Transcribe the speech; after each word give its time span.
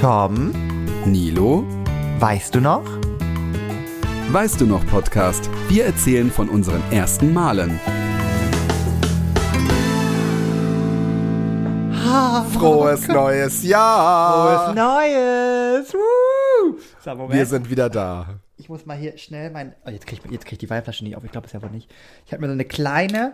Tom, 0.00 0.52
Nilo, 1.06 1.64
weißt 2.18 2.54
du 2.54 2.60
noch? 2.60 2.84
weißt 4.30 4.60
du 4.60 4.66
noch 4.66 4.86
Podcast? 4.86 5.48
Wir 5.68 5.86
erzählen 5.86 6.30
von 6.30 6.48
unseren 6.48 6.82
ersten 6.92 7.32
Malen. 7.32 7.80
Frohes 12.52 13.08
neues 13.08 13.62
Jahr! 13.64 14.66
Frohes 14.66 14.74
Neues! 14.76 15.94
Woo! 15.94 16.78
So, 17.02 17.10
Moment. 17.14 17.32
Wir 17.32 17.46
sind 17.46 17.70
wieder 17.70 17.88
da. 17.88 18.38
ich 18.56 18.68
muss 18.68 18.84
mal 18.86 18.96
hier 18.96 19.16
schnell 19.18 19.50
mein. 19.50 19.74
Oh, 19.86 19.90
jetzt 19.90 20.06
krieg 20.06 20.20
ich, 20.24 20.30
jetzt 20.30 20.44
krieg 20.44 20.52
ich 20.54 20.58
die 20.58 20.70
Weinflasche 20.70 21.04
nicht 21.04 21.16
auf. 21.16 21.24
Ich 21.24 21.32
glaube 21.32 21.46
es 21.46 21.52
ja 21.52 21.62
wohl 21.62 21.70
nicht. 21.70 21.90
Ich 22.26 22.32
habe 22.32 22.40
mir 22.42 22.48
so 22.48 22.52
eine 22.52 22.64
kleine 22.64 23.32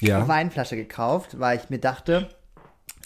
Ja. 0.00 0.26
Weinflasche 0.26 0.76
gekauft, 0.76 1.38
weil 1.38 1.58
ich 1.58 1.70
mir 1.70 1.78
dachte, 1.78 2.28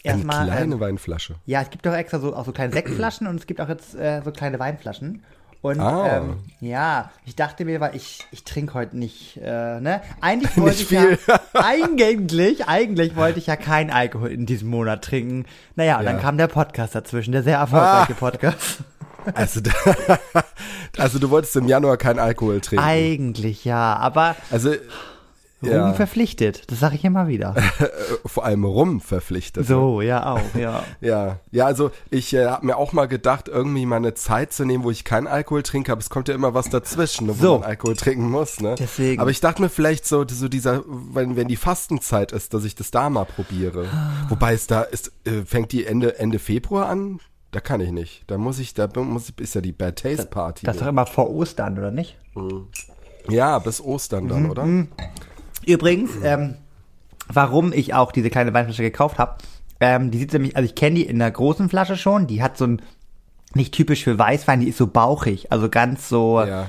Eine 0.03 0.13
erstmal. 0.15 0.45
kleine 0.47 0.75
ähm, 0.75 0.79
Weinflasche. 0.79 1.35
ja, 1.45 1.61
es 1.61 1.69
gibt 1.69 1.85
doch 1.85 1.93
extra 1.93 2.19
so 2.19 2.35
auch 2.35 2.45
so 2.45 2.51
kleine 2.51 2.71
Sektflaschen 2.73 3.27
und 3.27 3.37
es 3.39 3.47
gibt 3.47 3.59
auch 3.61 3.69
jetzt 3.69 3.95
äh, 3.95 4.21
so 4.23 4.31
kleine 4.31 4.59
Weinflaschen. 4.59 5.23
Und 5.61 5.81
Ah. 5.81 6.19
ähm, 6.19 6.37
ja, 6.61 7.11
ich 7.25 7.35
dachte 7.35 7.65
mir, 7.65 7.81
weil 7.81 7.93
ich, 7.93 8.25
ich 8.31 8.45
trinke 8.45 8.75
heute 8.75 8.97
nicht, 8.97 9.35
äh, 9.43 9.81
ne? 9.81 10.01
Eigentlich 10.21 10.55
wollte 10.57 10.77
Nicht 10.77 10.81
ich 10.83 10.91
ja, 10.91 11.01
viel. 11.01 11.17
eigentlich, 11.53 12.65
eigentlich 12.65 13.17
wollte 13.17 13.39
ich 13.39 13.47
ja 13.47 13.57
keinen 13.57 13.89
Alkohol 13.89 14.29
in 14.31 14.45
diesem 14.45 14.69
Monat 14.69 15.03
trinken. 15.03 15.45
Naja, 15.75 15.99
und 15.99 16.05
dann 16.05 16.15
Ja. 16.15 16.21
kam 16.21 16.37
der 16.37 16.47
Podcast 16.47 16.95
dazwischen, 16.95 17.33
der 17.33 17.43
sehr 17.43 17.57
erfolgreiche 17.57 18.13
Podcast. 18.15 18.77
Also, 19.35 19.59
da- 19.59 19.73
also 20.97 21.19
du 21.19 21.29
wolltest 21.29 21.53
im 21.57 21.67
Januar 21.67 21.97
keinen 21.97 22.19
Alkohol 22.19 22.61
trinken. 22.61 22.83
Eigentlich 22.85 23.65
ja, 23.65 23.95
aber 23.97 24.35
Also 24.49 24.73
Ja, 25.61 25.93
verpflichtet, 25.93 26.71
das 26.71 26.79
sage 26.79 26.95
ich 26.95 27.03
immer 27.03 27.27
wieder. 27.27 27.53
vor 28.25 28.45
allem 28.45 28.63
rum 28.63 29.01
verpflichtet. 29.01 29.67
So, 29.67 30.01
ja 30.01 30.25
auch, 30.31 30.55
ja. 30.57 30.83
Ja, 31.01 31.39
ja, 31.51 31.65
also 31.65 31.91
ich 32.09 32.33
äh, 32.33 32.45
habe 32.45 32.65
mir 32.65 32.77
auch 32.77 32.93
mal 32.93 33.07
gedacht, 33.07 33.49
irgendwie 33.49 33.85
mal 33.85 33.97
eine 33.97 34.13
Zeit 34.13 34.53
zu 34.53 34.63
nehmen, 34.63 34.83
wo 34.85 34.91
ich 34.91 35.03
keinen 35.03 35.27
Alkohol 35.27 35.63
trinke, 35.63 35.91
aber 35.91 35.99
es 35.99 36.09
kommt 36.09 36.29
ja 36.29 36.35
immer 36.35 36.53
was 36.53 36.69
dazwischen, 36.69 37.27
ne, 37.27 37.33
wo 37.39 37.43
So. 37.43 37.53
man 37.59 37.63
Alkohol 37.69 37.95
trinken 37.97 38.29
muss, 38.29 38.61
ne? 38.61 38.75
Deswegen. 38.79 39.21
Aber 39.21 39.31
ich 39.31 39.41
dachte 39.41 39.61
mir 39.61 39.69
vielleicht 39.69 40.05
so, 40.05 40.25
so 40.27 40.47
dieser, 40.47 40.83
wenn, 40.87 41.35
wenn 41.35 41.47
die 41.49 41.57
Fastenzeit 41.57 42.31
ist, 42.31 42.53
dass 42.53 42.63
ich 42.63 42.75
das 42.75 42.91
da 42.91 43.09
mal 43.09 43.25
probiere. 43.25 43.85
Wobei 44.29 44.53
es 44.53 44.65
da 44.67 44.83
ist, 44.83 45.11
äh, 45.25 45.43
fängt 45.45 45.71
die 45.73 45.85
Ende, 45.85 46.17
Ende 46.19 46.39
Februar 46.39 46.87
an? 46.87 47.19
Da 47.51 47.59
kann 47.59 47.81
ich 47.81 47.91
nicht. 47.91 48.23
Da 48.27 48.37
muss 48.37 48.59
ich, 48.59 48.75
da 48.75 48.87
muss 48.95 49.29
ich, 49.29 49.39
ist 49.39 49.55
ja 49.55 49.61
die 49.61 49.71
Bad 49.71 49.97
Taste 50.03 50.27
Party. 50.27 50.65
Das 50.65 50.75
ist 50.75 50.81
doch 50.83 50.87
immer 50.87 51.05
vor 51.05 51.29
Ostern, 51.31 51.77
oder 51.77 51.91
nicht? 51.91 52.17
ja, 53.27 53.59
bis 53.59 53.81
Ostern 53.81 54.25
Mhm, 54.25 54.29
dann, 54.29 54.49
oder? 54.51 54.65
Übrigens, 55.65 56.11
ähm, 56.23 56.55
warum 57.27 57.73
ich 57.73 57.93
auch 57.93 58.11
diese 58.11 58.29
kleine 58.29 58.53
Weinflasche 58.53 58.81
gekauft 58.83 59.17
habe, 59.17 59.35
ähm, 59.79 60.11
die 60.11 60.17
sieht 60.17 60.33
nämlich, 60.33 60.55
also 60.55 60.65
ich 60.65 60.75
kenne 60.75 60.95
die 60.97 61.03
in 61.05 61.19
der 61.19 61.31
großen 61.31 61.69
Flasche 61.69 61.95
schon, 61.97 62.27
die 62.27 62.41
hat 62.43 62.57
so 62.57 62.65
ein, 62.65 62.81
nicht 63.53 63.73
typisch 63.73 64.03
für 64.03 64.17
Weißwein, 64.19 64.59
die 64.59 64.67
ist 64.69 64.77
so 64.77 64.87
bauchig, 64.87 65.51
also 65.51 65.69
ganz 65.69 66.09
so, 66.09 66.43
Ja. 66.43 66.67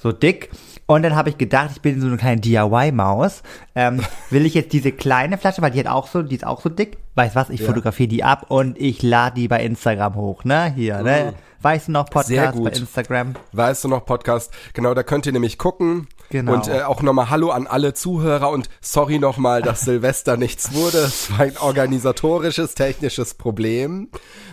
so 0.00 0.12
dick. 0.12 0.50
Und 0.88 1.02
dann 1.02 1.16
habe 1.16 1.30
ich 1.30 1.36
gedacht, 1.38 1.70
ich 1.74 1.82
bin 1.82 2.00
so 2.00 2.06
eine 2.06 2.16
kleine 2.16 2.40
DIY-Maus. 2.40 3.42
Ähm, 3.74 4.00
will 4.30 4.46
ich 4.46 4.54
jetzt 4.54 4.72
diese 4.72 4.92
kleine 4.92 5.36
Flasche, 5.36 5.60
weil 5.62 5.72
die 5.72 5.80
hat 5.80 5.88
auch 5.88 6.06
so, 6.06 6.22
die 6.22 6.36
ist 6.36 6.46
auch 6.46 6.60
so 6.60 6.68
dick. 6.68 6.98
Weißt 7.16 7.34
was, 7.34 7.50
ich 7.50 7.60
Ja. 7.60 7.66
fotografiere 7.66 8.08
die 8.08 8.22
ab 8.22 8.46
und 8.48 8.80
ich 8.80 9.02
lade 9.02 9.34
die 9.34 9.48
bei 9.48 9.64
Instagram 9.64 10.14
hoch, 10.14 10.44
ne? 10.44 10.72
Hier, 10.76 11.02
ne? 11.02 11.34
Weißt 11.66 11.88
du 11.88 11.92
noch, 11.92 12.06
Oh. 12.14 12.22
Sehr 12.22 12.42
Podcast 12.44 12.62
bei 12.64 12.70
gut. 12.70 12.78
Instagram. 12.78 13.34
Weißt 13.50 13.82
du 13.82 13.88
noch, 13.88 14.06
Podcast? 14.06 14.52
Genau, 14.72 14.94
da 14.94 15.02
könnt 15.02 15.26
ihr 15.26 15.32
nämlich 15.32 15.58
gucken. 15.58 16.06
Genau. 16.30 16.52
Und 16.54 16.68
äh, 16.68 16.82
auch 16.82 17.02
nochmal 17.02 17.28
Hallo 17.28 17.50
an 17.50 17.66
alle 17.66 17.92
Zuhörer 17.92 18.50
und 18.50 18.68
sorry 18.80 19.18
nochmal, 19.18 19.62
dass 19.62 19.80
Silvester 19.84 20.36
nichts 20.36 20.72
wurde. 20.74 20.98
Es 20.98 21.30
war 21.32 21.40
ein 21.40 21.56
organisatorisches, 21.58 22.76
technisches 22.76 23.34
Problem. 23.34 24.08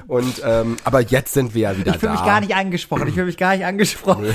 Und 0.08 0.42
ähm, 0.44 0.78
aber 0.84 1.02
jetzt 1.02 1.34
sind 1.34 1.54
wir 1.54 1.62
ja 1.62 1.78
wieder 1.78 1.94
Ich 1.94 2.00
fühle 2.00 2.14
da. 2.14 2.20
mich 2.20 2.26
gar 2.28 2.42
nicht 2.42 2.56
angesprochen. 2.56 3.08
Ich 3.08 3.14
fühle 3.14 3.28
mich 3.28 3.38
gar 3.38 3.56
nicht 3.56 3.66
angesprochen. 3.66 4.26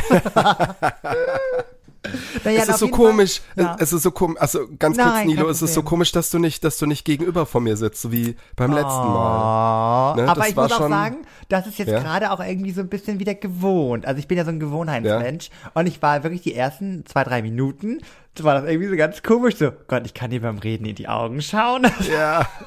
Naja, 2.44 2.62
es 2.62 2.68
ist 2.68 2.78
so 2.78 2.88
komisch, 2.88 3.40
es 3.78 3.92
ist 3.92 4.02
so 4.02 4.10
komisch, 4.10 4.40
also 4.40 4.60
ganz 4.78 4.96
kurz, 4.96 5.08
Nein, 5.08 5.26
Nilo, 5.28 5.48
es 5.48 5.62
ist 5.62 5.74
so 5.74 5.82
komisch, 5.82 6.12
dass 6.12 6.30
du 6.30 6.38
nicht, 6.38 6.64
dass 6.64 6.78
du 6.78 6.86
nicht 6.86 7.04
gegenüber 7.04 7.46
von 7.46 7.62
mir 7.64 7.76
sitzt, 7.76 8.02
so 8.02 8.12
wie 8.12 8.36
beim 8.56 8.72
letzten 8.72 8.88
Mal. 8.88 10.14
Ne, 10.16 10.22
Aber 10.28 10.40
das 10.40 10.48
ich 10.50 10.56
muss 10.56 10.72
auch 10.72 10.78
schon- 10.78 10.90
sagen, 10.90 11.16
das 11.48 11.66
ist 11.66 11.78
jetzt 11.78 11.90
Ja. 11.90 12.00
gerade 12.00 12.30
auch 12.30 12.40
irgendwie 12.40 12.72
so 12.72 12.80
ein 12.80 12.88
bisschen 12.88 13.18
wieder 13.18 13.34
gewohnt. 13.34 14.06
Also 14.06 14.18
ich 14.18 14.28
bin 14.28 14.36
ja 14.38 14.44
so 14.44 14.50
ein 14.50 14.60
Gewohnheitsmensch 14.60 15.50
und 15.74 15.86
ich 15.86 16.00
war 16.02 16.22
wirklich 16.22 16.42
die 16.42 16.54
ersten 16.54 17.04
zwei, 17.06 17.24
drei 17.24 17.42
Minuten, 17.42 17.98
das 18.34 18.44
war 18.44 18.54
das 18.54 18.64
irgendwie 18.70 18.88
so 18.88 18.96
ganz 18.96 19.22
komisch, 19.22 19.56
so, 19.56 19.70
Gott, 19.88 20.02
ich 20.06 20.14
kann 20.14 20.30
dir 20.30 20.40
beim 20.40 20.58
Reden 20.58 20.84
in 20.84 20.94
die 20.94 21.08
Augen 21.08 21.40
schauen. 21.42 21.86
Ja. 22.10 22.46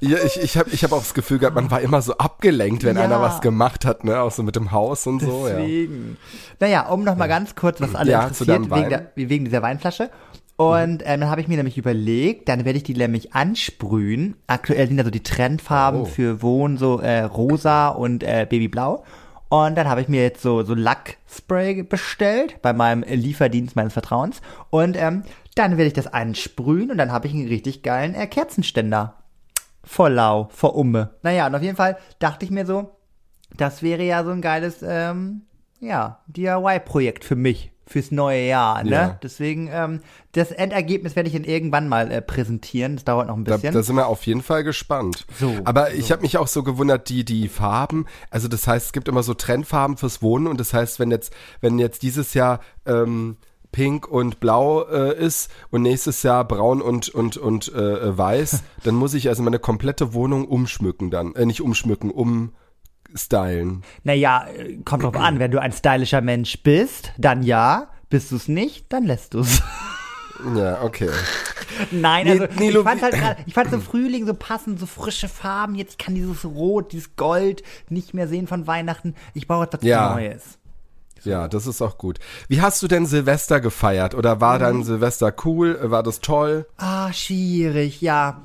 ja 0.00 0.18
ich 0.24 0.36
ich 0.40 0.56
habe 0.56 0.70
ich 0.70 0.84
hab 0.84 0.92
auch 0.92 0.98
das 0.98 1.14
Gefühl 1.14 1.38
gehabt, 1.38 1.54
man 1.56 1.70
war 1.70 1.80
immer 1.80 2.02
so 2.02 2.16
abgelenkt, 2.18 2.84
wenn 2.84 2.96
Ja. 2.96 3.04
einer 3.04 3.20
was 3.20 3.40
gemacht 3.40 3.84
hat, 3.84 4.04
ne, 4.04 4.20
auch 4.20 4.30
so 4.30 4.42
mit 4.42 4.56
dem 4.56 4.72
Haus 4.72 5.06
und 5.06 5.20
so. 5.20 5.48
Ja. 5.48 5.56
Deswegen. 5.56 6.16
Naja, 6.60 6.88
um 6.88 7.04
noch 7.04 7.16
mal 7.16 7.28
ganz 7.28 7.54
kurz, 7.54 7.80
was 7.80 7.94
alle 7.94 8.10
Ja, 8.12 8.22
interessiert, 8.22 8.70
wegen, 8.70 8.88
der, 8.88 9.12
wegen 9.14 9.44
dieser 9.44 9.62
Weinflasche. 9.62 10.10
Und 10.56 11.02
ähm, 11.06 11.20
dann 11.20 11.30
habe 11.30 11.40
ich 11.40 11.46
mir 11.46 11.56
nämlich 11.56 11.78
überlegt, 11.78 12.48
dann 12.48 12.64
werde 12.64 12.78
ich 12.78 12.82
die 12.82 12.94
nämlich 12.94 13.32
ansprühen. 13.32 14.34
Aktuell 14.48 14.88
sind 14.88 14.98
ja 14.98 15.04
so 15.04 15.10
die 15.10 15.22
Trendfarben 15.22 16.00
Oh. 16.00 16.04
für 16.04 16.42
Wohnen 16.42 16.76
so 16.78 16.98
äh, 17.00 17.20
rosa 17.20 17.88
und 17.88 18.24
äh, 18.24 18.44
babyblau. 18.48 19.04
Und 19.50 19.76
dann 19.78 19.88
habe 19.88 20.00
ich 20.00 20.08
mir 20.08 20.20
jetzt 20.22 20.42
so, 20.42 20.64
so 20.64 20.74
Lackspray 20.74 21.82
bestellt 21.84 22.60
bei 22.60 22.72
meinem 22.72 23.02
Lieferdienst 23.08 23.76
meines 23.76 23.92
Vertrauens. 23.92 24.40
Und 24.70 24.96
ähm, 24.96 25.22
dann 25.54 25.72
werde 25.76 25.86
ich 25.86 25.92
das 25.94 26.06
ansprühen 26.08 26.90
und 26.90 26.98
dann 26.98 27.12
habe 27.12 27.28
ich 27.28 27.34
einen 27.34 27.46
richtig 27.48 27.82
geilen 27.84 28.14
äh, 28.16 28.26
Kerzenständer. 28.26 29.14
Vor 29.88 30.10
Lau, 30.10 30.48
vor 30.52 30.76
Umme. 30.76 31.14
Naja, 31.22 31.46
und 31.46 31.54
auf 31.54 31.62
jeden 31.62 31.76
Fall 31.76 31.96
dachte 32.18 32.44
ich 32.44 32.50
mir 32.50 32.66
so, 32.66 32.90
das 33.56 33.82
wäre 33.82 34.02
ja 34.02 34.22
so 34.22 34.30
ein 34.30 34.42
geiles, 34.42 34.80
ähm, 34.86 35.42
ja, 35.80 36.20
DIY-Projekt 36.26 37.24
für 37.24 37.36
mich, 37.36 37.72
fürs 37.86 38.10
neue 38.10 38.46
Jahr, 38.46 38.84
ne? 38.84 38.90
Ja. 38.90 39.18
Deswegen, 39.22 39.70
ähm, 39.72 40.00
das 40.32 40.50
Endergebnis 40.52 41.16
werde 41.16 41.28
ich 41.30 41.34
dann 41.34 41.44
irgendwann 41.44 41.88
mal 41.88 42.10
äh, 42.10 42.20
präsentieren. 42.20 42.96
Das 42.96 43.04
dauert 43.06 43.28
noch 43.28 43.36
ein 43.38 43.44
Da, 43.44 43.54
bisschen. 43.54 43.72
da 43.72 43.82
sind 43.82 43.96
wir 43.96 44.08
auf 44.08 44.26
jeden 44.26 44.42
Fall 44.42 44.62
gespannt. 44.62 45.26
So, 45.40 45.54
Aber 45.64 45.94
ich 45.94 46.12
habe 46.12 46.20
mich 46.20 46.36
auch 46.36 46.48
so 46.48 46.62
gewundert, 46.62 47.08
die 47.08 47.24
die 47.24 47.48
Farben, 47.48 48.04
also 48.30 48.46
das 48.46 48.66
heißt, 48.68 48.86
es 48.86 48.92
gibt 48.92 49.08
immer 49.08 49.22
so 49.22 49.32
Trendfarben 49.32 49.96
fürs 49.96 50.20
Wohnen 50.20 50.48
und 50.48 50.60
das 50.60 50.74
heißt, 50.74 51.00
wenn 51.00 51.10
jetzt 51.10 51.32
wenn 51.62 51.78
jetzt 51.78 52.02
dieses 52.02 52.34
Jahr 52.34 52.60
ähm, 52.84 53.38
Pink 53.72 54.08
und 54.08 54.40
Blau 54.40 54.82
äh, 54.84 55.16
ist 55.18 55.50
und 55.70 55.82
nächstes 55.82 56.22
Jahr 56.22 56.46
Braun 56.46 56.80
und 56.80 57.08
und 57.08 57.36
und 57.36 57.72
äh, 57.74 57.78
äh, 57.80 58.18
Weiß, 58.18 58.62
dann 58.84 58.94
muss 58.94 59.14
ich 59.14 59.28
also 59.28 59.42
meine 59.42 59.58
komplette 59.58 60.14
Wohnung 60.14 60.46
umschmücken 60.46 61.10
dann, 61.10 61.34
äh, 61.34 61.44
nicht 61.46 61.60
umschmücken, 61.60 62.10
umstylen. 62.10 63.82
naja, 64.04 64.46
äh, 64.48 64.78
kommt 64.84 65.02
drauf 65.04 65.16
an, 65.16 65.38
wenn 65.38 65.50
du 65.50 65.60
ein 65.60 65.72
stylischer 65.72 66.20
Mensch 66.20 66.62
bist, 66.62 67.12
dann 67.18 67.42
ja. 67.42 67.88
Bist 68.10 68.32
du 68.32 68.36
es 68.36 68.48
nicht, 68.48 68.90
dann 68.90 69.04
lässt 69.04 69.34
du 69.34 69.40
es. 69.40 69.62
Ja, 70.54 70.82
okay. 70.82 71.10
Nein, 71.90 72.26
Nee, 72.26 72.30
also 72.40 72.46
Nilo, 72.60 72.80
ich 72.80 72.86
fand 72.86 73.02
halt 73.02 73.14
grad, 73.14 73.38
ich 73.46 73.54
fand 73.54 73.70
so 73.70 73.80
Frühling 73.80 74.24
so 74.26 74.34
passend, 74.34 74.78
so 74.78 74.86
frische 74.86 75.28
Farben. 75.28 75.74
Jetzt 75.74 75.98
kann 75.98 76.14
dieses 76.14 76.44
Rot, 76.44 76.92
dieses 76.92 77.16
Gold 77.16 77.62
nicht 77.88 78.14
mehr 78.14 78.28
sehen 78.28 78.46
von 78.46 78.66
Weihnachten. 78.66 79.14
Ich 79.34 79.48
brauche 79.48 79.64
etwas 79.64 79.82
Ja. 79.82 80.14
Neues. 80.14 80.57
Ja, 81.24 81.48
das 81.48 81.66
ist 81.66 81.82
auch 81.82 81.98
gut. 81.98 82.18
Wie 82.48 82.60
hast 82.60 82.82
du 82.82 82.88
denn 82.88 83.06
Silvester 83.06 83.60
gefeiert? 83.60 84.14
Oder 84.14 84.40
war 84.40 84.56
Mhm. 84.56 84.60
dann 84.60 84.84
Silvester 84.84 85.32
cool? 85.44 85.78
War 85.82 86.02
das 86.02 86.20
toll? 86.20 86.66
Ah, 86.76 87.12
schwierig, 87.12 88.00
ja. 88.00 88.42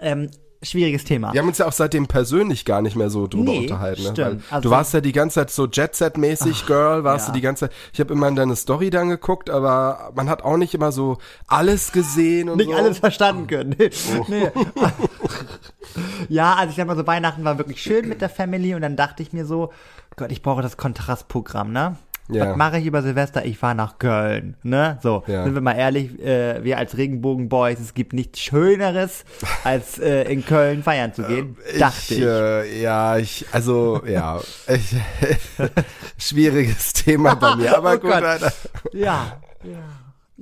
Ähm, 0.00 0.30
schwieriges 0.62 1.04
Thema. 1.04 1.32
Wir 1.32 1.40
haben 1.40 1.48
uns 1.48 1.58
ja 1.58 1.66
auch 1.66 1.72
seitdem 1.72 2.06
persönlich 2.06 2.64
gar 2.64 2.82
nicht 2.82 2.94
mehr 2.96 3.08
so 3.08 3.26
drüber 3.26 3.50
Nee, 3.50 3.58
unterhalten. 3.60 4.02
Ne? 4.02 4.10
stimmt. 4.10 4.42
Also- 4.50 4.68
du 4.68 4.70
warst 4.70 4.92
ja 4.94 5.00
die 5.00 5.12
ganze 5.12 5.36
Zeit 5.36 5.50
so 5.50 5.66
Jet-Set-mäßig, 5.66 6.66
Girl, 6.66 7.02
warst 7.04 7.28
ja. 7.28 7.32
du 7.32 7.38
die 7.38 7.42
ganze 7.42 7.68
Zeit. 7.68 7.76
Ich 7.92 8.00
habe 8.00 8.12
immer 8.12 8.28
in 8.28 8.36
deine 8.36 8.56
Story 8.56 8.90
dann 8.90 9.08
geguckt, 9.08 9.48
aber 9.48 10.12
man 10.14 10.28
hat 10.28 10.42
auch 10.42 10.56
nicht 10.58 10.74
immer 10.74 10.92
so 10.92 11.16
alles 11.46 11.92
gesehen 11.92 12.48
und 12.50 12.58
nicht 12.58 12.70
so. 12.70 12.76
alles 12.76 12.98
verstanden 12.98 13.46
können. 13.46 13.74
Nee. 13.80 13.90
nee. 14.28 14.50
ja, 16.28 16.54
also 16.54 16.70
ich 16.70 16.76
sag 16.76 16.86
mal 16.86 16.96
so, 16.96 17.06
Weihnachten 17.06 17.44
war 17.44 17.58
wirklich 17.58 17.82
schön 17.82 18.08
mit 18.08 18.20
der 18.20 18.28
Family 18.28 18.74
und 18.74 18.82
dann 18.82 18.96
dachte 18.96 19.22
ich 19.22 19.32
mir 19.32 19.44
so, 19.46 19.70
Gott, 20.16 20.30
ich 20.30 20.42
brauche 20.42 20.62
das 20.62 20.76
Kontrastprogramm, 20.76 21.72
ne? 21.72 21.96
Ja. 22.32 22.50
Was 22.50 22.56
mache 22.56 22.78
ich 22.78 22.86
über 22.86 23.02
Silvester? 23.02 23.44
Ich 23.44 23.58
fahre 23.58 23.74
nach 23.74 23.98
Köln, 23.98 24.56
ne? 24.62 24.98
So, 25.02 25.24
Ja. 25.26 25.44
sind 25.44 25.54
wir 25.54 25.60
mal 25.60 25.74
ehrlich, 25.76 26.18
äh, 26.20 26.62
wir 26.64 26.78
als 26.78 26.96
Regenbogenboys, 26.96 27.78
es 27.80 27.94
gibt 27.94 28.12
nichts 28.12 28.40
Schöneres, 28.40 29.24
als 29.64 29.98
äh, 29.98 30.22
in 30.32 30.44
Köln 30.44 30.82
feiern 30.82 31.12
zu 31.14 31.22
gehen, 31.24 31.56
dachte 31.78 32.14
ich. 32.14 32.20
Äh, 32.20 32.82
ja, 32.82 33.16
ich, 33.18 33.46
also, 33.52 34.02
ja, 34.06 34.40
ich, 34.68 34.96
schwieriges 36.18 36.92
Thema 36.92 37.34
bei 37.34 37.56
mir, 37.56 37.76
aber 37.76 37.90
Oh 37.94 37.98
gut, 37.98 38.10
Gott. 38.10 38.22
Alter. 38.22 38.52
Ja, 38.92 39.40
ja. 39.62 39.78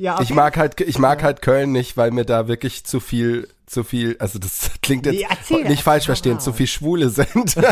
Ja, 0.01 0.21
Ich 0.21 0.33
mag 0.33 0.57
halt, 0.57 0.81
ich 0.81 0.99
mag 1.01 1.25
halt 1.25 1.43
Köln 1.43 1.73
nicht, 1.73 1.97
weil 1.97 2.13
mir 2.13 2.25
da 2.25 2.47
wirklich 2.47 2.85
zu 2.85 3.01
viel 3.01 3.49
zu 3.69 3.85
viel, 3.85 4.17
also 4.19 4.39
das 4.39 4.71
klingt 4.83 5.07
jetzt 5.07 5.25
Nee, 5.51 5.65
nicht 5.69 5.83
falsch 5.83 6.07
verstehen, 6.07 6.35
mal. 6.35 6.41
zu 6.41 6.53
viel 6.53 6.67
Schwule 6.67 7.11
sind. 7.11 7.57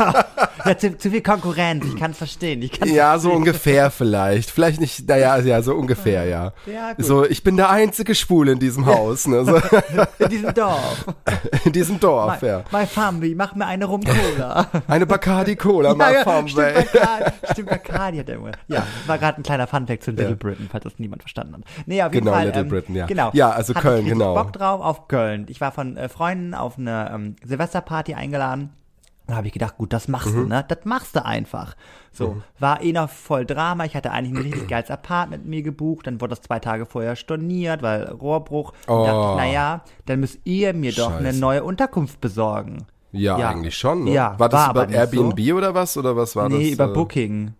Ja, 0.64 0.76
zu, 0.76 0.98
zu 0.98 1.10
viel 1.10 1.22
Konkurrenz, 1.22 1.84
ich 1.86 1.94
kann 1.96 2.10
es 2.10 2.18
verstehen. 2.18 2.60
Ich 2.60 2.72
kann's 2.72 2.90
ja, 2.90 3.12
so 3.18 3.28
verstehen. 3.28 3.36
ungefähr 3.36 3.90
vielleicht. 3.92 4.50
Vielleicht 4.50 4.80
nicht, 4.80 5.08
naja, 5.08 5.38
ja, 5.38 5.62
so 5.62 5.74
ungefähr, 5.74 6.24
ja. 6.24 6.52
Ja, 6.66 6.92
gut. 6.94 7.04
So, 7.04 7.24
ich 7.24 7.44
bin 7.44 7.56
der 7.56 7.70
einzige 7.70 8.16
Schwule 8.16 8.50
in 8.52 8.58
diesem 8.58 8.84
Haus, 8.86 9.28
ne? 9.28 9.44
So, 9.44 9.56
In 10.18 10.28
diesem 10.28 10.52
Dorf. 10.54 11.04
in 11.64 11.72
diesem 11.72 12.00
Dorf, 12.00 12.42
ja. 12.42 12.64
My, 12.72 12.80
my 12.80 12.86
family, 12.86 13.34
mach 13.36 13.54
mir 13.54 13.66
eine 13.66 13.84
Rum-Cola. 13.84 14.66
Eine 14.88 15.06
Bacardi 15.06 15.54
Cola, 15.54 15.90
ja, 15.90 15.94
mal 15.94 16.12
ja, 16.14 16.22
vom 16.24 16.48
stimmt. 16.48 16.74
Bacardi, 16.74 17.30
stimmt, 17.52 17.68
Bacardi 17.68 18.18
hat 18.18 18.28
er 18.28 18.34
immer. 18.34 18.52
Ja, 18.66 18.84
war 19.06 19.18
gerade 19.18 19.40
ein 19.40 19.44
kleiner 19.44 19.68
Funfact 19.68 20.02
zu 20.02 20.10
Little 20.10 20.34
Britain, 20.34 20.68
falls 20.72 20.82
das 20.82 20.94
niemand 20.98 21.22
verstanden 21.22 21.54
hat. 21.54 21.60
Nee, 21.86 22.02
auf 22.02 22.12
jeden 22.12 22.24
Genau, 22.24 22.36
Fall. 22.36 22.46
Little 22.46 22.62
ähm, 22.62 22.68
Britain, 22.68 22.96
ja. 22.96 23.06
Genau. 23.06 23.30
Ja, 23.34 23.50
also 23.50 23.72
Hatte 23.72 23.86
Köln, 23.86 24.02
ich 24.06 24.12
genau. 24.12 24.34
Bock 24.34 24.52
drauf 24.52 24.80
auf 24.80 25.06
Köln. 25.06 25.46
Ich 25.48 25.60
war 25.60 25.70
von 25.70 25.85
äh, 25.96 26.08
Freunden 26.08 26.54
auf 26.54 26.78
eine 26.78 27.10
ähm, 27.14 27.36
Silvesterparty 27.44 28.14
eingeladen. 28.14 28.70
Da 29.28 29.34
habe 29.34 29.48
ich 29.48 29.52
gedacht, 29.52 29.76
gut, 29.76 29.92
das 29.92 30.06
machst 30.06 30.32
Mhm. 30.34 30.42
du, 30.42 30.46
ne? 30.46 30.64
Das 30.68 30.78
machst 30.84 31.16
du 31.16 31.24
einfach. 31.24 31.74
So, 32.12 32.40
war 32.60 32.80
eh 32.82 32.92
noch 32.92 33.10
voll 33.10 33.44
Drama. 33.44 33.84
Ich 33.84 33.96
hatte 33.96 34.12
eigentlich 34.12 34.32
ein 34.38 34.42
richtig 34.42 34.68
geiles 34.68 34.88
Apartment 34.90 35.46
mir 35.46 35.62
gebucht. 35.62 36.06
Dann 36.06 36.20
wurde 36.20 36.30
das 36.30 36.42
zwei 36.42 36.60
Tage 36.60 36.86
vorher 36.86 37.16
storniert, 37.16 37.82
weil 37.82 38.04
Rohrbruch. 38.04 38.72
Dann 38.86 39.04
dachte 39.04 39.16
Oh. 39.18 39.30
ich, 39.32 39.36
naja, 39.38 39.80
dann 40.06 40.20
müsst 40.20 40.38
ihr 40.44 40.72
mir 40.74 40.92
doch 40.92 41.12
eine 41.16 41.26
Scheiße. 41.30 41.40
neue 41.40 41.64
Unterkunft 41.64 42.20
besorgen. 42.20 42.86
Ja, 43.10 43.36
Ja. 43.38 43.48
eigentlich 43.50 43.76
schon. 43.76 44.04
Ne? 44.04 44.12
Ja, 44.12 44.38
war 44.38 44.48
das 44.48 44.60
war 44.60 44.68
aber 44.70 44.82
über 44.84 44.92
nicht 44.92 45.12
so. 45.12 45.22
Airbnb 45.24 45.54
oder 45.56 45.74
was? 45.74 45.96
Oder 45.96 46.16
was 46.16 46.36
war 46.36 46.48
das? 46.48 46.58
nee, 46.58 46.70
über 46.70 46.84
äh, 46.84 46.92
Booking. 46.94 47.54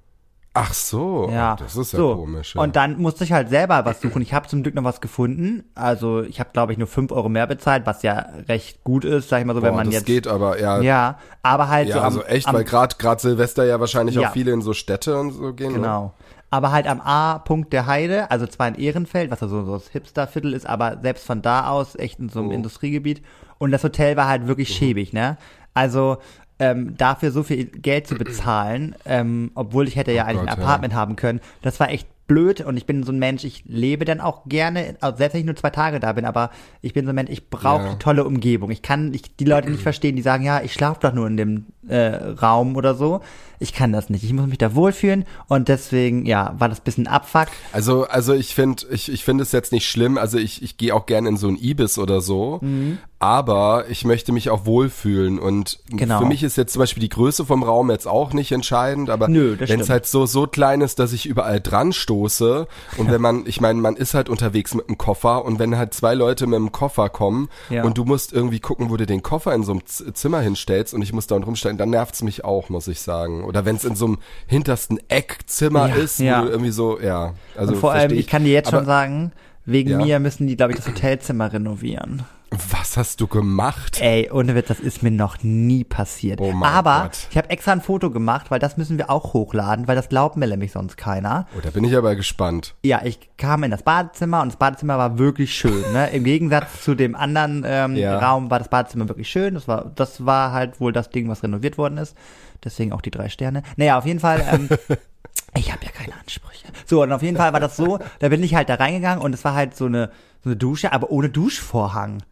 Ach 0.59 0.73
so, 0.73 1.29
Ja, 1.31 1.55
das 1.57 1.77
ist 1.77 1.93
ja 1.93 1.99
so. 1.99 2.15
komisch. 2.17 2.55
Ja. 2.55 2.63
Und 2.63 2.77
dann 2.77 2.99
musste 2.99 3.25
ich 3.25 3.33
halt 3.33 3.51
selber 3.51 3.85
was 3.85 4.01
suchen. 4.01 4.23
Ich 4.23 4.33
habe 4.33 4.49
zum 4.49 4.63
Glück 4.63 4.75
noch 4.75 4.85
was 4.85 5.01
gefunden. 5.01 5.65
Also 5.75 6.23
ich 6.23 6.41
habe, 6.41 6.51
glaube 6.53 6.73
ich, 6.73 6.79
nur 6.79 6.89
5 6.89 7.13
Euro 7.13 7.29
mehr 7.29 7.47
bezahlt, 7.47 7.85
was 7.87 8.03
ja 8.03 8.27
recht 8.49 8.83
gut 8.85 9.05
ist, 9.05 9.29
sag 9.29 9.41
ich 9.41 9.45
mal 9.47 9.55
so, 9.55 9.61
Boah, 9.61 9.67
wenn 9.69 9.75
man 9.77 9.87
das 9.87 9.95
jetzt. 9.95 10.07
geht 10.07 10.27
aber, 10.27 10.59
ja. 10.61 10.77
Ja, 10.79 10.83
Ja, 10.83 11.19
aber 11.43 11.69
halt 11.69 11.93
so 11.93 11.99
am, 11.99 12.05
also 12.05 12.23
echt, 12.25 12.49
am, 12.49 12.55
weil 12.55 12.65
gerade 12.65 12.97
gerade 12.99 13.21
Silvester 13.21 13.65
ja 13.65 13.79
wahrscheinlich 13.81 14.15
Ja. 14.17 14.29
auch 14.29 14.33
viele 14.33 14.53
in 14.53 14.63
so 14.63 14.73
Städte 14.73 15.19
und 15.21 15.33
so 15.33 15.53
gehen. 15.53 15.73
Ne? 15.73 15.79
Genau. 15.79 16.15
Aber 16.49 16.71
halt 16.73 16.87
am 16.87 17.01
A-Punkt 17.01 17.73
der 17.73 17.87
Heide, 17.87 18.31
also 18.31 18.47
zwar 18.47 18.69
in 18.69 18.77
Ehrenfeld, 18.77 19.31
was 19.31 19.41
ja 19.41 19.49
so, 19.49 19.65
so 19.65 19.75
das 19.75 19.89
Hipster-Viertel 19.89 20.55
ist, 20.55 20.67
aber 20.67 20.99
selbst 21.03 21.27
von 21.27 21.43
da 21.43 21.69
aus 21.69 21.97
echt 21.97 22.19
in 22.19 22.29
so 22.29 22.39
Oh. 22.41 22.43
einem 22.45 22.53
Industriegebiet. 22.53 23.21
Und 23.59 23.73
das 23.73 23.83
Hotel 23.85 24.17
war 24.17 24.29
halt 24.29 24.47
wirklich 24.47 24.71
Mhm. 24.71 24.75
schäbig, 24.75 25.13
ne? 25.13 25.37
Also 25.75 26.19
ähm, 26.59 26.97
dafür 26.97 27.31
so 27.31 27.43
viel 27.43 27.67
Geld 27.67 28.07
zu 28.07 28.17
bezahlen, 28.17 28.95
ähm, 29.05 29.51
obwohl 29.55 29.87
ich 29.89 29.97
hätte 29.97 30.13
ja 30.13 30.25
eigentlich 30.25 30.39
Oh 30.39 30.45
Gott, 30.47 30.53
ein 30.53 30.59
ja. 30.59 30.65
Apartment 30.65 30.95
haben 30.95 31.17
können, 31.17 31.41
das 31.63 31.79
war 31.81 31.91
echt 31.91 32.09
blöd 32.27 32.61
und 32.61 32.77
ich 32.77 32.87
bin 32.87 33.05
so 33.05 33.13
ein 33.13 33.19
Mensch, 33.21 33.45
ich 33.45 33.63
lebe 33.67 34.05
dann 34.05 34.21
auch 34.21 34.43
gerne, 34.47 34.97
also 35.01 35.19
selbst 35.19 35.35
wenn 35.35 35.41
ich 35.41 35.47
nur 35.47 35.55
zwei 35.55 35.71
Tage 35.71 36.01
da 36.01 36.13
bin, 36.13 36.25
aber 36.25 36.51
ich 36.83 36.93
bin 36.93 37.05
so 37.05 37.11
ein 37.11 37.15
Mensch, 37.15 37.31
ich 37.31 37.51
brauche 37.51 37.85
Ja. 37.85 37.95
tolle 37.95 38.25
Umgebung. 38.25 38.71
Ich 38.71 38.83
kann 38.83 39.15
ich, 39.15 39.37
die 39.37 39.45
Leute 39.45 39.71
nicht 39.71 39.83
verstehen, 39.85 40.17
die 40.17 40.23
sagen, 40.23 40.43
ja, 40.43 40.61
ich 40.61 40.73
schlafe 40.73 40.99
doch 41.01 41.13
nur 41.13 41.29
in 41.29 41.37
dem 41.37 41.67
äh, 41.89 42.07
Raum 42.07 42.75
oder 42.75 42.95
so. 42.97 43.21
Ich 43.59 43.73
kann 43.73 43.93
das 43.93 44.11
nicht. 44.11 44.25
Ich 44.25 44.33
muss 44.33 44.47
mich 44.47 44.59
da 44.59 44.75
wohlfühlen 44.75 45.25
und 45.49 45.69
deswegen, 45.69 46.27
ja, 46.27 46.55
war 46.59 46.69
das 46.69 46.81
bisschen 46.81 47.07
Abfuck. 47.07 47.49
Also, 47.73 48.07
also 48.07 48.33
ich 48.35 48.55
finde, 48.55 48.85
ich, 48.91 49.11
ich 49.11 49.25
finde 49.25 49.43
es 49.43 49.53
jetzt 49.53 49.73
nicht 49.73 49.89
schlimm. 49.89 50.19
Also 50.19 50.39
ich, 50.39 50.63
ich 50.63 50.77
gehe 50.77 50.95
auch 50.95 51.07
gerne 51.07 51.29
in 51.31 51.37
so 51.37 51.49
ein 51.49 51.57
Ibis 51.57 51.99
oder 51.99 52.21
so. 52.21 52.59
Mhm. 52.63 52.99
Aber 53.19 53.87
ich 53.89 54.05
möchte 54.05 54.31
mich 54.31 54.51
auch 54.51 54.67
wohlfühlen. 54.67 55.39
Und 55.39 55.79
Genau. 55.89 56.19
für 56.19 56.27
mich 56.27 56.43
ist 56.43 56.57
jetzt 56.59 56.75
zum 56.75 56.81
Beispiel 56.81 57.01
die 57.01 57.09
Größe 57.09 57.47
vom 57.47 57.63
Raum 57.63 57.91
jetzt 57.91 58.07
auch 58.07 58.35
nicht 58.35 58.53
entscheidend. 58.53 59.09
Aber 59.09 59.29
wenn 59.29 59.81
es 59.81 59.89
halt 59.89 60.07
so, 60.07 60.27
so 60.27 60.47
klein 60.47 60.83
ist, 60.83 60.99
dass 60.99 61.15
ich 61.15 61.25
überall 61.25 61.61
dran 61.61 61.95
stoße 61.95 62.67
und 62.99 63.11
wenn 63.11 63.23
man, 63.23 63.45
ich 63.47 63.61
meine, 63.61 63.81
man 63.81 63.97
ist 63.97 64.13
halt 64.13 64.29
unterwegs 64.29 64.75
mit 64.75 64.89
einem 64.89 64.99
Koffer 64.99 65.45
und 65.47 65.59
wenn 65.59 65.77
halt 65.79 65.95
zwei 65.95 66.15
Leute 66.15 66.47
mit 66.47 66.57
einem 66.57 66.73
Koffer 66.73 67.09
kommen 67.09 67.49
Ja. 67.71 67.85
und 67.85 67.97
du 67.97 68.05
musst 68.05 68.35
irgendwie 68.35 68.61
gucken, 68.61 68.91
wo 68.91 68.97
du 68.99 69.07
den 69.07 69.23
Koffer 69.23 69.55
in 69.55 69.65
so 69.65 69.73
einem 69.73 69.87
Z 69.87 70.17
Zimmer 70.17 70.41
hinstellst 70.41 70.93
und 70.93 71.01
ich 71.03 71.13
muss 71.15 71.27
da 71.27 71.37
rumstellen, 71.37 71.79
dann 71.79 71.91
nervt's 71.91 72.23
mich 72.23 72.45
auch, 72.45 72.69
muss 72.69 72.87
ich 72.87 73.01
sagen. 73.01 73.45
Oder 73.47 73.65
wenn 73.65 73.77
es 73.77 73.85
in 73.85 73.95
so 73.97 74.07
einem 74.07 74.19
hintersten 74.47 74.99
Eckzimmer 75.09 75.89
Ja, 75.89 75.95
ist, 75.95 76.19
ja. 76.19 76.41
wo 76.43 76.47
du 76.47 76.51
irgendwie 76.51 76.71
so, 76.73 77.01
ja. 77.01 77.35
Also 77.57 77.73
und 77.75 77.79
vor 77.81 77.93
allem, 77.93 78.01
versteh 78.11 78.19
ich 78.21 78.27
kann 78.27 78.45
dir 78.45 78.53
jetzt 78.53 78.69
Aber 78.69 78.79
schon 78.79 78.87
sagen, 78.87 79.33
wegen 79.65 79.91
Ja. 79.91 79.99
mir 79.99 80.21
müssen 80.21 80.47
die, 80.47 80.57
glaube 80.57 80.73
ich, 80.73 80.79
das 80.79 80.87
Hotelzimmer 80.89 81.53
renovieren. 81.53 82.25
Was 82.71 82.97
hast 82.97 83.21
du 83.21 83.27
gemacht? 83.27 84.01
Ey, 84.01 84.31
ohne 84.31 84.55
Witz, 84.55 84.69
das 84.69 84.81
ist 84.81 85.03
mir 85.03 85.11
noch 85.11 85.43
nie 85.43 85.85
passiert. 85.85 86.41
Oh 86.41 86.53
mein 86.53 86.71
Aber 86.71 87.03
Gott. 87.05 87.27
ich 87.31 87.37
habe 87.37 87.51
extra 87.51 87.73
ein 87.73 87.81
Foto 87.81 88.11
gemacht, 88.11 88.51
weil 88.51 88.59
das 88.59 88.77
müssen 88.77 88.99
wir 88.99 89.11
auch 89.11 89.33
hochladen, 89.35 89.89
weil 89.89 89.97
das 89.97 90.09
glaubt 90.09 90.37
mir 90.37 90.47
nämlich 90.47 90.73
sonst 90.73 90.97
keiner. 90.97 91.47
Oh, 91.57 91.61
da 91.63 91.71
bin 91.71 91.85
ich 91.85 91.97
aber 91.97 92.15
gespannt. 92.17 92.75
Ja, 92.83 93.03
ich 93.05 93.19
kam 93.37 93.65
in 93.65 93.71
das 93.71 93.83
Badezimmer 93.83 94.43
und 94.43 94.49
das 94.49 94.57
Badezimmer 94.57 94.99
war 94.99 95.19
wirklich 95.19 95.55
schön. 95.55 95.93
Ne? 95.93 96.11
Im 96.11 96.25
Gegensatz 96.25 96.83
zu 96.83 96.95
dem 96.95 97.15
anderen 97.15 97.65
ähm, 97.67 97.97
Ja. 97.97 98.19
Raum 98.19 98.51
war 98.51 98.59
das 98.59 98.69
Badezimmer 98.69 99.09
wirklich 99.09 99.29
schön. 99.29 99.55
Das 99.55 99.69
war, 99.69 99.91
das 99.95 100.25
war 100.25 100.53
halt 100.53 100.81
wohl 100.81 100.93
das 100.93 101.11
Ding, 101.11 101.29
was 101.29 101.43
renoviert 101.43 101.79
worden 101.79 101.99
ist. 101.99 102.17
Deswegen 102.65 102.93
auch 102.93 103.03
die 103.03 103.11
drei 103.11 103.29
Sterne. 103.29 103.63
Naja, 103.77 103.99
auf 103.99 104.07
jeden 104.07 104.21
Fall. 104.21 104.43
Ähm, 104.51 104.69
ich 105.57 105.73
habe 105.73 105.85
ja 105.85 105.91
keine 105.91 106.15
Ansprüche. 106.21 106.69
So, 106.87 107.03
und 107.03 107.13
auf 107.13 107.23
jeden 107.23 107.37
Fall 107.37 107.53
war 107.53 107.61
das 107.61 107.77
so, 107.77 107.99
da 108.19 108.29
bin 108.29 108.43
ich 108.43 108.55
halt 108.55 108.69
da 108.69 108.75
reingegangen 108.77 109.23
und 109.23 109.35
es 109.35 109.45
war 109.45 109.55
halt 109.55 109.77
so 109.77 109.87
eine, 109.87 110.11
so 110.43 110.51
eine 110.51 110.57
Dusche, 110.57 110.93
aber 110.93 111.11
ohne 111.11 111.29
Duschvorhang. 111.29 112.23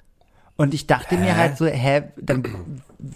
Und 0.56 0.72
ich 0.72 0.86
dachte 0.86 1.16
mir 1.16 1.36
halt 1.36 1.56
so, 1.56 1.66
hä, 1.66 2.02
dann, 2.16 2.44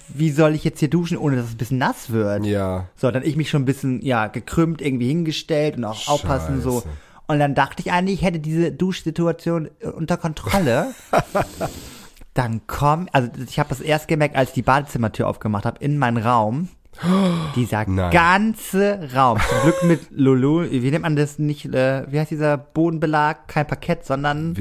wie 0.08 0.30
soll 0.30 0.54
ich 0.54 0.64
jetzt 0.64 0.80
hier 0.80 0.90
duschen, 0.90 1.16
ohne 1.16 1.36
dass 1.36 1.46
es 1.46 1.52
ein 1.52 1.58
bisschen 1.58 1.78
nass 1.78 2.10
wird? 2.10 2.44
Ja. 2.44 2.86
So, 2.96 3.10
dann 3.10 3.22
ich 3.22 3.36
mich 3.36 3.48
schon 3.48 3.62
ein 3.62 3.66
bisschen, 3.66 4.02
ja, 4.02 4.26
gekrümmt 4.26 4.82
irgendwie 4.82 5.06
hingestellt 5.06 5.76
und 5.76 5.84
auch 5.84 6.08
aufpassen 6.08 6.60
so. 6.60 6.80
Scheiße. 6.80 6.88
Und 7.28 7.38
dann 7.38 7.54
dachte 7.54 7.82
ich 7.84 7.92
eigentlich, 7.92 8.20
ich 8.20 8.24
hätte 8.24 8.40
diese 8.40 8.72
Duschsituation 8.72 9.68
unter 9.82 10.16
Kontrolle. 10.16 10.94
dann 12.34 12.62
komm, 12.66 13.08
also 13.12 13.28
ich 13.46 13.58
habe 13.58 13.68
das 13.68 13.80
erst 13.80 14.08
gemerkt, 14.08 14.34
als 14.34 14.50
ich 14.50 14.54
die 14.54 14.62
Badezimmertür 14.62 15.28
aufgemacht 15.28 15.66
habe, 15.66 15.78
in 15.84 15.98
meinen 15.98 16.16
Raum. 16.16 16.68
Dieser 17.54 17.86
Nein. 17.86 18.10
ganze 18.10 19.10
Raum, 19.14 19.38
zum 19.38 19.60
Glück 19.60 19.82
mit 19.84 20.00
Lulu, 20.10 20.70
wie 20.70 20.90
nennt 20.90 21.02
man 21.02 21.16
das 21.16 21.38
nicht, 21.38 21.66
äh, 21.66 22.10
wie 22.10 22.18
heißt 22.18 22.30
dieser 22.30 22.56
Bodenbelag? 22.56 23.46
Kein 23.46 23.66
Parkett, 23.66 24.04
sondern 24.04 24.54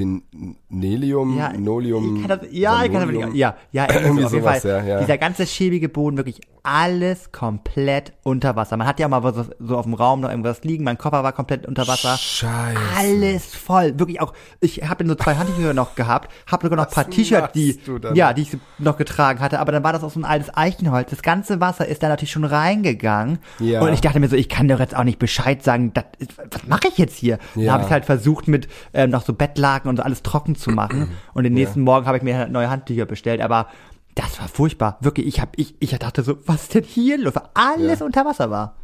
Vinelium, 0.70 1.36
ja, 1.36 1.52
Nolium. 1.54 2.16
ich 2.16 2.26
kann 2.26 2.40
das, 2.40 2.48
ja, 2.50 2.84
ich 2.84 2.92
kann 2.92 3.08
das, 3.08 3.34
ja, 3.34 3.56
ja, 3.72 3.86
irgendwie, 3.90 4.22
so, 4.28 4.28
sowas, 4.28 4.62
ja, 4.64 4.82
ja. 4.82 5.00
Dieser 5.00 5.16
ganze 5.16 5.46
schäbige 5.46 5.88
Boden, 5.88 6.18
wirklich 6.18 6.40
alles 6.62 7.32
komplett 7.32 8.12
unter 8.22 8.54
Wasser. 8.54 8.76
Man 8.76 8.86
hat 8.86 9.00
ja 9.00 9.08
mal 9.08 9.22
so, 9.32 9.46
so 9.58 9.78
auf 9.78 9.84
dem 9.86 9.94
Raum 9.94 10.20
noch 10.20 10.28
irgendwas 10.28 10.64
liegen, 10.64 10.84
mein 10.84 10.98
Koffer 10.98 11.22
war 11.24 11.32
komplett 11.32 11.66
unter 11.66 11.88
Wasser. 11.88 12.18
Scheiße. 12.18 12.78
Alles 12.98 13.54
voll, 13.54 13.98
wirklich 13.98 14.20
auch. 14.20 14.34
Ich 14.60 14.82
habe 14.86 15.04
nur 15.04 15.16
zwei 15.16 15.36
Handtücher 15.36 15.72
noch 15.72 15.94
gehabt, 15.94 16.30
habe 16.46 16.66
sogar 16.66 16.76
noch 16.76 16.88
ein 16.88 16.92
paar 16.92 17.08
T-Shirts, 17.08 17.52
die, 17.54 17.78
ja, 18.12 18.34
die 18.34 18.42
ich 18.42 18.58
noch 18.78 18.98
getragen 18.98 19.40
hatte, 19.40 19.60
aber 19.60 19.72
dann 19.72 19.82
war 19.82 19.94
das 19.94 20.04
auch 20.04 20.10
so 20.10 20.20
ein 20.20 20.26
altes 20.26 20.54
Eichenholz. 20.54 21.08
Das 21.08 21.22
ganze 21.22 21.60
Wasser 21.62 21.86
ist 21.86 22.02
da 22.02 22.08
natürlich 22.08 22.32
schon 22.32 22.44
reingegangen. 22.44 23.38
Ja. 23.58 23.80
Und 23.80 23.94
ich 23.94 24.02
dachte 24.02 24.20
mir 24.20 24.28
so, 24.28 24.36
ich 24.36 24.50
kann 24.50 24.68
doch 24.68 24.80
jetzt 24.80 24.94
auch 24.94 25.04
nicht 25.04 25.18
Bescheid 25.18 25.62
sagen, 25.62 25.94
das 25.94 26.04
was 26.50 26.66
mache 26.66 26.88
ich 26.88 26.98
jetzt 26.98 27.16
hier? 27.16 27.38
Ja. 27.54 27.72
habe 27.72 27.84
ich 27.84 27.90
halt 27.90 28.04
versucht, 28.04 28.48
mit 28.48 28.68
ähm, 28.92 29.10
noch 29.10 29.24
so 29.24 29.32
Bettlaken 29.32 29.88
und 29.88 29.96
so 29.96 30.02
alles 30.02 30.22
trocken 30.22 30.57
zu 30.58 30.70
machen. 30.70 31.08
Und 31.34 31.44
den 31.44 31.54
nächsten 31.54 31.80
Morgen 31.82 32.06
habe 32.06 32.16
ich 32.18 32.22
mir 32.22 32.48
neue 32.48 32.68
Handtücher 32.70 33.06
bestellt, 33.06 33.40
aber 33.40 33.68
das 34.14 34.40
war 34.40 34.48
furchtbar. 34.48 34.98
Wirklich, 35.00 35.26
ich 35.26 35.40
hab, 35.40 35.50
ich, 35.56 35.74
ich 35.80 35.90
dachte 35.98 36.22
so, 36.22 36.38
was 36.46 36.62
ist 36.64 36.74
denn 36.74 36.84
hier 36.84 37.18
los? 37.18 37.34
Alles 37.54 38.00
Ja. 38.00 38.06
unter 38.06 38.24
Wasser 38.24 38.50
war. 38.50 38.74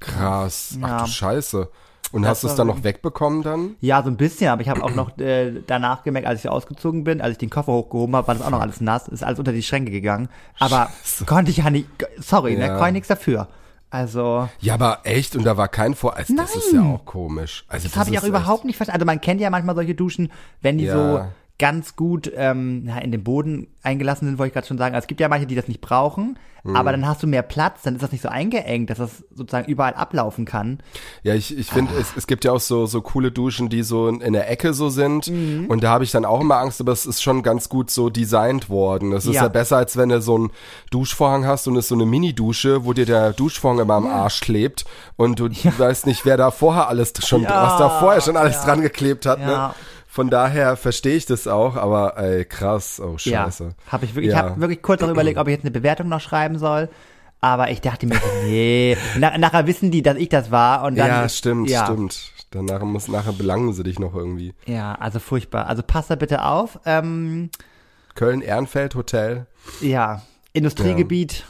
Krass. 0.00 0.78
Ach 0.82 0.88
Ja. 0.88 1.00
du 1.04 1.06
Scheiße. 1.10 1.68
Und 2.10 2.22
Das 2.22 2.30
hast 2.30 2.44
du 2.44 2.46
es 2.48 2.54
dann 2.54 2.68
noch 2.68 2.84
wegbekommen 2.84 3.42
dann? 3.42 3.76
Ja, 3.80 4.02
so 4.02 4.08
ein 4.08 4.16
bisschen, 4.16 4.48
aber 4.48 4.62
ich 4.62 4.70
habe 4.70 4.82
auch 4.82 4.94
noch 4.94 5.18
äh, 5.18 5.60
danach 5.66 6.04
gemerkt, 6.04 6.26
als 6.26 6.40
ich 6.42 6.48
ausgezogen 6.48 7.04
bin, 7.04 7.20
als 7.20 7.32
ich 7.32 7.38
den 7.38 7.50
Koffer 7.50 7.72
hochgehoben 7.72 8.16
habe, 8.16 8.26
war 8.28 8.34
das 8.34 8.42
auch 8.46 8.50
noch 8.50 8.60
alles 8.62 8.80
nass, 8.80 9.08
ist 9.08 9.22
alles 9.22 9.38
unter 9.38 9.52
die 9.52 9.62
Schränke 9.62 9.90
gegangen. 9.90 10.30
Aber 10.58 10.88
konnte 11.26 11.50
ich 11.50 11.58
ja 11.58 11.68
nicht, 11.68 11.86
sorry, 12.18 12.56
ne, 12.56 12.66
Ja. 12.68 12.74
konnte 12.76 12.86
ich 12.88 12.92
nichts 12.94 13.08
dafür. 13.08 13.48
Also, 13.90 14.48
Ja, 14.60 14.74
aber 14.74 15.00
echt? 15.04 15.34
Und 15.36 15.44
da 15.44 15.56
war 15.56 15.68
kein 15.68 15.94
Vor... 15.94 16.16
Also, 16.16 16.34
das 16.36 16.54
ist 16.54 16.72
ja 16.72 16.82
auch 16.82 17.04
komisch. 17.04 17.64
Also, 17.68 17.88
das 17.88 17.96
habe 17.96 18.10
ich 18.10 18.18
auch 18.18 18.24
überhaupt 18.24 18.64
nicht 18.64 18.76
verstanden. 18.76 19.00
Also 19.00 19.06
man 19.06 19.20
kennt 19.20 19.40
ja 19.40 19.48
manchmal 19.50 19.74
solche 19.74 19.94
Duschen, 19.94 20.30
wenn 20.60 20.78
die 20.78 20.84
Ja. 20.84 20.94
so 20.94 21.26
ganz 21.58 21.96
gut 21.96 22.30
ähm, 22.36 22.84
ja, 22.86 22.98
in 22.98 23.10
den 23.12 23.24
Boden 23.24 23.66
eingelassen 23.82 24.26
sind, 24.28 24.38
wollte 24.38 24.48
ich 24.48 24.54
gerade 24.54 24.66
schon 24.66 24.78
sagen. 24.78 24.94
Also 24.94 25.04
es 25.04 25.08
gibt 25.08 25.20
ja 25.20 25.28
manche, 25.28 25.46
die 25.46 25.54
das 25.56 25.68
nicht 25.68 25.80
brauchen, 25.80 26.38
Mhm. 26.64 26.74
aber 26.74 26.90
dann 26.90 27.06
hast 27.06 27.22
du 27.22 27.28
mehr 27.28 27.42
Platz, 27.42 27.82
dann 27.82 27.94
ist 27.94 28.02
das 28.02 28.10
nicht 28.10 28.20
so 28.20 28.28
eingeengt, 28.28 28.90
dass 28.90 28.98
das 28.98 29.24
sozusagen 29.32 29.68
überall 29.70 29.94
ablaufen 29.94 30.44
kann. 30.44 30.80
Ja, 31.22 31.34
ich, 31.34 31.56
ich 31.56 31.70
finde, 31.70 31.92
es, 31.98 32.08
es 32.16 32.26
gibt 32.26 32.44
ja 32.44 32.50
auch 32.50 32.58
so, 32.60 32.84
so 32.86 33.00
coole 33.00 33.30
Duschen, 33.30 33.68
die 33.68 33.84
so 33.84 34.08
in, 34.08 34.20
in 34.20 34.32
der 34.32 34.50
Ecke 34.50 34.74
so 34.74 34.88
sind. 34.88 35.28
Mhm. 35.28 35.66
Und 35.68 35.84
da 35.84 35.90
habe 35.90 36.02
ich 36.02 36.10
dann 36.10 36.24
auch 36.24 36.40
immer 36.40 36.56
Angst, 36.58 36.80
aber 36.80 36.90
es 36.90 37.06
ist 37.06 37.22
schon 37.22 37.44
ganz 37.44 37.68
gut 37.68 37.90
so 37.92 38.10
designt 38.10 38.68
worden. 38.70 39.12
Das 39.12 39.24
ist 39.24 39.36
ja, 39.36 39.42
Ja. 39.44 39.48
besser, 39.48 39.76
als 39.76 39.96
wenn 39.96 40.08
du 40.08 40.20
so 40.20 40.34
einen 40.34 40.50
Duschvorhang 40.90 41.46
hast 41.46 41.68
und 41.68 41.76
es 41.76 41.84
ist 41.84 41.88
so 41.90 41.94
eine 41.94 42.06
Mini-Dusche, 42.06 42.84
wo 42.84 42.92
dir 42.92 43.06
der 43.06 43.32
Duschvorhang 43.32 43.78
immer 43.78 43.94
am 43.94 44.06
Arsch 44.08 44.40
klebt 44.40 44.84
und 45.16 45.38
du 45.38 45.48
weißt 45.48 46.06
nicht, 46.06 46.24
wer 46.24 46.36
da 46.36 46.50
vorher 46.50 46.88
alles 46.88 47.12
schon, 47.24 47.42
Ja. 47.42 47.66
was 47.70 47.78
da 47.78 47.88
vorher 48.00 48.20
schon 48.20 48.36
alles 48.36 48.60
dran 48.62 48.80
geklebt 48.80 49.26
hat. 49.26 49.38
Ne? 49.38 49.70
Ja. 50.18 50.22
Von 50.22 50.30
daher 50.30 50.76
verstehe 50.76 51.16
ich 51.16 51.26
das 51.26 51.46
auch, 51.46 51.76
aber 51.76 52.18
ey, 52.18 52.44
krass, 52.44 53.00
oh 53.00 53.16
scheiße. 53.16 53.64
Ja, 53.64 53.92
habe 53.92 54.04
ich 54.04 54.14
wirklich. 54.14 54.32
Ja. 54.32 54.38
Ich 54.38 54.50
habe 54.50 54.60
wirklich 54.60 54.82
kurz 54.82 55.02
auch 55.02 55.08
überlegt, 55.08 55.38
ob 55.38 55.46
ich 55.46 55.52
jetzt 55.52 55.64
eine 55.64 55.70
Bewertung 55.70 56.08
noch 56.08 56.20
schreiben 56.20 56.58
soll. 56.58 56.88
Aber 57.40 57.70
ich 57.70 57.80
dachte 57.80 58.06
mir, 58.06 58.20
nee. 58.44 58.96
Na, 59.16 59.38
nachher 59.38 59.66
wissen 59.66 59.90
die, 59.90 60.02
dass 60.02 60.16
ich 60.16 60.28
das 60.28 60.50
war 60.50 60.82
und 60.84 60.98
dann. 60.98 61.06
ja, 61.06 61.28
stimmt, 61.28 61.70
ja, 61.70 61.84
stimmt. 61.84 62.32
Danach 62.50 62.82
muss, 62.82 63.08
nachher 63.08 63.32
belangen 63.32 63.72
sie 63.74 63.84
dich 63.84 63.98
noch 63.98 64.14
irgendwie. 64.14 64.54
Ja, 64.66 64.94
also 64.94 65.18
furchtbar. 65.18 65.66
Also 65.66 65.82
passt 65.82 66.10
da 66.10 66.16
bitte 66.16 66.44
auf. 66.44 66.80
Ähm, 66.84 67.50
Köln-Ehrenfeld 68.14 68.94
Hotel. 68.94 69.46
Ja, 69.80 70.22
Industriegebiet 70.52 71.44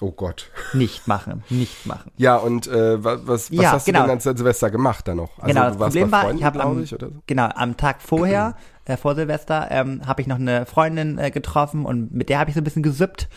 Oh 0.00 0.10
Gott. 0.10 0.50
nicht 0.74 1.08
machen, 1.08 1.42
nicht 1.48 1.86
machen. 1.86 2.10
Ja, 2.16 2.36
und 2.36 2.66
äh, 2.66 3.02
was, 3.02 3.20
was, 3.26 3.48
Ja, 3.50 3.72
hast 3.72 3.86
genau. 3.86 4.02
du 4.02 4.08
denn 4.08 4.28
an 4.28 4.36
Silvester 4.36 4.70
gemacht 4.70 5.08
dann 5.08 5.16
noch? 5.18 5.38
Also, 5.38 5.46
genau, 5.48 5.64
du 5.64 5.70
das 5.70 5.78
warst 5.78 5.94
Problem 5.94 6.10
bei 6.10 6.16
war, 6.16 6.22
Freunden, 6.24 6.38
ich 6.38 6.44
habe 6.44 6.60
am, 6.60 6.82
ich, 6.82 6.90
so? 6.90 6.96
genau, 7.26 7.48
am 7.54 7.76
Tag 7.76 8.02
vorher, 8.02 8.56
äh, 8.84 8.96
vor 8.96 9.14
Silvester, 9.14 9.68
ähm, 9.70 10.06
habe 10.06 10.20
ich 10.20 10.26
noch 10.26 10.36
eine 10.36 10.66
Freundin 10.66 11.18
äh, 11.18 11.30
getroffen 11.30 11.86
und 11.86 12.12
mit 12.12 12.28
der 12.28 12.38
habe 12.38 12.50
ich 12.50 12.54
so 12.54 12.60
ein 12.60 12.64
bisschen 12.64 12.82
gesüppt. 12.82 13.28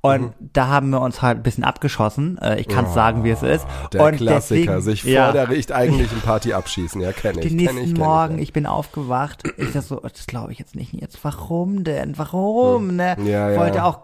Und 0.00 0.22
Mhm. 0.22 0.32
da 0.52 0.68
haben 0.68 0.90
wir 0.90 1.00
uns 1.00 1.22
halt 1.22 1.38
ein 1.38 1.42
bisschen 1.42 1.64
abgeschossen. 1.64 2.38
Äh, 2.38 2.60
ich 2.60 2.68
kann 2.68 2.84
es 2.84 2.94
sagen, 2.94 3.24
wie 3.24 3.30
es 3.30 3.42
ist. 3.42 3.66
Oh, 3.66 3.88
Der 3.88 4.04
und 4.04 4.16
Klassiker, 4.16 4.76
deswegen, 4.76 4.80
sich 4.80 5.02
ja, 5.02 5.24
vor 5.24 5.32
der 5.32 5.48
Richt 5.48 5.72
eigentlich 5.72 6.12
ein 6.12 6.20
Party 6.20 6.52
abschießen. 6.52 7.00
Ja, 7.00 7.12
kenne 7.12 7.40
ich. 7.40 7.48
Den 7.48 7.56
nächsten 7.56 7.78
ich, 7.78 7.98
Morgen, 7.98 8.36
ich, 8.36 8.42
ich 8.42 8.52
bin 8.52 8.66
aufgewacht. 8.66 9.42
Ich 9.56 9.72
dachte 9.72 9.82
so, 9.82 9.96
das 9.96 10.26
glaube 10.26 10.52
ich 10.52 10.60
jetzt 10.60 10.76
nicht. 10.76 10.92
Jetzt 10.92 11.18
warum 11.24 11.82
denn? 11.82 12.16
Warum? 12.16 12.94
Ne? 12.94 13.16
Hm. 13.16 13.26
Ja, 13.26 13.50
ja. 13.50 13.58
Wollte 13.58 13.84
auch 13.84 14.02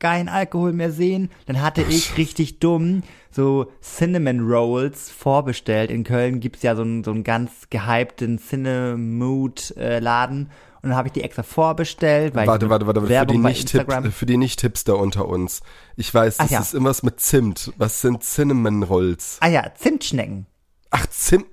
keinen 0.00 0.28
Alkohol 0.28 0.72
mehr 0.72 0.90
sehen. 0.90 1.30
Dann 1.46 1.62
hatte 1.62 1.82
ich 1.82 2.16
richtig 2.16 2.58
dumm 2.58 3.02
so 3.30 3.70
Cinnamon 3.82 4.40
Rolls 4.40 5.10
vorbestellt. 5.10 5.90
In 5.90 6.04
Köln 6.04 6.40
gibt's 6.40 6.62
ja 6.62 6.74
so 6.74 6.82
einen, 6.82 7.04
so 7.04 7.10
einen 7.12 7.22
ganz 7.22 7.68
gehypten 7.70 8.38
Cinemood-Laden. 8.38 10.50
Und 10.86 10.90
dann 10.90 10.98
habe 10.98 11.08
ich 11.08 11.14
die 11.14 11.24
extra 11.24 11.42
vorbestellt, 11.42 12.36
weil 12.36 12.46
Warte, 12.46 12.66
ich 12.66 12.70
warte, 12.70 12.86
warte, 12.86 13.00
für 13.00 13.26
die 13.26 13.38
nicht 13.38 13.74
Instagram. 13.74 14.12
für 14.12 14.24
die 14.24 14.36
nicht 14.36 14.60
Hipster 14.60 14.96
unter 14.96 15.26
uns. 15.26 15.60
Ich 15.96 16.14
weiß, 16.14 16.36
das 16.36 16.46
Ach 16.46 16.50
ja. 16.52 16.60
ist 16.60 16.74
irgendwas 16.74 17.02
mit 17.02 17.18
Zimt. 17.18 17.72
Was 17.76 18.02
sind 18.02 18.22
Cinnamon 18.22 18.84
Rolls? 18.84 19.38
Ah 19.40 19.48
ja, 19.48 19.74
Zimtschnecken. 19.74 20.46
Ach, 20.90 21.04
Zimt. 21.08 21.46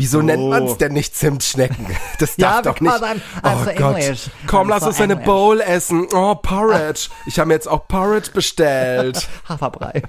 Wieso 0.00 0.22
nennt 0.22 0.48
man 0.48 0.64
es 0.64 0.78
denn 0.78 0.92
nicht 0.94 1.14
Zimtschnecken? 1.14 1.86
Das 2.18 2.36
darf 2.36 2.56
Ja, 2.56 2.62
doch 2.62 2.80
nicht. 2.80 2.92
I'm- 2.92 3.20
I'm 3.42 3.56
oh 3.56 3.64
so 3.64 3.70
Gott. 3.76 3.96
English. 3.98 4.30
Komm, 4.46 4.66
I'm 4.66 4.70
lass 4.70 4.80
so 4.82 4.88
uns 4.88 5.00
eine 5.00 5.12
English. 5.12 5.26
Bowl 5.26 5.60
essen. 5.60 6.06
Oh, 6.14 6.34
Porridge. 6.34 7.08
Ich 7.26 7.38
habe 7.38 7.48
mir 7.48 7.54
jetzt 7.54 7.68
auch 7.68 7.86
Porridge 7.86 8.30
bestellt. 8.32 9.28
Haferbrei. 9.48 10.02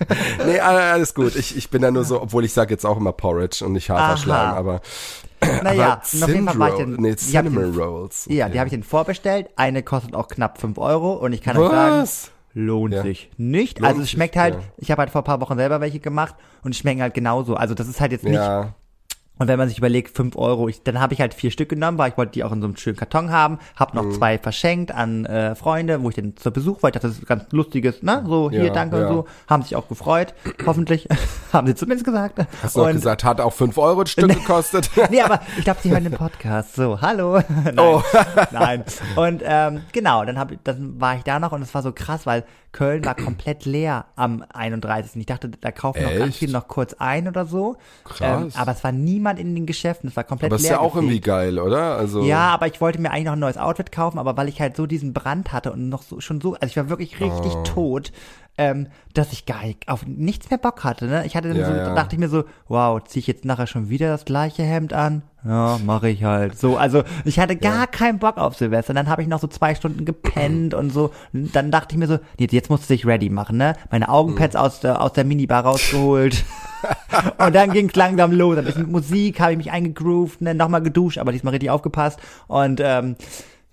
nee, 0.45 0.60
alles 0.60 1.13
gut. 1.13 1.36
Ich, 1.36 1.55
ich 1.57 1.69
bin 1.69 1.81
da 1.81 1.91
nur 1.91 2.03
so, 2.05 2.21
obwohl 2.21 2.45
ich 2.45 2.53
sage 2.53 2.74
jetzt 2.74 2.86
auch 2.86 2.98
immer 2.98 3.12
Porridge 3.12 3.65
und 3.65 3.74
nicht 3.74 3.89
Haferschleim, 3.89 4.53
aber 4.55 4.81
naja, 5.63 6.00
auf 6.03 6.13
jeden 6.27 6.45
Fall 6.48 6.60
war 6.60 6.69
ich 6.69 6.75
den, 6.75 6.93
nee, 6.95 7.15
Cinnamon 7.15 7.75
Rolls. 7.77 8.25
Ja, 8.29 8.45
Okay. 8.45 8.53
die 8.53 8.60
habe 8.60 8.67
ich 8.67 8.71
den 8.74 8.83
vorbestellt. 8.83 9.50
Eine 9.57 9.83
kostet 9.83 10.15
auch 10.15 10.27
knapp 10.27 10.60
5 10.60 10.77
Euro 10.77 11.13
und 11.13 11.33
ich 11.33 11.41
kann 11.41 11.57
euch 11.57 11.69
sagen, 11.71 12.01
Was? 12.01 12.31
lohnt 12.53 12.93
Ja. 12.93 13.01
sich 13.03 13.29
nicht. 13.38 13.79
Lohnt 13.79 13.88
also 13.88 14.01
es 14.01 14.07
sich, 14.07 14.12
schmeckt 14.12 14.36
halt, 14.38 14.53
ja. 14.55 14.60
ich 14.77 14.91
habe 14.91 15.00
halt 15.01 15.10
vor 15.12 15.21
ein 15.21 15.25
paar 15.25 15.41
Wochen 15.41 15.57
selber 15.57 15.81
welche 15.81 16.00
gemacht 16.00 16.36
und 16.63 16.75
schmecken 16.75 17.01
halt 17.01 17.13
genauso. 17.13 17.55
Also 17.55 17.74
das 17.74 17.88
ist 17.88 18.00
halt 18.01 18.12
jetzt 18.12 18.24
nicht, 18.24 18.36
Ja. 18.36 18.74
Und 19.41 19.48
wenn 19.48 19.57
man 19.57 19.67
sich 19.69 19.79
überlegt, 19.79 20.15
5 20.15 20.36
Euro, 20.36 20.67
ich, 20.67 20.83
dann 20.83 21.00
habe 21.00 21.15
ich 21.15 21.19
halt 21.19 21.33
vier 21.33 21.50
Stück 21.50 21.69
genommen, 21.69 21.98
weil 21.98 22.12
ich 22.12 22.17
wollte 22.17 22.33
die 22.33 22.43
auch 22.43 22.51
in 22.51 22.62
so 22.62 22.67
einem 22.67 22.77
schönen 22.77 22.95
Karton 22.95 23.31
haben, 23.31 23.57
habe 23.75 23.98
Mhm. 24.00 24.10
noch 24.10 24.15
zwei 24.15 24.38
verschenkt 24.38 24.91
an 24.93 25.25
äh, 25.25 25.55
Freunde, 25.55 26.03
wo 26.03 26.10
ich 26.10 26.15
den 26.15 26.38
zur 26.38 26.51
Besuch 26.51 26.83
war. 26.83 26.89
Ich 26.89 26.93
dachte, 26.93 27.07
das 27.07 27.17
ist 27.17 27.25
ganz 27.25 27.45
lustiges, 27.51 28.03
ne? 28.03 28.24
So, 28.27 28.51
hier, 28.51 28.65
Ja, 28.65 28.71
danke 28.71 29.00
ja. 29.01 29.07
und 29.07 29.13
so. 29.15 29.25
Haben 29.50 29.63
sich 29.63 29.75
auch 29.75 29.88
gefreut, 29.88 30.36
hoffentlich. 30.67 31.07
haben 31.53 31.65
sie 31.65 31.74
zumindest 31.74 32.05
gesagt. 32.05 32.38
Hast 32.62 32.75
du 32.75 32.83
auch 32.83 32.91
gesagt, 32.91 33.24
hat 33.24 33.41
auch 33.41 33.53
5 33.53 33.75
Euro 33.79 34.01
ein 34.01 34.05
Stück 34.07 34.29
gekostet? 34.33 34.91
nee, 35.10 35.21
aber 35.21 35.39
ich 35.57 35.63
glaube, 35.63 35.79
sie 35.81 35.89
hören 35.89 36.03
den 36.03 36.13
Podcast. 36.13 36.75
So, 36.75 37.01
hallo. 37.01 37.39
Nein. 37.63 37.79
Oh. 37.79 38.03
Nein. 38.51 38.83
Und 39.15 39.41
ähm, 39.43 39.81
genau, 39.91 40.24
dann, 40.24 40.38
hab, 40.38 40.51
dann 40.63 41.01
war 41.01 41.15
ich 41.15 41.24
da 41.24 41.39
noch 41.39 41.51
und 41.51 41.63
es 41.63 41.74
war 41.74 41.81
so 41.81 41.91
krass, 41.93 42.27
weil 42.27 42.43
Köln 42.74 43.03
war 43.03 43.15
komplett 43.15 43.65
leer 43.65 44.05
am 44.15 44.45
31. 44.53 45.17
Ich 45.17 45.25
dachte, 45.25 45.50
da 45.50 45.71
kaufen 45.71 46.03
noch 46.03 46.15
ganz 46.15 46.38
viele 46.38 46.53
noch 46.53 46.69
kurz 46.69 46.93
ein 46.93 47.27
oder 47.27 47.45
so. 47.45 47.75
Krass. 48.05 48.21
Ähm, 48.43 48.51
aber 48.55 48.71
es 48.71 48.81
war 48.86 48.93
niemand 48.93 49.30
in 49.39 49.55
den 49.55 49.65
Geschäften. 49.65 50.09
Es 50.09 50.15
war 50.15 50.23
komplett 50.23 50.51
Aber 50.51 50.57
ist 50.57 50.63
leer. 50.63 50.71
ja 50.73 50.79
auch 50.79 50.95
irgendwie 50.95 51.19
gefegt. 51.19 51.25
geil, 51.27 51.59
oder? 51.59 51.97
Also 51.97 52.21
Ja, 52.23 52.50
aber 52.50 52.67
ich 52.67 52.81
wollte 52.81 53.00
mir 53.00 53.11
eigentlich 53.11 53.25
noch 53.25 53.33
ein 53.33 53.39
neues 53.39 53.57
Outfit 53.57 53.91
kaufen, 53.91 54.17
aber 54.19 54.35
weil 54.38 54.50
ich 54.50 54.59
halt 54.61 54.75
so 54.75 54.85
diesen 54.88 55.13
Brand 55.13 55.51
hatte 55.53 55.71
und 55.71 55.89
noch 55.89 56.01
so 56.03 56.19
schon 56.19 56.41
so, 56.41 56.53
also 56.55 56.65
ich 56.67 56.77
war 56.77 56.89
wirklich 56.89 57.19
richtig 57.19 57.53
Oh. 57.55 57.63
tot, 57.63 58.11
ähm, 58.58 58.88
dass 59.13 59.31
ich 59.34 59.46
gar 59.46 59.63
nicht, 59.65 59.88
auf 59.88 60.05
nichts 60.05 60.50
mehr 60.50 60.58
Bock 60.60 60.84
hatte. 60.84 61.05
Ne? 61.05 61.25
Ich 61.25 61.36
hatte 61.36 61.50
dann 61.50 61.58
Ja, 61.58 61.65
so, 61.65 61.72
ja. 61.74 61.86
da 61.89 61.96
dachte 61.96 62.15
ich 62.15 62.20
mir 62.20 62.29
so, 62.29 62.43
wow, 62.67 63.01
zieh 63.03 63.20
ich 63.20 63.27
jetzt 63.27 63.46
nachher 63.46 63.67
schon 63.67 63.89
wieder 63.89 64.08
das 64.08 64.25
gleiche 64.25 64.63
Hemd 64.63 64.93
an? 64.93 65.24
Ja, 65.43 65.79
mache 65.84 66.10
ich 66.10 66.24
halt. 66.24 66.60
So, 66.60 66.77
also 66.77 67.03
ich 67.25 67.39
hatte 67.39 67.55
gar 67.55 67.88
keinen 67.88 68.20
Bock 68.20 68.38
auf 68.38 68.55
Silvester. 68.55 68.93
Dann 68.93 69.10
habe 69.10 69.24
ich 69.24 69.27
noch 69.27 69.39
so 69.39 69.48
zwei 69.48 69.74
Stunden 69.74 70.05
gepennt 70.05 70.74
und 70.74 70.91
so. 70.91 71.12
Und 71.34 71.55
dann 71.55 71.72
dachte 71.72 71.96
ich 71.96 71.98
mir 72.00 72.08
so, 72.08 72.20
nee, 72.38 72.48
jetzt 72.51 72.70
musst 72.70 72.89
du 72.89 72.93
dich 72.93 73.08
ready 73.08 73.29
machen, 73.29 73.58
ne? 73.58 73.74
Meine 73.89 74.10
Augenpads 74.10 74.55
aus 74.55 74.81
der 74.81 75.01
aus 75.01 75.13
der 75.13 75.24
Minibar 75.24 75.63
rausgeholt. 75.63 76.43
Und 77.38 77.53
dann 77.55 77.72
ging's 77.72 77.96
langsam 77.96 78.31
los. 78.31 78.58
Ein 78.58 78.65
bisschen 78.65 78.91
Musik, 78.91 79.39
habe 79.39 79.51
ich 79.51 79.58
mich 79.58 79.72
eingegroovt, 79.72 80.41
ne, 80.41 80.55
nochmal 80.55 80.81
geduscht, 80.81 81.20
aber 81.20 81.31
diesmal 81.31 81.51
richtig 81.51 81.70
aufgepasst. 81.70 82.20
Und 82.48 82.81
ähm, 82.84 83.15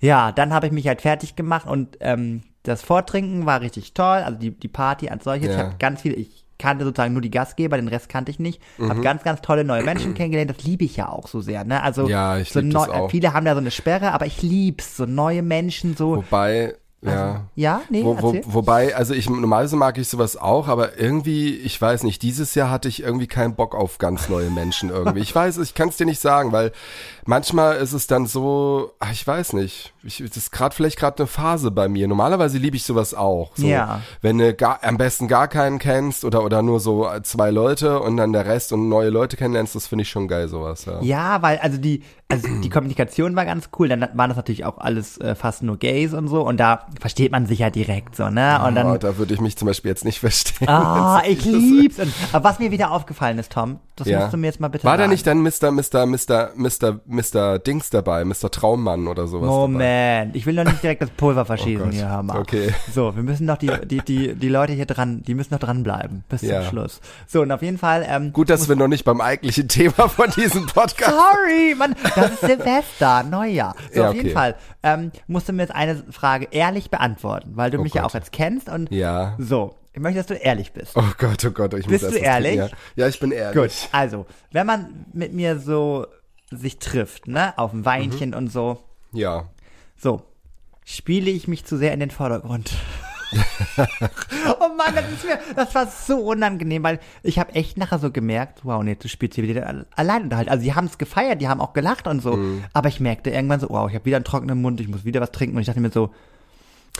ja, 0.01 0.31
dann 0.33 0.53
habe 0.53 0.67
ich 0.67 0.73
mich 0.73 0.87
halt 0.87 1.01
fertig 1.01 1.35
gemacht 1.35 1.67
und 1.67 1.97
ähm, 2.01 2.43
das 2.63 2.83
Vortrinken 2.83 3.47
war 3.47 3.61
richtig 3.61 3.95
toll. 3.95 4.19
Also 4.19 4.39
die, 4.39 4.51
die 4.51 4.69
Party 4.69 5.09
als 5.09 5.25
solches. 5.25 5.49
Ich 5.51 5.53
Ja. 5.57 5.59
habe 5.65 5.77
ganz 5.79 6.03
viel, 6.03 6.13
ich 6.19 6.45
kannte 6.59 6.85
sozusagen 6.85 7.13
nur 7.13 7.23
die 7.23 7.31
Gastgeber, 7.31 7.77
den 7.77 7.87
Rest 7.89 8.09
kannte 8.09 8.31
ich 8.33 8.39
nicht. 8.41 8.61
Mhm. 8.79 8.91
Habe 8.91 9.01
ganz, 9.01 9.23
ganz 9.23 9.41
tolle 9.43 9.63
neue 9.65 9.85
Menschen 9.85 10.15
kennengelernt. 10.15 10.51
Das 10.51 10.65
liebe 10.65 10.85
ich 10.85 10.97
ja 10.97 11.09
auch 11.09 11.29
so 11.29 11.41
sehr. 11.41 11.65
Ne? 11.65 11.83
Also 11.83 12.09
Ja, 12.09 12.37
ich 12.39 12.51
so 12.53 12.61
neu- 12.61 12.81
auch. 12.89 13.11
viele 13.11 13.33
haben 13.33 13.47
da 13.47 13.55
so 13.55 13.61
eine 13.61 13.71
Sperre, 13.71 14.13
aber 14.13 14.27
ich 14.27 14.43
lieb's. 14.43 14.97
So 14.97 15.07
neue 15.07 15.43
Menschen, 15.43 15.97
so. 15.97 16.17
wobei, 16.17 16.75
ja. 17.01 17.45
Ja, 17.55 17.83
nee, 17.91 18.03
Wo, 18.05 18.21
wo, 18.21 18.35
wobei, 18.47 18.95
also 18.97 19.15
ich 19.15 19.31
normalerweise 19.31 19.77
mag 19.77 19.99
ich 19.99 20.09
sowas 20.09 20.37
auch, 20.37 20.67
aber 20.69 20.99
irgendwie, 20.99 21.55
ich 21.55 21.81
weiß 21.81 22.03
nicht, 22.03 22.23
dieses 22.23 22.55
Jahr 22.55 22.71
hatte 22.71 22.89
ich 22.89 23.03
irgendwie 23.03 23.27
keinen 23.29 23.55
Bock 23.55 23.75
auf 23.75 23.99
ganz 23.99 24.29
neue 24.29 24.51
Menschen 24.51 24.91
irgendwie. 24.91 25.21
Ich 25.21 25.35
weiß, 25.35 25.59
ich 25.59 25.75
kann 25.75 25.89
es 25.91 25.97
dir 25.97 26.07
nicht 26.07 26.21
sagen, 26.21 26.51
weil 26.51 26.73
manchmal 27.25 27.77
ist 27.77 27.93
es 27.93 28.07
dann 28.09 28.27
so, 28.27 28.93
ach, 28.99 29.13
ich 29.13 29.25
weiß 29.25 29.53
nicht, 29.53 29.93
ich, 30.03 30.19
das 30.19 30.37
ist 30.37 30.51
gerade 30.53 30.75
vielleicht 30.75 30.99
gerade 30.99 31.19
eine 31.19 31.27
Phase 31.27 31.71
bei 31.71 31.89
mir. 31.89 32.09
Normalerweise 32.09 32.59
liebe 32.59 32.77
ich 32.77 32.83
sowas 32.85 33.15
auch. 33.15 33.53
So, 33.57 33.67
Ja. 33.67 34.01
Wenn 34.21 34.39
du 34.39 34.55
gar, 34.55 34.81
am 34.83 34.97
besten 34.97 35.29
gar 35.29 35.47
keinen 35.47 35.79
kennst 35.79 36.25
oder 36.25 36.43
oder 36.43 36.63
nur 36.63 36.81
so 36.81 37.09
zwei 37.23 37.51
Leute 37.51 38.01
und 38.01 38.17
dann 38.17 38.33
der 38.33 38.47
Rest 38.47 38.73
und 38.73 38.89
neue 38.89 39.11
Leute 39.11 39.37
kennenlernst, 39.37 39.75
das 39.75 39.87
finde 39.87 40.03
ich 40.03 40.09
schon 40.09 40.27
geil 40.27 40.49
sowas. 40.49 40.85
Ja. 40.85 41.01
Ja, 41.01 41.43
weil 41.43 41.59
also 41.59 41.79
die 41.79 42.03
also 42.31 42.47
die 42.63 42.69
Kommunikation 42.69 43.35
war 43.37 43.45
ganz 43.47 43.71
cool. 43.79 43.89
Dann 43.89 44.01
waren 44.15 44.29
das 44.29 44.37
natürlich 44.37 44.65
auch 44.67 44.79
alles 44.79 45.17
äh, 45.19 45.35
fast 45.35 45.63
nur 45.63 45.79
Gays 45.79 46.13
und 46.13 46.29
so 46.29 46.43
und 46.47 46.59
da 46.59 46.87
versteht 47.01 47.33
man 47.33 47.47
sich 47.47 47.61
ja 47.61 47.71
direkt 47.71 48.17
so, 48.17 48.29
ne? 48.29 48.61
Und 48.65 48.73
oh, 48.73 48.75
dann 48.75 49.01
da 49.01 49.17
würde 49.17 49.33
ich 49.33 49.41
mich 49.41 49.57
zum 49.57 49.67
Beispiel 49.67 49.91
jetzt 49.91 50.05
nicht 50.05 50.21
verstehen. 50.21 50.69
Ah, 50.69 51.23
ich 51.27 51.45
lieb's. 51.45 51.99
Und, 51.99 52.13
aber 52.33 52.45
was 52.51 52.59
mir 52.59 52.71
wieder 52.71 52.91
aufgefallen 52.91 53.39
ist, 53.39 53.53
Tom, 53.53 53.79
das 53.97 54.09
Ja. 54.09 54.21
musst 54.21 54.35
du 54.35 54.37
mir 54.37 54.47
jetzt 54.49 54.61
mal 54.61 54.69
bitte 54.69 54.85
War 54.85 54.93
sagen. 54.99 55.03
da 55.05 55.09
nicht 55.09 55.27
dann 55.27 55.41
Mr. 55.43 55.71
Mr. 55.73 56.07
Mr. 56.07 56.51
Mr. 56.55 57.01
Mr. 57.07 57.59
Dings 57.59 57.89
dabei, 57.91 58.25
Mr. 58.25 58.51
Traummann 58.51 59.07
oder 59.09 59.27
sowas 59.27 59.49
dabei? 59.49 59.61
Moment, 59.61 60.37
ich 60.37 60.45
will 60.45 60.55
noch 60.55 60.65
nicht 60.65 60.83
direkt 60.83 61.01
das 61.03 61.11
Pulver 61.11 61.47
verschießen 61.47 61.89
Oh 61.89 61.93
hier, 61.93 62.11
Hammer. 62.11 62.39
Okay. 62.39 62.75
So, 62.95 63.17
wir 63.17 63.23
müssen 63.23 63.47
noch 63.47 63.57
die, 63.57 63.71
die, 63.87 64.01
die, 64.03 64.35
die 64.35 64.49
Leute 64.49 64.75
hier 64.75 64.87
dran, 64.87 65.23
die 65.27 65.35
müssen 65.35 65.55
noch 65.55 65.61
dranbleiben 65.61 66.25
bis 66.29 66.43
Ja. 66.43 66.61
zum 66.61 66.69
Schluss. 66.71 67.01
So, 67.27 67.41
und 67.43 67.51
auf 67.53 67.63
jeden 67.63 67.79
Fall, 67.79 68.05
ähm, 68.07 68.33
Gut, 68.35 68.51
dass 68.51 68.69
wir 68.69 68.77
noch 68.77 68.89
nicht 68.89 69.05
beim 69.05 69.21
eigentlichen 69.23 69.67
Thema 69.69 70.09
von 70.09 70.31
diesem 70.31 70.67
Podcast 70.67 71.11
Sorry, 71.17 71.75
Mann, 71.77 71.97
das 72.23 72.33
ist 72.33 72.41
Silvester, 72.41 73.23
Neujahr. 73.23 73.75
So, 73.93 74.01
Ja, 74.03 74.09
auf 74.11 74.15
jeden. 74.15 74.31
Fall 74.31 74.55
ähm, 74.83 75.13
musst 75.27 75.49
du 75.49 75.53
mir 75.53 75.63
jetzt 75.63 75.75
eine 75.75 76.03
Frage 76.11 76.49
ehrlich 76.51 76.91
beantworten, 76.91 77.53
weil 77.55 77.71
du 77.71 77.79
Oh 77.79 77.83
mich 77.83 77.95
ja 77.95 78.03
Gott. 78.03 78.11
auch 78.11 78.15
jetzt 78.15 78.33
kennst 78.33 78.69
und 78.69 78.91
Ja. 78.93 79.35
so. 79.39 79.75
Ich 79.95 80.01
möchte, 80.01 80.19
dass 80.19 80.27
du 80.27 80.35
ehrlich 80.35 80.73
bist. 80.73 80.93
Oh 80.97 81.03
Gott, 81.19 81.45
oh 81.45 81.51
Gott, 81.51 81.75
ich 81.75 81.87
Bist 81.87 81.91
muss 81.91 82.01
du 82.01 82.07
was 82.07 82.13
trinken, 82.13 82.25
ehrlich? 82.27 82.55
Ja. 82.57 82.69
ja, 82.95 83.09
ich 83.09 83.19
bin 83.19 83.33
ehrlich. 83.33 83.61
Gut, 83.83 83.89
also, 83.93 84.27
wenn 84.53 84.67
man 84.67 85.07
mit 85.13 85.33
mir 85.33 85.59
so 85.59 86.07
sich 86.51 86.79
trifft, 86.79 87.27
ne, 87.27 87.53
auf 87.59 87.73
ein 87.73 87.85
Weinchen 87.85 88.33
und 88.35 88.53
so, 88.53 88.79
Ja. 89.13 89.49
so, 89.97 90.23
spiele 90.85 91.31
ich 91.31 91.49
mich 91.49 91.65
zu 91.65 91.77
sehr 91.77 91.93
in 91.93 92.01
den 92.01 92.11
Vordergrund. 92.11 92.71
oh 94.61 94.75
Mann, 94.77 94.95
das 94.95 95.05
ist 95.13 95.25
mir, 95.25 95.39
das 95.55 95.75
war 95.75 95.87
so 95.87 96.19
unangenehm, 96.19 96.83
weil 96.83 96.99
ich 97.23 97.39
habe 97.39 97.55
echt 97.55 97.77
nachher 97.77 97.99
so 97.99 98.11
gemerkt, 98.11 98.61
wow, 98.65 98.83
nee, 98.83 98.97
du 98.97 99.09
spielst 99.09 99.35
hier 99.37 99.45
wieder 99.45 99.85
allein 99.97 100.23
unterhalten. 100.25 100.51
Also 100.51 100.65
die 100.65 100.75
haben 100.75 100.87
es 100.87 100.99
gefeiert, 100.99 101.41
die 101.41 101.49
haben 101.49 101.61
auch 101.61 101.73
gelacht 101.73 102.07
und 102.07 102.21
so, 102.21 102.37
Mhm. 102.37 102.65
aber 102.73 102.89
ich 102.89 103.01
merkte 103.01 103.31
irgendwann 103.31 103.61
so, 103.61 103.69
wow, 103.71 103.89
ich 103.89 103.95
habe 103.95 104.05
wieder 104.05 104.17
einen 104.17 104.25
trockenen 104.25 104.61
Mund, 104.61 104.81
ich 104.81 104.89
muss 104.89 105.05
wieder 105.05 105.21
was 105.21 105.33
trinken 105.33 105.57
und 105.57 105.61
ich 105.63 105.67
dachte 105.67 105.81
mir 105.81 105.91
so, 105.91 106.11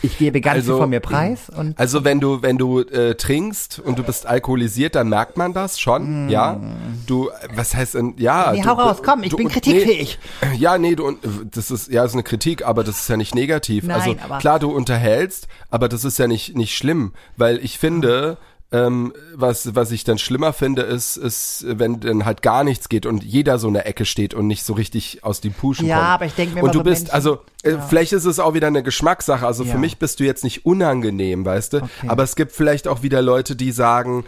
ich 0.01 0.17
gebe 0.17 0.41
ganz 0.41 0.55
Also, 0.55 0.73
viel 0.73 0.81
von 0.81 0.89
mir 0.89 0.99
preis 0.99 1.49
und 1.49 1.77
Also 1.79 2.03
wenn 2.03 2.19
du 2.19 2.41
wenn 2.41 2.57
du 2.57 2.81
äh, 2.81 3.15
trinkst 3.15 3.79
und 3.79 3.99
du 3.99 4.03
bist 4.03 4.25
alkoholisiert, 4.25 4.95
dann 4.95 5.09
merkt 5.09 5.37
man 5.37 5.53
das 5.53 5.79
schon, 5.79 6.29
ja. 6.29 6.59
Du, 7.05 7.29
was 7.53 7.75
heißt 7.75 7.95
denn, 7.95 8.13
ja. 8.17 8.51
Mm. 8.51 8.55
Nee, 8.55 8.61
du, 8.61 8.67
hau 8.69 8.73
raus, 8.73 8.97
komm, 9.03 9.23
ich 9.23 9.29
du, 9.29 9.37
bin 9.37 9.49
kritikfähig. 9.49 10.19
Nee, 10.41 10.57
ja, 10.57 10.77
nee, 10.77 10.95
du, 10.95 11.17
das 11.51 11.71
ist 11.71 11.89
ja 11.89 12.03
ist 12.05 12.13
eine 12.13 12.23
Kritik, 12.23 12.65
aber 12.65 12.83
das 12.83 12.99
ist 13.01 13.09
ja 13.09 13.17
nicht 13.17 13.35
negativ. 13.35 13.83
Nein, 13.85 13.99
also 13.99 14.15
klar, 14.39 14.59
du 14.59 14.71
unterhältst, 14.71 15.47
aber 15.69 15.89
das 15.89 16.03
ist 16.03 16.19
ja 16.19 16.27
nicht 16.27 16.55
nicht 16.55 16.75
schlimm, 16.75 17.13
weil 17.37 17.57
ich 17.63 17.77
finde. 17.79 18.37
Ähm, 18.71 19.13
was, 19.33 19.73
was 19.73 19.89
ich 19.91 20.03
dann 20.03 20.19
schlimmer 20.19 20.53
finde, 20.53 20.83
ist, 20.83 21.17
ist, 21.17 21.65
wenn 21.67 21.99
dann 22.01 22.23
halt 22.25 22.43
gar 22.43 22.63
nichts 22.63 22.87
geht 22.87 23.07
und 23.07 23.23
jeder 23.23 23.57
so 23.57 23.67
in 23.67 23.73
der 23.73 23.87
Ecke 23.87 24.05
steht 24.05 24.35
und 24.35 24.45
nicht 24.45 24.63
so 24.63 24.73
richtig 24.73 25.23
aus 25.23 25.41
den 25.41 25.53
Puschen 25.53 25.87
Ja, 25.87 25.95
kommt. 25.97 26.07
aber 26.09 26.25
ich 26.27 26.33
denk 26.35 26.53
mir 26.53 26.61
Und 26.61 26.75
du 26.75 26.79
so, 26.79 26.83
bist, 26.83 27.01
Menschen- 27.05 27.13
also, 27.15 27.39
äh, 27.63 27.77
vielleicht 27.89 28.13
ist 28.13 28.25
es 28.25 28.37
auch 28.39 28.53
wieder 28.53 28.67
eine 28.67 28.83
Geschmackssache. 28.83 29.43
Also 29.47 29.63
Ja. 29.63 29.71
für 29.71 29.79
mich 29.79 29.97
bist 29.97 30.19
du 30.19 30.23
jetzt 30.23 30.43
nicht 30.43 30.67
unangenehm, 30.67 31.45
weißt 31.45 31.73
du? 31.73 31.77
Okay. 31.77 31.89
Aber 32.09 32.21
es 32.21 32.35
gibt 32.35 32.51
vielleicht 32.51 32.87
auch 32.87 33.01
wieder 33.01 33.23
Leute, 33.23 33.55
die 33.55 33.71
sagen, 33.71 34.23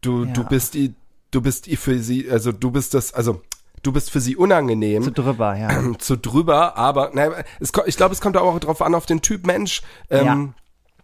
du, 0.00 0.24
du 0.24 0.40
Ja. 0.40 0.48
bist 0.48 0.74
die, 0.74 0.94
du 1.30 1.40
bist 1.40 1.68
für 1.68 1.98
sie, 2.00 2.28
also 2.28 2.50
du 2.50 2.72
bist 2.72 2.94
das, 2.94 3.14
also 3.14 3.42
du 3.84 3.92
bist 3.92 4.10
für 4.10 4.20
sie 4.20 4.34
unangenehm. 4.34 5.04
Zu 5.04 5.12
drüber, 5.12 5.56
ja. 5.56 5.68
zu 6.00 6.16
drüber, 6.18 6.76
aber 6.76 7.10
na, 7.14 7.28
es, 7.60 7.70
ich 7.86 7.96
glaube, 7.96 8.12
es 8.12 8.20
kommt 8.20 8.36
auch 8.36 8.58
drauf 8.58 8.82
an, 8.82 8.96
auf 8.96 9.06
den 9.06 9.22
Typ 9.22 9.46
Mensch. 9.46 9.82
Ähm, 10.10 10.54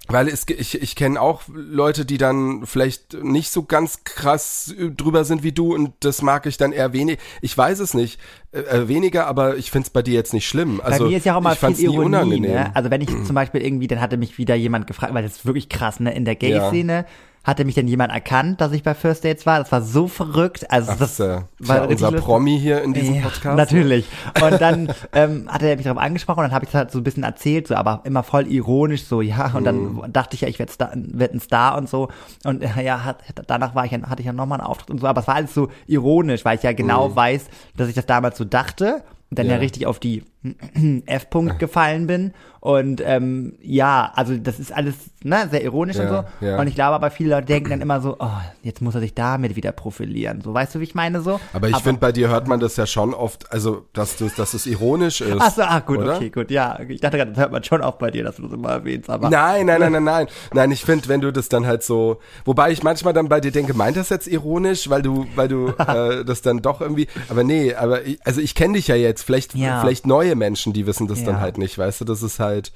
Weil 0.09 0.29
es, 0.29 0.45
ich, 0.49 0.83
ich 0.83 0.97
kenne 0.97 1.21
auch 1.21 1.43
Leute, 1.53 2.05
die 2.05 2.19
dann 2.19 2.67
vielleicht 2.67 3.15
nicht 3.23 3.51
so 3.53 3.63
ganz 3.63 4.03
krass 4.05 4.75
äh, 4.77 4.91
drüber 4.91 5.25
sind 5.25 5.43
wie 5.43 5.53
du 5.53 5.75
und 5.75 5.93
das 6.01 6.23
mag 6.23 6.47
ich 6.47 6.57
dann 6.57 6.73
eher 6.73 6.93
wenig. 6.93 7.19
Ich 7.43 7.57
weiß 7.57 7.79
es 7.79 7.95
nicht, 7.95 8.19
äh, 8.53 8.61
äh, 8.61 8.89
weniger, 8.89 9.27
aber 9.27 9.57
ich 9.57 9.71
find's 9.71 9.91
bei 9.91 10.03
dir 10.03 10.15
jetzt 10.15 10.35
nicht 10.35 10.49
schlimm. 10.49 10.81
Also, 10.83 11.05
Bei 11.05 11.11
mir 11.11 11.19
ist 11.19 11.27
ja 11.27 11.37
auch 11.37 11.43
fand's 11.57 11.79
viel 11.79 11.89
nie 11.89 11.95
Ironie, 11.95 12.07
unangenehm. 12.07 12.53
ne? 12.53 12.75
Also 12.75 12.91
wenn 12.91 13.01
ich 13.03 13.09
zum 13.25 13.35
Beispiel 13.35 13.63
irgendwie, 13.63 13.87
dann 13.87 14.01
hatte 14.01 14.17
mich 14.17 14.37
wieder 14.39 14.55
jemand 14.57 14.87
gefragt, 14.87 15.15
weil 15.15 15.23
das 15.23 15.37
ist 15.37 15.47
wirklich 15.47 15.69
krass, 15.69 16.01
ne? 16.01 16.13
In 16.13 16.25
der 16.25 16.35
Gay-Szene 16.35 17.05
hatte 17.43 17.65
mich 17.65 17.75
dann 17.75 17.89
jemand 17.89 18.13
erkannt, 18.13 18.61
dass 18.61 18.73
ich 18.73 18.83
bei 18.83 18.95
First 18.95 19.25
Dates 19.25 19.47
war. 19.47 19.59
Das 19.59 19.73
war 19.73 19.81
so 19.81 20.09
verrückt. 20.09 20.71
Also 20.71 20.93
Ach, 20.93 20.99
das 20.99 21.17
das 21.17 21.27
ja, 21.27 21.45
war 21.61 21.89
unser 21.89 22.11
lustig. 22.11 22.25
Promi 22.25 22.59
hier 22.61 22.83
in 22.83 22.93
diesem 22.93 23.15
Ja, 23.15 23.23
Podcast. 23.23 23.57
Natürlich. 23.57 24.07
Und 24.43 24.61
dann 24.61 24.93
ähm, 25.15 25.49
hat 25.49 25.63
er 25.63 25.75
mich 25.77 25.85
darauf 25.85 26.01
angesprochen 26.03 26.41
und 26.41 26.45
dann 26.45 26.53
habe 26.53 26.67
ich 26.67 26.75
halt 26.75 26.91
so 26.91 26.99
ein 26.99 27.05
bisschen 27.05 27.23
erzählt, 27.23 27.67
so, 27.69 27.75
aber 27.77 28.03
immer 28.05 28.23
voll 28.23 28.47
ironisch, 28.47 29.05
so, 29.05 29.23
ja. 29.23 29.53
Und 29.55 29.65
dann 29.65 30.03
dachte 30.13 30.35
ich 30.35 30.43
ja, 30.43 30.49
ich 30.49 30.59
werde 30.59 30.73
werd 30.95 31.33
ein 31.35 31.41
Star 31.41 31.79
und 31.79 31.89
so. 31.89 32.09
Und 32.45 32.63
äh, 32.63 32.83
ja, 32.85 33.05
hat, 33.05 33.23
danach 33.47 33.75
war 33.75 33.87
ich, 33.87 33.93
ja- 33.93 34.03
hatte 34.03 34.21
ich 34.21 34.27
ja 34.27 34.33
nochmal 34.35 34.61
einen 34.61 34.69
Auftritt 34.69 34.91
und 34.91 35.01
so. 35.01 35.07
Aber 35.07 35.23
es 35.23 35.27
war 35.27 35.37
alles 35.37 35.55
so 35.55 35.69
ironisch, 35.87 36.45
weil 36.45 36.57
ich 36.59 36.63
ja 36.63 36.73
genau 36.73 37.17
weiß, 37.17 37.47
dass 37.77 37.89
ich 37.89 37.95
das 37.95 38.05
damals 38.07 38.37
so 38.37 38.45
dachte. 38.45 39.03
Und 39.31 39.39
dann 39.39 39.47
ja. 39.47 39.53
Ja. 39.55 39.59
richtig 39.61 39.87
auf 39.87 39.99
die 40.01 40.25
F-Punkt 41.07 41.59
gefallen 41.59 42.07
bin. 42.07 42.33
Und 42.61 43.01
ähm, 43.03 43.55
ja, 43.63 44.13
also 44.15 44.37
das 44.37 44.61
ist 44.61 44.71
alles 44.71 44.95
ne, 45.23 45.49
sehr 45.51 45.63
ironisch 45.65 45.97
und 45.97 46.05
Ja, 46.05 46.27
so. 46.41 46.47
ja. 46.47 46.61
Und 46.61 46.67
ich 46.67 46.75
glaube 46.75 46.95
aber 46.95 47.11
viele 47.11 47.31
Leute 47.31 47.47
denken 47.47 47.71
dann 47.71 47.81
immer 47.81 48.03
so, 48.03 48.17
oh, 48.19 48.29
jetzt 48.63 48.83
muss 48.83 48.95
er 48.95 49.01
sich 49.01 49.15
damit 49.15 49.57
wieder 49.57 49.73
profilieren. 49.73 50.43
So, 50.43 50.53
weißt 50.53 50.75
du, 50.75 50.81
wie 50.81 50.85
ich 50.85 50.95
meine 50.95 51.23
so? 51.23 51.41
Aber 51.55 51.69
ich 51.71 51.77
finde, 51.79 52.01
bei 52.01 52.13
dir 52.13 52.29
hört 52.29 52.49
man 52.49 52.61
das 52.61 52.77
ja 52.77 52.87
schon 52.87 53.15
oft, 53.15 53.51
also, 53.51 53.87
dass 53.95 54.17
du, 54.17 54.29
dass 54.37 54.53
es 54.53 54.67
ironisch 54.67 55.23
ist. 55.23 55.39
Ach 55.41 55.51
so, 55.55 55.63
ah, 55.63 55.81
gut, 55.81 55.99
oder? 56.01 56.17
okay, 56.17 56.29
gut, 56.29 56.51
ja. 56.51 56.79
Ich 56.87 57.01
dachte 57.01 57.17
gerade, 57.17 57.31
das 57.31 57.41
hört 57.41 57.51
man 57.53 57.65
schon 57.65 57.81
auch 57.81 57.95
bei 57.97 58.11
dir, 58.11 58.25
dass 58.25 58.37
du 58.37 58.43
das 58.43 58.53
immer 58.53 58.69
erwähnst, 58.71 59.09
aber. 59.09 59.31
Nein, 59.31 59.65
nein, 59.65 59.81
nein, 59.81 59.93
nein, 59.93 60.05
nein. 60.05 60.27
Nein, 60.53 60.71
ich 60.71 60.85
finde, 60.85 61.09
wenn 61.09 61.23
du 61.23 61.33
das 61.33 61.49
dann 61.49 61.67
halt 61.67 61.83
so, 61.83 62.19
wobei 62.45 62.73
ich 62.73 62.83
manchmal 62.83 63.15
dann 63.15 63.31
bei 63.31 63.41
dir 63.41 63.53
denke, 63.53 63.73
meint 63.73 63.97
das 63.97 64.11
jetzt 64.11 64.27
ironisch, 64.27 64.91
weil 64.91 65.01
du, 65.01 65.27
weil 65.35 65.49
du 65.49 65.69
äh, 65.79 66.27
das 66.27 66.43
dann 66.43 66.61
doch 66.61 66.83
irgendwie, 66.83 67.09
aber 67.31 67.43
nee, 67.43 67.75
aber 67.75 68.05
ich, 68.05 68.19
also 68.27 68.43
ich 68.43 68.55
kenne 68.55 68.75
dich 68.75 68.89
ja 68.89 68.97
jetzt, 68.97 69.23
vielleicht, 69.23 69.55
Ja. 69.55 69.81
vielleicht 69.81 70.07
neue 70.31 70.37
Menschen, 70.37 70.73
die 70.73 70.87
wissen 70.87 71.07
das 71.09 71.21
Ja. 71.21 71.27
dann 71.27 71.41
halt 71.41 71.59
nicht, 71.59 71.77
weißt 71.79 72.01
du, 72.01 72.05
das 72.05 72.23
ist 72.23 72.39
halt. 72.41 72.73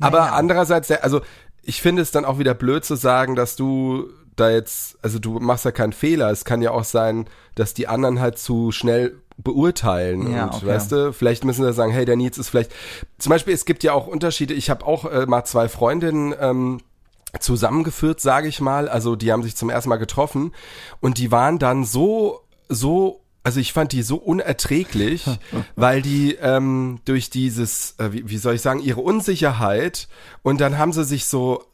Aber 0.00 0.20
Naja. 0.20 0.32
andererseits, 0.34 0.88
der- 0.88 1.04
also 1.04 1.20
ich 1.62 1.82
finde 1.82 2.02
es 2.02 2.10
dann 2.10 2.24
auch 2.24 2.38
wieder 2.38 2.54
blöd 2.54 2.84
zu 2.84 2.94
sagen, 2.96 3.34
dass 3.36 3.56
du 3.56 4.08
da 4.36 4.50
jetzt, 4.50 4.96
also 5.02 5.18
du 5.18 5.40
machst 5.40 5.64
ja 5.64 5.72
keinen 5.72 5.92
Fehler. 5.92 6.30
Es 6.30 6.44
kann 6.44 6.62
ja 6.62 6.70
auch 6.70 6.84
sein, 6.84 7.26
dass 7.56 7.74
die 7.74 7.88
anderen 7.88 8.20
halt 8.20 8.38
zu 8.38 8.70
schnell 8.70 9.16
beurteilen 9.36 10.32
Ja, 10.32 10.44
und 10.44 10.54
okay. 10.54 10.66
weißt 10.66 10.92
du, 10.92 11.12
vielleicht 11.12 11.44
müssen 11.44 11.64
wir 11.64 11.72
sagen, 11.72 11.92
hey, 11.92 12.04
der 12.04 12.16
Nils 12.16 12.38
ist 12.38 12.48
vielleicht, 12.48 12.72
zum 13.18 13.30
Beispiel, 13.30 13.52
es 13.54 13.64
gibt 13.64 13.82
ja 13.82 13.92
auch 13.92 14.06
Unterschiede. 14.06 14.54
Ich 14.54 14.70
habe 14.70 14.86
auch 14.86 15.04
äh, 15.10 15.26
mal 15.26 15.44
zwei 15.44 15.68
Freundinnen 15.68 16.34
ähm, 16.40 16.80
zusammengeführt, 17.40 18.20
sage 18.20 18.48
ich 18.48 18.60
mal. 18.60 18.88
Also 18.88 19.16
die 19.16 19.32
haben 19.32 19.42
sich 19.42 19.56
zum 19.56 19.70
ersten 19.70 19.88
Mal 19.90 19.96
getroffen 19.96 20.52
und 21.00 21.18
die 21.18 21.30
waren 21.32 21.58
dann 21.58 21.84
so, 21.84 22.40
so, 22.68 23.20
also 23.48 23.60
ich 23.60 23.72
fand 23.72 23.92
die 23.92 24.02
so 24.02 24.16
unerträglich, 24.16 25.24
weil 25.74 26.02
die 26.02 26.34
ähm, 26.34 27.00
durch 27.06 27.30
dieses, 27.30 27.94
äh, 27.96 28.12
wie, 28.12 28.28
wie 28.28 28.36
soll 28.36 28.56
ich 28.56 28.60
sagen, 28.60 28.80
ihre 28.80 29.00
Unsicherheit 29.00 30.06
und 30.42 30.60
dann 30.60 30.76
haben 30.76 30.92
sie 30.92 31.02
sich 31.02 31.24
so 31.24 31.64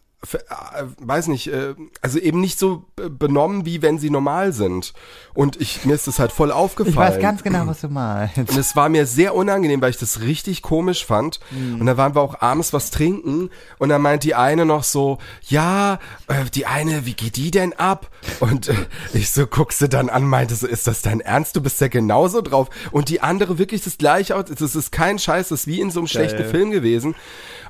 weiß 0.99 1.29
nicht, 1.29 1.49
äh, 1.49 1.75
also 2.01 2.19
eben 2.19 2.41
nicht 2.41 2.59
so 2.59 2.85
äh, 2.99 3.09
benommen, 3.09 3.67
wie 3.67 3.83
wenn 3.83 3.99
sie 3.99 4.11
normal 4.11 4.53
sind. 4.53 4.93
Und 5.35 5.61
ich, 5.61 5.85
mir 5.85 5.95
ist 5.95 6.07
das 6.07 6.19
halt 6.19 6.33
voll 6.33 6.53
aufgefallen. 6.53 6.93
ich 6.93 7.15
weiß 7.17 7.21
ganz 7.21 7.43
genau, 7.43 7.67
was 7.67 7.81
du 7.81 7.89
meinst. 7.89 8.37
Und 8.37 8.57
es 8.57 8.77
war 8.77 8.89
mir 8.89 9.07
sehr 9.07 9.35
unangenehm, 9.35 9.81
weil 9.81 9.91
ich 9.91 9.99
das 9.99 10.21
richtig 10.21 10.63
komisch 10.63 11.05
fand. 11.05 11.41
Mhm. 11.51 11.81
Und 11.81 11.87
da 11.87 11.97
waren 11.97 12.15
wir 12.15 12.23
auch 12.23 12.41
abends 12.41 12.73
was 12.73 12.91
trinken 12.91 13.51
und 13.79 13.89
dann 13.89 14.03
meint 14.03 14.25
die 14.25 14.35
eine 14.35 14.65
noch 14.65 14.85
so, 14.85 15.19
ja, 15.43 15.99
äh, 16.29 16.45
die 16.55 16.67
eine, 16.67 17.07
wie 17.07 17.15
geht 17.15 17.37
die 17.37 17.51
denn 17.51 17.73
ab? 17.73 18.11
Und 18.41 18.69
äh, 18.69 18.75
ich 19.13 19.31
so 19.31 19.47
guckst 19.47 19.81
du 19.81 19.89
dann 19.89 20.09
an, 20.09 20.25
meinte 20.25 20.55
so, 20.55 20.67
ist 20.67 20.87
das 20.87 21.03
dein 21.03 21.21
Ernst? 21.21 21.57
Du 21.57 21.61
bist 21.61 21.81
ja 21.81 21.89
genauso 21.89 22.41
drauf. 22.41 22.71
Und 22.91 23.09
die 23.09 23.21
andere 23.21 23.59
wirklich 23.59 23.83
das 23.83 23.99
gleiche 23.99 24.37
aus. 24.37 24.45
Das 24.47 24.75
ist 24.75 24.93
kein 24.93 25.19
Scheiß, 25.19 25.49
das 25.49 25.61
ist 25.61 25.67
wie 25.67 25.81
in 25.81 25.91
so 25.91 26.01
einem 26.01 26.07
schlechten 26.07 26.45
Film 26.45 26.71
gewesen. 26.71 27.15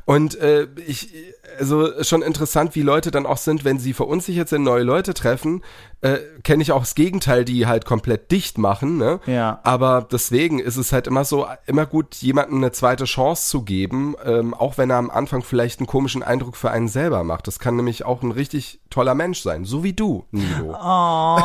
Und 0.06 0.38
äh, 0.38 0.66
ich, 0.86 1.14
also 1.58 2.02
schon 2.02 2.22
interessant, 2.22 2.74
wie 2.74 2.82
Leute 2.82 3.10
dann 3.10 3.24
auch 3.24 3.38
sind, 3.38 3.64
wenn 3.64 3.78
sie 3.78 3.94
verunsichert 3.94 4.48
sind, 4.48 4.62
neue 4.62 4.82
Leute 4.82 5.14
treffen, 5.14 5.62
äh, 6.02 6.18
kenne 6.42 6.62
ich 6.62 6.72
auch 6.72 6.80
das 6.80 6.94
Gegenteil, 6.94 7.46
die 7.46 7.66
halt 7.66 7.86
komplett 7.86 8.30
dicht 8.30 8.58
machen, 8.58 8.98
ne? 8.98 9.20
Ja. 9.24 9.60
Aber 9.62 10.06
deswegen 10.10 10.58
ist 10.58 10.76
es 10.76 10.92
halt 10.92 11.06
immer 11.06 11.24
so, 11.24 11.46
immer 11.66 11.86
gut, 11.86 12.16
jemandem 12.16 12.58
eine 12.58 12.72
zweite 12.72 13.04
Chance 13.04 13.48
zu 13.48 13.62
geben, 13.62 14.14
ähm, 14.24 14.52
auch 14.52 14.76
wenn 14.76 14.90
er 14.90 14.98
am 14.98 15.08
Anfang 15.10 15.42
vielleicht 15.42 15.80
einen 15.80 15.86
komischen 15.86 16.22
Eindruck 16.22 16.56
für 16.56 16.70
einen 16.70 16.88
selber 16.88 17.24
macht. 17.24 17.46
Das 17.46 17.58
kann 17.58 17.76
nämlich 17.76 18.04
auch 18.04 18.22
ein 18.22 18.32
richtig 18.32 18.80
toller 18.90 19.14
Mensch 19.14 19.40
sein, 19.40 19.64
so 19.64 19.82
wie 19.82 19.94
du, 19.94 20.26
Nido. 20.30 20.76
Oh. 20.78 21.40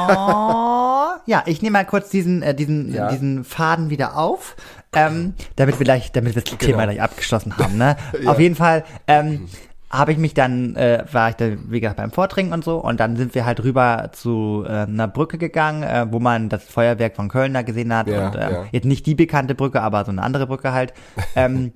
Ja, 1.25 1.43
ich 1.45 1.62
nehme 1.62 1.73
mal 1.73 1.86
kurz 1.86 2.10
diesen, 2.10 2.41
äh, 2.41 2.55
diesen, 2.55 2.91
Ja. 2.93 3.10
diesen 3.12 3.43
Faden 3.43 3.89
wieder 3.89 4.17
auf, 4.17 4.55
ähm, 4.93 5.34
damit 5.56 5.80
wir 5.80 5.84
gleich, 5.84 6.12
damit 6.12 6.36
wir 6.36 6.41
das 6.41 6.52
Genau. 6.52 6.71
Thema 6.71 6.84
gleich 6.86 7.02
abgeschlossen 7.02 7.56
haben. 7.58 7.78
Ne? 7.78 7.95
Auf 8.25 8.39
jeden 8.39 8.56
Fall 8.56 8.84
ähm, 9.08 9.47
habe 9.91 10.12
ich 10.12 10.17
mich 10.17 10.34
dann, 10.34 10.75
äh, 10.75 11.04
war 11.12 11.30
ich 11.30 11.36
da, 11.36 11.47
wie 11.67 11.80
gesagt, 11.80 11.97
beim 11.97 12.12
Vortrinken 12.12 12.54
und 12.54 12.63
so, 12.63 12.78
und 12.78 12.99
dann 12.99 13.15
sind 13.15 13.34
wir 13.34 13.45
halt 13.45 13.63
rüber 13.63 14.10
zu 14.13 14.63
äh, 14.67 14.71
einer 14.71 15.08
Brücke 15.08 15.38
gegangen, 15.38 15.84
äh, 15.84 16.06
wo 16.12 16.19
man 16.19 16.49
das 16.49 16.63
Feuerwerk 16.63 17.15
von 17.15 17.30
Köln 17.30 17.54
da 17.54 17.63
gesehen 17.63 17.93
hat. 17.93 18.08
Ja, 18.08 18.28
und 18.28 18.36
äh, 18.36 18.52
ja. 18.52 18.65
jetzt 18.71 18.86
nicht 18.86 19.06
die 19.06 19.15
bekannte 19.15 19.56
Brücke, 19.56 19.82
aber 19.82 20.06
so 20.06 20.12
eine 20.12 20.21
andere 20.21 20.47
Brücke 20.47 20.71
halt. 20.73 20.93
Ähm, 21.36 21.71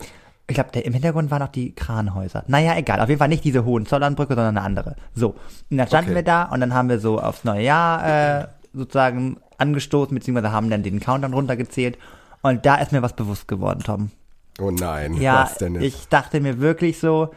ich 0.46 0.56
glaube, 0.56 0.78
im 0.78 0.92
Hintergrund 0.92 1.32
waren 1.32 1.40
noch 1.40 1.48
die 1.48 1.74
Kranhäuser. 1.74 2.44
Naja, 2.48 2.76
egal. 2.76 3.00
Auf 3.00 3.08
jeden 3.08 3.20
Fall 3.20 3.30
nicht 3.30 3.46
diese 3.46 3.64
Hohenzollernbrücke, 3.64 4.36
sondern 4.36 4.58
eine 4.58 4.66
andere. 4.66 4.98
So. 5.16 5.36
Und 5.72 5.78
dann 5.78 5.88
standen 5.88 6.10
Okay. 6.10 6.16
wir 6.18 6.24
da 6.24 6.44
und 6.44 6.60
dann 6.60 6.74
haben 6.74 6.90
wir 6.90 7.00
so 7.00 7.18
aufs 7.20 7.46
neue 7.46 7.64
Jahr 7.64 8.42
äh, 8.42 8.48
sozusagen 8.74 9.38
angestoßen, 9.58 10.14
beziehungsweise 10.14 10.52
haben 10.52 10.70
dann 10.70 10.84
den 10.84 11.00
Countdown 11.00 11.34
runtergezählt. 11.34 11.98
Und 12.44 12.66
da 12.66 12.76
ist 12.76 12.92
mir 12.92 13.02
was 13.02 13.14
bewusst 13.16 13.48
geworden, 13.48 13.82
Tom. 13.84 14.12
Oh 14.62 14.70
nein, 14.70 15.16
Ja, 15.16 15.44
was 15.44 15.56
denn 15.56 15.74
jetzt? 15.76 15.84
ich 15.84 16.08
dachte 16.10 16.40
mir 16.40 16.60
wirklich 16.60 17.00
so, 17.00 17.32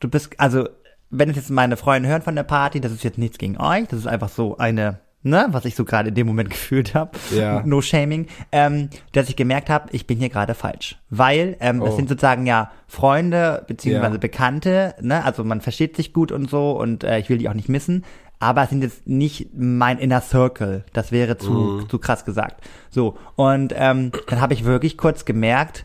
du 0.00 0.08
bist, 0.08 0.38
also, 0.38 0.68
wenn 1.08 1.30
es 1.30 1.36
jetzt 1.36 1.50
meine 1.50 1.76
Freunde 1.78 2.08
hören 2.10 2.20
von 2.22 2.34
der 2.36 2.42
Party, 2.42 2.80
das 2.80 2.92
ist 2.92 3.04
jetzt 3.04 3.16
nichts 3.18 3.38
gegen 3.38 3.56
euch, 3.56 3.86
das 3.88 4.00
ist 4.00 4.06
einfach 4.06 4.28
so 4.28 4.58
eine, 4.58 4.98
ne, 5.22 5.46
was 5.50 5.64
ich 5.64 5.74
so 5.76 5.84
gerade 5.86 6.08
in 6.10 6.14
dem 6.14 6.26
Moment 6.26 6.50
gefühlt 6.56 6.94
habe, 6.94 7.12
Ja. 7.34 7.62
no 7.64 7.80
shaming, 7.80 8.26
ähm, 8.50 8.90
dass 9.12 9.28
ich 9.30 9.36
gemerkt 9.36 9.70
habe, 9.70 9.88
ich 9.92 10.06
bin 10.06 10.18
hier 10.18 10.28
gerade 10.28 10.54
falsch, 10.54 10.98
weil 11.08 11.56
ähm, 11.60 11.80
Oh. 11.80 11.86
es 11.86 11.96
sind 11.96 12.08
sozusagen 12.10 12.44
ja 12.46 12.70
Freunde 12.88 13.64
beziehungsweise 13.66 14.14
Ja. 14.14 14.18
Bekannte, 14.18 14.94
ne, 15.00 15.24
also 15.24 15.44
man 15.44 15.60
versteht 15.62 15.96
sich 15.96 16.12
gut 16.12 16.32
und 16.32 16.50
so 16.50 16.72
und 16.72 17.04
äh, 17.04 17.18
ich 17.18 17.30
will 17.30 17.38
die 17.38 17.48
auch 17.48 17.54
nicht 17.54 17.68
missen, 17.70 18.04
aber 18.42 18.64
es 18.64 18.70
sind 18.70 18.82
jetzt 18.82 19.06
nicht 19.06 19.50
mein 19.56 19.98
Inner 19.98 20.20
Circle, 20.20 20.84
das 20.92 21.12
wäre 21.12 21.38
zu, 21.38 21.50
Mhm. 21.52 21.88
zu 21.88 21.98
krass 21.98 22.24
gesagt. 22.24 22.60
So, 22.90 23.16
und 23.36 23.72
ähm, 23.76 24.10
dann 24.26 24.40
habe 24.40 24.52
ich 24.52 24.64
wirklich 24.64 24.98
kurz 24.98 25.24
gemerkt, 25.24 25.84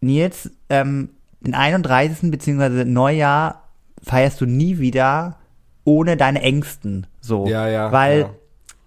Nils, 0.00 0.50
ähm, 0.68 1.10
den 1.40 1.54
31. 1.54 2.30
beziehungsweise 2.30 2.84
Neujahr 2.84 3.62
feierst 4.02 4.40
du 4.40 4.46
nie 4.46 4.78
wieder 4.78 5.36
ohne 5.84 6.16
deine 6.16 6.42
Ängsten. 6.42 7.06
So. 7.20 7.46
Ja, 7.46 7.68
ja, 7.68 7.90
Weil 7.92 8.20
ja. 8.20 8.30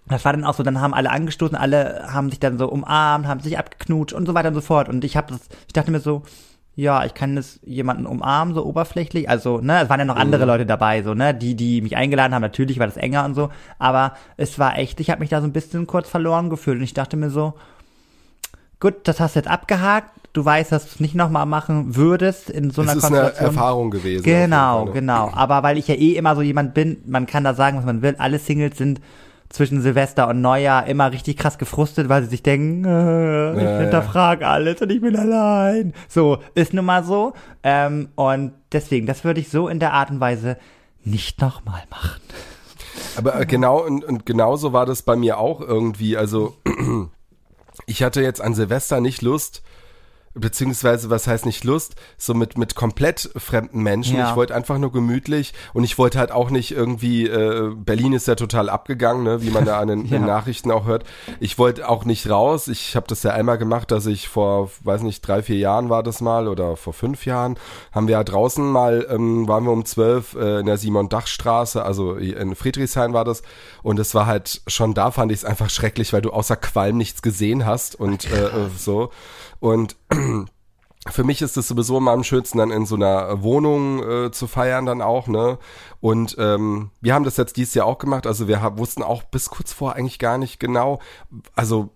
das 0.08 0.24
war 0.24 0.32
dann 0.32 0.44
auch 0.44 0.54
so, 0.54 0.62
dann 0.62 0.80
haben 0.80 0.94
alle 0.94 1.10
angestoßen, 1.10 1.56
alle 1.56 2.06
haben 2.12 2.30
sich 2.30 2.40
dann 2.40 2.58
so 2.58 2.68
umarmt, 2.68 3.26
haben 3.26 3.40
sich 3.40 3.58
abgeknutscht 3.58 4.14
und 4.14 4.26
so 4.26 4.34
weiter 4.34 4.48
und 4.48 4.54
so 4.54 4.60
fort. 4.62 4.88
Und 4.88 5.04
ich 5.04 5.16
habe 5.16 5.32
das, 5.32 5.40
ich 5.66 5.72
dachte 5.72 5.90
mir 5.90 6.00
so, 6.00 6.22
ja, 6.76 7.04
ich 7.04 7.14
kann 7.14 7.36
das 7.36 7.60
jemanden 7.62 8.06
umarmen, 8.06 8.54
so 8.54 8.64
oberflächlich. 8.64 9.28
Also, 9.28 9.58
ne, 9.60 9.82
es 9.82 9.90
waren 9.90 10.00
ja 10.00 10.06
noch 10.06 10.16
andere 10.16 10.44
Leute 10.44 10.66
dabei, 10.66 11.02
so, 11.02 11.14
ne, 11.14 11.34
die, 11.34 11.54
die 11.54 11.82
mich 11.82 11.96
eingeladen 11.96 12.34
haben, 12.34 12.42
natürlich 12.42 12.78
war 12.78 12.86
das 12.86 12.96
enger 12.96 13.24
und 13.24 13.34
so. 13.34 13.50
Aber 13.78 14.14
es 14.36 14.58
war 14.58 14.78
echt, 14.78 15.00
ich 15.00 15.10
habe 15.10 15.20
mich 15.20 15.30
da 15.30 15.40
so 15.40 15.46
ein 15.46 15.52
bisschen 15.52 15.86
kurz 15.86 16.08
verloren 16.08 16.48
gefühlt. 16.48 16.78
Und 16.78 16.84
ich 16.84 16.94
dachte 16.94 17.16
mir 17.16 17.30
so, 17.30 17.54
gut, 18.78 18.94
das 19.04 19.20
hast 19.20 19.34
du 19.36 19.40
jetzt 19.40 19.50
abgehakt. 19.50 20.10
Du 20.32 20.44
weißt, 20.44 20.70
dass 20.70 20.84
du 20.84 20.90
es 20.94 21.00
nicht 21.00 21.16
nochmal 21.16 21.44
machen 21.44 21.96
würdest 21.96 22.50
in 22.50 22.70
so 22.70 22.82
einer 22.82 22.92
Es 22.92 22.98
ist 22.98 23.04
eine 23.04 23.16
Konstellation. 23.16 23.56
Erfahrung 23.56 23.90
gewesen. 23.90 24.22
Genau, 24.22 24.84
genau. 24.86 25.30
Aber 25.34 25.64
weil 25.64 25.76
ich 25.76 25.88
ja 25.88 25.96
eh 25.96 26.12
immer 26.12 26.36
so 26.36 26.42
jemand 26.42 26.72
bin, 26.72 26.98
man 27.04 27.26
kann 27.26 27.42
da 27.42 27.54
sagen, 27.54 27.78
was 27.78 27.84
man 27.84 28.00
will. 28.00 28.14
Alle 28.18 28.38
Singles 28.38 28.78
sind 28.78 29.00
zwischen 29.50 29.82
Silvester 29.82 30.28
und 30.28 30.40
Neujahr 30.40 30.86
immer 30.86 31.12
richtig 31.12 31.36
krass 31.36 31.58
gefrustet, 31.58 32.08
weil 32.08 32.22
sie 32.22 32.30
sich 32.30 32.42
denken, 32.42 32.84
äh, 32.84 33.56
ich 33.56 33.62
ja. 33.62 33.78
hinterfrage 33.80 34.46
alles 34.46 34.80
und 34.80 34.90
ich 34.90 35.00
bin 35.00 35.16
allein. 35.16 35.92
So, 36.08 36.38
ist 36.54 36.72
nun 36.72 36.84
mal 36.84 37.04
so. 37.04 37.34
Ähm, 37.62 38.08
und 38.14 38.52
deswegen, 38.72 39.06
das 39.06 39.24
würde 39.24 39.40
ich 39.40 39.50
so 39.50 39.68
in 39.68 39.80
der 39.80 39.92
Art 39.92 40.10
und 40.10 40.20
Weise 40.20 40.56
nicht 41.04 41.40
nochmal 41.40 41.82
machen. 41.90 42.20
Aber 43.16 43.40
äh, 43.40 43.46
genau, 43.46 43.84
und, 43.84 44.04
und 44.04 44.24
genauso 44.24 44.72
war 44.72 44.86
das 44.86 45.02
bei 45.02 45.16
mir 45.16 45.38
auch 45.38 45.60
irgendwie. 45.60 46.16
Also, 46.16 46.54
ich 47.86 48.04
hatte 48.04 48.22
jetzt 48.22 48.40
an 48.40 48.54
Silvester 48.54 49.00
nicht 49.00 49.20
Lust, 49.20 49.62
beziehungsweise 50.34 51.10
was 51.10 51.26
heißt 51.26 51.44
nicht 51.44 51.64
Lust, 51.64 51.96
so 52.16 52.34
mit 52.34 52.56
mit 52.56 52.74
komplett 52.74 53.30
fremden 53.36 53.82
Menschen. 53.82 54.16
Ja. 54.16 54.30
Ich 54.30 54.36
wollte 54.36 54.54
einfach 54.54 54.78
nur 54.78 54.92
gemütlich 54.92 55.52
und 55.74 55.82
ich 55.84 55.98
wollte 55.98 56.18
halt 56.18 56.30
auch 56.30 56.50
nicht 56.50 56.70
irgendwie 56.70 57.26
äh, 57.26 57.72
Berlin 57.74 58.12
ist 58.12 58.28
ja 58.28 58.36
total 58.36 58.68
abgegangen, 58.68 59.24
ne, 59.24 59.42
wie 59.42 59.50
man 59.50 59.64
da 59.64 59.80
an 59.80 59.88
den, 59.88 60.04
Ja. 60.10 60.18
den 60.18 60.26
Nachrichten 60.26 60.70
auch 60.70 60.86
hört. 60.86 61.04
Ich 61.40 61.58
wollte 61.58 61.88
auch 61.88 62.04
nicht 62.04 62.28
raus. 62.30 62.68
Ich 62.68 62.96
habe 62.96 63.06
das 63.08 63.22
ja 63.22 63.32
einmal 63.32 63.58
gemacht, 63.58 63.90
dass 63.90 64.06
ich 64.06 64.28
vor, 64.28 64.70
weiß 64.84 65.02
nicht, 65.02 65.20
drei 65.26 65.42
vier 65.42 65.58
Jahren 65.58 65.90
war 65.90 66.02
das 66.02 66.20
mal 66.20 66.48
oder 66.48 66.76
vor 66.76 66.92
fünf 66.92 67.26
Jahren 67.26 67.56
haben 67.92 68.06
wir 68.06 68.12
ja 68.12 68.24
draußen 68.24 68.64
mal 68.70 69.06
ähm, 69.10 69.48
waren 69.48 69.64
wir 69.64 69.72
um 69.72 69.84
zwölf 69.84 70.34
äh, 70.34 70.60
in 70.60 70.66
der 70.66 70.78
Simon 70.78 71.08
Dach 71.08 71.26
Straße, 71.26 71.82
also 71.84 72.14
in 72.14 72.54
Friedrichshain 72.54 73.12
war 73.12 73.24
das 73.24 73.42
und 73.82 73.98
es 73.98 74.14
war 74.14 74.26
halt 74.26 74.62
schon 74.66 74.94
da 74.94 75.10
fand 75.10 75.32
ich 75.32 75.38
es 75.38 75.44
einfach 75.44 75.70
schrecklich, 75.70 76.12
weil 76.12 76.22
du 76.22 76.30
außer 76.30 76.56
Qualm 76.56 76.96
nichts 76.96 77.22
gesehen 77.22 77.66
hast 77.66 77.94
und 77.98 78.30
äh, 78.30 78.46
äh, 78.46 78.50
so 78.76 79.10
und 79.60 79.96
für 81.08 81.24
mich 81.24 81.40
ist 81.40 81.56
es 81.56 81.68
sowieso 81.68 81.96
immer 81.96 82.10
am 82.10 82.24
schönsten, 82.24 82.58
dann 82.58 82.70
in 82.70 82.84
so 82.84 82.94
einer 82.94 83.42
Wohnung 83.42 84.02
äh, 84.02 84.30
zu 84.32 84.46
feiern 84.46 84.84
dann 84.84 85.00
auch, 85.00 85.28
ne? 85.28 85.58
Und 86.00 86.36
ähm, 86.38 86.90
wir 87.00 87.14
haben 87.14 87.24
das 87.24 87.36
jetzt 87.36 87.56
dieses 87.56 87.74
Jahr 87.74 87.86
auch 87.86 87.98
gemacht. 87.98 88.26
Also 88.26 88.48
wir 88.48 88.60
hab, 88.60 88.78
wussten 88.78 89.02
auch 89.02 89.22
bis 89.24 89.48
kurz 89.48 89.72
vor 89.72 89.94
eigentlich 89.94 90.18
gar 90.18 90.36
nicht 90.36 90.60
genau, 90.60 91.00
also 91.54 91.90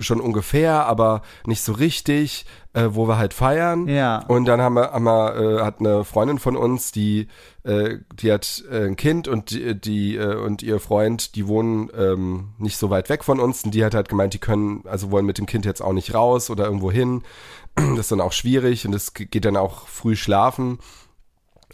schon 0.00 0.20
ungefähr, 0.20 0.86
aber 0.86 1.22
nicht 1.46 1.62
so 1.62 1.72
richtig, 1.72 2.46
äh, 2.72 2.88
wo 2.90 3.08
wir 3.08 3.18
halt 3.18 3.34
feiern. 3.34 3.88
Ja. 3.88 4.24
Und 4.26 4.46
dann 4.46 4.60
haben 4.60 4.74
wir, 4.74 4.92
haben 4.92 5.04
wir 5.04 5.36
äh, 5.36 5.62
hat 5.62 5.80
eine 5.80 6.04
Freundin 6.04 6.38
von 6.38 6.56
uns, 6.56 6.92
die 6.92 7.28
äh, 7.62 7.98
die 8.14 8.32
hat 8.32 8.64
äh, 8.70 8.86
ein 8.86 8.96
Kind 8.96 9.28
und 9.28 9.50
die, 9.50 9.78
die 9.80 10.16
äh, 10.16 10.36
und 10.36 10.62
ihr 10.62 10.80
Freund, 10.80 11.34
die 11.34 11.46
wohnen 11.46 11.90
ähm, 11.96 12.48
nicht 12.58 12.76
so 12.76 12.90
weit 12.90 13.08
weg 13.08 13.24
von 13.24 13.40
uns 13.40 13.64
und 13.64 13.72
die 13.72 13.84
hat 13.84 13.94
halt 13.94 14.08
gemeint, 14.08 14.34
die 14.34 14.38
können, 14.38 14.82
also 14.86 15.10
wollen 15.10 15.26
mit 15.26 15.38
dem 15.38 15.46
Kind 15.46 15.64
jetzt 15.64 15.82
auch 15.82 15.92
nicht 15.92 16.14
raus 16.14 16.50
oder 16.50 16.64
irgendwo 16.64 16.90
hin. 16.90 17.22
Das 17.76 17.98
ist 17.98 18.12
dann 18.12 18.20
auch 18.20 18.32
schwierig 18.32 18.86
und 18.86 18.94
es 18.94 19.14
geht 19.14 19.44
dann 19.44 19.56
auch 19.56 19.88
früh 19.88 20.14
schlafen. 20.14 20.78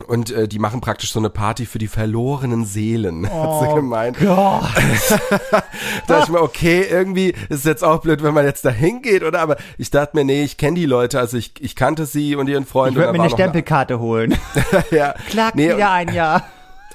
Und 0.06 0.30
äh, 0.30 0.48
die 0.48 0.58
machen 0.58 0.80
praktisch 0.80 1.12
so 1.12 1.18
eine 1.18 1.30
Party 1.30 1.66
für 1.66 1.78
die 1.78 1.88
verlorenen 1.88 2.64
Seelen, 2.64 3.28
hat 3.30 3.60
sie 3.68 3.74
gemeint. 3.74 4.18
Gott. 4.18 4.62
Da 6.06 6.16
dachte 6.18 6.24
ich 6.24 6.28
mir, 6.30 6.42
okay, 6.42 6.86
irgendwie 6.90 7.30
ist 7.48 7.60
es 7.60 7.64
jetzt 7.64 7.84
auch 7.84 8.00
blöd, 8.00 8.22
wenn 8.22 8.34
man 8.34 8.44
jetzt 8.44 8.64
da 8.64 8.70
hingeht, 8.70 9.22
oder? 9.22 9.40
Aber 9.40 9.56
ich 9.78 9.90
dachte 9.90 10.16
mir, 10.16 10.24
nee, 10.24 10.42
ich 10.42 10.56
kenne 10.56 10.78
die 10.78 10.86
Leute, 10.86 11.18
also 11.20 11.36
ich, 11.36 11.52
ich 11.60 11.76
kannte 11.76 12.06
sie 12.06 12.34
und 12.36 12.48
ihren 12.48 12.66
Freund. 12.66 12.92
Ich 12.92 12.96
würde 12.96 13.12
mir 13.12 13.20
eine 13.20 13.30
Stempelkarte 13.30 14.00
holen. 14.00 14.36
ja. 14.90 15.14
Klack, 15.28 15.54
Nee, 15.54 15.74
wieder 15.74 15.90
ein 15.90 16.12
Jahr. 16.12 16.44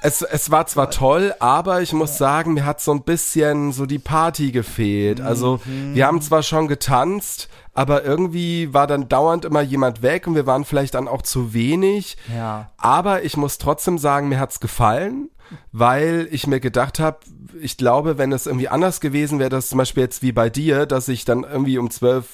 Es, 0.06 0.22
es 0.22 0.50
war 0.52 0.66
zwar 0.66 0.90
toll, 0.90 1.34
aber 1.40 1.82
ich 1.82 1.92
muss 1.92 2.16
sagen, 2.16 2.54
mir 2.54 2.64
hat 2.64 2.80
so 2.80 2.92
ein 2.92 3.02
bisschen 3.02 3.72
so 3.72 3.86
die 3.86 3.98
Party 3.98 4.52
gefehlt. 4.52 5.20
Also 5.20 5.60
wir 5.64 6.06
haben 6.06 6.20
zwar 6.22 6.42
schon 6.44 6.68
getanzt, 6.68 7.48
aber 7.74 8.04
irgendwie 8.04 8.72
war 8.72 8.86
dann 8.86 9.08
dauernd 9.08 9.44
immer 9.44 9.62
jemand 9.62 10.02
weg 10.02 10.26
und 10.28 10.36
wir 10.36 10.46
waren 10.46 10.64
vielleicht 10.64 10.94
dann 10.94 11.08
auch 11.08 11.22
zu 11.22 11.52
wenig. 11.52 12.16
Ja. 12.34 12.70
Aber 12.76 13.24
ich 13.24 13.36
muss 13.36 13.58
trotzdem 13.58 13.98
sagen, 13.98 14.28
mir 14.28 14.38
hat's 14.38 14.60
gefallen, 14.60 15.28
weil 15.72 16.28
ich 16.30 16.46
mir 16.46 16.60
gedacht 16.60 17.00
habe, 17.00 17.18
ich 17.60 17.76
glaube, 17.76 18.16
wenn 18.16 18.30
es 18.32 18.46
irgendwie 18.46 18.68
anders 18.68 19.00
gewesen 19.00 19.38
wäre, 19.40 19.50
dass 19.50 19.68
zum 19.68 19.78
Beispiel 19.78 20.04
jetzt 20.04 20.22
wie 20.22 20.32
bei 20.32 20.50
dir, 20.50 20.86
dass 20.86 21.08
ich 21.08 21.24
dann 21.24 21.42
irgendwie 21.42 21.78
um 21.78 21.90
zwölf 21.90 22.26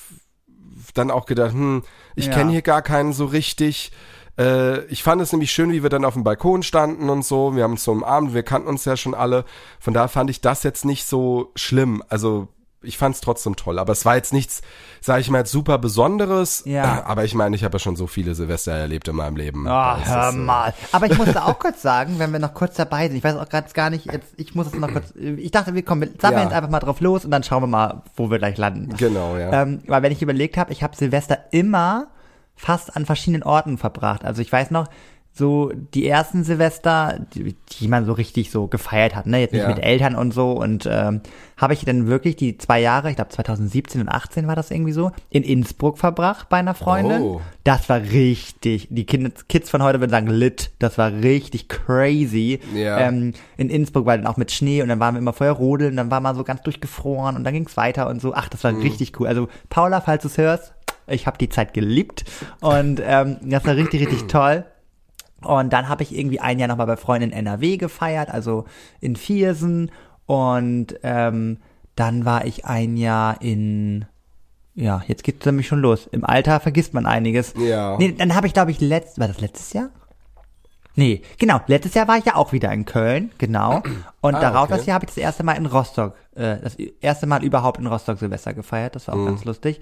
dann 0.94 1.10
auch 1.10 1.24
gedacht, 1.24 1.52
hm, 1.52 1.84
ich 2.16 2.26
Ja. 2.26 2.32
kenne 2.34 2.50
hier 2.52 2.62
gar 2.62 2.82
keinen 2.82 3.14
so 3.14 3.24
richtig. 3.24 3.92
Äh, 4.38 4.84
ich 4.86 5.02
fand 5.02 5.20
es 5.20 5.32
nämlich 5.32 5.52
schön, 5.52 5.72
wie 5.72 5.82
wir 5.82 5.90
dann 5.90 6.04
auf 6.04 6.14
dem 6.14 6.24
Balkon 6.24 6.62
standen 6.62 7.10
und 7.10 7.24
so. 7.24 7.54
Wir 7.54 7.64
haben 7.64 7.72
uns 7.72 7.84
so 7.84 7.92
umarmt, 7.92 8.34
wir 8.34 8.42
kannten 8.42 8.68
uns 8.68 8.84
ja 8.84 8.96
schon 8.96 9.14
alle. 9.14 9.44
Von 9.80 9.94
daher 9.94 10.08
fand 10.08 10.30
ich 10.30 10.40
das 10.40 10.62
jetzt 10.62 10.84
nicht 10.84 11.06
so 11.06 11.50
schlimm. 11.54 12.02
Also 12.08 12.48
ich 12.84 12.98
fand 12.98 13.14
es 13.14 13.20
trotzdem 13.20 13.56
toll. 13.56 13.78
Aber 13.78 13.92
es 13.92 14.04
war 14.04 14.16
jetzt 14.16 14.32
nichts, 14.32 14.60
sage 15.00 15.20
ich 15.20 15.30
mal, 15.30 15.46
super 15.46 15.78
Besonderes. 15.78 16.64
Ja. 16.66 17.04
Aber 17.04 17.24
ich 17.24 17.34
meine, 17.34 17.54
ich 17.54 17.62
habe 17.62 17.76
ja 17.76 17.78
schon 17.78 17.94
so 17.94 18.06
viele 18.06 18.34
Silvester 18.34 18.72
erlebt 18.72 19.06
in 19.06 19.16
meinem 19.16 19.36
Leben. 19.36 19.66
Ist 19.66 19.70
hör 19.70 20.28
es, 20.28 20.34
äh, 20.34 20.38
mal. 20.38 20.74
Aber 20.90 21.06
ich 21.06 21.16
musste 21.16 21.44
auch 21.44 21.58
kurz 21.58 21.82
sagen, 21.82 22.18
wenn 22.18 22.32
wir 22.32 22.40
noch 22.40 22.54
kurz 22.54 22.74
dabei 22.74 23.06
sind, 23.06 23.16
ich 23.16 23.24
weiß 23.24 23.36
auch 23.36 23.48
gerade 23.48 23.72
gar 23.72 23.90
nicht, 23.90 24.10
jetzt, 24.10 24.34
ich 24.36 24.54
muss 24.54 24.66
es 24.66 24.74
noch 24.74 24.90
kurz, 24.90 25.12
ich 25.14 25.50
dachte, 25.50 25.74
wir 25.74 25.84
kommen, 25.84 26.00
wir 26.02 26.08
sammeln 26.20 26.40
Ja. 26.40 26.44
jetzt 26.46 26.54
einfach 26.54 26.70
mal 26.70 26.80
drauf 26.80 27.00
los 27.00 27.24
und 27.24 27.30
dann 27.30 27.44
schauen 27.44 27.62
wir 27.62 27.68
mal, 27.68 28.02
wo 28.16 28.30
wir 28.30 28.38
gleich 28.38 28.56
landen. 28.58 28.96
Genau, 28.96 29.36
ja. 29.36 29.62
Ähm, 29.62 29.82
weil 29.86 30.02
wenn 30.02 30.12
ich 30.12 30.22
überlegt 30.22 30.56
habe, 30.56 30.72
ich 30.72 30.82
habe 30.82 30.96
Silvester 30.96 31.38
immer 31.52 32.08
fast 32.56 32.96
an 32.96 33.06
verschiedenen 33.06 33.42
Orten 33.42 33.78
verbracht. 33.78 34.24
Also 34.24 34.42
ich 34.42 34.52
weiß 34.52 34.70
noch, 34.70 34.86
so 35.34 35.72
die 35.94 36.06
ersten 36.06 36.44
Silvester, 36.44 37.18
die, 37.34 37.56
die 37.80 37.88
man 37.88 38.04
so 38.04 38.12
richtig 38.12 38.50
so 38.50 38.66
gefeiert 38.66 39.16
hat, 39.16 39.24
ne, 39.26 39.40
jetzt 39.40 39.52
nicht 39.52 39.62
Ja. 39.62 39.68
mit 39.70 39.82
Eltern 39.82 40.14
und 40.14 40.34
so 40.34 40.52
und 40.52 40.86
ähm, 40.90 41.22
habe 41.56 41.72
ich 41.72 41.86
dann 41.86 42.06
wirklich 42.06 42.36
die 42.36 42.58
zwei 42.58 42.80
Jahre, 42.82 43.08
ich 43.08 43.16
glaube 43.16 43.30
2017 43.30 44.02
und 44.02 44.08
18 44.10 44.46
war 44.46 44.56
das 44.56 44.70
irgendwie 44.70 44.92
so, 44.92 45.10
in 45.30 45.42
Innsbruck 45.42 45.96
verbracht 45.96 46.50
bei 46.50 46.58
einer 46.58 46.74
Freundin. 46.74 47.22
Oh. 47.22 47.40
Das 47.64 47.88
war 47.88 48.02
richtig, 48.02 48.88
die 48.90 49.06
Kids, 49.06 49.48
Kids 49.48 49.70
von 49.70 49.82
heute 49.82 50.00
würden 50.00 50.10
sagen 50.10 50.26
lit, 50.26 50.70
das 50.80 50.98
war 50.98 51.10
richtig 51.10 51.70
crazy. 51.70 52.60
Ja. 52.74 52.98
Ähm, 53.00 53.32
in 53.56 53.70
Innsbruck 53.70 54.04
war 54.04 54.18
dann 54.18 54.26
auch 54.26 54.36
mit 54.36 54.52
Schnee 54.52 54.82
und 54.82 54.88
dann 54.88 55.00
waren 55.00 55.14
wir 55.14 55.18
immer 55.20 55.32
vorher 55.32 55.54
rodeln, 55.54 55.96
dann 55.96 56.10
war 56.10 56.20
man 56.20 56.36
so 56.36 56.44
ganz 56.44 56.60
durchgefroren 56.60 57.36
und 57.36 57.44
dann 57.44 57.54
ging's 57.54 57.78
weiter 57.78 58.06
und 58.10 58.20
so. 58.20 58.34
Ach, 58.34 58.50
das 58.50 58.64
war 58.64 58.76
richtig 58.76 59.18
cool. 59.18 59.28
Also 59.28 59.48
Paula, 59.70 60.02
falls 60.02 60.22
du 60.22 60.28
es 60.28 60.36
hörst, 60.36 60.74
ich 61.12 61.26
habe 61.26 61.38
die 61.38 61.48
Zeit 61.48 61.74
geliebt 61.74 62.24
und 62.60 63.00
ähm, 63.04 63.36
das 63.42 63.64
war 63.64 63.76
richtig, 63.76 64.00
richtig 64.02 64.26
toll. 64.28 64.64
Und 65.42 65.72
dann 65.72 65.88
habe 65.88 66.02
ich 66.04 66.16
irgendwie 66.16 66.38
ein 66.40 66.58
Jahr 66.60 66.68
nochmal 66.68 66.86
bei 66.86 66.96
Freunden 66.96 67.30
in 67.30 67.36
NRW 67.36 67.76
gefeiert, 67.76 68.30
also 68.30 68.64
in 69.00 69.16
Viersen. 69.16 69.90
Und 70.26 70.94
ähm, 71.02 71.58
dann 71.96 72.24
war 72.24 72.44
ich 72.44 72.64
ein 72.64 72.96
Jahr 72.96 73.42
in, 73.42 74.04
ja, 74.76 75.02
jetzt 75.08 75.24
geht's 75.24 75.44
nämlich 75.44 75.66
schon 75.66 75.80
los. 75.80 76.08
Im 76.12 76.24
Alter 76.24 76.60
vergisst 76.60 76.94
man 76.94 77.06
einiges. 77.06 77.54
Ja. 77.58 77.96
Nee, 77.98 78.12
dann 78.12 78.36
habe 78.36 78.46
ich, 78.46 78.52
glaube 78.54 78.70
ich, 78.70 78.80
letzt, 78.80 79.18
war 79.18 79.26
das 79.26 79.40
letztes 79.40 79.72
Jahr? 79.72 79.90
Nee, 80.94 81.22
genau. 81.38 81.60
Letztes 81.66 81.94
Jahr 81.94 82.06
war 82.06 82.18
ich 82.18 82.24
ja 82.26 82.36
auch 82.36 82.52
wieder 82.52 82.70
in 82.70 82.84
Köln, 82.84 83.32
genau. 83.38 83.82
Und 84.20 84.34
Ah, 84.36 84.40
darauf 84.40 84.64
okay. 84.68 84.76
das 84.76 84.86
Jahr 84.86 84.94
habe 84.96 85.06
ich 85.06 85.10
das 85.10 85.16
erste 85.18 85.42
Mal 85.42 85.54
in 85.54 85.66
Rostock, 85.66 86.14
äh, 86.36 86.58
das 86.62 86.76
erste 87.00 87.26
Mal 87.26 87.42
überhaupt 87.42 87.80
in 87.80 87.86
Rostock 87.86 88.18
Silvester 88.18 88.52
gefeiert. 88.54 88.94
Das 88.94 89.08
war 89.08 89.14
auch 89.14 89.18
Mhm. 89.18 89.26
ganz 89.26 89.44
lustig. 89.44 89.80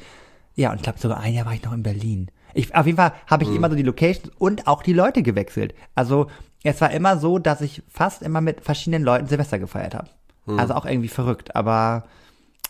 Ja, 0.56 0.70
und 0.70 0.76
ich 0.76 0.82
glaube 0.82 0.98
sogar 0.98 1.20
ein 1.20 1.32
Jahr 1.34 1.46
war 1.46 1.54
ich 1.54 1.62
noch 1.62 1.72
in 1.72 1.82
Berlin. 1.82 2.30
Ich, 2.54 2.74
auf 2.74 2.84
jeden 2.86 2.96
Fall 2.98 3.12
habe 3.26 3.44
ich 3.44 3.50
Mhm. 3.50 3.56
immer 3.56 3.70
so 3.70 3.76
die 3.76 3.82
Locations 3.82 4.30
und 4.38 4.66
auch 4.66 4.82
die 4.82 4.92
Leute 4.92 5.22
gewechselt. 5.22 5.74
Also 5.94 6.26
es 6.64 6.80
war 6.80 6.90
immer 6.90 7.16
so, 7.18 7.38
dass 7.38 7.60
ich 7.60 7.82
fast 7.88 8.22
immer 8.22 8.40
mit 8.40 8.60
verschiedenen 8.62 9.02
Leuten 9.04 9.26
Silvester 9.26 9.58
gefeiert 9.58 9.94
habe. 9.94 10.08
Also 10.56 10.74
auch 10.74 10.84
irgendwie 10.84 11.08
verrückt, 11.08 11.54
aber 11.54 12.04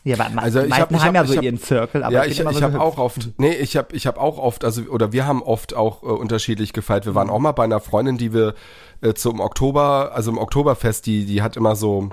ja, 0.05 0.17
aber 0.19 0.29
Mhm. 0.31 0.39
Also 0.39 0.61
ich 0.61 0.73
hab- 0.73 0.91
ich 0.91 0.99
haben 0.99 1.07
hab- 1.09 1.15
ja 1.15 1.25
so 1.25 1.37
hab- 1.37 1.43
ihren 1.43 1.57
Circle, 1.59 2.03
aber 2.05 2.13
ja, 2.15 2.25
ich, 2.25 2.39
ich 2.41 2.57
so 2.57 2.63
habe 2.63 2.81
auch 2.81 2.99
oft, 2.99 3.31
nee, 3.39 3.55
ich 3.55 3.77
habe 3.77 3.95
ich 3.97 4.07
hab 4.07 4.19
auch 4.19 4.39
oft, 4.39 4.65
also 4.65 4.83
oder 4.83 5.13
wir 5.13 5.27
haben 5.27 5.43
oft 5.43 5.75
auch 5.75 6.03
äh, 6.03 6.07
unterschiedlich 6.07 6.73
gefeiert. 6.75 7.07
Wir 7.07 7.15
waren 7.15 7.31
auch 7.31 7.39
mal 7.39 7.53
bei 7.53 7.65
einer 7.65 7.81
Freundin, 7.81 8.19
die 8.19 8.33
wir 8.35 8.55
äh, 9.03 9.15
zum 9.15 9.41
Oktober, 9.41 10.13
also 10.15 10.31
im 10.31 10.39
Oktoberfest, 10.39 11.07
die 11.07 11.25
die 11.25 11.41
hat 11.43 11.57
immer 11.57 11.75
so 11.77 12.11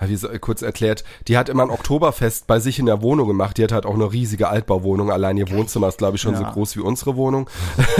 wie 0.00 0.16
so, 0.16 0.28
kurz 0.40 0.62
erklärt, 0.62 1.04
die 1.28 1.38
hat 1.38 1.48
immer 1.48 1.62
ein 1.62 1.70
Oktoberfest 1.70 2.46
bei 2.46 2.58
sich 2.60 2.78
in 2.78 2.86
der 2.86 3.00
Wohnung 3.02 3.28
gemacht. 3.28 3.56
Die 3.58 3.64
hat 3.64 3.72
halt 3.72 3.86
auch 3.86 3.94
eine 3.94 4.12
riesige 4.12 4.48
Altbauwohnung. 4.48 5.10
Allein 5.10 5.36
ihr 5.36 5.50
Wohnzimmer 5.50 5.88
ist, 5.88 5.98
glaube 5.98 6.16
ich, 6.16 6.22
schon 6.22 6.36
so 6.36 6.42
Ja. 6.42 6.50
groß 6.50 6.76
wie 6.76 6.80
unsere 6.80 7.16
Wohnung. 7.16 7.48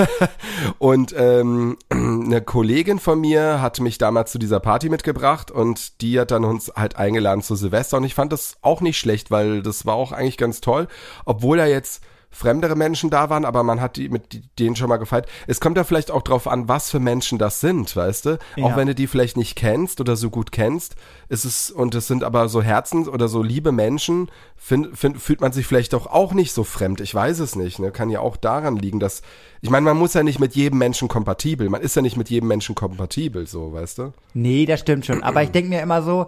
und 0.78 1.14
ähm, 1.16 1.76
eine 1.90 2.40
Kollegin 2.42 2.98
von 2.98 3.20
mir 3.20 3.61
hat 3.61 3.80
mich 3.80 3.98
damals 3.98 4.33
zu 4.33 4.38
dieser 4.38 4.61
Party 4.61 4.88
mitgebracht 4.88 5.50
und 5.50 6.00
die 6.00 6.18
hat 6.18 6.30
dann 6.30 6.44
uns 6.44 6.72
halt 6.74 6.96
eingeladen 6.96 7.42
zu 7.42 7.54
Silvester. 7.57 7.96
Und 7.98 8.04
ich 8.04 8.14
fand 8.14 8.33
das 8.33 8.57
auch 8.62 8.80
nicht 8.80 8.98
schlecht, 8.98 9.30
weil 9.30 9.62
das 9.62 9.87
war 9.87 9.94
auch 9.94 10.12
eigentlich 10.12 10.37
ganz 10.38 10.61
toll. 10.61 10.88
Obwohl 11.24 11.59
er 11.59 11.68
jetzt 11.68 12.02
fremdere 12.35 12.77
Menschen 12.77 13.11
da 13.11 13.31
waren, 13.31 13.44
aber 13.44 13.62
man 13.62 13.81
hat 13.81 13.97
die 13.97 14.09
mit 14.09 14.33
die- 14.33 14.42
denen 14.59 14.77
schon 14.77 14.88
mal 14.88 14.97
gefeiert. 14.99 15.27
Es 15.47 15.61
kommt 15.61 15.77
ja 15.77 15.85
vielleicht 15.85 16.11
auch 16.11 16.23
drauf 16.23 16.49
an, 16.49 16.68
was 16.68 16.90
für 16.90 17.01
Menschen 17.01 17.38
das 17.38 17.61
sind, 17.61 17.94
weißt 17.97 18.27
du? 18.27 18.33
Auch 18.61 18.70
Ja. 18.70 18.77
wenn 18.77 18.88
du 18.88 18.94
die 18.94 19.07
vielleicht 19.07 19.37
nicht 19.37 19.57
kennst 19.57 20.01
oder 20.01 20.16
so 20.16 20.31
gut 20.31 20.53
kennst, 20.53 20.97
ist 21.29 21.44
es, 21.44 21.70
und 21.70 21.94
es 21.94 22.07
sind 22.07 22.25
aber 22.25 22.49
so 22.49 22.61
Herzens- 22.62 23.09
oder 23.09 23.29
so 23.29 23.42
liebe 23.42 23.73
Menschen, 23.73 24.31
find, 24.57 24.97
find, 24.99 25.20
fühlt 25.20 25.40
man 25.40 25.53
sich 25.53 25.66
vielleicht 25.66 25.92
doch 25.92 26.07
auch 26.07 26.33
nicht 26.35 26.53
so 26.53 26.64
fremd. 26.64 27.01
Ich 27.01 27.14
weiß 27.14 27.38
es 27.38 27.57
nicht, 27.57 27.79
ne? 27.79 27.90
Kann 27.92 28.11
ja 28.11 28.20
auch 28.20 28.37
daran 28.37 28.77
liegen, 28.77 28.99
dass, 29.01 29.23
ich 29.61 29.70
meine, 29.70 29.85
man 29.85 29.97
muss 29.97 30.14
ja 30.14 30.23
nicht 30.23 30.40
mit 30.40 30.55
jedem 30.55 30.79
Menschen 30.79 31.09
kompatibel, 31.09 31.68
man 31.70 31.81
ist 31.83 31.94
ja 31.97 32.03
nicht 32.03 32.16
mit 32.16 32.31
jedem 32.31 32.49
Menschen 32.49 32.75
kompatibel, 32.75 33.47
so, 33.47 33.73
weißt 33.73 33.99
du? 33.99 34.12
Nee, 34.35 34.66
das 34.66 34.81
stimmt 34.81 35.07
schon. 35.07 35.23
Aber 35.23 35.42
ich 35.42 35.51
denke 35.51 35.70
mir 35.70 35.81
immer 35.83 36.03
so, 36.03 36.27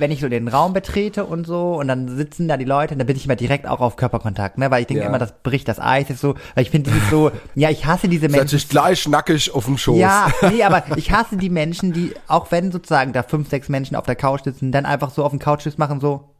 wenn 0.00 0.10
ich 0.10 0.20
so 0.20 0.28
den 0.28 0.48
Raum 0.48 0.72
betrete 0.72 1.24
und 1.24 1.46
so 1.46 1.74
und 1.78 1.86
dann 1.88 2.08
sitzen 2.16 2.48
da 2.48 2.56
die 2.56 2.64
Leute, 2.64 2.96
dann 2.96 3.06
bin 3.06 3.16
ich 3.16 3.24
immer 3.26 3.36
direkt 3.36 3.66
auch 3.68 3.80
auf 3.80 3.96
Körperkontakt, 3.96 4.58
ne? 4.58 4.70
Weil 4.70 4.80
ich 4.82 4.86
denke 4.86 5.02
Ja. 5.02 5.08
immer, 5.08 5.18
das 5.18 5.32
bricht 5.42 5.68
das 5.68 5.78
Eis 5.78 6.10
ist 6.10 6.20
so, 6.20 6.34
weil 6.54 6.62
ich 6.64 6.70
finde 6.70 6.90
dieses 6.90 7.08
so, 7.10 7.30
ja, 7.54 7.70
ich 7.70 7.86
hasse 7.86 8.08
diese 8.08 8.22
Setz 8.28 8.32
Menschen. 8.36 8.58
dich 8.58 8.68
gleich 8.68 9.06
nackig 9.08 9.54
auf 9.54 9.66
den 9.66 9.78
Schoß. 9.78 9.98
Ja, 9.98 10.28
nee, 10.50 10.62
aber 10.64 10.82
ich 10.96 11.12
hasse 11.12 11.36
die 11.36 11.50
Menschen, 11.50 11.92
die, 11.92 12.14
auch 12.26 12.50
wenn 12.50 12.72
sozusagen 12.72 13.12
da 13.12 13.22
fünf, 13.22 13.48
sechs 13.50 13.68
Menschen 13.68 13.94
auf 13.96 14.06
der 14.06 14.16
Couch 14.16 14.42
sitzen, 14.44 14.72
dann 14.72 14.86
einfach 14.86 15.10
so 15.10 15.24
auf 15.24 15.30
den 15.30 15.38
Couchtisch 15.38 15.78
machen, 15.78 16.00
so, 16.00 16.30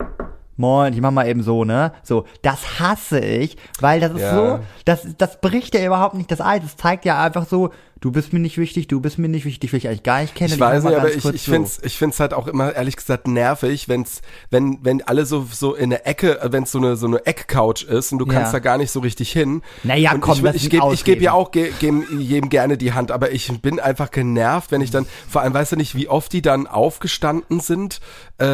moin, 0.56 0.92
ich 0.92 1.00
mach 1.00 1.10
mal 1.10 1.26
eben 1.26 1.42
so, 1.42 1.64
ne? 1.64 1.92
So, 2.02 2.24
das 2.42 2.80
hasse 2.80 3.18
ich, 3.20 3.56
weil 3.80 4.00
das 4.00 4.12
ist 4.12 4.20
Ja. 4.20 4.34
so, 4.34 4.58
das, 4.84 5.06
das 5.16 5.40
bricht 5.40 5.74
ja 5.74 5.84
überhaupt 5.84 6.14
nicht 6.14 6.30
das 6.30 6.40
Eis. 6.40 6.60
Das 6.62 6.76
zeigt 6.76 7.04
ja 7.04 7.22
einfach 7.22 7.46
so, 7.46 7.70
du 8.00 8.10
bist 8.10 8.32
mir 8.32 8.38
nicht 8.38 8.56
wichtig, 8.58 8.88
du 8.88 9.00
bist 9.00 9.18
mir 9.18 9.28
nicht 9.28 9.44
wichtig, 9.44 9.72
will 9.72 9.78
ich 9.78 9.86
eigentlich 9.88 10.02
gar 10.02 10.20
nicht 10.22 10.34
kennen. 10.34 10.54
Ich 10.54 10.60
weiß 10.60 10.84
nicht, 10.84 10.96
aber 10.96 11.12
ich, 11.12 11.24
ich 11.24 11.42
finde 11.42 11.68
es 11.68 11.82
ich 11.82 11.96
find's 11.98 12.18
halt 12.18 12.32
auch 12.32 12.46
immer, 12.46 12.74
ehrlich 12.74 12.96
gesagt, 12.96 13.28
nervig, 13.28 13.88
wenn's, 13.88 14.22
wenn, 14.50 14.78
wenn 14.82 15.02
alle 15.02 15.26
so, 15.26 15.46
so 15.50 15.74
in 15.74 15.90
der 15.90 16.06
Ecke, 16.06 16.38
wenn 16.50 16.62
es 16.62 16.72
so 16.72 16.78
eine, 16.78 16.96
so 16.96 17.06
eine 17.06 17.26
Eckcouch 17.26 17.82
ist 17.84 18.12
und 18.12 18.18
du 18.18 18.26
kannst 18.26 18.52
Ja. 18.52 18.52
da 18.52 18.58
gar 18.60 18.78
nicht 18.78 18.90
so 18.90 19.00
richtig 19.00 19.30
hin. 19.32 19.62
Naja, 19.82 20.12
und 20.12 20.20
komm, 20.22 20.38
ich, 20.38 20.42
das 20.42 20.56
ich 20.56 20.70
gebe 20.70 20.92
ich 20.92 21.04
geb 21.04 21.20
ja 21.20 21.32
auch 21.32 21.50
ge, 21.50 21.72
ge, 21.78 21.92
jedem 22.18 22.48
gerne 22.48 22.78
die 22.78 22.92
Hand, 22.92 23.10
aber 23.10 23.32
ich 23.32 23.50
bin 23.60 23.78
einfach 23.78 24.10
genervt, 24.10 24.72
wenn 24.72 24.80
ich 24.80 24.90
dann, 24.90 25.06
vor 25.28 25.42
allem 25.42 25.52
weißt 25.52 25.72
du 25.72 25.76
nicht, 25.76 25.94
wie 25.94 26.08
oft 26.08 26.32
die 26.32 26.42
dann 26.42 26.66
aufgestanden 26.66 27.60
sind. 27.60 28.00
Äh, 28.40 28.46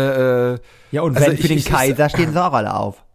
äh, 0.54 0.58
Ja, 0.90 1.02
und 1.02 1.16
also 1.16 1.30
wenn 1.30 1.38
für 1.38 1.48
den 1.48 1.64
Kaiser 1.64 2.08
stehen 2.08 2.32
sie 2.32 2.44
auch 2.44 2.52
alle 2.52 2.74
auf. 2.74 3.05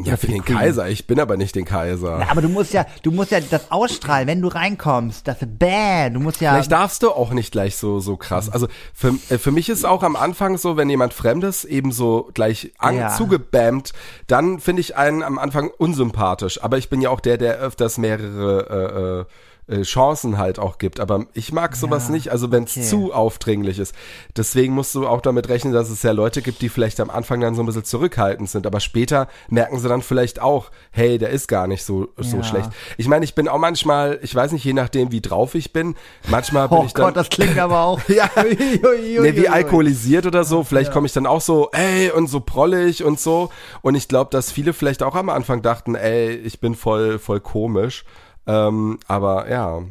Ja, 0.00 0.16
für 0.16 0.28
den 0.28 0.44
Queen. 0.44 0.56
Kaiser, 0.56 0.88
ich 0.88 1.06
bin 1.08 1.18
aber 1.18 1.36
nicht 1.36 1.56
den 1.56 1.64
Kaiser. 1.64 2.18
Na, 2.20 2.30
aber 2.30 2.40
du 2.40 2.48
musst 2.48 2.72
ja, 2.72 2.86
du 3.02 3.10
musst 3.10 3.32
ja 3.32 3.40
das 3.40 3.72
ausstrahlen, 3.72 4.28
wenn 4.28 4.40
du 4.40 4.46
reinkommst. 4.48 5.26
Das 5.26 5.38
bäh, 5.40 6.08
du 6.10 6.20
musst 6.20 6.40
ja. 6.40 6.52
Vielleicht 6.52 6.70
darfst 6.70 7.02
du 7.02 7.10
auch 7.10 7.32
nicht 7.32 7.50
gleich 7.50 7.76
so 7.76 7.98
so 7.98 8.16
krass. 8.16 8.48
Also 8.48 8.68
für, 8.94 9.08
äh, 9.28 9.38
für 9.38 9.50
mich 9.50 9.68
ist 9.68 9.84
auch 9.84 10.04
am 10.04 10.14
Anfang 10.14 10.56
so, 10.56 10.76
wenn 10.76 10.88
jemand 10.88 11.14
Fremdes 11.14 11.64
eben 11.64 11.90
so 11.90 12.30
gleich 12.32 12.72
an, 12.78 12.96
Ja. 12.96 13.08
zugebammt, 13.16 13.92
dann 14.28 14.60
finde 14.60 14.80
ich 14.80 14.96
einen 14.96 15.22
am 15.24 15.36
Anfang 15.38 15.70
unsympathisch. 15.78 16.62
Aber 16.62 16.78
ich 16.78 16.88
bin 16.88 17.00
ja 17.00 17.10
auch 17.10 17.20
der, 17.20 17.36
der 17.36 17.56
öfters 17.56 17.98
mehrere 17.98 18.68
äh, 18.70 19.20
äh, 19.22 19.24
äh, 19.68 19.82
Chancen 19.82 20.38
halt 20.38 20.58
auch 20.58 20.78
gibt. 20.78 21.00
Aber 21.00 21.26
ich 21.34 21.52
mag 21.52 21.76
sowas 21.76 22.06
Ja, 22.08 22.12
nicht, 22.14 22.30
also 22.30 22.50
wenn 22.50 22.64
es 22.64 22.76
okay. 22.76 22.86
zu 22.86 23.12
aufdringlich 23.12 23.78
ist. 23.78 23.94
Deswegen 24.36 24.74
musst 24.74 24.94
du 24.94 25.06
auch 25.06 25.20
damit 25.20 25.48
rechnen, 25.48 25.72
dass 25.72 25.90
es 25.90 26.02
ja 26.02 26.12
Leute 26.12 26.42
gibt, 26.42 26.62
die 26.62 26.68
vielleicht 26.68 27.00
am 27.00 27.10
Anfang 27.10 27.40
dann 27.40 27.54
so 27.54 27.62
ein 27.62 27.66
bisschen 27.66 27.84
zurückhaltend 27.84 28.48
sind. 28.50 28.66
Aber 28.66 28.80
später 28.80 29.28
merken 29.48 29.78
sie 29.78 29.88
dann 29.88 30.02
vielleicht 30.02 30.40
auch, 30.40 30.70
hey, 30.90 31.18
der 31.18 31.30
ist 31.30 31.48
gar 31.48 31.66
nicht 31.66 31.84
so, 31.84 32.08
so 32.16 32.38
Ja. 32.38 32.42
schlecht. 32.42 32.70
Ich 32.96 33.08
meine, 33.08 33.24
ich 33.24 33.34
bin 33.34 33.48
auch 33.48 33.58
manchmal, 33.58 34.18
ich 34.22 34.34
weiß 34.34 34.52
nicht, 34.52 34.64
je 34.64 34.72
nachdem, 34.72 35.12
wie 35.12 35.20
drauf 35.20 35.54
ich 35.54 35.72
bin, 35.72 35.94
manchmal 36.28 36.68
bin 36.68 36.78
oh 36.78 36.84
ich 36.84 36.92
dann. 36.94 37.06
Gott, 37.06 37.16
das 37.16 37.28
klingt 37.28 37.58
aber 37.58 37.80
auch. 37.82 38.00
ja, 38.08 38.30
nee, 38.42 39.36
wie 39.36 39.48
alkoholisiert 39.48 40.26
oder 40.26 40.44
so. 40.44 40.64
Vielleicht 40.64 40.92
komme 40.92 41.06
ich 41.06 41.12
dann 41.12 41.26
auch 41.26 41.40
so, 41.40 41.70
ey, 41.72 42.10
und 42.10 42.28
so 42.28 42.40
prollig 42.40 43.04
und 43.04 43.20
so. 43.20 43.50
Und 43.82 43.94
ich 43.94 44.08
glaube, 44.08 44.30
dass 44.30 44.50
viele 44.50 44.72
vielleicht 44.72 45.02
auch 45.02 45.14
am 45.14 45.28
Anfang 45.28 45.62
dachten, 45.62 45.94
ey, 45.94 46.30
ich 46.34 46.60
bin 46.60 46.74
voll, 46.74 47.18
voll 47.18 47.40
komisch. 47.40 48.04
Ähm, 48.48 48.98
aber 49.06 49.48
ja. 49.50 49.82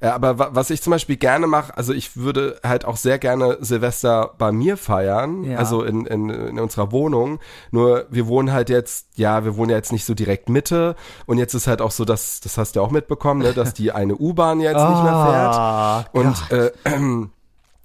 Äh, 0.00 0.06
aber 0.06 0.38
wa 0.38 0.50
was 0.52 0.70
ich 0.70 0.80
zum 0.80 0.92
Beispiel 0.92 1.16
gerne 1.16 1.48
mache, 1.48 1.76
also 1.76 1.92
ich 1.92 2.16
würde 2.16 2.60
halt 2.62 2.84
auch 2.84 2.96
sehr 2.96 3.18
gerne 3.18 3.58
Silvester 3.60 4.30
bei 4.38 4.52
mir 4.52 4.76
feiern, 4.76 5.42
Ja. 5.42 5.58
also 5.58 5.82
in, 5.82 6.06
in, 6.06 6.30
in 6.30 6.60
unserer 6.60 6.92
Wohnung. 6.92 7.40
Nur 7.72 8.06
wir 8.08 8.28
wohnen 8.28 8.52
halt 8.52 8.70
jetzt, 8.70 9.08
ja, 9.16 9.44
wir 9.44 9.56
wohnen 9.56 9.70
ja 9.70 9.76
jetzt 9.76 9.90
nicht 9.90 10.04
so 10.04 10.14
direkt 10.14 10.48
Mitte 10.48 10.94
und 11.26 11.38
jetzt 11.38 11.54
ist 11.54 11.66
halt 11.66 11.82
auch 11.82 11.90
so, 11.90 12.04
dass, 12.04 12.38
das 12.40 12.56
hast 12.58 12.76
du 12.76 12.80
ja 12.80 12.86
auch 12.86 12.92
mitbekommen, 12.92 13.42
ne, 13.42 13.52
dass 13.52 13.74
die 13.74 13.90
eine 13.90 14.14
U-Bahn 14.14 14.60
jetzt 14.60 14.74
nicht 14.88 15.02
mehr 15.02 15.26
fährt. 15.26 15.54
Ah, 15.56 16.04
Und 16.12 16.50
äh, 16.52 16.70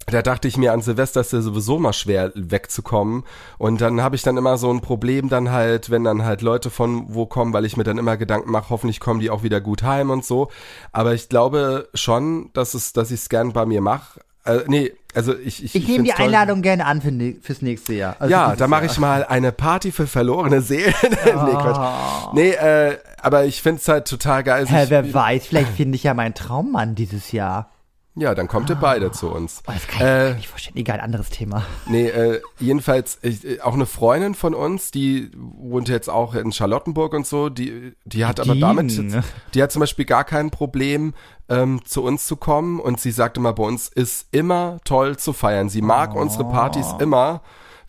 da 0.07 0.21
dachte 0.21 0.47
ich 0.47 0.57
mir 0.57 0.73
an 0.73 0.81
Silvester 0.81 1.21
ist 1.21 1.31
ja 1.33 1.41
sowieso 1.41 1.79
mal 1.79 1.93
schwer 1.93 2.31
wegzukommen. 2.35 3.23
Und 3.57 3.81
dann 3.81 4.01
habe 4.01 4.15
ich 4.15 4.23
dann 4.23 4.37
immer 4.37 4.57
so 4.57 4.71
ein 4.71 4.81
Problem 4.81 5.29
dann 5.29 5.51
halt, 5.51 5.89
wenn 5.89 6.03
dann 6.03 6.25
halt 6.25 6.41
Leute 6.41 6.69
von 6.69 7.05
wo 7.13 7.25
kommen, 7.25 7.53
weil 7.53 7.65
ich 7.65 7.77
mir 7.77 7.83
dann 7.83 7.97
immer 7.97 8.17
Gedanken 8.17 8.51
mache, 8.51 8.69
hoffentlich 8.69 8.99
kommen 8.99 9.19
die 9.19 9.29
auch 9.29 9.43
wieder 9.43 9.61
gut 9.61 9.83
heim 9.83 10.09
und 10.09 10.25
so. 10.25 10.49
Aber 10.91 11.13
ich 11.13 11.29
glaube 11.29 11.87
schon, 11.93 12.49
dass 12.53 12.73
es, 12.73 12.93
dass 12.93 13.11
ich 13.11 13.21
es 13.21 13.29
gern 13.29 13.53
bei 13.53 13.65
mir 13.65 13.81
mache. 13.81 14.19
Äh, 14.43 14.61
nee, 14.65 14.91
also 15.13 15.35
ich 15.37 15.63
ich, 15.63 15.75
Ich 15.75 15.87
nehme 15.87 16.03
die 16.03 16.09
toll. 16.09 16.25
Einladung 16.25 16.63
gerne 16.63 16.87
an 16.87 16.99
für, 17.01 17.11
ne- 17.11 17.35
fürs 17.41 17.61
nächste 17.61 17.93
Jahr. 17.93 18.15
Also 18.17 18.31
Ja, 18.31 18.55
da 18.55 18.67
mache 18.67 18.87
ich 18.87 18.97
mal 18.97 19.23
eine 19.23 19.51
Party 19.51 19.91
für 19.91 20.07
verlorene 20.07 20.61
Seelen. 20.61 20.95
nee, 21.03 21.19
Quatsch. 21.51 22.33
Nee, 22.33 22.49
äh, 22.51 22.97
aber 23.21 23.45
ich 23.45 23.61
find's 23.61 23.87
halt 23.87 24.07
total 24.07 24.43
geil. 24.43 24.65
Hä, 24.67 24.81
sich- 24.81 24.89
wer 24.89 25.13
weiß, 25.13 25.45
vielleicht 25.45 25.73
finde 25.73 25.95
ich 25.95 26.03
ja 26.03 26.15
meinen 26.15 26.33
Traummann 26.33 26.95
dieses 26.95 27.31
Jahr. 27.31 27.69
Ja, 28.15 28.35
dann 28.35 28.47
kommt 28.47 28.69
ihr 28.69 28.75
beide 28.75 29.11
zu 29.11 29.29
uns. 29.29 29.63
Oh, 29.67 29.71
das 29.71 29.87
kann 29.87 29.95
ich 29.95 30.01
Äh, 30.01 30.29
gar 30.29 30.35
nicht 30.35 30.47
vorstellen. 30.49 30.77
Egal, 30.77 30.99
anderes 30.99 31.29
Thema. 31.29 31.63
Nee, 31.85 32.07
äh, 32.09 32.41
jedenfalls 32.59 33.19
ich, 33.21 33.63
auch 33.63 33.73
eine 33.73 33.85
Freundin 33.85 34.35
von 34.35 34.53
uns, 34.53 34.91
die 34.91 35.31
wohnt 35.35 35.87
jetzt 35.87 36.09
auch 36.09 36.35
in 36.35 36.51
Charlottenburg 36.51 37.13
und 37.13 37.25
so, 37.25 37.49
die, 37.49 37.93
die 38.03 38.25
hat 38.25 38.39
aber 38.39 38.55
damit, 38.55 38.91
die 39.53 39.63
hat 39.63 39.71
zum 39.71 39.79
Beispiel 39.79 40.05
gar 40.05 40.23
kein 40.25 40.51
Problem, 40.51 41.13
ähm, 41.47 41.81
zu 41.85 42.03
uns 42.03 42.27
zu 42.27 42.35
kommen 42.35 42.79
und 42.79 42.99
sie 42.99 43.11
sagt 43.11 43.37
immer, 43.37 43.53
bei 43.53 43.63
uns 43.63 43.87
ist 43.87 44.27
immer 44.31 44.79
toll 44.83 45.17
zu 45.17 45.33
feiern. 45.33 45.69
Sie 45.69 45.81
mag 45.81 46.15
unsere 46.15 46.45
Partys 46.45 46.87
immer, 46.99 47.41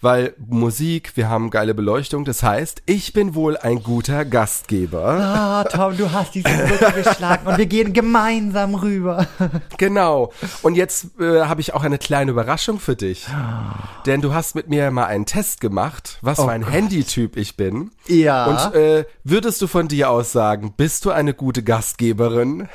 weil 0.02 0.34
Musik, 0.46 1.12
wir 1.16 1.28
haben 1.28 1.48
geile 1.50 1.72
Beleuchtung, 1.74 2.24
das 2.24 2.42
heißt, 2.42 2.82
ich 2.86 3.12
bin 3.12 3.34
wohl 3.34 3.56
ein 3.56 3.82
guter 3.82 4.24
Gastgeber. 4.24 5.04
Ah, 5.04 5.64
Tom, 5.64 5.96
du 5.96 6.10
hast 6.12 6.34
diese 6.34 6.48
Brücke 6.48 6.92
geschlagen 7.02 7.46
und 7.46 7.56
wir 7.56 7.66
gehen 7.66 7.92
gemeinsam 7.92 8.74
rüber. 8.74 9.26
Genau. 9.78 10.32
Und 10.62 10.74
jetzt 10.74 11.18
äh, 11.20 11.42
habe 11.42 11.60
ich 11.60 11.72
auch 11.72 11.84
eine 11.84 11.98
kleine 11.98 12.32
Überraschung 12.32 12.80
für 12.80 12.96
dich. 12.96 13.26
Denn 14.04 14.20
du 14.20 14.34
hast 14.34 14.54
mit 14.54 14.68
mir 14.68 14.90
mal 14.90 15.06
einen 15.06 15.24
Test 15.24 15.60
gemacht, 15.60 16.18
was 16.20 16.38
Oh 16.40 16.44
für 16.44 16.50
ein 16.52 16.66
Handytyp 16.68 17.36
ich 17.36 17.56
bin. 17.56 17.92
Ja. 18.08 18.46
Und 18.46 18.74
äh, 18.74 19.06
würdest 19.24 19.62
du 19.62 19.66
von 19.68 19.88
dir 19.88 20.10
aus 20.10 20.32
sagen, 20.32 20.74
bist 20.76 21.04
du 21.04 21.10
eine 21.10 21.32
gute 21.32 21.62
Gastgeberin? 21.62 22.68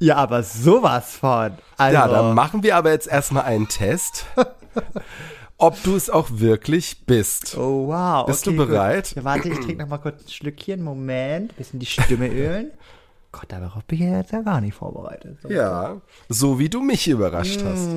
Ja, 0.00 0.16
aber 0.16 0.42
sowas 0.42 1.16
von. 1.20 1.52
Also, 1.76 1.94
Ja, 1.94 2.08
dann 2.08 2.34
machen 2.34 2.62
wir 2.62 2.76
aber 2.76 2.90
jetzt 2.90 3.08
erstmal 3.08 3.44
einen 3.44 3.68
Test, 3.68 4.26
ob 5.58 5.82
du 5.82 5.96
es 5.96 6.10
auch 6.10 6.28
wirklich 6.30 7.04
bist. 7.06 7.56
Oh, 7.56 7.88
wow. 7.88 8.26
Bist 8.26 8.46
okay, 8.46 8.56
du 8.56 8.66
bereit? 8.66 9.14
Ja, 9.16 9.24
warte, 9.24 9.48
ich 9.48 9.58
trinke 9.60 9.82
noch 9.82 9.88
mal 9.88 9.98
kurz 9.98 10.24
ein 10.24 10.28
Schlückchen. 10.28 10.82
Moment. 10.82 11.56
Bisschen 11.56 11.80
die 11.80 11.86
Stimme 11.86 12.28
ölen. 12.28 12.70
Gott, 13.32 13.52
darauf 13.52 13.84
bin 13.84 14.00
ich 14.00 14.04
jetzt 14.04 14.32
ja 14.32 14.40
gar 14.40 14.60
nicht 14.60 14.74
vorbereitet. 14.74 15.38
So. 15.42 15.50
Ja, 15.50 16.00
so 16.28 16.58
wie 16.58 16.68
du 16.68 16.80
mich 16.80 17.06
überrascht 17.06 17.62
hast. 17.62 17.88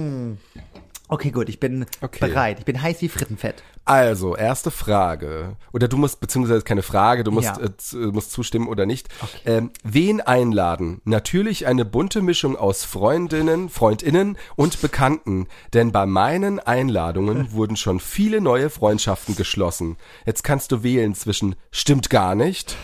Okay, 1.11 1.31
gut, 1.31 1.49
ich 1.49 1.59
bin 1.59 1.87
Okay. 2.01 2.19
bereit. 2.27 2.59
Ich 2.59 2.65
bin 2.65 2.79
heiß 2.81 3.01
wie 3.01 3.09
Frittenfett. 3.09 3.63
Also, 3.83 4.35
erste 4.35 4.69
Frage. 4.69 5.55
Oder 5.73 5.87
du 5.87 5.97
musst, 5.97 6.19
beziehungsweise 6.19 6.61
keine 6.61 6.83
Frage, 6.83 7.23
du 7.23 7.31
musst, 7.31 7.47
Ja. 7.47 7.59
äh, 7.59 7.75
z- 7.75 8.13
musst 8.13 8.31
zustimmen 8.31 8.67
oder 8.67 8.85
nicht. 8.85 9.09
Ähm, 9.43 9.71
wen 9.83 10.21
einladen? 10.21 11.01
Natürlich 11.05 11.65
eine 11.65 11.83
bunte 11.83 12.21
Mischung 12.21 12.55
aus 12.55 12.83
Freundinnen, 12.85 13.69
Freundinnen 13.69 14.37
und 14.55 14.81
Bekannten. 14.81 15.47
Denn 15.73 15.91
bei 15.91 16.05
meinen 16.05 16.59
Einladungen 16.59 17.51
wurden 17.53 17.75
schon 17.75 17.99
viele 17.99 18.39
neue 18.39 18.69
Freundschaften 18.69 19.35
geschlossen. 19.35 19.97
Jetzt 20.27 20.43
kannst 20.43 20.71
du 20.71 20.83
wählen 20.83 21.15
zwischen 21.15 21.55
stimmt 21.71 22.11
gar 22.11 22.35
nicht, 22.35 22.75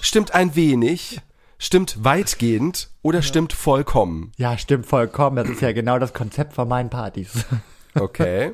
stimmt 0.00 0.34
ein 0.34 0.56
wenig, 0.56 1.20
stimmt 1.58 2.02
weitgehend 2.04 2.90
oder 3.02 3.22
stimmt 3.22 3.52
vollkommen. 3.52 4.32
Ja, 4.36 4.56
stimmt 4.58 4.86
vollkommen. 4.86 5.36
Das 5.36 5.48
ist 5.48 5.60
ja 5.60 5.72
genau 5.72 5.98
das 5.98 6.14
Konzept 6.14 6.52
von 6.54 6.68
meinen 6.68 6.90
Partys. 6.90 7.44
Okay. 7.94 8.52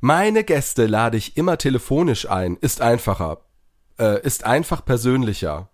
Meine 0.00 0.42
Gäste 0.44 0.86
lade 0.86 1.16
ich 1.18 1.36
immer 1.36 1.58
telefonisch 1.58 2.30
ein. 2.30 2.56
Ist 2.56 2.80
einfacher. 2.80 3.42
Äh, 3.98 4.22
ist 4.22 4.44
einfach 4.44 4.84
persönlicher. 4.84 5.68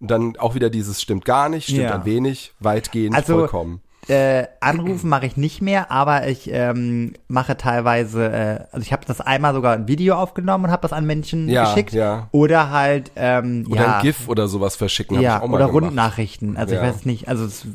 Dann 0.00 0.36
auch 0.38 0.54
wieder 0.54 0.70
dieses 0.70 1.02
stimmt 1.02 1.24
gar 1.24 1.48
nicht, 1.48 1.64
stimmt 1.64 1.80
Ja. 1.82 1.94
ein 1.96 2.04
wenig, 2.06 2.54
weitgehend, 2.60 3.14
Also, 3.14 3.34
vollkommen. 3.34 3.82
Äh, 4.08 4.46
anrufen 4.60 5.08
mache 5.08 5.26
ich 5.26 5.36
nicht 5.36 5.60
mehr, 5.62 5.90
aber 5.90 6.26
ich 6.28 6.48
ähm, 6.52 7.14
mache 7.28 7.56
teilweise, 7.56 8.24
äh, 8.30 8.64
also 8.72 8.82
ich 8.82 8.92
habe 8.92 9.04
das 9.06 9.20
einmal 9.20 9.54
sogar 9.54 9.74
ein 9.74 9.86
Video 9.88 10.14
aufgenommen 10.16 10.64
und 10.66 10.70
habe 10.70 10.82
das 10.82 10.92
an 10.92 11.04
Menschen 11.06 11.48
Ja, 11.48 11.64
geschickt. 11.64 11.92
ja. 11.92 12.28
Oder 12.32 12.70
halt, 12.70 13.12
ähm, 13.16 13.66
Oder 13.70 13.80
ja, 13.82 13.96
ein 13.98 14.02
GIF 14.02 14.28
oder 14.28 14.48
sowas 14.48 14.76
verschicken, 14.76 15.20
ja, 15.20 15.36
ich 15.36 15.42
auch 15.42 15.48
mal 15.48 15.56
oder 15.56 15.66
gemacht. 15.66 15.82
Rundnachrichten. 15.84 16.56
Also 16.56 16.74
Ja. 16.74 16.82
ich 16.82 16.88
weiß 16.88 17.04
nicht, 17.04 17.28
also 17.28 17.44
es, 17.44 17.66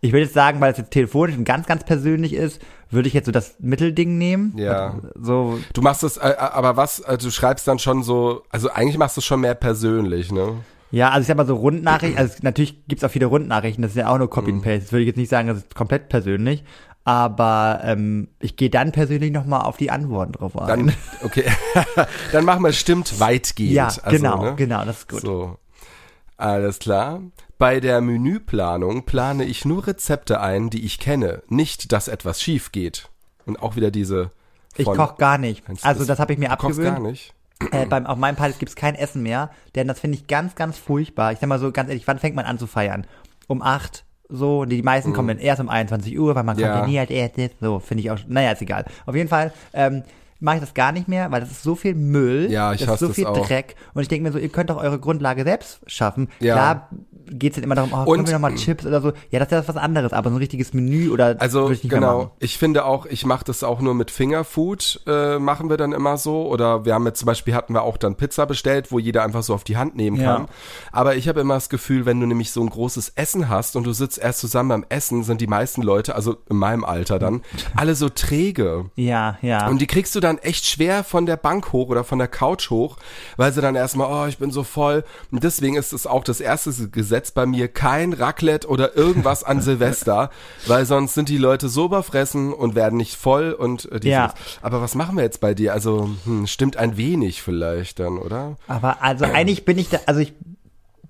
ich 0.00 0.12
würde 0.12 0.22
jetzt 0.24 0.34
sagen, 0.34 0.60
weil 0.60 0.72
es 0.72 0.78
jetzt 0.78 0.92
telefonisch 0.92 1.36
und 1.36 1.44
ganz, 1.44 1.66
ganz 1.66 1.84
persönlich 1.84 2.32
ist, 2.32 2.60
würde 2.90 3.06
ich 3.08 3.14
jetzt 3.14 3.26
so 3.26 3.32
das 3.32 3.54
Mittelding 3.60 4.18
nehmen. 4.18 4.54
Ja. 4.56 4.98
So, 5.14 5.58
Du 5.74 5.82
machst 5.82 6.02
es, 6.02 6.16
äh, 6.16 6.34
aber 6.38 6.76
was, 6.76 7.02
also 7.02 7.28
du 7.28 7.30
schreibst 7.32 7.68
dann 7.68 7.78
schon 7.78 8.02
so, 8.02 8.42
also 8.50 8.70
eigentlich 8.70 8.98
machst 8.98 9.16
du 9.16 9.20
es 9.20 9.24
schon 9.24 9.40
mehr 9.40 9.54
persönlich, 9.54 10.32
ne? 10.32 10.54
Ja, 10.90 11.10
also 11.10 11.20
ich 11.22 11.26
sag 11.28 11.36
mal 11.36 11.46
so 11.46 11.56
Rundnachrichten, 11.56 12.18
also 12.18 12.34
natürlich 12.42 12.86
gibt's 12.88 13.04
auch 13.04 13.10
viele 13.10 13.26
Rundnachrichten, 13.26 13.82
das 13.82 13.92
ist 13.92 13.96
ja 13.98 14.08
auch 14.08 14.18
nur 14.18 14.28
Copy 14.30 14.50
Mhm. 14.50 14.56
and 14.58 14.64
Paste. 14.64 14.80
Das 14.80 14.92
würde 14.92 15.02
ich 15.02 15.06
jetzt 15.08 15.16
nicht 15.16 15.28
sagen, 15.30 15.48
das 15.48 15.58
ist 15.58 15.74
komplett 15.74 16.08
persönlich. 16.08 16.64
Aber 17.04 17.80
ähm, 17.82 18.28
ich 18.40 18.56
gehe 18.56 18.68
dann 18.68 18.92
persönlich 18.92 19.32
nochmal 19.32 19.62
auf 19.62 19.78
die 19.78 19.90
Antworten 19.90 20.32
drauf 20.32 20.56
ein. 20.58 20.66
Dann, 20.68 20.92
okay, 21.24 21.44
dann 22.32 22.44
machen 22.44 22.62
wir 22.62 22.72
stimmt 22.74 23.18
weitgehend. 23.18 23.72
ja, 23.74 23.86
also, 23.86 24.00
genau, 24.10 24.42
ne? 24.44 24.54
genau, 24.56 24.84
das 24.84 24.98
ist 24.98 25.08
gut. 25.08 25.22
So. 25.22 25.56
Alles 26.36 26.78
klar. 26.78 27.20
Bei 27.58 27.80
der 27.80 28.00
Menüplanung 28.00 29.04
plane 29.04 29.44
ich 29.44 29.64
nur 29.64 29.86
Rezepte 29.86 30.40
ein, 30.40 30.70
die 30.70 30.84
ich 30.84 30.98
kenne, 30.98 31.42
nicht, 31.48 31.92
dass 31.92 32.08
etwas 32.08 32.40
schief 32.42 32.70
geht. 32.72 33.08
Und 33.46 33.62
auch 33.62 33.76
wieder 33.76 33.90
diese. 33.90 34.30
Ich 34.76 34.84
von- 34.84 34.96
koch 34.96 35.16
gar 35.16 35.36
nicht. 35.38 35.64
Also 35.82 36.04
das 36.04 36.18
habe 36.20 36.32
ich 36.34 36.38
mir 36.38 36.48
du 36.50 36.56
kochst 36.56 36.80
gar 36.80 36.92
abgewöhnt. 36.92 37.12
nicht. 37.12 37.34
Äh, 37.72 37.86
beim, 37.86 38.06
auf 38.06 38.16
meinen 38.18 38.36
Partys 38.36 38.58
gibt's 38.58 38.74
kein 38.74 38.94
Essen 38.94 39.22
mehr, 39.22 39.50
denn 39.74 39.86
das 39.86 40.00
finde 40.00 40.16
ich 40.18 40.26
ganz, 40.26 40.54
ganz 40.54 40.78
furchtbar. 40.78 41.32
Ich 41.32 41.38
sag 41.40 41.48
mal 41.48 41.58
so 41.58 41.70
ganz 41.72 41.88
ehrlich, 41.90 42.06
wann 42.06 42.18
fängt 42.18 42.34
man 42.36 42.46
an 42.46 42.58
zu 42.58 42.66
feiern? 42.66 43.06
Um 43.48 43.60
acht, 43.62 44.04
so, 44.28 44.64
die 44.64 44.82
meisten 44.82 45.12
kommen 45.12 45.28
dann 45.28 45.38
erst 45.38 45.60
um 45.60 45.68
21 45.68 46.18
Uhr, 46.18 46.34
weil 46.34 46.44
man 46.44 46.56
kommt 46.56 46.66
Mhm. 46.66 46.72
Ja. 46.74 46.80
ja 46.80 46.86
nie 46.86 46.98
als 46.98 47.10
erstes. 47.10 47.50
So, 47.60 47.78
finde 47.80 48.02
ich 48.02 48.10
auch, 48.10 48.18
naja, 48.28 48.52
ist 48.52 48.62
egal. 48.62 48.84
Auf 49.06 49.14
jeden 49.14 49.28
Fall, 49.28 49.52
ähm, 49.72 50.04
mache 50.42 50.56
ich 50.56 50.60
das 50.62 50.72
gar 50.72 50.90
nicht 50.92 51.06
mehr, 51.06 51.30
weil 51.30 51.40
das 51.40 51.50
ist 51.50 51.62
so 51.62 51.74
viel 51.74 51.94
Müll, 51.94 52.50
Ja, 52.50 52.72
ich 52.72 52.80
das 52.80 52.94
ist 52.94 53.00
so 53.00 53.06
das 53.08 53.16
viel 53.16 53.26
auch. 53.26 53.46
Dreck 53.46 53.74
und 53.92 54.00
ich 54.00 54.08
denke 54.08 54.22
mir 54.26 54.32
so, 54.32 54.38
ihr 54.38 54.48
könnt 54.48 54.70
doch 54.70 54.78
eure 54.82 54.98
Grundlage 54.98 55.44
selbst 55.44 55.80
schaffen. 55.86 56.28
Ja. 56.38 56.54
Klar 56.54 56.88
geht's 57.30 57.56
dann 57.56 57.64
immer 57.64 57.74
darum, 57.74 57.92
oh, 57.92 58.04
können 58.10 58.26
wir 58.26 58.32
noch 58.34 58.40
mal 58.40 58.54
Chips 58.54 58.84
oder 58.84 59.00
so. 59.00 59.12
Ja, 59.30 59.38
das 59.38 59.48
ist 59.48 59.52
ja 59.52 59.68
was 59.68 59.76
anderes, 59.76 60.12
aber 60.12 60.30
so 60.30 60.36
ein 60.36 60.38
richtiges 60.38 60.72
Menü 60.74 61.10
oder 61.10 61.36
Also 61.38 61.70
ich 61.70 61.82
genau, 61.88 62.32
ich 62.38 62.58
finde 62.58 62.84
auch, 62.84 63.06
ich 63.06 63.24
mache 63.24 63.44
das 63.44 63.62
auch 63.62 63.80
nur 63.80 63.94
mit 63.94 64.10
Fingerfood, 64.10 65.00
äh, 65.06 65.38
machen 65.38 65.70
wir 65.70 65.76
dann 65.76 65.92
immer 65.92 66.16
so. 66.16 66.46
Oder 66.48 66.84
wir 66.84 66.94
haben 66.94 67.06
jetzt 67.06 67.18
zum 67.20 67.26
Beispiel 67.26 67.54
hatten 67.54 67.74
wir 67.74 67.82
auch 67.82 67.96
dann 67.96 68.16
Pizza 68.16 68.46
bestellt, 68.46 68.90
wo 68.92 68.98
jeder 68.98 69.22
einfach 69.24 69.42
so 69.42 69.54
auf 69.54 69.64
die 69.64 69.76
Hand 69.76 69.96
nehmen 69.96 70.16
Ja. 70.20 70.36
kann. 70.36 70.48
Aber 70.92 71.16
ich 71.16 71.28
habe 71.28 71.40
immer 71.40 71.54
das 71.54 71.68
Gefühl, 71.68 72.06
wenn 72.06 72.20
du 72.20 72.26
nämlich 72.26 72.50
so 72.50 72.60
ein 72.62 72.70
großes 72.70 73.10
Essen 73.14 73.48
hast 73.48 73.76
und 73.76 73.84
du 73.84 73.92
sitzt 73.92 74.18
erst 74.18 74.40
zusammen 74.40 74.68
beim 74.68 74.86
Essen, 74.88 75.22
sind 75.24 75.40
die 75.40 75.46
meisten 75.46 75.82
Leute, 75.82 76.14
also 76.14 76.36
in 76.48 76.56
meinem 76.56 76.84
Alter 76.84 77.18
dann, 77.18 77.42
alle 77.76 77.94
so 77.94 78.08
träge. 78.08 78.86
Ja, 78.96 79.38
ja. 79.42 79.68
Und 79.68 79.80
die 79.80 79.86
kriegst 79.86 80.14
du 80.14 80.20
dann 80.20 80.38
echt 80.38 80.66
schwer 80.66 81.04
von 81.04 81.26
der 81.26 81.36
Bank 81.36 81.72
hoch 81.72 81.88
oder 81.88 82.04
von 82.04 82.18
der 82.18 82.28
Couch 82.28 82.70
hoch, 82.70 82.96
weil 83.36 83.52
sie 83.52 83.60
dann 83.60 83.74
erstmal, 83.74 84.08
oh, 84.10 84.26
ich 84.28 84.38
bin 84.38 84.50
so 84.50 84.62
voll. 84.64 85.04
Und 85.30 85.44
deswegen 85.44 85.76
ist 85.76 85.92
es 85.92 86.06
auch 86.06 86.24
das 86.24 86.40
erste 86.40 86.70
Gesetz 86.88 87.19
bei 87.34 87.46
mir, 87.46 87.68
kein 87.68 88.12
Raclette 88.12 88.68
oder 88.68 88.96
irgendwas 88.96 89.44
an 89.44 89.60
Silvester, 89.62 90.30
weil 90.66 90.86
sonst 90.86 91.14
sind 91.14 91.28
die 91.28 91.38
Leute 91.38 91.68
so 91.68 91.86
überfressen 91.86 92.52
und 92.52 92.74
werden 92.74 92.96
nicht 92.96 93.16
voll 93.16 93.52
und 93.52 93.90
äh. 93.92 94.00
Ja. 94.08 94.34
Aber 94.62 94.80
was 94.80 94.94
machen 94.94 95.16
wir 95.16 95.24
jetzt 95.24 95.40
bei 95.40 95.54
dir? 95.54 95.74
Also, 95.74 96.10
hm, 96.24 96.46
stimmt 96.46 96.76
ein 96.76 96.96
wenig 96.96 97.42
vielleicht 97.42 98.00
dann, 98.00 98.18
oder? 98.18 98.56
aber 98.66 99.02
also 99.02 99.24
eigentlich 99.24 99.64
bin 99.64 99.78
ich 99.78 99.90
da, 99.90 99.98
also 100.06 100.20
ich 100.20 100.32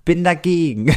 bin 0.05 0.23
dagegen. 0.23 0.93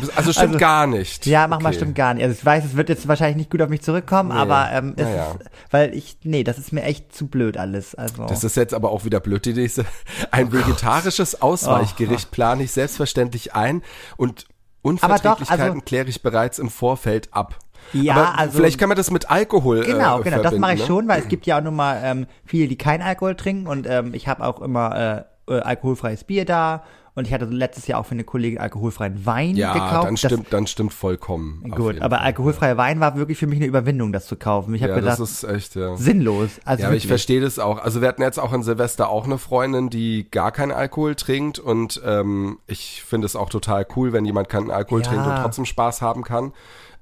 Bist, 0.00 0.16
also 0.16 0.32
stimmt 0.32 0.46
Also, 0.48 0.58
gar 0.58 0.86
nicht. 0.86 1.26
Ja, 1.26 1.46
mach 1.48 1.60
mal 1.60 1.68
Okay. 1.68 1.76
stimmt 1.76 1.94
gar 1.94 2.14
nicht. 2.14 2.22
Also 2.24 2.36
ich 2.38 2.44
weiß, 2.44 2.64
es 2.64 2.76
wird 2.76 2.88
jetzt 2.88 3.06
wahrscheinlich 3.08 3.36
nicht 3.36 3.50
gut 3.50 3.60
auf 3.62 3.68
mich 3.68 3.82
zurückkommen, 3.82 4.30
Nee. 4.30 4.36
aber 4.36 4.70
ähm, 4.72 4.94
es 4.96 5.04
Naja. 5.06 5.32
ist, 5.32 5.50
weil 5.70 5.94
ich, 5.94 6.18
nee, 6.24 6.44
das 6.44 6.58
ist 6.58 6.72
mir 6.72 6.82
echt 6.82 7.14
zu 7.14 7.26
blöd 7.28 7.56
alles. 7.56 7.94
Also 7.94 8.26
Das 8.26 8.42
ist 8.44 8.56
jetzt 8.56 8.74
aber 8.74 8.90
auch 8.90 9.04
wieder 9.04 9.20
blöd, 9.20 9.44
die 9.44 9.52
nächste. 9.54 9.84
Ein 10.30 10.52
vegetarisches 10.52 11.42
Ausweichgericht 11.42 12.30
plane 12.30 12.62
ich 12.64 12.72
selbstverständlich 12.72 13.54
ein 13.54 13.82
und 14.16 14.46
Unverträglichkeiten 14.82 15.62
also- 15.64 15.80
kläre 15.80 16.08
ich 16.08 16.22
bereits 16.22 16.58
im 16.58 16.68
Vorfeld 16.70 17.28
ab. 17.32 17.56
Ja, 17.92 18.14
aber 18.14 18.38
also- 18.38 18.56
vielleicht 18.58 18.78
kann 18.78 18.88
man 18.88 18.96
das 18.96 19.10
mit 19.10 19.30
Alkohol 19.30 19.84
Genau, 19.84 20.20
äh, 20.20 20.22
genau, 20.24 20.42
das 20.42 20.56
mache 20.58 20.74
ich 20.74 20.80
ne? 20.80 20.86
schon, 20.86 21.08
weil 21.08 21.20
es 21.20 21.28
gibt 21.28 21.46
ja 21.46 21.58
auch 21.58 21.62
nun 21.62 21.74
mal 21.76 22.00
ähm, 22.02 22.26
viele, 22.44 22.68
die 22.68 22.78
keinen 22.78 23.02
Alkohol 23.02 23.34
trinken 23.34 23.66
und 23.66 23.86
ähm, 23.88 24.14
ich 24.14 24.28
habe 24.28 24.44
auch 24.44 24.60
immer 24.60 25.26
äh, 25.48 25.52
äh, 25.52 25.60
alkoholfreies 25.60 26.24
Bier 26.24 26.44
da 26.44 26.84
und 27.14 27.26
ich 27.26 27.32
hatte 27.34 27.44
letztes 27.44 27.86
Jahr 27.86 28.00
auch 28.00 28.06
für 28.06 28.12
eine 28.12 28.24
Kollegin 28.24 28.58
alkoholfreien 28.58 29.26
Wein 29.26 29.54
Ja, 29.56 29.72
gekauft. 29.74 30.06
dann 30.06 30.14
Das- 30.14 30.20
stimmt, 30.20 30.46
dann 30.52 30.66
stimmt 30.66 30.94
vollkommen. 30.94 31.62
Gut, 31.70 32.00
aber 32.00 32.16
Fall. 32.16 32.24
alkoholfreier 32.26 32.76
Wein 32.76 33.00
war 33.00 33.16
wirklich 33.16 33.38
für 33.38 33.46
mich 33.46 33.58
eine 33.58 33.66
Überwindung, 33.66 34.12
das 34.12 34.26
zu 34.26 34.36
kaufen. 34.36 34.74
Ich 34.74 34.82
habe 34.82 34.92
ja, 34.94 35.00
gedacht, 35.00 35.20
das 35.20 35.30
ist 35.30 35.44
echt, 35.44 35.74
ja. 35.76 35.96
sinnlos. 35.96 36.50
Also 36.64 36.82
Ja, 36.82 36.88
aber 36.88 36.96
ich 36.96 37.06
verstehe 37.06 37.40
das 37.40 37.58
auch. 37.58 37.78
Also 37.82 38.00
wir 38.00 38.08
hatten 38.08 38.22
jetzt 38.22 38.38
auch 38.38 38.52
in 38.52 38.62
Silvester 38.62 39.10
auch 39.10 39.24
eine 39.24 39.38
Freundin, 39.38 39.90
die 39.90 40.26
gar 40.30 40.52
keinen 40.52 40.72
Alkohol 40.72 41.14
trinkt 41.14 41.58
und 41.58 42.00
ähm, 42.04 42.58
ich 42.66 43.02
finde 43.04 43.26
es 43.26 43.36
auch 43.36 43.50
total 43.50 43.86
cool, 43.96 44.12
wenn 44.12 44.24
jemand 44.24 44.48
keinen 44.48 44.70
Alkohol 44.70 45.02
Ja. 45.02 45.08
trinkt 45.08 45.26
und 45.26 45.36
trotzdem 45.36 45.64
Spaß 45.66 46.00
haben 46.02 46.22
kann. 46.24 46.52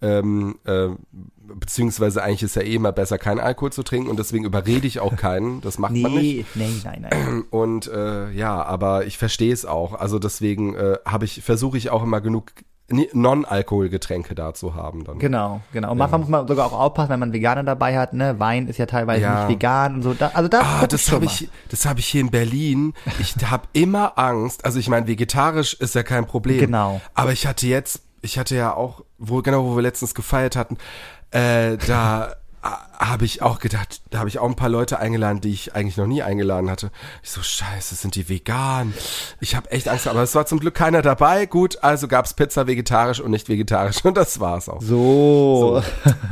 Ähm, 0.02 0.56
äh, 0.64 0.88
beziehungsweise 1.54 2.22
eigentlich 2.22 2.42
ist 2.42 2.56
ja 2.56 2.62
eh 2.62 2.74
immer 2.74 2.92
besser, 2.92 3.18
keinen 3.18 3.40
Alkohol 3.40 3.72
zu 3.72 3.82
trinken 3.82 4.08
und 4.10 4.18
deswegen 4.18 4.44
überrede 4.44 4.86
ich 4.86 5.00
auch 5.00 5.16
keinen. 5.16 5.60
Das 5.60 5.78
macht 5.78 5.94
man 5.94 6.12
nicht. 6.14 6.46
Nee, 6.56 6.66
nee, 6.66 6.80
nein, 6.84 7.06
nein. 7.10 7.44
Und 7.50 7.86
äh, 7.88 8.30
ja, 8.30 8.62
aber 8.62 9.06
ich 9.06 9.18
verstehe 9.18 9.52
es 9.52 9.64
auch. 9.66 9.94
Also 9.94 10.18
deswegen 10.18 10.74
äh, 10.74 10.96
habe 11.04 11.24
ich 11.24 11.42
versuche 11.42 11.76
ich 11.78 11.90
auch 11.90 12.02
immer 12.02 12.20
genug 12.20 12.52
Non-Alkoholgetränke 13.12 14.34
da 14.34 14.52
zu 14.52 14.74
haben 14.74 15.04
dann. 15.04 15.18
Genau, 15.18 15.60
genau. 15.72 15.92
Und 15.92 15.98
manchmal 15.98 16.20
muss 16.20 16.28
man 16.28 16.48
sogar 16.48 16.66
auch 16.66 16.72
aufpassen, 16.72 17.10
wenn 17.10 17.20
man 17.20 17.32
Veganer 17.32 17.62
dabei 17.62 17.96
hat, 17.98 18.12
ne? 18.12 18.38
Wein 18.40 18.66
ist 18.66 18.78
ja 18.78 18.86
teilweise 18.86 19.22
Ja. 19.22 19.46
nicht 19.46 19.54
vegan 19.56 19.94
und 19.96 20.02
so. 20.02 20.14
Da, 20.14 20.32
also 20.34 20.48
das, 20.48 20.64
Ah, 20.64 20.86
das 20.86 21.10
habe 21.12 21.24
ich, 21.24 21.48
das 21.68 21.86
habe 21.86 22.00
ich 22.00 22.06
hier 22.06 22.20
in 22.20 22.30
Berlin. 22.30 22.94
Ich 23.20 23.34
habe 23.50 23.68
immer 23.72 24.18
Angst. 24.18 24.64
Also 24.64 24.78
ich 24.78 24.88
meine, 24.88 25.06
vegetarisch 25.06 25.74
ist 25.74 25.94
ja 25.94 26.02
kein 26.02 26.26
Problem. 26.26 26.58
Genau. 26.58 27.00
Aber 27.14 27.32
ich 27.32 27.46
hatte 27.46 27.66
jetzt, 27.66 28.02
ich 28.22 28.38
hatte 28.38 28.56
ja 28.56 28.74
auch, 28.74 29.02
wo 29.18 29.40
genau, 29.42 29.64
wo 29.64 29.76
wir 29.76 29.82
letztens 29.82 30.14
gefeiert 30.14 30.56
hatten, 30.56 30.76
äh, 31.30 31.76
da 31.86 32.34
habe 32.62 33.24
ich 33.24 33.40
auch 33.40 33.58
gedacht, 33.60 34.02
da 34.10 34.18
habe 34.18 34.28
ich 34.28 34.38
auch 34.38 34.48
ein 34.48 34.56
paar 34.56 34.68
Leute 34.68 34.98
eingeladen, 34.98 35.40
die 35.40 35.52
ich 35.52 35.74
eigentlich 35.74 35.96
noch 35.96 36.06
nie 36.06 36.22
eingeladen 36.22 36.68
hatte. 36.68 36.90
Ich 37.22 37.30
so, 37.30 37.40
scheiße, 37.42 37.94
sind 37.94 38.14
die 38.14 38.28
vegan? 38.28 38.92
Ich 39.40 39.56
habe 39.56 39.70
echt 39.70 39.88
Angst, 39.88 40.06
aber 40.06 40.22
es 40.22 40.34
war 40.34 40.44
zum 40.44 40.60
Glück 40.60 40.74
keiner 40.74 41.00
dabei. 41.00 41.46
Gut, 41.46 41.82
also 41.82 42.06
gab's 42.06 42.34
Pizza 42.34 42.66
vegetarisch 42.66 43.20
und 43.20 43.30
nicht 43.30 43.48
vegetarisch 43.48 44.04
und 44.04 44.16
das 44.16 44.40
war's 44.40 44.68
auch. 44.68 44.82
So. 44.82 45.82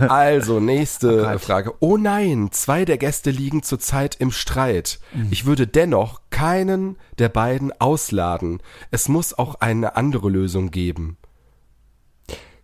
Also, 0.07 0.61
nächste 0.61 1.23
Gott. 1.23 1.41
Frage. 1.41 1.73
Oh 1.81 1.97
nein, 1.97 2.51
zwei 2.53 2.85
der 2.85 2.99
Gäste 2.99 3.31
liegen 3.31 3.63
zurzeit 3.63 4.17
im 4.17 4.31
Streit. 4.31 5.01
Mhm. 5.15 5.29
Ich 5.31 5.47
würde 5.47 5.67
dennoch 5.67 6.21
keinen 6.29 6.99
der 7.19 7.31
beiden 7.31 7.73
ausladen. 7.81 8.63
Es 8.91 9.09
muss 9.09 9.37
auch 9.37 9.57
eine 9.57 9.97
andere 9.97 10.29
Lösung 10.29 10.71
geben. 10.71 11.17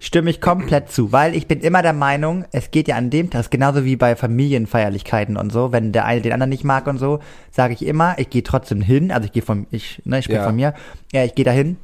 Stimme 0.05 0.29
ich 0.29 0.43
komplett 0.43 0.91
zu, 0.93 1.13
weil 1.13 1.35
ich 1.35 1.49
bin 1.49 1.61
immer 1.61 1.81
der 1.81 1.95
Meinung, 1.95 2.45
es 2.53 2.71
geht 2.71 2.89
ja 2.89 2.97
an 2.97 3.09
dem 3.09 3.31
Tag, 3.31 3.51
genauso 3.51 3.87
wie 3.87 3.97
bei 3.97 4.17
Familienfeierlichkeiten 4.17 5.39
und 5.39 5.51
so, 5.51 5.73
wenn 5.73 5.93
der 5.93 6.05
eine 6.05 6.21
den 6.21 6.33
anderen 6.35 6.51
nicht 6.51 6.63
mag 6.63 6.87
und 6.87 6.99
so, 6.99 7.21
sage 7.51 7.73
ich 7.73 7.87
immer, 7.87 8.19
ich 8.19 8.29
gehe 8.29 8.43
trotzdem 8.43 8.83
hin, 8.83 9.11
also 9.11 9.25
ich 9.25 9.33
gehe 9.33 9.43
von, 9.43 9.67
ich, 9.71 10.03
ne, 10.05 10.19
ich 10.19 10.27
spreche 10.27 10.41
Ja. 10.41 10.45
von 10.45 10.57
mir, 10.57 10.75
ja, 11.13 11.25
ich 11.25 11.35
gehe 11.35 11.47
dahin, 11.47 11.79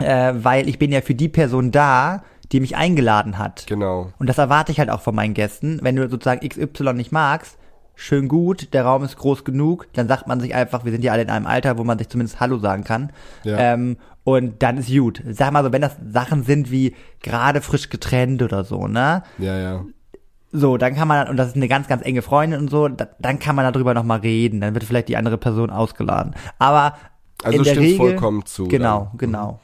äh, 0.00 0.32
weil 0.34 0.68
ich 0.68 0.80
bin 0.80 0.90
ja 0.90 1.00
für 1.00 1.14
die 1.14 1.28
Person 1.28 1.70
da, 1.70 2.24
die 2.50 2.58
mich 2.58 2.74
eingeladen 2.76 3.38
hat. 3.38 3.66
Genau. 3.68 4.10
Und 4.18 4.28
das 4.28 4.38
erwarte 4.38 4.72
ich 4.72 4.80
halt 4.80 4.90
auch 4.90 5.00
von 5.00 5.14
meinen 5.14 5.34
Gästen. 5.34 5.78
Wenn 5.80 5.94
du 5.94 6.08
sozusagen 6.08 6.46
XY 6.46 6.94
nicht 6.94 7.12
magst, 7.12 7.56
schön 7.94 8.26
gut, 8.26 8.74
der 8.74 8.84
Raum 8.84 9.04
ist 9.04 9.16
groß 9.16 9.44
genug, 9.44 9.86
dann 9.92 10.08
sagt 10.08 10.26
man 10.26 10.40
sich 10.40 10.56
einfach, 10.56 10.84
wir 10.84 10.90
sind 10.90 11.04
ja 11.04 11.12
alle 11.12 11.22
in 11.22 11.30
einem 11.30 11.46
Alter, 11.46 11.78
wo 11.78 11.84
man 11.84 11.98
sich 11.98 12.08
zumindest 12.08 12.40
Hallo 12.40 12.58
sagen 12.58 12.82
kann. 12.82 13.12
Ja. 13.44 13.58
Ähm, 13.58 13.96
und 14.24 14.62
dann 14.62 14.78
ist 14.78 14.88
gut. 14.90 15.22
Sag 15.30 15.52
mal 15.52 15.62
so, 15.64 15.72
wenn 15.72 15.82
das 15.82 15.96
Sachen 16.10 16.42
sind 16.42 16.70
wie 16.70 16.94
gerade 17.22 17.60
frisch 17.60 17.90
getrennt 17.90 18.42
oder 18.42 18.64
so, 18.64 18.86
ne? 18.88 19.22
Ja, 19.38 19.58
ja. 19.58 19.84
So, 20.50 20.76
dann 20.76 20.94
kann 20.94 21.08
man, 21.08 21.28
und 21.28 21.36
das 21.36 21.48
ist 21.48 21.56
eine 21.56 21.66
ganz, 21.68 21.88
ganz 21.88 22.04
enge 22.04 22.22
Freundin 22.22 22.60
und 22.60 22.70
so, 22.70 22.88
da, 22.88 23.08
dann 23.18 23.38
kann 23.40 23.56
man 23.56 23.70
darüber 23.72 23.92
nochmal 23.92 24.20
reden. 24.20 24.60
Dann 24.60 24.72
wird 24.74 24.84
vielleicht 24.84 25.08
die 25.08 25.16
andere 25.16 25.36
Person 25.36 25.70
ausgeladen. 25.70 26.34
Aber 26.58 26.96
Also 27.42 27.58
in 27.58 27.64
der 27.64 27.70
stimmst 27.72 27.88
Regel, 27.90 27.96
vollkommen 27.96 28.46
zu, 28.46 28.68
Genau, 28.68 29.08
dann. 29.10 29.18
genau. 29.18 29.60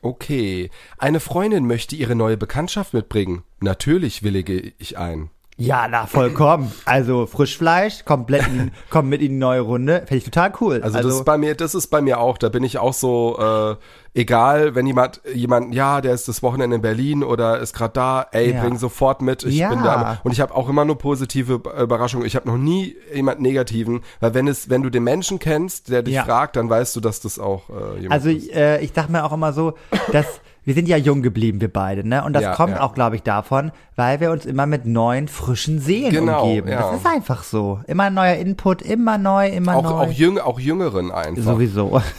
Okay. 0.00 0.70
Eine 0.98 1.20
Freundin 1.20 1.66
möchte 1.66 1.96
ihre 1.96 2.14
neue 2.14 2.36
Bekanntschaft 2.36 2.94
mitbringen. 2.94 3.42
Natürlich 3.60 4.22
willige 4.22 4.72
ich 4.78 4.96
ein. 4.96 5.30
Ja, 5.58 5.86
na, 5.88 6.06
vollkommen. 6.06 6.72
Also 6.86 7.26
Frischfleisch, 7.26 8.04
komplett 8.04 8.46
in, 8.48 8.70
kommt 8.90 9.08
mit 9.10 9.20
in 9.20 9.32
die 9.32 9.36
neue 9.38 9.60
Runde. 9.60 9.98
Fände 10.06 10.16
ich 10.16 10.24
total 10.24 10.52
cool. 10.60 10.80
Also, 10.82 10.98
das 11.00 11.14
ist 11.14 11.24
bei 11.24 11.36
mir, 11.38 11.54
das 11.54 11.74
ist 11.74 11.88
bei 11.88 12.00
mir 12.00 12.18
auch. 12.20 12.38
Da 12.38 12.48
bin 12.48 12.64
ich 12.64 12.78
auch 12.78 12.94
so, 12.94 13.38
äh, 13.38 14.18
egal, 14.18 14.74
wenn 14.74 14.86
jemand, 14.86 15.20
jemand, 15.34 15.74
ja, 15.74 16.00
der 16.00 16.14
ist 16.14 16.26
das 16.26 16.42
Wochenende 16.42 16.76
in 16.76 16.82
Berlin 16.82 17.22
oder 17.22 17.58
ist 17.60 17.74
gerade 17.74 17.92
da, 17.92 18.26
ey, 18.32 18.52
Ja. 18.52 18.62
bring 18.62 18.78
sofort 18.78 19.20
mit. 19.20 19.44
Ich 19.44 19.56
Ja. 19.56 19.68
bin 19.68 19.82
da. 19.82 20.20
Und 20.24 20.32
ich 20.32 20.40
habe 20.40 20.54
auch 20.54 20.68
immer 20.70 20.84
nur 20.86 20.96
positive 20.98 21.60
Überraschungen. 21.80 22.26
Ich 22.26 22.34
habe 22.34 22.48
noch 22.48 22.56
nie 22.58 22.96
jemand 23.14 23.40
negativen, 23.40 24.00
weil 24.20 24.32
wenn 24.34 24.48
es, 24.48 24.70
wenn 24.70 24.82
du 24.82 24.88
den 24.90 25.04
Menschen 25.04 25.38
kennst, 25.38 25.90
der 25.90 26.02
dich 26.02 26.14
Ja. 26.14 26.24
fragt, 26.24 26.56
dann 26.56 26.70
weißt 26.70 26.96
du, 26.96 27.00
dass 27.00 27.20
das 27.20 27.38
auch 27.38 27.68
äh, 27.68 28.00
jemand 28.00 28.12
Also 28.12 28.30
ist. 28.30 28.50
äh, 28.52 28.80
ich 28.80 28.92
sag 28.94 29.10
mir 29.10 29.22
auch 29.22 29.32
immer 29.32 29.52
so, 29.52 29.74
dass 30.12 30.40
wir 30.64 30.74
sind 30.74 30.88
ja 30.88 30.96
jung 30.96 31.22
geblieben, 31.22 31.60
wir 31.60 31.72
beide, 31.72 32.06
ne? 32.06 32.24
Und 32.24 32.32
das 32.34 32.42
Ja, 32.42 32.54
kommt 32.54 32.74
ja. 32.76 32.80
auch, 32.82 32.94
glaube 32.94 33.16
ich, 33.16 33.22
davon, 33.22 33.72
weil 33.96 34.20
wir 34.20 34.30
uns 34.30 34.46
immer 34.46 34.66
mit 34.66 34.86
neuen, 34.86 35.28
frischen 35.28 35.80
Seelen 35.80 36.12
Genau, 36.12 36.44
umgeben. 36.44 36.68
ja. 36.68 36.80
Das 36.90 37.00
ist 37.00 37.06
einfach 37.06 37.42
so. 37.42 37.80
Immer 37.86 38.10
neuer 38.10 38.36
Input, 38.36 38.82
immer 38.82 39.18
neu, 39.18 39.48
immer 39.48 39.76
Auch, 39.76 39.82
neu. 39.82 39.90
auch, 39.90 40.10
jüng, 40.12 40.38
auch 40.38 40.60
Jüngeren 40.60 41.10
einfach. 41.10 41.42
Sowieso. 41.42 42.00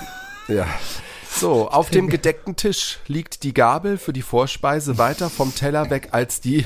Ja. 0.50 0.66
So, 1.30 1.70
auf 1.70 1.90
dem 1.90 2.10
gedeckten 2.10 2.58
Tisch 2.58 3.00
liegt 3.08 3.44
die 3.44 3.54
Gabel 3.54 3.98
für 3.98 4.12
die 4.12 4.22
Vorspeise 4.22 4.98
weiter 4.98 5.30
vom 5.30 5.56
Teller 5.56 5.90
weg 5.90 6.10
als 6.12 6.42
die 6.42 6.66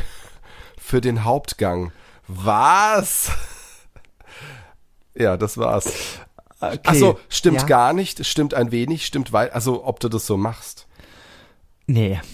für 0.80 1.00
den 1.00 1.24
Hauptgang. 1.24 1.92
Was? 2.28 3.30
Ja, 5.16 5.38
das 5.38 5.58
war's. 5.60 5.94
Okay. 6.60 6.80
Ach 6.86 6.94
so, 6.96 7.20
stimmt 7.30 7.62
ja? 7.62 7.68
gar 7.68 7.94
nicht, 7.94 8.26
stimmt 8.26 8.56
ein 8.56 8.72
wenig, 8.72 9.06
stimmt 9.06 9.32
weit, 9.32 9.54
also 9.54 9.86
ob 9.86 10.00
du 10.00 10.10
das 10.10 10.26
so 10.26 10.38
machst. 10.38 10.87
Nee. 11.88 12.20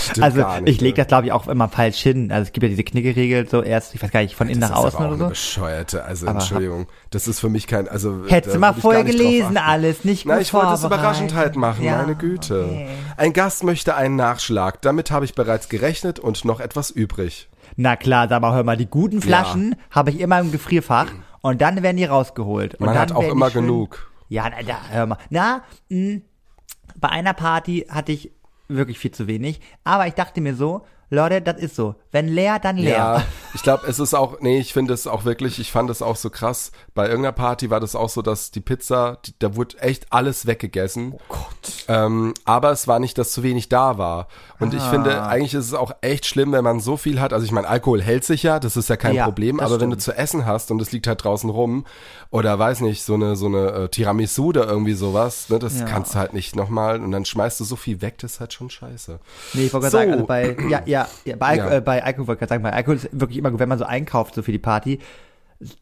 Stimmt 0.00 0.24
also 0.24 0.46
ich 0.64 0.80
lege 0.80 0.96
das, 0.96 1.08
glaube 1.08 1.26
ich, 1.26 1.32
auch 1.32 1.46
immer 1.46 1.68
falsch 1.68 1.98
hin. 2.00 2.32
Also 2.32 2.44
es 2.46 2.52
gibt 2.52 2.62
ja 2.62 2.70
diese 2.70 2.84
Knickeregel, 2.84 3.46
so 3.46 3.62
erst, 3.62 3.94
ich 3.94 4.02
weiß 4.02 4.10
gar 4.10 4.20
nicht, 4.22 4.34
von 4.34 4.48
innen 4.48 4.62
das 4.62 4.70
nach 4.70 4.78
außen 4.78 5.04
oder 5.06 5.16
so. 5.18 5.28
bescheuerte, 5.28 6.04
also 6.04 6.26
Aber 6.26 6.38
Entschuldigung, 6.40 6.86
das 7.10 7.28
ist 7.28 7.38
für 7.40 7.50
mich 7.50 7.66
kein, 7.66 7.86
also 7.86 8.22
Hättest 8.26 8.54
du 8.54 8.58
mal 8.58 8.72
vorher 8.72 9.04
gelesen, 9.04 9.58
alles, 9.58 10.04
nicht 10.04 10.24
Na, 10.24 10.40
ich 10.40 10.54
wollte 10.54 10.72
es 10.72 10.84
überraschend 10.84 11.34
halt 11.34 11.56
machen, 11.56 11.84
Ja, 11.84 11.98
meine 11.98 12.14
Güte. 12.14 12.64
okay. 12.64 12.88
Ein 13.18 13.34
Gast 13.34 13.62
möchte 13.62 13.94
einen 13.94 14.16
Nachschlag, 14.16 14.80
damit 14.80 15.10
habe 15.10 15.26
ich 15.26 15.34
bereits 15.34 15.68
gerechnet 15.68 16.18
und 16.18 16.46
noch 16.46 16.60
etwas 16.60 16.90
übrig. 16.90 17.50
Na 17.76 17.96
klar, 17.96 18.28
sag 18.28 18.40
mal, 18.40 18.54
hör 18.54 18.64
mal, 18.64 18.78
die 18.78 18.86
guten 18.86 19.20
Flaschen 19.20 19.74
habe 19.90 20.08
ich 20.10 20.18
immer 20.20 20.40
im 20.40 20.50
Gefrierfach 20.50 21.08
und 21.42 21.60
dann 21.60 21.82
werden 21.82 21.98
die 21.98 22.04
rausgeholt. 22.06 22.76
Und 22.76 22.86
Man 22.86 22.96
hat 22.98 23.12
auch 23.12 23.22
immer 23.24 23.50
schön- 23.50 23.66
genug. 23.66 24.10
Ja, 24.30 24.44
na, 24.48 24.62
da, 24.66 24.78
hör 24.90 25.06
mal. 25.06 25.18
Na, 25.28 25.62
mh, 25.90 26.20
bei 26.98 27.08
einer 27.10 27.34
Party 27.34 27.84
hatte 27.90 28.12
ich 28.12 28.30
wirklich 28.68 28.98
viel 28.98 29.10
zu 29.10 29.26
wenig, 29.26 29.60
aber 29.84 30.06
ich 30.06 30.14
dachte 30.14 30.40
mir 30.40 30.54
so, 30.54 30.86
Leute, 31.14 31.40
das 31.40 31.56
ist 31.60 31.76
so. 31.76 31.94
Wenn 32.12 32.28
leer, 32.28 32.58
dann 32.58 32.76
leer. 32.76 32.96
Ja, 32.96 33.24
ich 33.54 33.62
glaube, 33.62 33.86
es 33.86 33.98
ist 33.98 34.14
auch, 34.14 34.40
nee, 34.40 34.58
ich 34.58 34.72
finde 34.72 34.92
es 34.94 35.06
auch 35.06 35.24
wirklich, 35.24 35.58
ich 35.58 35.72
fand 35.72 35.88
es 35.90 36.02
auch 36.02 36.16
so 36.16 36.30
krass. 36.30 36.70
Bei 36.94 37.06
irgendeiner 37.06 37.32
Party 37.32 37.70
war 37.70 37.80
das 37.80 37.96
auch 37.96 38.08
so, 38.08 38.22
dass 38.22 38.50
die 38.50 38.60
Pizza, 38.60 39.18
die, 39.24 39.34
da 39.38 39.56
wurde 39.56 39.78
echt 39.80 40.06
alles 40.12 40.46
weggegessen. 40.46 41.12
Oh 41.16 41.20
Gott. 41.28 41.72
Ähm, 41.88 42.34
aber 42.44 42.70
es 42.70 42.86
war 42.86 42.98
nicht, 42.98 43.16
dass 43.18 43.32
zu 43.32 43.42
wenig 43.42 43.68
da 43.68 43.98
war. 43.98 44.28
Und 44.60 44.74
ich 44.74 44.82
Ah. 44.82 44.90
finde, 44.90 45.26
eigentlich 45.26 45.54
ist 45.54 45.66
es 45.66 45.74
auch 45.74 45.92
echt 46.02 46.26
schlimm, 46.26 46.52
wenn 46.52 46.64
man 46.64 46.80
so 46.80 46.96
viel 46.96 47.20
hat. 47.20 47.32
Also 47.32 47.44
ich 47.46 47.52
meine, 47.52 47.68
Alkohol 47.68 48.00
hält 48.02 48.24
sich 48.24 48.42
ja, 48.42 48.60
das 48.60 48.76
ist 48.76 48.88
ja 48.88 48.96
kein 48.96 49.14
Ja, 49.14 49.24
Problem. 49.24 49.60
Aber 49.60 49.80
wenn 49.80 49.90
du 49.90 49.94
stimmt. 49.98 50.02
zu 50.02 50.16
essen 50.16 50.46
hast 50.46 50.70
und 50.70 50.80
es 50.82 50.92
liegt 50.92 51.06
halt 51.06 51.24
draußen 51.24 51.50
rum 51.50 51.84
oder 52.30 52.58
weiß 52.58 52.80
nicht, 52.80 53.02
so 53.04 53.14
eine, 53.14 53.36
so 53.36 53.46
eine 53.46 53.70
äh, 53.72 53.88
Tiramisu 53.88 54.46
oder 54.46 54.66
irgendwie 54.66 54.94
sowas, 54.94 55.48
ne, 55.48 55.58
das 55.58 55.78
Ja. 55.80 55.84
kannst 55.86 56.14
du 56.14 56.18
halt 56.18 56.32
nicht 56.34 56.56
nochmal 56.56 57.00
und 57.00 57.10
dann 57.10 57.24
schmeißt 57.24 57.60
du 57.60 57.64
so 57.64 57.76
viel 57.76 58.00
weg, 58.02 58.18
das 58.18 58.34
ist 58.34 58.40
halt 58.40 58.52
schon 58.52 58.70
scheiße. 58.70 59.18
Nee, 59.54 59.66
ich 59.66 59.72
wollte 59.72 59.90
So. 59.90 59.96
gerade 59.98 60.06
sagen, 60.08 60.12
also 60.12 60.26
bei, 60.26 60.56
ja, 60.68 60.82
ja, 60.86 61.03
ja, 61.24 61.36
bei, 61.36 61.56
Ja. 61.56 61.70
Äh, 61.76 61.80
bei 61.80 62.02
Alkohol 62.02 62.26
wollte 62.28 62.36
ich 62.36 62.40
gerade 62.40 62.50
sagen, 62.50 62.62
bei 62.62 62.72
Alkohol 62.72 62.96
ist 62.96 63.08
wirklich 63.12 63.38
immer 63.38 63.50
gut, 63.50 63.60
wenn 63.60 63.68
man 63.68 63.78
so 63.78 63.84
einkauft, 63.84 64.34
so 64.34 64.42
für 64.42 64.52
die 64.52 64.58
Party, 64.58 64.98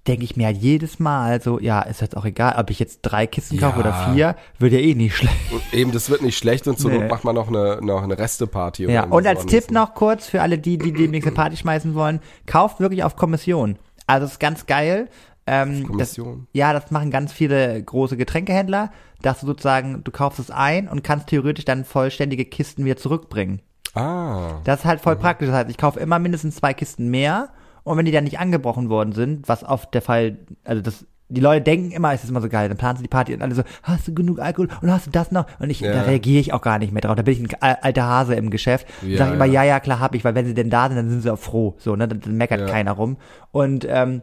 denke 0.06 0.22
ich 0.24 0.36
mir 0.36 0.46
halt 0.46 0.58
jedes 0.58 0.98
Mal 0.98 1.40
so, 1.40 1.58
ja, 1.58 1.80
ist 1.80 2.00
jetzt 2.02 2.16
auch 2.16 2.24
egal, 2.24 2.54
ob 2.58 2.70
ich 2.70 2.78
jetzt 2.78 3.00
drei 3.02 3.26
Kisten 3.26 3.58
kaufe 3.58 3.80
Ja. 3.80 3.86
oder 3.86 4.12
vier, 4.14 4.36
wird 4.58 4.72
ja 4.74 4.78
eh 4.78 4.94
nicht 4.94 5.16
schlecht. 5.16 5.34
Und 5.50 5.62
eben, 5.72 5.92
das 5.92 6.10
wird 6.10 6.22
nicht 6.22 6.36
schlecht 6.38 6.68
und 6.68 6.78
zur 6.78 6.90
Nee. 6.90 6.98
Not 6.98 7.10
macht 7.10 7.24
man 7.24 7.34
noch 7.34 7.48
eine, 7.48 7.78
noch 7.82 8.02
eine 8.02 8.16
Resteparty. 8.18 8.84
Ja, 8.90 9.04
und 9.04 9.26
als. 9.26 9.46
Tipp 9.46 9.70
noch 9.70 9.94
kurz 9.94 10.28
für 10.28 10.42
alle 10.42 10.58
die, 10.58 10.78
die 10.78 10.92
demnächst 10.92 11.26
eine 11.26 11.34
Party 11.34 11.56
schmeißen 11.56 11.94
wollen, 11.94 12.20
kauft 12.46 12.80
wirklich 12.80 13.02
auf 13.02 13.16
Kommission. 13.16 13.76
Also 14.06 14.26
ist 14.26 14.38
ganz 14.40 14.66
geil. 14.66 15.08
Ähm, 15.46 15.84
Kommission? 15.86 16.46
Das, 16.52 16.58
ja, 16.58 16.72
das 16.72 16.90
machen 16.92 17.10
ganz 17.10 17.32
viele 17.32 17.82
große 17.82 18.16
Getränkehändler, 18.16 18.92
dass 19.22 19.40
du 19.40 19.46
sozusagen, 19.46 20.04
du 20.04 20.10
kaufst 20.12 20.38
es 20.38 20.50
ein 20.50 20.86
und 20.86 21.02
kannst 21.02 21.28
theoretisch 21.28 21.64
dann 21.64 21.84
vollständige 21.84 22.44
Kisten 22.44 22.84
wieder 22.84 22.96
zurückbringen. 22.96 23.60
Ah. 23.94 24.60
Das 24.64 24.80
ist 24.80 24.84
halt 24.86 25.00
voll 25.00 25.16
praktisch. 25.16 25.48
Das 25.48 25.56
heißt, 25.56 25.70
ich 25.70 25.78
kaufe 25.78 26.00
immer 26.00 26.18
mindestens 26.18 26.56
zwei 26.56 26.72
Kisten 26.74 27.08
mehr 27.10 27.50
und 27.84 27.96
wenn 27.98 28.04
die 28.04 28.12
dann 28.12 28.24
nicht 28.24 28.38
angebrochen 28.38 28.88
worden 28.88 29.12
sind, 29.12 29.48
was 29.48 29.64
oft 29.64 29.92
der 29.94 30.02
Fall, 30.02 30.38
also 30.64 30.80
das, 30.82 31.04
die 31.28 31.40
Leute 31.40 31.62
denken 31.62 31.90
immer, 31.92 32.12
es 32.12 32.22
ist 32.24 32.30
immer 32.30 32.40
so 32.40 32.48
geil, 32.48 32.68
dann 32.68 32.78
planen 32.78 32.96
sie 32.96 33.02
die 33.02 33.08
Party 33.08 33.34
und 33.34 33.42
alle 33.42 33.54
so, 33.54 33.62
hast 33.82 34.06
du 34.08 34.14
genug 34.14 34.38
Alkohol 34.38 34.68
und 34.82 34.90
hast 34.92 35.06
du 35.06 35.10
das 35.10 35.30
noch? 35.32 35.46
Und 35.58 35.70
ich, 35.70 35.80
Ja. 35.80 35.92
da 35.92 36.02
reagiere 36.02 36.40
ich 36.40 36.52
auch 36.52 36.60
gar 36.62 36.78
nicht 36.78 36.92
mehr 36.92 37.00
drauf. 37.02 37.16
Da 37.16 37.22
bin 37.22 37.34
ich 37.34 37.40
ein 37.40 37.62
al- 37.62 37.78
alter 37.82 38.04
Hase 38.04 38.34
im 38.34 38.50
Geschäft. 38.50 38.86
Ja, 39.02 39.08
Ja, 39.08 39.18
sag 39.18 39.34
immer, 39.34 39.44
ja. 39.46 39.62
ja, 39.62 39.64
ja, 39.74 39.80
klar 39.80 39.98
hab 40.00 40.14
ich, 40.14 40.24
weil 40.24 40.34
wenn 40.34 40.46
sie 40.46 40.54
denn 40.54 40.70
da 40.70 40.88
sind, 40.88 40.96
dann 40.96 41.08
sind 41.10 41.22
sie 41.22 41.32
auch 41.32 41.38
froh. 41.38 41.74
So, 41.78 41.96
ne, 41.96 42.06
dann, 42.08 42.20
dann 42.20 42.36
meckert 42.36 42.60
Ja. 42.60 42.66
keiner 42.66 42.92
rum. 42.92 43.16
Und 43.50 43.86
ähm, 43.88 44.22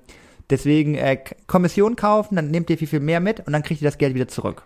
deswegen 0.50 0.96
äh, 0.96 1.18
Kommission 1.48 1.96
kaufen, 1.96 2.36
dann 2.36 2.50
nehmt 2.52 2.70
ihr 2.70 2.78
viel, 2.78 2.88
viel 2.88 3.00
mehr 3.00 3.20
mit 3.20 3.46
und 3.46 3.54
dann 3.54 3.64
kriegt 3.64 3.82
ihr 3.82 3.88
das 3.88 3.98
Geld 3.98 4.14
wieder 4.16 4.28
zurück. 4.28 4.64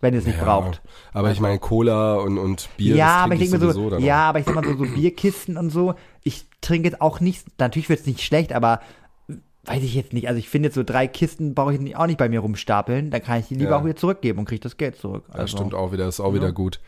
Wenn 0.00 0.12
ihr 0.14 0.20
es 0.20 0.26
nicht 0.26 0.38
Ja, 0.38 0.44
braucht. 0.44 0.82
Aber 1.12 1.30
ich 1.30 1.40
meine, 1.40 1.58
Cola 1.58 2.14
und, 2.16 2.38
und 2.38 2.68
Bier, 2.76 2.96
ja, 2.96 3.24
aber 3.24 3.34
ich 3.34 3.40
denke 3.50 3.58
mir 3.66 3.72
so, 3.72 3.96
ja, 3.98 4.28
aber 4.28 4.40
ich 4.40 4.44
sag 4.46 4.54
mal 4.54 4.64
so, 4.64 4.76
so 4.76 4.84
Bierkisten 4.84 5.56
und 5.56 5.70
so, 5.70 5.94
ich 6.22 6.46
trinke 6.60 6.88
jetzt 6.88 7.00
auch 7.00 7.20
nicht, 7.20 7.46
natürlich 7.58 7.88
wird's 7.88 8.06
nicht 8.06 8.20
schlecht, 8.22 8.52
aber 8.52 8.80
weiß 9.64 9.82
ich 9.82 9.94
jetzt 9.94 10.12
nicht. 10.12 10.28
Also 10.28 10.38
ich 10.38 10.48
finde 10.48 10.68
jetzt 10.68 10.74
so 10.76 10.82
drei 10.84 11.08
Kisten 11.08 11.54
brauche 11.54 11.74
ich 11.74 11.96
auch 11.96 12.06
nicht 12.06 12.18
bei 12.18 12.28
mir 12.28 12.40
rumstapeln, 12.40 13.10
dann 13.10 13.22
kann 13.22 13.40
ich 13.40 13.48
die 13.48 13.54
lieber 13.54 13.70
Ja. 13.70 13.78
auch 13.78 13.84
wieder 13.84 13.96
zurückgeben 13.96 14.38
und 14.38 14.44
kriege 14.44 14.60
das 14.60 14.76
Geld 14.76 14.96
zurück. 14.96 15.24
Also, 15.28 15.38
Das 15.40 15.50
stimmt 15.50 15.74
auch 15.74 15.92
wieder, 15.92 16.06
ist 16.06 16.20
auch 16.20 16.34
wieder 16.34 16.52
gut. 16.52 16.78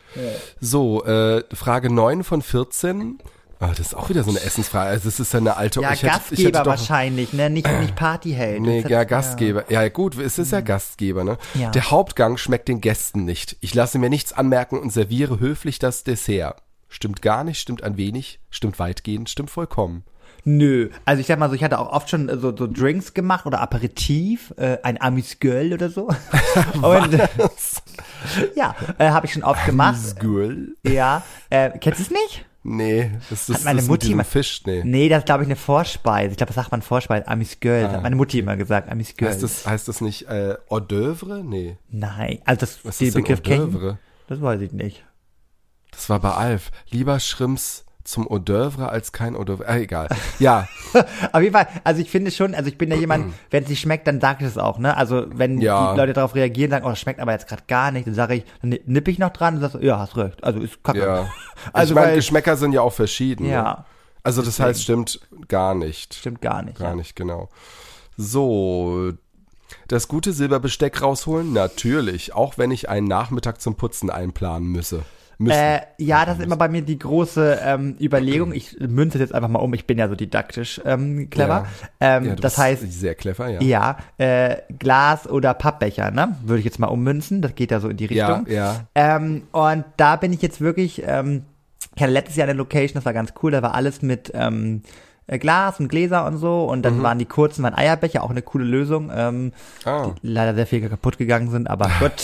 So, 0.61 1.03
äh, 1.03 1.43
Frage 1.53 1.91
9 1.93 2.23
von 2.23 2.41
14. 2.41 3.17
Ah, 3.61 3.69
das 3.69 3.79
ist 3.79 3.93
auch 3.93 4.07
wieder 4.07 4.23
so 4.23 4.29
eine 4.29 4.39
Essensfrage. 4.39 4.89
Also 4.89 5.09
das 5.09 5.19
ist 5.19 5.33
ja 5.33 5.39
eine 5.39 5.57
alte... 5.57 5.81
Ja, 5.81 5.89
hätte, 5.89 6.05
Gastgeber 6.05 6.59
doch, 6.59 6.67
wahrscheinlich, 6.67 7.33
ne? 7.33 7.49
Nicht, 7.49 7.67
nicht 7.79 7.95
Partyheld. 7.97 8.61
Nee, 8.61 8.85
ja, 8.87 9.03
Gastgeber. 9.03 9.69
Ja, 9.69 9.87
gut, 9.89 10.17
es 10.17 10.39
ist 10.39 10.53
ja 10.53 10.61
Gastgeber, 10.61 11.25
ne? 11.25 11.37
Ja. 11.55 11.69
Der 11.71 11.91
Hauptgang 11.91 12.37
schmeckt 12.37 12.69
den 12.69 12.79
Gästen 12.79 13.25
nicht. 13.25 13.57
Ich 13.59 13.75
lasse 13.75 13.99
mir 13.99 14.09
nichts 14.09 14.31
anmerken 14.31 14.79
und 14.79 14.93
serviere 14.93 15.41
höflich 15.41 15.77
das 15.77 16.05
Dessert. 16.05 16.63
Stimmt 16.87 17.21
gar 17.21 17.43
nicht, 17.43 17.59
stimmt 17.59 17.83
ein 17.83 17.97
wenig, 17.97 18.39
stimmt 18.49 18.79
weitgehend, 18.79 19.29
stimmt 19.29 19.49
vollkommen. 19.49 20.03
Nö, 20.45 20.89
also 21.03 21.19
ich 21.19 21.27
sag 21.27 21.37
mal 21.37 21.49
so, 21.49 21.55
ich 21.55 21.63
hatte 21.63 21.79
auch 21.79 21.91
oft 21.91 22.09
schon 22.09 22.29
so, 22.39 22.55
so 22.55 22.65
Drinks 22.65 23.13
gemacht 23.13 23.45
oder 23.45 23.59
Aperitif, 23.59 24.53
äh, 24.57 24.77
ein 24.83 24.99
Amis 25.01 25.39
Girl 25.39 25.73
oder 25.73 25.89
so. 25.89 26.07
Und 26.81 27.13
äh, 27.13 27.27
ja, 28.55 28.73
äh, 28.97 29.09
habe 29.09 29.25
ich 29.25 29.33
schon 29.33 29.43
oft 29.43 29.65
gemacht. 29.65 30.17
Girl? 30.19 30.69
Ja, 30.83 31.23
äh, 31.49 31.71
kennst 31.77 31.99
du 31.99 32.03
es 32.03 32.09
nicht? 32.09 32.45
Nee, 32.71 33.11
das 33.29 33.49
ist 33.49 33.55
Hat 33.57 33.63
meine 33.65 33.77
das 33.77 33.85
mit 33.89 34.03
Mutti 34.03 34.13
mal- 34.15 34.23
Fisch, 34.23 34.61
nee. 34.65 34.83
Nee, 34.85 35.09
das 35.09 35.19
ist 35.19 35.25
glaube 35.25 35.43
ich 35.43 35.47
eine 35.47 35.55
Vorspeise. 35.55 36.31
Ich 36.31 36.37
glaube, 36.37 36.49
das 36.53 36.55
sagt 36.55 36.71
man 36.71 36.81
Vorspeise, 36.81 37.27
Amis 37.27 37.59
Girl. 37.59 37.85
Ah. 37.85 37.91
hat 37.93 38.03
meine 38.03 38.15
Mutti 38.15 38.39
immer 38.39 38.55
gesagt, 38.57 38.89
Amis 38.89 39.15
Girl. 39.15 39.31
Heißt 39.31 39.41
das, 39.43 39.65
heißt 39.65 39.87
das 39.87 40.01
nicht 40.01 40.27
äh, 40.27 40.55
Hors 40.69 40.83
d'oeuvre? 40.83 41.43
Nee. 41.43 41.77
Nein, 41.89 42.39
also 42.45 42.59
das, 42.61 42.85
Was 42.85 42.97
den 42.99 43.07
ist 43.07 43.15
denn 43.15 43.23
Begriff 43.23 43.39
Hors 43.39 43.47
kenne 43.47 43.65
ich. 43.69 43.75
d'oeuvre? 43.75 43.97
Das 44.27 44.41
weiß 44.41 44.61
ich 44.61 44.71
nicht. 44.71 45.03
Das 45.91 46.09
war 46.09 46.19
bei 46.19 46.31
Alf. 46.31 46.71
Lieber 46.91 47.19
Schrimps 47.19 47.85
zum 48.03 48.25
Hors 48.27 48.41
d'oeuvre 48.41 48.87
als 48.87 49.11
kein 49.11 49.35
Hors 49.35 49.45
d'oeuvre. 49.45 49.65
Ah, 49.67 49.77
egal. 49.77 50.07
Ja, 50.39 50.67
Auf 51.33 51.41
jeden 51.41 51.53
Fall, 51.53 51.67
also 51.83 52.01
ich 52.01 52.09
finde 52.09 52.31
schon, 52.31 52.55
also 52.55 52.67
ich 52.69 52.77
bin 52.77 52.89
ja 52.89 52.95
jemand, 52.97 53.33
wenn 53.51 53.63
es 53.63 53.69
nicht 53.69 53.79
schmeckt, 53.81 54.07
dann 54.07 54.19
sage 54.19 54.43
ich 54.43 54.49
es 54.49 54.57
auch, 54.57 54.79
ne? 54.79 54.97
Also 54.97 55.25
wenn 55.29 55.61
Ja. 55.61 55.91
die 55.93 55.99
Leute 55.99 56.13
darauf 56.13 56.33
reagieren, 56.33 56.71
sagen, 56.71 56.85
oh, 56.85 56.89
das 56.89 56.99
schmeckt 56.99 57.19
aber 57.19 57.31
jetzt 57.33 57.47
gerade 57.47 57.63
gar 57.67 57.91
nicht, 57.91 58.07
dann 58.07 58.15
sage 58.15 58.35
ich, 58.35 58.45
dann 58.61 58.75
nippe 58.85 59.11
ich 59.11 59.19
noch 59.19 59.29
dran 59.29 59.55
und 59.55 59.61
sagst, 59.61 59.77
ja, 59.81 59.99
hast 59.99 60.17
recht. 60.17 60.43
Also 60.43 60.59
ist 60.59 60.83
kacke. 60.83 60.99
ja. 60.99 61.29
Also 61.73 61.93
ich 61.93 61.99
meine, 61.99 62.15
Geschmäcker 62.15 62.55
sind 62.57 62.71
ja 62.71 62.81
auch 62.81 62.93
verschieden. 62.93 63.45
Ne? 63.45 63.51
Ja, 63.51 63.85
Also 64.23 64.41
das 64.41 64.59
heißt, 64.59 64.81
stimmt 64.81 65.19
gar 65.47 65.75
nicht. 65.75 66.13
stimmt 66.15 66.41
gar 66.41 66.61
nicht. 66.63 66.79
Gar 66.79 66.89
ja. 66.91 66.95
nicht, 66.95 67.15
genau. 67.15 67.49
So, 68.17 69.11
das 69.87 70.07
gute 70.07 70.33
Silberbesteck 70.33 71.01
rausholen? 71.01 71.53
Natürlich, 71.53 72.33
auch 72.33 72.57
wenn 72.57 72.71
ich 72.71 72.89
einen 72.89 73.07
Nachmittag 73.07 73.61
zum 73.61 73.75
Putzen 73.75 74.09
einplanen 74.09 74.67
müsse. 74.69 75.03
Müssen. 75.41 75.57
Äh, 75.57 75.79
ja, 75.97 76.25
das 76.25 76.37
ist 76.37 76.43
immer 76.43 76.57
bei 76.57 76.67
mir 76.67 76.81
die 76.81 76.99
große 76.99 77.59
ähm, 77.63 77.95
Überlegung. 77.99 78.51
Ich 78.51 78.77
münze 78.79 79.17
es 79.17 79.21
jetzt 79.21 79.33
einfach 79.33 79.47
mal 79.47 79.59
um. 79.59 79.73
Ich 79.73 79.87
bin 79.87 79.97
ja 79.97 80.09
so 80.09 80.15
didaktisch 80.15 80.81
ähm, 80.85 81.29
clever. 81.29 81.65
Ähm, 82.01 82.25
Ja, 82.25 82.35
das 82.35 82.57
heißt, 82.57 82.91
Sehr 82.91 83.15
clever, 83.15 83.47
ja. 83.47 83.61
ja, 83.61 83.97
äh, 84.17 84.57
Glas 84.77 85.27
oder 85.29 85.53
Pappbecher, 85.53 86.11
ne? 86.11 86.35
Würde 86.43 86.59
ich 86.59 86.65
jetzt 86.65 86.77
mal 86.77 86.87
ummünzen. 86.87 87.41
Das 87.41 87.55
geht 87.55 87.71
ja 87.71 87.79
so 87.79 87.87
in 87.87 87.95
die 87.95 88.13
Ja, 88.13 88.35
Richtung. 88.35 88.53
ja. 88.53 88.81
Ähm, 88.95 89.43
und 89.53 89.85
da 89.95 90.17
bin 90.17 90.33
ich 90.33 90.41
jetzt 90.41 90.59
wirklich, 90.59 91.03
ähm, 91.07 91.43
ich 91.95 92.01
hatte 92.01 92.11
letztes 92.11 92.35
Jahr 92.35 92.47
eine 92.49 92.57
Location, 92.57 92.95
das 92.95 93.05
war 93.05 93.13
ganz 93.13 93.33
cool, 93.41 93.51
da 93.51 93.61
war 93.61 93.73
alles 93.75 94.01
mit 94.01 94.31
ähm, 94.35 94.81
äh, 95.27 95.37
Glas 95.39 95.79
und 95.79 95.87
Gläser 95.87 96.25
und 96.25 96.35
so 96.37 96.65
und 96.65 96.79
Mhm. 96.79 96.83
dann 96.83 97.03
waren 97.03 97.17
die 97.17 97.25
kurzen, 97.25 97.63
waren 97.63 97.75
Eierbecher, 97.75 98.23
auch 98.23 98.29
eine 98.29 98.41
coole 98.41 98.65
Lösung, 98.65 99.09
ähm, 99.15 99.53
Ah. 99.85 100.11
die 100.21 100.27
leider 100.27 100.53
sehr 100.53 100.67
viel 100.67 100.87
kaputt 100.89 101.17
gegangen 101.17 101.49
sind, 101.49 101.69
aber 101.69 101.89
gut. 102.01 102.19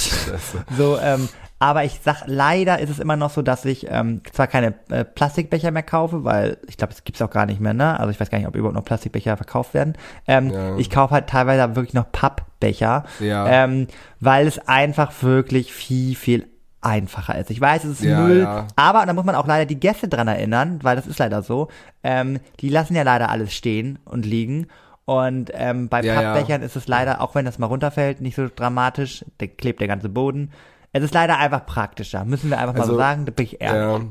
so, 0.77 0.97
ähm, 1.01 1.29
aber 1.65 1.83
ich 1.83 1.99
sag, 2.03 2.23
leider 2.27 2.79
ist 2.79 2.89
es 2.89 2.99
immer 2.99 3.15
noch 3.15 3.29
so, 3.31 3.41
dass 3.41 3.65
ich 3.65 3.87
ähm, 3.89 4.21
zwar 4.31 4.47
keine 4.47 4.73
äh, 4.89 5.03
Plastikbecher 5.03 5.71
mehr 5.71 5.83
kaufe, 5.83 6.23
weil 6.23 6.57
ich 6.67 6.77
glaube, 6.77 6.93
es 6.93 7.03
gibt's 7.03 7.21
auch 7.21 7.29
gar 7.29 7.45
nicht 7.45 7.59
mehr, 7.59 7.73
ne? 7.73 7.99
Also 7.99 8.11
ich 8.11 8.19
weiß 8.19 8.29
gar 8.29 8.37
nicht, 8.37 8.47
ob 8.47 8.55
überhaupt 8.55 8.75
noch 8.75 8.85
Plastikbecher 8.85 9.35
verkauft 9.37 9.73
werden. 9.73 9.93
Ähm, 10.27 10.49
Ja. 10.51 10.77
Ich 10.77 10.89
kaufe 10.89 11.13
halt 11.13 11.27
teilweise 11.27 11.75
wirklich 11.75 11.93
noch 11.93 12.11
Pappbecher, 12.11 13.05
Ja. 13.19 13.47
ähm, 13.47 13.87
weil 14.19 14.47
es 14.47 14.59
einfach 14.67 15.11
wirklich 15.23 15.73
viel, 15.73 16.15
viel 16.15 16.47
einfacher 16.81 17.37
ist. 17.39 17.49
Ich 17.49 17.59
weiß, 17.59 17.83
es 17.85 17.99
ist 17.99 18.03
Ja, 18.03 18.19
Müll, 18.19 18.41
ja. 18.43 18.67
aber 18.75 19.05
da 19.05 19.13
muss 19.13 19.25
man 19.25 19.33
auch 19.35 19.47
leider 19.47 19.65
die 19.65 19.79
Gäste 19.79 20.07
dran 20.07 20.27
erinnern, 20.27 20.79
weil 20.83 20.95
das 20.95 21.07
ist 21.07 21.17
leider 21.19 21.41
so. 21.41 21.67
Ähm, 22.03 22.39
die 22.59 22.69
lassen 22.69 22.95
ja 22.95 23.01
leider 23.03 23.29
alles 23.29 23.53
stehen 23.53 23.97
und 24.05 24.25
liegen. 24.25 24.67
Und 25.05 25.51
ähm, 25.53 25.89
bei 25.89 26.01
Ja, 26.01 26.13
ja. 26.13 26.33
Pappbechern 26.33 26.61
ist 26.61 26.75
es 26.75 26.87
leider, 26.87 27.21
auch 27.21 27.33
wenn 27.35 27.45
das 27.45 27.59
mal 27.59 27.67
runterfällt, 27.67 28.21
nicht 28.21 28.35
so 28.35 28.47
dramatisch. 28.55 29.23
Da 29.39 29.47
klebt 29.47 29.79
der 29.79 29.87
ganze 29.87 30.09
Boden. 30.09 30.51
Es 30.97 31.03
ist 31.03 31.13
leider 31.13 31.37
einfach 31.37 31.65
praktischer. 31.65 32.23
Müssen 32.23 32.49
wir 32.49 32.57
einfach 32.57 32.73
mal 32.73 32.85
so 32.85 32.91
Also, 32.93 32.97
sagen. 32.97 33.25
Da 33.25 33.31
bin 33.31 33.45
ich 33.45 33.59
ehrlich. 33.61 34.03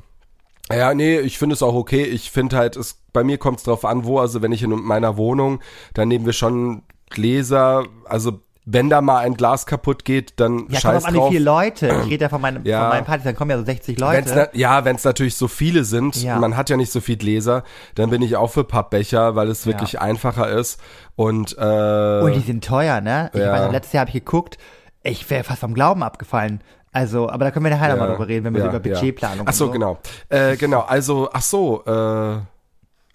Ja. 0.70 0.76
Ja, 0.76 0.94
nee, 0.94 1.18
ich 1.18 1.38
finde 1.38 1.54
es 1.54 1.62
auch 1.62 1.74
okay. 1.74 2.02
Ich 2.04 2.30
finde 2.30 2.56
halt, 2.56 2.76
es, 2.76 2.98
bei 3.12 3.24
mir 3.24 3.38
kommt 3.38 3.58
es 3.58 3.64
drauf 3.64 3.84
an, 3.84 4.04
wo. 4.04 4.18
Also 4.18 4.42
wenn 4.42 4.52
ich 4.52 4.62
in 4.62 4.70
meiner 4.70 5.16
Wohnung, 5.16 5.60
dann 5.94 6.08
nehmen 6.08 6.26
wir 6.26 6.32
schon 6.34 6.82
Gläser. 7.10 7.84
Also 8.06 8.40
wenn 8.66 8.88
da 8.88 9.00
mal 9.02 9.18
ein 9.18 9.34
Glas 9.34 9.66
kaputt 9.66 10.04
geht, 10.06 10.40
dann 10.40 10.66
Ja, 10.70 10.80
scheiß 10.80 11.04
drauf. 11.04 11.28
viele 11.30 11.44
Leute. 11.44 11.88
Ich 12.04 12.10
rede 12.10 12.24
ja 12.24 12.28
von, 12.30 12.40
meinem, 12.40 12.64
Ja. 12.64 12.80
von 12.80 12.88
meinen 12.90 13.04
Partys, 13.04 13.24
dann 13.24 13.36
kommen 13.36 13.50
ja 13.50 13.58
so 13.58 13.64
60 13.64 13.98
Wenn's 14.00 14.28
Leute. 14.34 14.50
na, 14.52 14.58
ja, 14.58 14.84
wenn 14.86 14.96
es 14.96 15.04
natürlich 15.04 15.36
so 15.36 15.48
viele 15.48 15.84
sind, 15.84 16.22
Ja. 16.22 16.38
man 16.38 16.56
hat 16.56 16.70
ja 16.70 16.76
nicht 16.78 16.90
so 16.92 17.00
viel 17.00 17.16
Gläser, 17.18 17.62
dann 17.94 18.08
bin 18.08 18.22
ich 18.22 18.36
auch 18.36 18.50
für 18.50 18.64
Pappbecher, 18.64 19.36
weil 19.36 19.48
es 19.48 19.66
wirklich 19.66 20.00
einfacher 20.00 20.48
ist. 20.48 20.80
Und, 21.16 21.56
äh, 21.58 22.20
Und 22.22 22.34
die 22.36 22.40
sind 22.40 22.64
teuer, 22.64 23.00
ne? 23.02 23.30
Ich 23.34 23.40
Ja. 23.40 23.52
weiß, 23.52 23.70
letztes 23.72 23.92
Jahr 23.92 24.00
habe 24.06 24.16
ich 24.16 24.24
geguckt, 24.24 24.56
ich 25.04 25.28
wäre 25.30 25.44
fast 25.44 25.60
vom 25.60 25.74
Glauben 25.74 26.02
abgefallen. 26.02 26.60
Also, 26.92 27.28
aber 27.28 27.44
da 27.44 27.50
können 27.50 27.64
wir 27.64 27.70
nachher 27.70 27.88
ja, 27.88 27.94
nochmal 27.96 28.10
drüber 28.10 28.28
reden, 28.28 28.44
wenn 28.44 28.54
wir 28.54 28.62
ja, 28.62 28.68
über 28.68 28.80
Budgetplanung 28.80 29.46
Ach 29.48 29.52
so, 29.52 29.66
und 29.66 29.72
genau. 29.72 29.98
Äh, 30.28 30.56
genau, 30.56 30.80
also, 30.80 31.28
ach 31.32 31.42
so, 31.42 31.84
äh, 31.84 32.40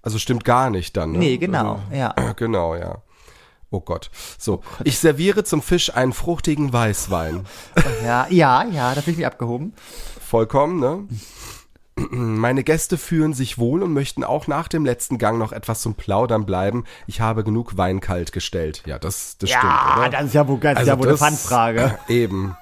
also 0.02 0.18
stimmt 0.18 0.44
gar 0.44 0.70
nicht 0.70 0.98
dann. 0.98 1.14
Ne? 1.14 1.20
Nee, 1.20 1.38
genau, 1.38 1.80
ja. 1.92 2.12
Also, 2.12 2.34
genau, 2.36 2.76
ja. 2.76 2.98
Oh 3.72 3.80
Gott. 3.80 4.10
So, 4.38 4.62
ich 4.84 4.98
serviere 4.98 5.44
zum 5.44 5.62
Fisch 5.62 5.96
einen 5.96 6.14
fruchtigen 6.14 6.74
Weißwein. 6.74 7.46
Ja, 8.04 8.28
ja, 8.30 8.64
ja, 8.64 8.96
das 8.96 9.04
finde 9.04 9.22
ich 9.22 9.26
abgehoben. 9.26 9.74
Vollkommen, 10.26 10.80
ne? 10.80 11.08
Meine 12.12 12.64
Gäste 12.64 12.98
fühlen 12.98 13.34
sich 13.34 13.58
wohl 13.58 13.84
und 13.84 13.94
möchten 13.94 14.24
auch 14.24 14.48
nach 14.48 14.68
dem 14.68 14.86
letzten 14.86 15.18
Gang 15.18 15.38
noch 15.40 15.52
etwas 15.52 15.82
zum 15.82 15.96
Plaudern 15.96 16.46
bleiben. 16.46 16.86
Ich 17.08 17.22
habe 17.22 17.44
genug 17.44 17.78
Wein 17.78 18.00
kalt 18.00 18.32
gestellt. 18.32 18.84
Ja, 18.86 19.00
das, 19.00 19.38
das 19.38 19.50
stimmt, 19.50 19.64
ja, 19.64 20.10
das 20.10 20.26
ist 20.26 20.34
ja 20.34 20.48
wohl, 20.48 20.60
das 20.60 20.72
ist 20.74 20.78
Also 20.80 20.92
ja 20.92 20.98
wohl 20.98 21.04
eine 21.08 21.12
das- 21.14 21.20
Fangfrage. 21.20 21.98
Eben. 22.08 22.56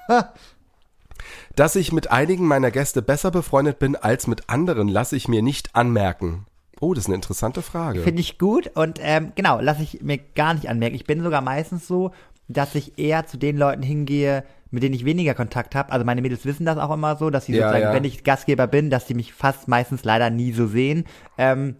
Dass 1.56 1.74
ich 1.76 1.92
mit 1.92 2.10
einigen 2.10 2.46
meiner 2.46 2.70
Gäste 2.70 3.02
besser 3.02 3.30
befreundet 3.30 3.78
bin 3.78 3.96
als 3.96 4.26
mit 4.26 4.48
anderen, 4.48 4.88
lasse 4.88 5.16
ich 5.16 5.26
mir 5.28 5.42
nicht 5.42 5.74
anmerken. 5.74 6.46
Oh, 6.80 6.94
das 6.94 7.04
ist 7.04 7.08
eine 7.08 7.16
interessante 7.16 7.62
Frage. 7.62 8.02
Finde 8.02 8.20
ich 8.20 8.38
gut 8.38 8.70
und 8.74 9.00
ähm, 9.02 9.32
genau, 9.34 9.58
lasse 9.60 9.82
ich 9.82 10.00
mir 10.02 10.18
gar 10.18 10.54
nicht 10.54 10.68
anmerken. 10.68 10.94
Ich 10.94 11.04
bin 11.06 11.22
sogar 11.24 11.40
meistens 11.40 11.88
so, 11.88 12.12
dass 12.46 12.76
ich 12.76 12.98
eher 12.98 13.26
zu 13.26 13.36
den 13.36 13.58
Leuten 13.58 13.82
hingehe, 13.82 14.44
mit 14.70 14.82
denen 14.82 14.94
ich 14.94 15.04
weniger 15.04 15.34
Kontakt 15.34 15.74
habe. 15.74 15.92
Also 15.92 16.04
meine 16.04 16.22
Mädels 16.22 16.44
wissen 16.44 16.66
das 16.66 16.78
auch 16.78 16.92
immer 16.92 17.16
so, 17.16 17.30
dass 17.30 17.46
sie 17.46 17.52
Ja, 17.52 17.68
sozusagen, 17.68 17.84
ja. 17.84 17.92
wenn 17.92 18.04
ich 18.04 18.24
Gastgeber 18.24 18.66
bin, 18.66 18.90
dass 18.90 19.06
sie 19.06 19.14
mich 19.14 19.32
fast 19.32 19.68
meistens 19.68 20.04
leider 20.04 20.30
nie 20.30 20.52
so 20.52 20.66
sehen. 20.66 21.04
Ähm, 21.36 21.76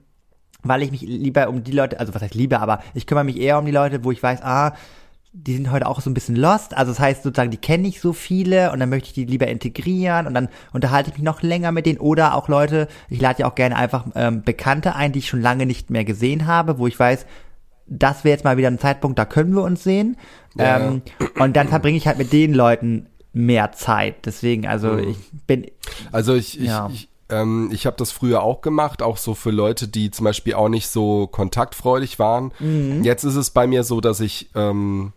weil 0.63 0.83
ich 0.83 0.91
mich 0.91 1.03
lieber 1.03 1.49
um 1.49 1.63
die 1.63 1.73
Leute, 1.73 2.01
also 2.01 2.15
was 2.15 2.23
heißt 2.23 2.35
lieber, 2.35 2.61
aber 2.61 2.81
ich 2.95 3.07
kümmere 3.07 3.25
mich 3.25 3.39
eher 3.39 3.59
um 3.59 3.67
die 3.67 3.73
Leute, 3.73 4.03
wo 4.05 4.11
ich 4.11 4.23
weiß, 4.23 4.43
ah, 4.43 4.75
die 5.33 5.55
sind 5.55 5.71
heute 5.71 5.87
auch 5.87 6.01
so 6.01 6.11
ein 6.11 6.15
bisschen 6.15 6.37
lost. 6.37 6.77
Also 6.77 6.91
das 6.91 7.01
heißt 7.01 7.23
sozusagen, 7.23 7.51
die 7.51 7.59
kenne 7.59 7.87
ich 7.87 8.01
so 8.01 8.13
viele 8.13 8.73
und 8.73 8.81
dann 8.81 8.89
möchte 8.89 9.09
ich 9.09 9.13
die 9.13 9.25
lieber 9.25 9.47
integrieren 9.47 10.27
und 10.27 10.35
dann 10.35 10.49
unterhalte 10.73 11.11
ich 11.11 11.17
mich 11.17 11.25
noch 11.25 11.43
länger 11.43 11.71
mit 11.71 11.87
denen. 11.87 11.99
Oder 11.99 12.35
auch 12.35 12.49
Leute, 12.49 12.89
ich 13.09 13.21
lade 13.21 13.41
ja 13.41 13.47
auch 13.49 13.55
gerne 13.55 13.77
einfach 13.77 14.07
ähm, 14.15 14.43
Bekannte 14.43 14.95
ein, 14.97 15.13
die 15.13 15.21
ich 15.21 15.29
schon 15.29 15.43
lange 15.43 15.67
nicht 15.67 15.91
mehr 15.91 16.05
gesehen 16.05 16.47
habe, 16.47 16.79
wo 16.79 16.87
ich 16.87 16.99
weiß, 16.99 17.27
das 17.89 18.25
wäre 18.25 18.35
jetzt 18.35 18.45
mal 18.45 18.57
wieder 18.57 18.69
ein 18.69 18.79
Zeitpunkt, 18.79 19.19
da 19.19 19.25
können 19.25 19.55
wir 19.55 19.63
uns 19.63 19.83
sehen. 19.85 20.17
Ja. 20.57 20.79
Ähm, 20.79 21.03
und 21.39 21.57
dann 21.57 21.69
verbringe 21.69 21.97
ich 21.97 22.07
halt 22.07 22.19
mit 22.19 22.33
den 22.33 22.55
Leuten 22.55 23.07
mehr 23.33 23.73
Zeit. 23.73 24.27
Deswegen, 24.27 24.67
also 24.67 24.89
Mhm. 24.89 25.09
ich 25.11 25.17
bin, 25.47 25.67
Also 26.13 26.35
ich, 26.35 26.59
ich, 26.61 26.67
Ja. 26.67 26.89
ich, 26.93 27.09
ähm, 27.31 27.71
ich 27.73 27.87
habe 27.87 27.97
das 27.97 28.11
früher 28.11 28.43
auch 28.43 28.61
gemacht, 28.63 29.03
auch 29.03 29.17
so 29.17 29.35
für 29.35 29.51
Leute, 29.51 29.87
die 29.89 30.11
zum 30.11 30.25
Beispiel 30.25 30.55
auch 30.55 30.69
nicht 30.69 30.89
so 30.89 31.27
kontaktfreudig 31.27 32.19
waren. 32.19 32.53
Mhm. 32.59 33.05
Jetzt 33.05 33.25
ist 33.25 33.37
es 33.37 33.51
bei 33.51 33.67
mir 33.67 33.85
so, 33.85 34.01
dass 34.01 34.21
ich 34.21 34.51
ähm, 34.55 35.13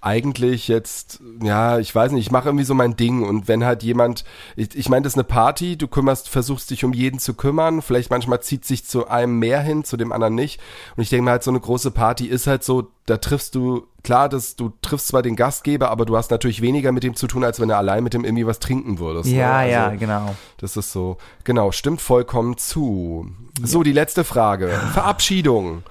eigentlich 0.00 0.68
jetzt, 0.68 1.20
ja, 1.42 1.78
ich 1.78 1.92
weiß 1.92 2.12
nicht, 2.12 2.26
ich 2.26 2.30
mache 2.30 2.48
irgendwie 2.48 2.64
so 2.64 2.74
mein 2.74 2.96
Ding 2.96 3.24
und 3.24 3.48
wenn 3.48 3.64
halt 3.64 3.82
jemand, 3.82 4.24
ich, 4.54 4.76
ich 4.76 4.88
meine, 4.88 5.02
das 5.02 5.14
ist 5.14 5.18
eine 5.18 5.24
Party, 5.24 5.76
du 5.76 5.88
kümmerst, 5.88 6.28
versuchst 6.28 6.70
dich 6.70 6.84
um 6.84 6.92
jeden 6.92 7.18
zu 7.18 7.34
kümmern, 7.34 7.82
vielleicht 7.82 8.10
manchmal 8.10 8.40
zieht 8.40 8.64
sich 8.64 8.84
zu 8.84 9.08
einem 9.08 9.38
mehr 9.40 9.60
hin, 9.60 9.82
zu 9.82 9.96
dem 9.96 10.12
anderen 10.12 10.36
nicht. 10.36 10.60
Und 10.96 11.02
ich 11.02 11.08
denke 11.08 11.24
mir 11.24 11.32
halt, 11.32 11.42
so 11.42 11.50
eine 11.50 11.60
große 11.60 11.90
Party 11.90 12.26
ist 12.26 12.46
halt 12.46 12.62
so, 12.62 12.92
da 13.06 13.16
triffst 13.16 13.56
du, 13.56 13.88
klar, 14.08 14.30
dass 14.30 14.56
du 14.56 14.72
triffst 14.80 15.08
zwar 15.08 15.20
den 15.20 15.36
Gastgeber, 15.36 15.90
aber 15.90 16.06
du 16.06 16.16
hast 16.16 16.30
natürlich 16.30 16.62
weniger 16.62 16.92
mit 16.92 17.02
dem 17.02 17.14
zu 17.14 17.26
tun, 17.26 17.44
als 17.44 17.60
wenn 17.60 17.68
du 17.68 17.76
allein 17.76 18.02
mit 18.02 18.14
dem 18.14 18.24
irgendwie 18.24 18.46
was 18.46 18.58
trinken 18.58 18.98
würdest. 18.98 19.26
ne? 19.30 19.36
ja, 19.36 19.56
Also, 19.58 19.70
ja, 19.70 19.88
genau. 19.96 20.34
das 20.56 20.78
ist 20.78 20.92
so. 20.92 21.18
Genau, 21.44 21.72
stimmt 21.72 22.00
vollkommen 22.00 22.56
zu. 22.56 23.30
So, 23.62 23.82
die 23.82 23.92
letzte 23.92 24.24
Frage. 24.24 24.68
Verabschiedung. 24.94 25.82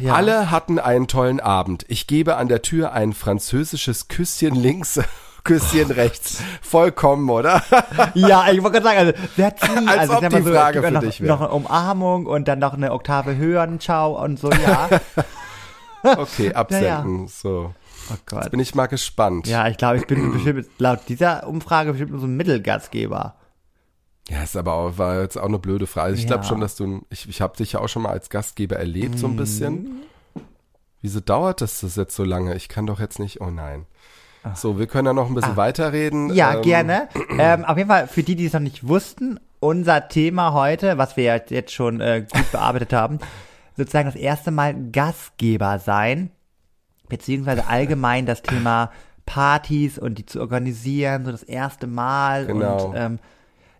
ja. 0.00 0.14
Alle 0.14 0.52
hatten 0.52 0.78
einen 0.78 1.08
tollen 1.08 1.40
Abend. 1.40 1.84
Ich 1.88 2.06
gebe 2.06 2.36
an 2.36 2.46
der 2.46 2.62
Tür 2.62 2.92
ein 2.92 3.12
französisches 3.12 4.06
Küsschen 4.06 4.54
links, 4.54 5.00
Küsschen 5.42 5.90
rechts. 5.90 6.40
Vollkommen, 6.62 7.28
oder? 7.28 7.60
Ja, 8.14 8.52
ich 8.52 8.62
wollte 8.62 8.80
gerade 8.80 8.84
sagen, 8.84 8.98
also 8.98 9.12
wer 9.34 9.46
hat 9.46 9.56
nie, 9.80 9.88
Als 9.88 9.98
also 10.10 10.14
ob 10.18 10.28
die 10.28 10.42
so, 10.42 10.52
Frage 10.52 10.80
für 10.80 10.90
noch, 10.92 11.00
dich 11.00 11.20
wäre. 11.20 11.32
noch 11.32 11.40
eine 11.40 11.50
Umarmung 11.50 12.26
und 12.26 12.46
dann 12.46 12.60
noch 12.60 12.74
eine 12.74 12.92
Oktave 12.92 13.34
höher, 13.36 13.66
Ciao 13.80 14.22
und 14.22 14.38
so, 14.38 14.48
ja. 14.52 14.88
Okay, 16.04 16.52
absenden. 16.54 17.28
So. 17.28 17.74
Oh 18.12 18.16
Gott. 18.26 18.50
Bin 18.50 18.60
ich 18.60 18.74
mal 18.74 18.86
gespannt. 18.86 19.46
Ja, 19.46 19.66
ich 19.68 19.76
glaube, 19.78 19.96
ich 19.96 20.06
bin 20.06 20.32
bestimmt 20.32 20.66
laut 20.78 21.00
dieser 21.08 21.46
Umfrage 21.48 21.92
bestimmt 21.92 22.10
nur 22.12 22.20
so 22.20 22.26
ein 22.26 22.36
Mittelgastgeber. 22.36 23.34
Ja, 24.28 24.42
ist 24.42 24.56
aber 24.56 24.72
auch, 24.74 24.98
war 24.98 25.20
jetzt 25.22 25.36
auch 25.38 25.44
eine 25.48 25.58
blöde 25.58 25.86
Frage. 25.86 26.06
Also 26.08 26.20
Ich 26.20 26.26
glaube 26.26 26.42
Ja. 26.44 26.48
schon, 26.48 26.60
dass 26.60 26.76
du, 26.76 27.02
ich, 27.10 27.28
ich 27.28 27.40
habe 27.40 27.56
dich 27.56 27.72
ja 27.72 27.80
auch 27.80 27.88
schon 27.88 28.02
mal 28.02 28.10
als 28.10 28.28
Gastgeber 28.30 28.76
erlebt, 28.76 29.14
Mhm. 29.14 29.18
so 29.18 29.26
ein 29.26 29.36
bisschen. 29.36 30.02
Wieso 31.02 31.20
dauert 31.20 31.60
das, 31.60 31.80
das 31.80 31.96
jetzt 31.96 32.16
so 32.16 32.24
lange? 32.24 32.54
Ich 32.54 32.68
kann 32.68 32.86
doch 32.86 33.00
jetzt 33.00 33.18
nicht, 33.18 33.40
oh 33.40 33.50
nein. 33.50 33.86
So, 34.54 34.78
wir 34.78 34.86
können 34.86 35.06
ja 35.06 35.12
noch 35.14 35.28
ein 35.28 35.34
bisschen 35.34 35.56
weiterreden. 35.56 36.30
Ah. 36.30 36.34
Ja, 36.34 36.54
Ähm, 36.56 36.62
gerne. 36.62 37.08
Ähm, 37.38 37.64
auf 37.64 37.76
jeden 37.78 37.88
Fall, 37.88 38.06
für 38.08 38.22
die, 38.22 38.36
die 38.36 38.46
es 38.46 38.52
noch 38.52 38.60
nicht 38.60 38.86
wussten, 38.86 39.40
unser 39.60 40.08
Thema 40.08 40.52
heute, 40.52 40.98
was 40.98 41.16
wir 41.16 41.24
jetzt 41.48 41.72
schon 41.72 42.00
äh, 42.02 42.26
gut 42.30 42.52
bearbeitet 42.52 42.92
haben, 42.92 43.18
sozusagen 43.76 44.06
das 44.06 44.16
erste 44.16 44.50
Mal 44.50 44.74
Gastgeber 44.92 45.78
sein, 45.78 46.30
beziehungsweise 47.08 47.66
allgemein 47.66 48.26
das 48.26 48.42
Thema 48.42 48.90
Partys 49.26 49.98
und 49.98 50.18
die 50.18 50.26
zu 50.26 50.40
organisieren, 50.40 51.24
so 51.24 51.32
das 51.32 51.42
erste 51.42 51.86
Mal. 51.86 52.46
Genau. 52.46 52.88
Und 52.88 52.94
ähm, 52.96 53.18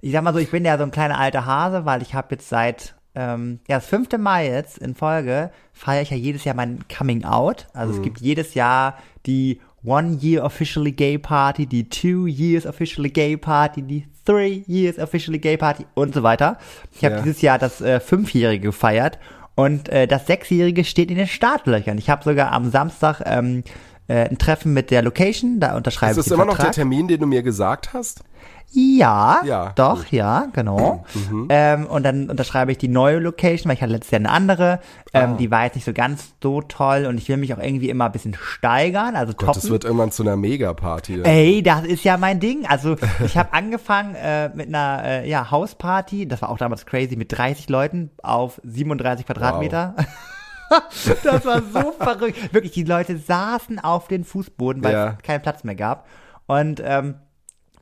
ich 0.01 0.13
sag 0.13 0.23
mal 0.23 0.33
so, 0.33 0.39
ich 0.39 0.51
bin 0.51 0.65
ja 0.65 0.77
so 0.79 0.85
ein 0.85 0.91
kleiner 0.91 1.19
alter 1.19 1.47
Hase, 1.47 1.85
weil 1.85 2.03
ich 2.03 2.15
habe 2.15 2.29
jetzt 2.33 2.49
seit 2.49 2.95
ähm, 3.15 3.61
ja, 3.69 3.77
das 3.77 3.87
fünfte 3.87 4.19
Mal 4.19 4.45
jetzt 4.45 4.79
in 4.79 4.95
Folge 4.95 5.51
feiere 5.73 6.03
ich 6.03 6.11
ja 6.11 6.17
jedes 6.17 6.45
Jahr 6.45 6.57
mein 6.57 6.81
Coming 6.95 7.25
Out. 7.25 7.67
Also 7.73 7.93
Mhm. 7.93 7.99
es 7.99 8.03
gibt 8.05 8.21
jedes 8.21 8.55
Jahr 8.55 8.99
die 9.27 9.61
One 9.85 10.19
Year 10.21 10.45
Officially 10.45 10.93
Gay 10.93 11.19
Party, 11.19 11.67
die 11.67 11.89
Two 11.89 12.27
Years 12.27 12.67
Officially 12.67 13.11
Gay 13.11 13.37
Party, 13.37 13.83
die 13.83 14.09
Three 14.25 14.65
Years 14.67 14.99
Officially 14.99 15.39
Gay 15.39 15.57
Party 15.59 15.87
und 15.95 16.15
so 16.15 16.23
weiter. 16.23 16.59
Ich 16.93 17.05
habe 17.05 17.17
Ja. 17.17 17.23
dieses 17.23 17.43
Jahr 17.43 17.59
das 17.59 17.81
äh, 17.83 18.01
Fünfjährige 18.01 18.69
gefeiert 18.69 19.19
und 19.55 19.89
äh, 19.89 20.07
das 20.07 20.27
Sechsjährige 20.27 20.85
steht 20.85 21.11
in 21.11 21.17
den 21.17 21.27
Startlöchern. 21.27 21.99
Ich 21.99 22.11
habe 22.11 22.25
sogar 22.25 22.53
am 22.53 22.71
Samstag 22.71 23.23
ähm, 23.25 23.63
äh, 24.09 24.29
ein 24.29 24.39
Treffen 24.39 24.73
mit 24.75 24.91
der 24.91 25.03
Location, 25.03 25.61
da 25.61 25.77
unterschreibe 25.77 26.13
Ist 26.13 26.19
ich 26.19 26.25
das 26.25 26.27
den 26.27 26.35
immer 26.35 26.45
noch 26.45 26.57
der 26.57 26.67
Vertrag. 26.67 26.75
Termin, 26.75 27.09
den 27.09 27.21
du 27.21 27.27
mir 27.27 27.43
gesagt 27.43 27.93
hast? 27.93 28.23
Ja, 28.71 29.43
Ja, 29.45 29.73
doch, 29.77 29.99
gut. 30.05 30.11
ja, 30.13 30.47
genau. 30.53 31.05
Mhm. 31.15 31.47
Ähm, 31.49 31.87
und 31.87 32.03
dann 32.03 32.29
unterschreibe 32.29 32.73
ich 32.73 32.79
die 32.79 32.89
neue 32.89 33.19
Location, 33.21 33.69
weil 33.69 33.77
ich 33.77 33.83
hatte 33.83 33.93
letztes 33.93 34.11
Jahr 34.11 34.19
eine 34.21 34.31
andere. 34.31 34.81
Ähm, 35.13 35.33
Ah. 35.35 35.37
Die 35.37 35.51
war 35.51 35.65
jetzt 35.65 35.77
nicht 35.77 35.85
so 35.85 35.93
ganz 35.93 36.35
so 36.43 36.61
toll 36.61 37.07
und 37.07 37.19
ich 37.19 37.29
will 37.29 37.37
mich 37.37 37.55
auch 37.55 37.59
irgendwie 37.59 37.89
immer 37.89 38.07
ein 38.07 38.13
bisschen 38.13 38.35
steigern, 38.35 39.15
also 39.15 39.33
Gott, 39.33 39.49
das 39.51 39.57
toppen. 39.59 39.71
wird 39.71 39.85
irgendwann 39.85 40.11
zu 40.11 40.25
einer 40.25 40.37
Megaparty. 40.37 41.23
Ey, 41.23 41.63
das 41.63 41.85
ist 41.85 42.03
ja 42.03 42.17
mein 42.17 42.41
Ding. 42.41 42.67
Also 42.67 42.97
ich 43.25 43.37
habe 43.39 43.53
angefangen 43.53 44.17
äh, 44.17 44.49
mit 44.55 44.67
einer 44.69 45.03
äh, 45.05 45.29
ja, 45.31 45.53
Hausparty, 45.53 46.27
das 46.27 46.43
war 46.43 46.49
auch 46.49 46.59
damals 46.59 46.85
crazy, 46.85 47.15
mit 47.17 47.31
30 47.37 47.69
Leuten 47.69 48.11
auf 48.25 48.61
37 48.65 49.25
Quadratmeter. 49.25 49.95
das 51.23 51.45
war 51.45 51.63
so 51.73 51.93
verrückt. 51.99 52.53
Wirklich, 52.53 52.73
die 52.73 52.85
Leute 52.85 53.19
saßen 53.19 53.79
auf 53.79 54.09
den 54.09 54.25
Fußboden, 54.25 54.83
weil 54.83 54.93
Ja. 54.93 55.07
es 55.17 55.23
keinen 55.23 55.43
Platz 55.43 55.63
mehr 55.65 55.75
gab. 55.77 56.07
Und 56.47 56.83
ähm, 56.85 57.15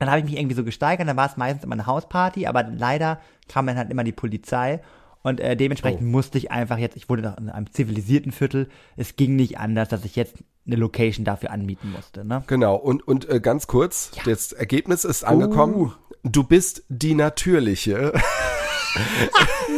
dann 0.03 0.11
habe 0.11 0.19
ich 0.19 0.25
mich 0.25 0.37
irgendwie 0.37 0.55
so 0.55 0.63
gesteigert, 0.63 1.07
dann 1.07 1.17
war 1.17 1.29
es 1.29 1.37
meistens 1.37 1.63
immer 1.63 1.73
eine 1.73 1.85
Hausparty, 1.87 2.47
aber 2.47 2.63
leider 2.63 3.19
kam 3.47 3.67
dann 3.67 3.77
halt 3.77 3.89
immer 3.89 4.03
die 4.03 4.11
Polizei. 4.11 4.81
Und 5.21 5.39
äh, 5.39 5.55
dementsprechend 5.55 6.01
Oh. 6.01 6.05
musste 6.05 6.37
ich 6.37 6.51
einfach 6.51 6.77
jetzt, 6.77 6.97
ich 6.97 7.07
wurde 7.09 7.21
noch 7.21 7.37
in 7.37 7.49
einem 7.49 7.71
zivilisierten 7.71 8.31
Viertel, 8.33 8.67
es 8.97 9.15
ging 9.15 9.35
nicht 9.37 9.57
anders, 9.57 9.87
dass 9.89 10.03
ich 10.03 10.15
jetzt 10.17 10.35
eine 10.67 10.75
Location 10.75 11.23
dafür 11.25 11.51
anmieten 11.51 11.91
musste. 11.91 12.25
Ne? 12.25 12.43
Genau, 12.47 12.75
und, 12.75 13.07
und 13.07 13.29
äh, 13.29 13.39
ganz 13.39 13.67
kurz, 13.67 14.11
das 14.25 14.51
Ergebnis 14.51 15.05
ist 15.05 15.23
angekommen. 15.23 15.75
Uh. 15.75 15.91
Du 16.23 16.43
bist 16.43 16.83
die 16.89 17.15
Natürliche. 17.15 18.13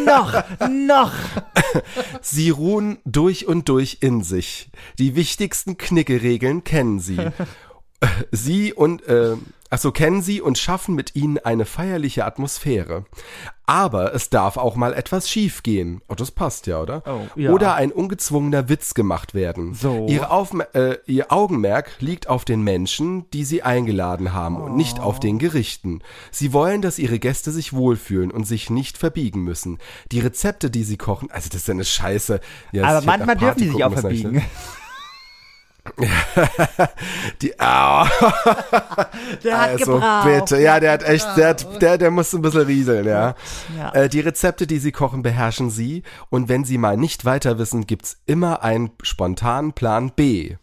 noch, 0.06 0.44
noch. 0.70 1.14
Sie 2.22 2.50
ruhen 2.50 2.98
durch 3.06 3.48
und 3.48 3.70
durch 3.70 3.98
in 4.02 4.22
sich. 4.24 4.70
Die 5.00 5.16
wichtigsten 5.16 5.78
Knickeregeln 5.78 6.64
kennen 6.64 7.00
sie. 7.00 7.18
Sie 8.32 8.74
und, 8.74 9.08
äh, 9.08 9.36
achso, 9.70 9.92
kennen 9.92 10.22
sie 10.22 10.42
und 10.42 10.58
schaffen 10.58 10.96
mit 10.96 11.16
ihnen 11.16 11.38
eine 11.40 11.66
feierliche 11.66 12.26
Atmosphäre. 12.26 13.06
Aber 13.68 14.14
es 14.14 14.30
darf 14.30 14.58
auch 14.58 14.76
mal 14.76 14.94
etwas 14.94 15.28
schiefgehen. 15.28 16.02
Oh, 16.08 16.14
das 16.14 16.30
passt 16.30 16.68
ja, 16.68 16.82
oder? 16.82 17.02
Oh, 17.08 17.22
ja. 17.36 17.52
Oder 17.52 17.74
ein 17.74 17.92
ungezwungener 17.92 18.70
Witz 18.70 18.94
gemacht 18.94 19.34
werden. 19.34 19.74
So. 19.74 20.06
Äh, 20.08 20.98
ihr 21.08 21.32
Augenmerk 21.32 21.90
liegt 22.00 22.30
auf 22.30 22.46
den 22.46 22.62
Menschen, 22.62 23.28
die 23.32 23.44
sie 23.44 23.64
eingeladen 23.64 24.34
haben 24.34 24.58
und 24.58 24.76
nicht 24.76 25.00
auf 25.00 25.20
den 25.20 25.40
Gerichten. 25.40 26.02
Sie 26.30 26.54
wollen, 26.54 26.84
dass 26.84 27.00
ihre 27.00 27.18
Gäste 27.18 27.52
sich 27.52 27.74
wohlfühlen 27.74 28.30
und 28.30 28.46
sich 28.46 28.70
nicht 28.70 29.00
verbiegen 29.00 29.42
müssen. 29.42 29.80
Die 30.12 30.20
Rezepte, 30.20 30.70
die 30.70 30.84
sie 30.84 30.98
kochen, 30.98 31.32
also 31.32 31.50
das 31.50 31.62
ist 31.62 31.68
ja 31.68 31.74
eine 31.74 31.86
Scheiße. 31.86 32.40
Ja, 32.72 32.84
Aber 32.84 33.06
manchmal 33.06 33.36
dürfen 33.36 33.60
die 33.60 33.70
sich 33.70 33.84
auch 33.84 33.94
verbiegen. 33.94 34.46
Die, 37.42 37.60
ah, 37.60 38.06
Der 39.44 39.62
hat 39.62 39.70
also 39.70 39.94
gebraucht. 39.96 40.26
bitte, 40.26 40.62
ja, 40.62 40.80
der 40.80 40.92
hat 40.94 41.04
echt, 41.04 41.28
der, 41.38 41.50
hat, 41.50 41.82
der, 41.82 41.98
der 41.98 42.12
muss 42.12 42.34
ein 42.34 42.42
bisschen 42.42 42.62
rieseln, 42.62 43.06
ja. 43.06 43.36
Ja. 43.78 43.94
Äh, 43.94 44.10
die 44.10 44.20
Rezepte, 44.20 44.68
die 44.68 44.80
sie 44.80 44.92
kochen, 44.92 45.22
beherrschen 45.22 45.70
sie 45.70 46.04
und 46.30 46.50
wenn 46.50 46.66
sie 46.66 46.78
mal 46.78 46.98
nicht 46.98 47.26
weiter 47.26 47.58
wissen, 47.60 47.88
gibt's 47.88 48.18
immer 48.26 48.64
einen 48.64 48.92
spontanen 49.02 49.74
Plan 49.74 50.12
B. 50.16 50.56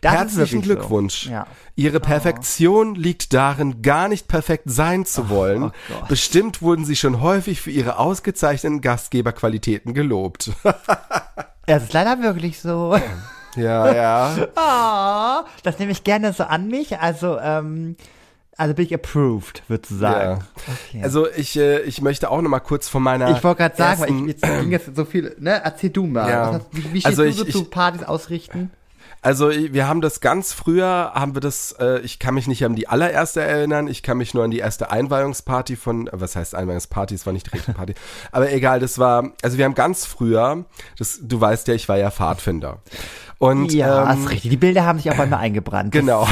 Das 0.00 0.12
Herzlichen 0.12 0.38
wirklich 0.38 0.62
so. 0.62 0.74
Glückwunsch. 0.74 1.26
Ja. 1.26 1.46
Ihre 1.76 2.00
Perfektion 2.00 2.94
liegt 2.94 3.32
darin, 3.32 3.82
gar 3.82 4.08
nicht 4.08 4.28
perfekt 4.28 4.64
sein 4.66 5.04
zu 5.04 5.28
wollen. 5.28 5.64
oh 5.64 5.70
Gott. 5.88 6.08
Bestimmt 6.08 6.62
wurden 6.62 6.84
sie 6.84 6.96
schon 6.96 7.20
häufig 7.20 7.60
für 7.60 7.70
ihre 7.70 7.98
ausgezeichneten 7.98 8.80
Gastgeberqualitäten 8.80 9.94
gelobt. 9.94 10.50
Es 11.66 11.84
ist 11.84 11.92
leider 11.92 12.20
wirklich 12.20 12.58
so. 12.58 12.98
Ja, 13.56 13.92
ja. 13.94 14.36
Ah, 14.56 15.44
das 15.62 15.78
nehme 15.78 15.92
ich 15.92 16.04
gerne 16.04 16.32
so 16.32 16.44
an 16.44 16.68
mich. 16.68 16.98
Also, 16.98 17.38
ähm, 17.38 17.96
also 18.56 18.74
bin 18.74 18.84
ich 18.84 18.94
approved, 18.94 19.62
würdest 19.68 19.90
du 19.92 19.96
sagen. 19.96 20.44
Okay. 20.88 21.02
Also 21.02 21.26
ich, 21.30 21.56
äh, 21.58 21.80
ich 21.80 22.02
möchte 22.02 22.30
auch 22.30 22.42
noch 22.42 22.50
mal 22.50 22.60
kurz 22.60 22.88
von 22.88 23.02
meiner 23.02 23.30
ich 23.30 23.42
wollte 23.42 23.58
gerade 23.62 23.76
sagen, 23.76 24.00
weil 24.02 24.10
ich, 24.10 24.26
jetzt 24.26 24.42
ging 24.60 24.70
jetzt 24.70 24.94
so 24.94 25.04
viel, 25.04 25.34
ne? 25.38 25.60
Erzähl 25.64 25.90
du 25.90 26.06
mal. 26.06 26.28
Ja. 26.28 26.46
Was 26.48 26.54
hast, 26.56 26.66
wie, 26.72 26.84
wie 26.92 27.00
stehst 27.00 27.06
Also 27.06 27.22
du 27.22 27.28
ich- 27.28 27.36
so 27.36 27.44
ich- 27.46 27.52
zu 27.52 27.64
Partys 27.64 28.02
ausrichten? 28.02 28.70
Also 29.22 29.50
wir 29.50 29.86
haben 29.86 30.00
das 30.00 30.20
ganz 30.20 30.54
früher, 30.54 31.12
haben 31.14 31.34
wir 31.36 31.42
das, 31.42 31.72
äh, 31.78 31.98
ich 32.00 32.18
kann 32.18 32.32
mich 32.34 32.48
nicht 32.48 32.64
an 32.64 32.74
die 32.74 32.88
allererste 32.88 33.42
erinnern, 33.42 33.86
ich 33.86 34.02
kann 34.02 34.16
mich 34.16 34.32
nur 34.32 34.44
an 34.44 34.50
die 34.50 34.60
erste 34.60 34.90
Einweihungsparty 34.90 35.76
von, 35.76 36.08
was 36.10 36.36
heißt 36.36 36.54
Einweihungsparty, 36.54 37.16
es 37.16 37.26
war 37.26 37.34
nicht 37.34 37.44
die 37.48 37.50
richtige 37.50 37.74
Party, 37.76 37.94
aber 38.32 38.50
egal, 38.50 38.80
das 38.80 38.98
war, 38.98 39.28
also 39.42 39.58
wir 39.58 39.66
haben 39.66 39.74
ganz 39.74 40.06
früher, 40.06 40.64
das, 40.98 41.18
du 41.22 41.38
weißt 41.38 41.68
ja, 41.68 41.74
ich 41.74 41.86
war 41.86 41.98
ja 41.98 42.10
Pfadfinder. 42.10 42.78
Und, 43.40 43.72
ja, 43.72 44.12
ähm, 44.12 44.20
ist 44.20 44.30
richtig. 44.30 44.50
Die 44.50 44.56
Bilder 44.58 44.84
haben 44.84 44.98
sich 44.98 45.10
auch 45.10 45.16
bei 45.16 45.24
mir 45.24 45.38
eingebrannt. 45.38 45.92
Genau. 45.92 46.28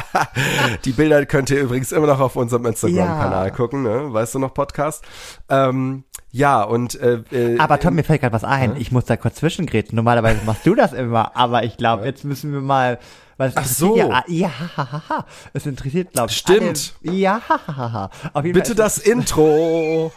die 0.86 0.92
Bilder 0.92 1.26
könnt 1.26 1.50
ihr 1.50 1.60
übrigens 1.60 1.92
immer 1.92 2.06
noch 2.06 2.18
auf 2.18 2.34
unserem 2.34 2.64
Instagram-Kanal 2.64 3.48
Ja. 3.48 3.50
gucken, 3.50 3.82
ne? 3.82 4.10
Weißt 4.10 4.34
du 4.34 4.38
noch, 4.38 4.54
Podcast? 4.54 5.04
Ähm, 5.50 6.04
ja, 6.32 6.62
und 6.62 6.98
äh, 6.98 7.22
äh, 7.30 7.58
Aber 7.58 7.78
Tom, 7.78 7.94
mir 7.94 8.04
fällt 8.04 8.22
gerade 8.22 8.32
was 8.32 8.44
ein. 8.44 8.74
Ich 8.76 8.90
muss 8.90 9.04
da 9.04 9.18
kurz 9.18 9.34
zwischengrätschen. 9.36 9.96
Normalerweise 9.96 10.40
machst 10.46 10.64
du 10.64 10.74
das 10.74 10.94
immer, 10.94 11.36
aber 11.36 11.64
ich 11.64 11.76
glaube, 11.76 12.06
jetzt 12.06 12.24
müssen 12.24 12.52
wir 12.54 12.62
mal. 12.62 12.98
Weil 13.36 13.52
Ach 13.54 13.66
so. 13.66 13.94
Ja, 13.98 14.24
ja, 14.26 14.50
ha, 14.78 14.92
ha, 14.92 15.02
ha. 15.10 15.26
es 15.52 15.66
interessiert, 15.66 16.12
glaube 16.14 16.30
ich. 16.30 16.38
Stimmt. 16.38 16.94
Alle. 17.06 17.16
Ja, 17.16 17.40
ha, 17.50 17.60
ha, 17.66 17.92
ha. 17.92 18.10
Auf 18.32 18.44
jeden 18.46 18.54
bitte 18.54 18.68
Fall 18.68 18.76
das 18.76 18.96
Intro. 18.96 20.10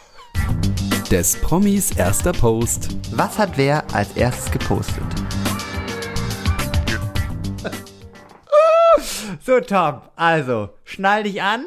Des 1.10 1.36
Promis 1.36 1.90
erster 1.90 2.32
Post. 2.32 2.96
Was 3.12 3.38
hat 3.38 3.50
wer 3.56 3.84
als 3.92 4.12
erstes 4.16 4.50
gepostet? 4.50 5.04
So, 9.44 9.60
Tom, 9.60 10.00
also, 10.16 10.70
schnall 10.84 11.22
dich 11.24 11.42
an. 11.42 11.64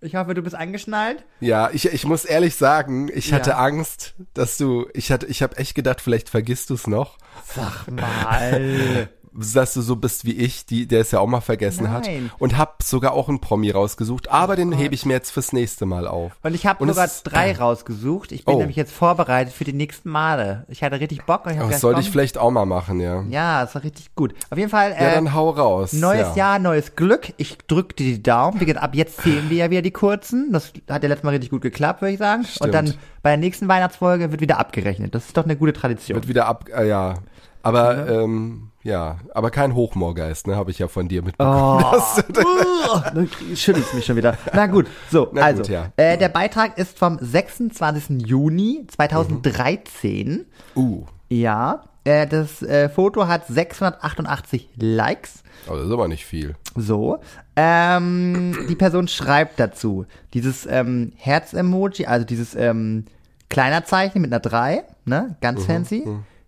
Ich 0.00 0.14
hoffe, 0.16 0.34
du 0.34 0.42
bist 0.42 0.54
angeschnallt. 0.54 1.24
Ja, 1.40 1.70
ich, 1.72 1.86
ich 1.86 2.04
muss 2.04 2.26
ehrlich 2.26 2.54
sagen, 2.56 3.10
ich 3.12 3.30
Ja. 3.30 3.36
hatte 3.36 3.56
Angst, 3.56 4.14
dass 4.34 4.58
du, 4.58 4.86
ich 4.92 5.10
hatte, 5.10 5.24
ich 5.26 5.42
habe 5.42 5.56
echt 5.56 5.74
gedacht, 5.74 6.00
vielleicht 6.02 6.28
vergisst 6.28 6.68
du 6.70 6.74
es 6.74 6.86
noch, 6.86 7.16
Sag 7.46 7.88
mal. 7.90 9.08
dass 9.36 9.74
du 9.74 9.80
so 9.82 9.96
bist 9.96 10.24
wie 10.24 10.32
ich, 10.32 10.64
die, 10.66 10.86
der 10.86 11.00
es 11.00 11.10
ja 11.10 11.18
auch 11.20 11.26
mal 11.26 11.40
vergessen 11.40 11.90
hat. 11.90 12.06
Nein. 12.06 12.30
Und 12.38 12.56
hab 12.56 12.82
sogar 12.82 13.12
auch 13.12 13.28
einen 13.28 13.40
Promi 13.40 13.70
rausgesucht, 13.70 14.30
aber 14.30 14.54
den 14.56 14.70
hebe 14.72 14.94
ich 14.94 15.04
mir 15.06 15.14
jetzt 15.14 15.30
fürs 15.30 15.52
nächste 15.52 15.86
Mal 15.86 16.06
auf. 16.06 16.32
Und 16.42 16.54
ich 16.54 16.66
habe 16.66 16.86
sogar 16.86 17.04
ist- 17.06 17.24
drei 17.24 17.52
rausgesucht. 17.56 18.32
Ich 18.32 18.44
bin 18.44 18.54
Oh. 18.54 18.58
nämlich 18.58 18.76
jetzt 18.76 18.92
vorbereitet 18.92 19.52
für 19.52 19.64
die 19.64 19.72
nächsten 19.72 20.08
Male. 20.10 20.64
Ich 20.68 20.82
hatte 20.84 21.00
richtig 21.00 21.24
Bock 21.24 21.46
und 21.46 21.52
ich 21.52 21.58
habe 21.58 21.70
Das 21.72 21.80
sollte 21.80 22.00
ich 22.00 22.10
vielleicht 22.10 22.38
auch 22.38 22.50
mal 22.50 22.66
machen, 22.66 23.00
ja. 23.00 23.22
Ja, 23.28 23.62
das 23.64 23.74
war 23.74 23.82
richtig 23.82 24.14
gut. 24.14 24.34
Auf 24.50 24.58
jeden 24.58 24.70
Fall, 24.70 24.90
Ja, 24.92 24.96
äh, 25.08 25.14
dann 25.14 25.34
hau 25.34 25.50
raus. 25.50 25.92
neues 25.92 26.28
ja. 26.28 26.34
Jahr, 26.36 26.58
neues 26.58 26.94
Glück. 26.94 27.32
Ich 27.36 27.58
drück 27.66 27.96
dir 27.96 28.04
die 28.04 28.22
Daumen. 28.22 28.60
Wie 28.60 28.64
gesagt, 28.66 28.84
ab 28.84 28.94
jetzt 28.94 29.20
zählen 29.22 29.50
wir 29.50 29.56
ja 29.56 29.70
wieder 29.70 29.82
die 29.82 29.90
kurzen. 29.90 30.52
Das 30.52 30.72
hat 30.88 31.02
ja 31.02 31.08
letztes 31.08 31.24
Mal 31.24 31.30
richtig 31.30 31.50
gut 31.50 31.62
geklappt, 31.62 32.02
würde 32.02 32.12
ich 32.12 32.18
sagen. 32.18 32.44
Und 32.60 32.72
dann 32.72 32.94
bei 33.22 33.30
der 33.30 33.38
nächsten 33.38 33.66
Weihnachtsfolge 33.68 34.30
wird 34.30 34.40
wieder 34.40 34.58
abgerechnet. 34.58 35.14
Das 35.14 35.26
ist 35.26 35.36
doch 35.36 35.44
eine 35.44 35.56
gute 35.56 35.72
Tradition. 35.72 36.14
Wird 36.16 36.28
wieder 36.28 36.46
ab, 36.46 36.66
äh, 36.76 36.86
ja. 36.88 37.14
Aber, 37.62 38.08
ähm, 38.08 38.70
ja, 38.84 39.16
aber 39.32 39.50
kein 39.50 39.74
Hochmoorgeist, 39.74 40.46
ne, 40.46 40.56
habe 40.56 40.70
ich 40.70 40.78
ja 40.78 40.88
von 40.88 41.08
dir 41.08 41.22
mitbekommen. 41.22 41.84
Oh, 41.84 43.18
uh, 43.18 43.26
schüttelst 43.56 43.94
mich 43.94 44.04
schon 44.04 44.16
wieder. 44.16 44.36
Na 44.52 44.66
gut, 44.66 44.86
so, 45.10 45.30
Na 45.32 45.42
also, 45.42 45.62
gut, 45.62 45.70
ja. 45.70 45.90
äh, 45.96 46.18
der 46.18 46.28
Beitrag 46.28 46.76
ist 46.78 46.98
vom 46.98 47.18
26. 47.18 48.26
Juni 48.26 48.86
2013. 48.88 50.44
Uh, 50.76 51.04
Ja, 51.30 51.84
äh, 52.04 52.26
das 52.26 52.62
äh, 52.62 52.90
Foto 52.90 53.26
hat 53.26 53.46
688 53.46 54.68
Likes. 54.76 55.42
aber 55.66 55.78
das 55.78 55.86
ist 55.86 55.92
aber 55.92 56.06
nicht 56.08 56.26
viel. 56.26 56.54
So. 56.76 57.20
Ähm, 57.56 58.66
die 58.68 58.74
Person 58.74 59.08
schreibt 59.08 59.58
dazu, 59.58 60.04
dieses 60.34 60.66
ähm, 60.66 61.12
Herz-Emoji, 61.16 62.04
also 62.04 62.26
dieses 62.26 62.54
ähm, 62.54 63.06
kleiner 63.48 63.84
Zeichen 63.84 64.20
mit 64.20 64.30
einer 64.30 64.40
3, 64.40 64.84
ne? 65.06 65.36
Ganz 65.40 65.64
fancy. 65.64 66.04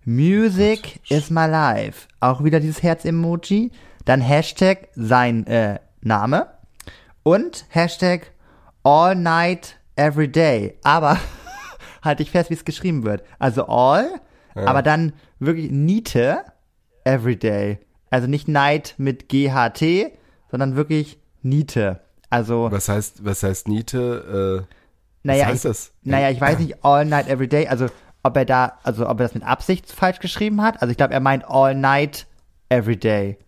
Music 0.07 1.00
is 1.11 1.30
my 1.30 1.46
life. 1.46 2.07
Auch 2.20 2.44
wieder 2.44 2.61
dieses 2.61 2.82
Herz-Emoji. 2.82 3.72
Dann 4.04 4.20
Hashtag 4.20 4.88
sein 4.94 5.46
äh, 5.48 5.80
Name. 6.00 6.46
Und 7.24 7.66
Hashtag 7.70 8.30
all 8.84 9.16
night 9.16 9.76
every 9.96 10.28
day. 10.28 10.78
Aber 10.84 11.18
halte 12.02 12.22
ich 12.22 12.30
fest, 12.30 12.50
wie 12.50 12.54
es 12.54 12.64
geschrieben 12.64 13.02
wird. 13.02 13.24
Also 13.40 13.66
all, 13.66 14.20
aber 14.54 14.82
dann 14.82 15.12
wirklich 15.38 15.70
Niete 15.70 16.44
every 17.04 17.36
day. 17.36 17.78
Also 18.09 18.26
nicht 18.26 18.48
night 18.48 18.94
mit 18.96 19.28
GHT, 19.28 20.12
sondern 20.50 20.76
wirklich 20.76 21.18
Niete. 21.42 22.00
Also, 22.30 22.70
Was 22.70 22.88
heißt, 22.88 23.24
was 23.24 23.42
heißt 23.42 23.68
Niete? 23.68 24.64
Äh, 24.68 24.74
naja, 25.24 25.46
heißt 25.46 25.64
ich, 25.64 25.70
das? 25.70 25.92
naja, 26.02 26.30
ich 26.30 26.40
weiß 26.40 26.59
nicht, 26.61 26.84
all 26.84 27.04
night 27.04 27.28
every 27.28 27.48
day, 27.48 27.66
also 27.66 27.88
ob 28.26 28.36
er 28.36 28.44
da, 28.44 28.78
also 28.82 29.08
ob 29.08 29.20
er 29.20 29.24
das 29.26 29.34
mit 29.34 29.44
Absicht 29.44 29.90
falsch 29.90 30.18
geschrieben 30.20 30.60
hat. 30.62 30.82
Also 30.82 30.90
ich 30.90 30.96
glaube, 30.96 31.14
er 31.14 31.20
meint 31.20 31.44
all 31.48 31.74
night 31.74 32.26
every 32.68 32.96
day. 32.96 33.38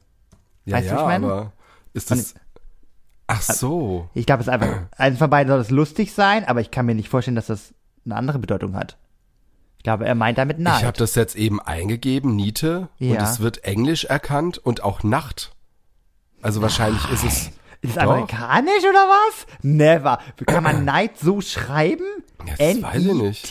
ja, 0.64 0.76
weißt 0.76 0.86
du, 0.86 0.90
ja, 0.90 0.96
was 0.96 1.02
ich 1.02 1.06
meine? 1.08 1.26
aber 1.26 1.52
ist 1.92 2.10
das, 2.10 2.34
ach 3.26 3.42
so. 3.42 4.08
Ich 4.14 4.26
glaube, 4.26 4.40
es 4.42 4.46
ist 4.46 4.52
einfach, 4.52 4.82
eins 4.96 5.18
von 5.18 5.30
beiden 5.30 5.50
soll 5.50 5.60
es 5.60 5.70
lustig 5.70 6.12
sein, 6.12 6.44
aber 6.46 6.60
ich 6.60 6.70
kann 6.70 6.86
mir 6.86 6.94
nicht 6.94 7.08
vorstellen, 7.08 7.34
dass 7.36 7.46
das 7.46 7.74
eine 8.04 8.16
andere 8.16 8.38
Bedeutung 8.38 8.74
hat. 8.76 8.96
Ich 9.78 9.84
glaube, 9.84 10.06
er 10.06 10.14
meint 10.14 10.38
damit 10.38 10.58
night. 10.58 10.80
Ich 10.80 10.84
habe 10.84 10.98
das 10.98 11.14
jetzt 11.14 11.36
eben 11.36 11.60
eingegeben, 11.60 12.34
Niete, 12.36 12.88
und 13.00 13.06
Ja. 13.08 13.22
es 13.22 13.40
wird 13.40 13.64
Englisch 13.64 14.04
erkannt 14.04 14.58
und 14.58 14.82
auch 14.82 15.02
Nacht. 15.02 15.52
Also 16.42 16.62
wahrscheinlich 16.62 17.04
ist 17.10 17.24
es. 17.24 17.46
ist 17.80 17.90
es 17.92 17.98
amerikanisch 17.98 18.82
oder 18.88 19.06
was? 19.08 19.46
Never. 19.62 20.18
Kann 20.46 20.64
man 20.64 20.84
night 20.84 21.18
so 21.18 21.40
schreiben? 21.40 22.04
Ja, 22.46 22.54
das 22.58 22.82
weiß 22.82 23.04
ich 23.04 23.14
nicht. 23.14 23.46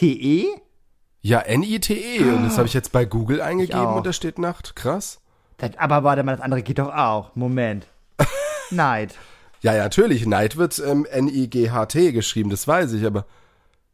Ja, 1.21 1.39
N-I-T-E. 1.39 2.19
Und 2.23 2.43
das 2.45 2.57
habe 2.57 2.67
ich 2.67 2.73
jetzt 2.73 2.91
bei 2.91 3.05
Google 3.05 3.41
eingegeben 3.41 3.81
auch. 3.81 3.95
und 3.97 4.05
da 4.05 4.13
steht 4.13 4.39
Nacht. 4.39 4.75
Krass. 4.75 5.19
Das- 5.57 5.77
Aber 5.77 6.03
warte 6.03 6.23
mal, 6.23 6.33
das 6.35 6.41
andere 6.41 6.61
geht 6.61 6.79
doch 6.79 6.93
auch. 6.93 7.35
Moment. 7.35 7.87
Night. 8.71 9.15
Ja, 9.61 9.73
ja, 9.73 9.83
natürlich. 9.83 10.25
Night 10.25 10.57
wird 10.57 10.79
ähm, 10.85 11.05
N-I-G-H-T 11.09 12.11
geschrieben, 12.11 12.49
das 12.49 12.67
weiß 12.67 12.93
ich, 12.93 13.05
aber 13.05 13.25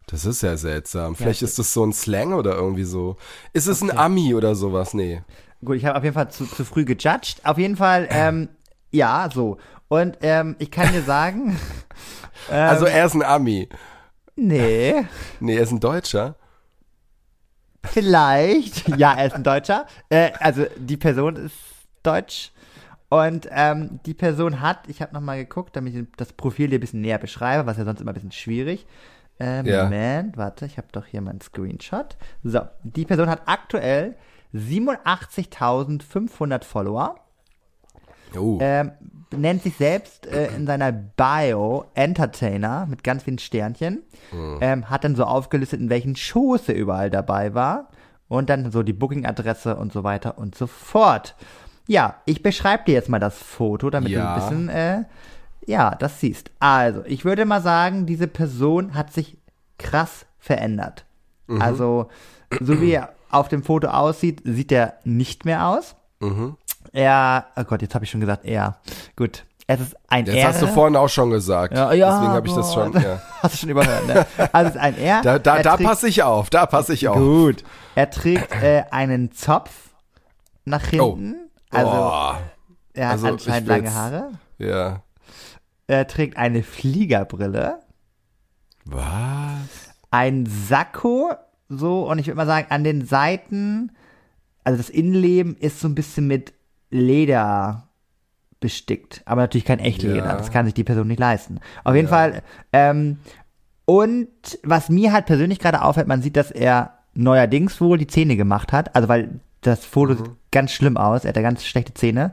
das 0.08 0.26
ist 0.26 0.44
ja 0.44 0.58
seltsam. 0.58 1.16
Vielleicht 1.16 1.42
ist 1.42 1.58
das 1.58 1.72
so 1.74 1.86
ein 1.86 1.94
Slang 1.94 2.34
oder 2.34 2.54
irgendwie 2.56 2.84
so. 2.84 3.16
Ist 3.54 3.68
es 3.68 3.82
ein 3.82 3.98
Ami 3.98 4.36
oder 4.36 4.56
sowas? 4.56 4.94
Nee. 4.94 5.22
Gut, 5.64 5.78
ich 5.78 5.86
habe 5.86 5.98
auf 5.98 6.04
jeden 6.04 6.14
Fall 6.14 6.30
zu, 6.30 6.46
zu 6.46 6.66
früh 6.66 6.84
gejudged. 6.84 7.38
Auf 7.46 7.58
jeden 7.58 7.78
Fall, 7.78 8.08
ähm, 8.12 8.50
ja, 8.92 9.30
so. 9.34 9.58
Und 9.88 10.18
ähm, 10.22 10.56
ich 10.60 10.70
kann 10.72 10.92
dir 10.92 11.02
sagen, 11.04 11.58
Ähm. 12.52 12.68
Also 12.70 12.86
er 12.86 13.06
ist 13.06 13.14
ein 13.14 13.24
Ami. 13.24 13.70
nee, 14.36 15.06
Nee, 15.40 15.56
er 15.56 15.64
ist 15.64 15.72
ein 15.72 15.80
Deutscher. 15.80 16.36
Vielleicht. 17.86 18.88
Ja, 18.98 19.14
er 19.14 19.28
ist 19.28 19.36
ein 19.36 19.44
Deutscher. 19.44 19.86
Äh, 20.10 20.32
also 20.40 20.66
die 20.78 20.98
Person 20.98 21.36
ist 21.36 21.56
deutsch. 22.04 22.52
Und 23.10 23.48
ähm, 23.52 24.00
die 24.06 24.14
Person 24.16 24.60
hat, 24.62 24.88
ich 24.88 25.02
habe 25.02 25.14
nochmal 25.14 25.38
geguckt, 25.38 25.76
damit 25.76 25.94
ich 25.96 26.06
das 26.18 26.34
Profil 26.34 26.70
dir 26.70 26.80
ein 26.80 26.82
bisschen 26.82 27.02
näher 27.02 27.20
beschreibe, 27.20 27.66
was 27.68 27.78
ja 27.78 27.86
sonst 27.86 28.02
immer 28.02 28.12
ein 28.12 28.16
bisschen 28.16 28.32
schwierig. 28.32 28.88
Ähm, 29.40 29.66
Ja. 29.68 29.84
Moment, 29.84 30.36
warte, 30.38 30.66
ich 30.66 30.78
habe 30.78 30.88
doch 30.92 31.06
hier 31.06 31.22
meinen 31.22 31.42
Screenshot. 31.42 32.18
So, 32.44 32.62
die 32.84 33.06
Person 33.06 33.30
hat 33.30 33.44
aktuell 33.46 34.16
87.500 34.56 36.64
Follower. 36.64 37.16
Oh. 38.36 38.58
ähm, 38.62 38.92
nennt 39.38 39.64
sich 39.64 39.76
selbst 39.78 40.26
äh, 40.28 40.48
in 40.56 40.66
seiner 40.66 40.92
Bio 40.92 41.86
Entertainer 41.94 42.86
mit 42.90 43.04
ganz 43.04 43.24
vielen 43.24 43.40
Sternchen. 43.40 44.04
Ähm, 44.62 44.90
hat 44.90 45.04
dann 45.04 45.16
so 45.16 45.26
aufgelistet, 45.26 45.80
in 45.80 45.90
welchen 45.90 46.16
Shows 46.16 46.68
er 46.70 46.76
überall 46.76 47.10
dabei 47.10 47.54
war. 47.54 47.90
Und 48.30 48.50
dann 48.50 48.72
so 48.72 48.82
die 48.84 48.94
Booking-Adresse 48.94 49.76
und 49.76 49.94
so 49.94 50.04
weiter 50.04 50.38
und 50.38 50.56
so 50.56 50.66
fort. 50.68 51.36
Ja, 51.88 52.16
ich 52.26 52.42
beschreibe 52.42 52.84
dir 52.86 52.94
jetzt 52.94 53.10
mal 53.10 53.20
das 53.20 53.38
Foto, 53.38 53.90
damit 53.90 54.12
Ja. 54.12 54.22
du 54.24 54.28
ein 54.30 54.36
bisschen, 54.40 54.70
äh, 54.70 55.04
ja, 55.68 55.94
das 55.96 56.20
siehst. 56.20 56.50
Also, 56.60 57.04
ich 57.06 57.26
würde 57.26 57.46
mal 57.46 57.62
sagen, 57.62 58.06
diese 58.06 58.28
Person 58.28 58.96
hat 58.96 59.14
sich 59.14 59.38
krass 59.78 60.26
verändert. 60.40 61.06
Also, 61.60 62.08
so 62.62 62.80
wie 62.82 62.92
er 62.94 63.10
auf 63.30 63.50
dem 63.50 63.64
Foto 63.64 63.88
aussieht, 63.90 64.42
sieht 64.46 64.72
er 64.72 64.94
nicht 65.04 65.46
mehr 65.46 65.68
aus. 65.68 65.96
Er, 66.92 67.46
oh 67.56 67.64
Gott, 67.64 67.82
jetzt 67.82 67.96
habe 67.96 68.06
ich 68.06 68.12
schon 68.12 68.22
gesagt, 68.22 68.46
er. 68.46 68.78
Gut. 69.16 69.46
Es 69.66 69.80
ist 69.80 69.96
ein 70.10 70.26
Das 70.26 70.36
R. 70.36 70.48
hast 70.50 70.62
du 70.62 70.68
vorhin 70.68 70.96
auch 70.98 71.08
schon 71.08 71.30
gesagt. 71.30 71.74
Ja, 71.74 71.94
ja, 71.94 72.12
Deswegen 72.12 72.34
habe 72.34 72.48
ich 72.48 72.54
das 72.54 72.74
schon. 72.74 72.94
Ja. 72.94 73.22
Hast 73.42 73.54
du 73.54 73.58
schon 73.60 73.70
überhört, 73.70 74.06
ne? 74.08 74.26
Also 74.52 74.70
es 74.70 74.76
ist 74.76 74.82
ein 74.82 74.98
R. 74.98 75.22
Da, 75.22 75.40
da, 75.40 75.64
da 75.64 75.78
passe 75.78 76.10
ich 76.10 76.22
auf, 76.22 76.50
da 76.50 76.66
passe 76.66 76.94
ich 76.94 77.08
auf. 77.08 77.16
Gut. 77.16 77.64
Er 77.96 78.10
trägt 78.10 78.52
äh, 78.62 78.84
einen 78.92 79.32
Zopf 79.32 79.72
nach 80.66 80.86
hinten. 80.86 81.50
Also 81.70 81.92
oh, 81.92 82.34
er 82.94 83.08
hat 83.08 83.14
also, 83.14 83.28
anscheinend 83.28 83.70
lange 83.70 83.94
Haare. 83.94 84.32
ja. 84.58 85.02
Er 85.88 86.08
trägt 86.08 86.38
eine 86.38 86.64
Fliegerbrille. 86.64 87.80
Was? 88.86 89.94
Ein 90.12 90.46
Sakko, 90.46 91.34
so, 91.68 92.10
und 92.10 92.20
ich 92.20 92.28
würde 92.28 92.38
mal 92.38 92.46
sagen, 92.46 92.68
an 92.70 92.84
den 92.84 93.06
Seiten, 93.06 93.92
also 94.64 94.78
das 94.78 94.90
Innenleben 94.90 95.56
ist 95.56 95.80
so 95.80 95.88
ein 95.88 95.96
bisschen 95.96 96.28
mit 96.28 96.54
Leder 96.94 97.88
bestickt. 98.60 99.22
Aber 99.26 99.42
natürlich 99.42 99.66
kein 99.66 99.80
Echtleder. 99.80 100.16
Ja. 100.26 100.38
Das 100.38 100.52
kann 100.52 100.66
sich 100.66 100.74
die 100.74 100.84
Person 100.84 101.08
nicht 101.08 101.20
leisten. 101.20 101.60
Auf 101.84 101.96
jeden 101.96 102.08
Fall, 102.08 102.42
ähm, 102.72 103.18
und 103.86 104.28
was 104.64 104.88
mir 104.90 105.12
halt 105.12 105.26
persönlich 105.26 105.60
gerade 105.60 105.82
auffällt, 105.82 106.08
man 106.08 106.22
sieht, 106.22 106.38
dass 106.38 106.52
er 106.52 107.00
neuerdings 107.14 107.82
wohl 107.82 107.98
die 107.98 108.08
Zähne 108.08 108.38
gemacht 108.38 108.72
hat. 108.72 108.96
Also, 108.96 109.10
weil 109.10 109.42
das 109.62 109.84
Foto 109.86 110.14
sieht 110.16 110.30
ganz 110.52 110.72
schlimm 110.72 110.96
aus. 110.98 111.24
Er 111.26 111.30
hat 111.30 111.36
da 111.38 111.42
ganz 111.42 111.66
schlechte 111.66 111.94
Zähne. 111.94 112.32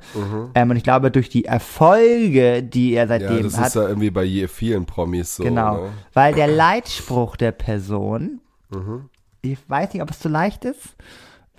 Ähm, 0.55 0.71
und 0.71 0.77
ich 0.77 0.83
glaube, 0.85 1.11
durch 1.11 1.29
die 1.29 1.45
Erfolge, 1.47 2.63
die 2.63 2.93
er 2.93 3.03
Ja, 3.05 3.09
seitdem 3.09 3.43
das 3.45 3.57
hat, 3.59 3.67
ist 3.69 3.75
ja 3.75 3.89
irgendwie 3.89 4.11
bei 4.11 4.23
je- 4.25 4.47
vielen 4.49 4.85
Promis 4.87 5.37
so. 5.37 5.43
genau, 5.45 5.85
Ne? 5.87 5.93
weil 6.13 6.35
der 6.35 6.47
Leitspruch 6.49 7.37
der 7.37 7.53
Person, 7.53 8.41
ich 9.43 9.59
weiß 9.69 9.93
nicht, 9.93 10.03
ob 10.03 10.11
es 10.11 10.19
zu 10.21 10.29
leicht 10.29 10.65
ist. 10.65 10.95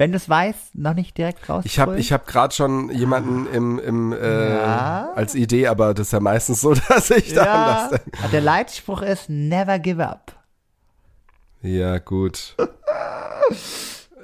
Wenn 0.01 0.13
du 0.13 0.17
es 0.17 0.27
weißt, 0.27 0.73
noch 0.73 0.95
nicht 0.95 1.15
direkt 1.15 1.47
raus. 1.47 1.63
Ich 1.63 1.77
habe 1.77 1.99
ich 1.99 2.11
hab 2.11 2.25
gerade 2.25 2.55
schon 2.55 2.89
jemanden 2.89 3.45
im, 3.45 3.77
im 3.77 4.11
äh, 4.13 4.57
Ja. 4.57 5.11
als 5.13 5.35
Idee, 5.35 5.67
aber 5.67 5.93
das 5.93 6.07
ist 6.07 6.13
ja 6.13 6.19
meistens 6.19 6.61
so, 6.61 6.73
dass 6.89 7.11
ich 7.11 7.35
dann 7.35 7.45
ja, 7.45 7.89
das 7.91 8.31
der 8.31 8.41
Leitspruch 8.41 9.03
ist 9.03 9.29
Never 9.29 9.77
give 9.77 10.03
up. 10.03 10.31
Ja, 11.61 11.99
gut. 11.99 12.55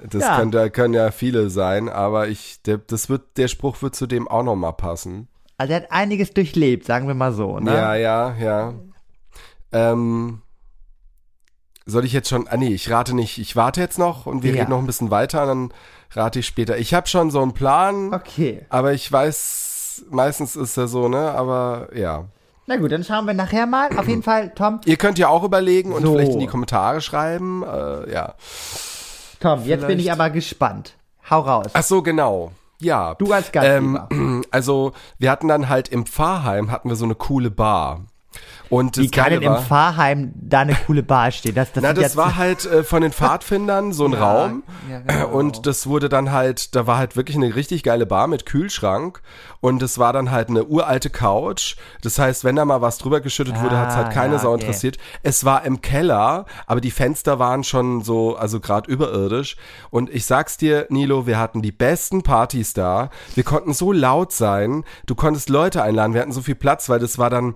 Das 0.09 0.23
Ja. 0.23 0.39
Können, 0.39 0.49
da 0.49 0.69
können 0.69 0.95
ja 0.95 1.11
viele 1.11 1.51
sein, 1.51 1.89
aber 1.89 2.27
ich, 2.27 2.59
der, 2.63 2.79
das 2.79 3.07
wird, 3.07 3.37
der 3.37 3.47
Spruch 3.47 3.79
wird 3.83 3.93
zu 3.95 4.07
dem 4.07 4.27
auch 4.27 4.41
nochmal 4.41 4.73
passen. 4.73 5.27
Also 5.59 5.73
er 5.73 5.81
hat 5.81 5.91
einiges 5.91 6.31
durchlebt, 6.31 6.87
sagen 6.87 7.07
wir 7.07 7.13
mal 7.13 7.33
so. 7.33 7.59
Ne? 7.59 7.71
Ja, 7.71 7.93
ja, 7.93 8.35
ja. 8.39 8.73
Ähm, 9.71 10.41
soll 11.87 12.05
ich 12.05 12.13
jetzt 12.13 12.29
schon, 12.29 12.47
ah 12.47 12.57
nee, 12.57 12.73
ich 12.73 12.91
rate 12.91 13.15
nicht, 13.15 13.37
ich 13.39 13.55
warte 13.55 13.81
jetzt 13.81 13.97
noch 13.97 14.25
und 14.27 14.43
wir 14.43 14.53
Ja. 14.53 14.59
reden 14.61 14.71
noch 14.71 14.79
ein 14.79 14.85
bisschen 14.85 15.09
weiter 15.09 15.41
und 15.43 15.47
dann 15.47 15.73
rate 16.11 16.39
ich 16.39 16.45
später. 16.45 16.77
Ich 16.77 16.93
habe 16.93 17.07
schon 17.07 17.31
so 17.31 17.41
einen 17.41 17.53
Plan, 17.53 18.13
Okay. 18.13 18.65
aber 18.69 18.93
ich 18.93 19.09
weiß, 19.11 20.05
meistens 20.11 20.55
ist 20.55 20.77
er 20.77 20.87
so, 20.87 21.07
ne, 21.07 21.31
aber 21.31 21.87
ja. 21.95 22.25
Na 22.67 22.75
gut, 22.75 22.91
dann 22.91 23.03
schauen 23.05 23.25
wir 23.25 23.33
nachher 23.33 23.65
mal. 23.65 23.97
Auf 23.97 24.07
jeden 24.09 24.23
Fall, 24.23 24.51
Tom, 24.53 24.81
Ihr 24.85 24.97
könnt 24.97 25.17
ja 25.17 25.29
auch 25.29 25.43
überlegen 25.43 25.93
und 25.93 26.03
So. 26.03 26.11
vielleicht 26.13 26.33
in 26.33 26.39
die 26.39 26.47
Kommentare 26.47 26.99
schreiben, 27.01 27.63
äh, 27.63 28.11
ja. 28.11 28.33
Tom, 29.39 29.63
jetzt 29.65 29.87
bin 29.87 29.97
ich 29.99 30.05
Vielleicht- 30.05 30.19
aber 30.19 30.29
gespannt. 30.29 30.93
Hau 31.29 31.39
raus. 31.41 31.67
Ach 31.73 31.83
so, 31.83 32.01
genau. 32.01 32.51
Ja. 32.81 33.15
Du 33.15 33.31
als 33.31 33.51
Gastgeber. 33.51 34.07
Ähm, 34.11 34.43
also, 34.51 34.93
wir 35.19 35.31
hatten 35.31 35.47
dann 35.47 35.69
halt 35.69 35.89
im 35.89 36.05
Pfarrheim 36.05 36.71
hatten 36.71 36.89
wir 36.89 36.95
so 36.95 37.05
eine 37.05 37.15
coole 37.15 37.49
Bar. 37.51 38.01
Und 38.69 38.97
Wie 38.97 39.09
kann 39.09 39.29
denn 39.29 39.41
im 39.41 39.51
war, 39.53 39.61
Pfarrheim 39.61 40.31
da 40.35 40.59
eine 40.61 40.75
coole 40.75 41.03
Bar 41.03 41.31
stehen? 41.31 41.55
Das, 41.55 41.71
das 41.71 41.81
na, 41.83 41.93
das 41.93 42.15
war 42.17 42.35
halt 42.35 42.65
äh, 42.65 42.83
von 42.83 43.01
den 43.01 43.11
Pfadfindern 43.13 43.93
so 43.93 44.05
ein 44.05 44.13
Ja, 44.13 44.19
Raum. 44.19 44.63
ja, 44.89 44.99
genau. 44.99 45.29
Und 45.29 45.65
das 45.65 45.87
wurde 45.87 46.09
dann 46.09 46.31
halt, 46.31 46.75
da 46.75 46.87
war 46.87 46.97
halt 46.97 47.15
wirklich 47.15 47.37
eine 47.37 47.55
richtig 47.55 47.83
geile 47.83 48.05
Bar 48.05 48.27
mit 48.27 48.45
Kühlschrank. 48.45 49.21
Und 49.59 49.81
es 49.81 49.97
war 49.97 50.13
dann 50.13 50.31
halt 50.31 50.49
eine 50.49 50.65
uralte 50.65 51.09
Couch. 51.09 51.75
Das 52.01 52.19
heißt, 52.19 52.43
wenn 52.43 52.55
da 52.55 52.65
mal 52.65 52.81
was 52.81 52.97
drüber 52.99 53.21
geschüttet 53.21 53.59
wurde, 53.61 53.75
Ah, 53.75 53.85
hat's 53.85 53.95
halt 53.95 54.11
keine 54.11 54.33
ja, 54.35 54.39
Sau 54.39 54.53
okay. 54.53 54.61
interessiert. 54.61 54.97
Es 55.23 55.45
war 55.45 55.63
im 55.65 55.81
Keller, 55.81 56.45
aber 56.67 56.79
die 56.81 56.91
Fenster 56.91 57.39
waren 57.39 57.63
schon 57.63 58.01
so, 58.01 58.35
also 58.35 58.59
gerade 58.59 58.89
überirdisch. 58.91 59.57
Und 59.89 60.09
ich 60.09 60.25
sag's 60.25 60.57
dir, 60.57 60.85
Nilo, 60.89 61.25
wir 61.25 61.39
hatten 61.39 61.61
die 61.61 61.71
besten 61.71 62.21
Partys 62.23 62.73
da. 62.73 63.09
Wir 63.35 63.43
konnten 63.43 63.73
so 63.73 63.91
laut 63.91 64.31
sein. 64.31 64.83
Du 65.05 65.15
konntest 65.15 65.49
Leute 65.49 65.81
einladen. 65.81 66.13
Wir 66.13 66.21
hatten 66.21 66.31
so 66.31 66.41
viel 66.41 66.55
Platz, 66.55 66.87
weil 66.89 66.99
das 66.99 67.17
war 67.17 67.29
dann 67.29 67.55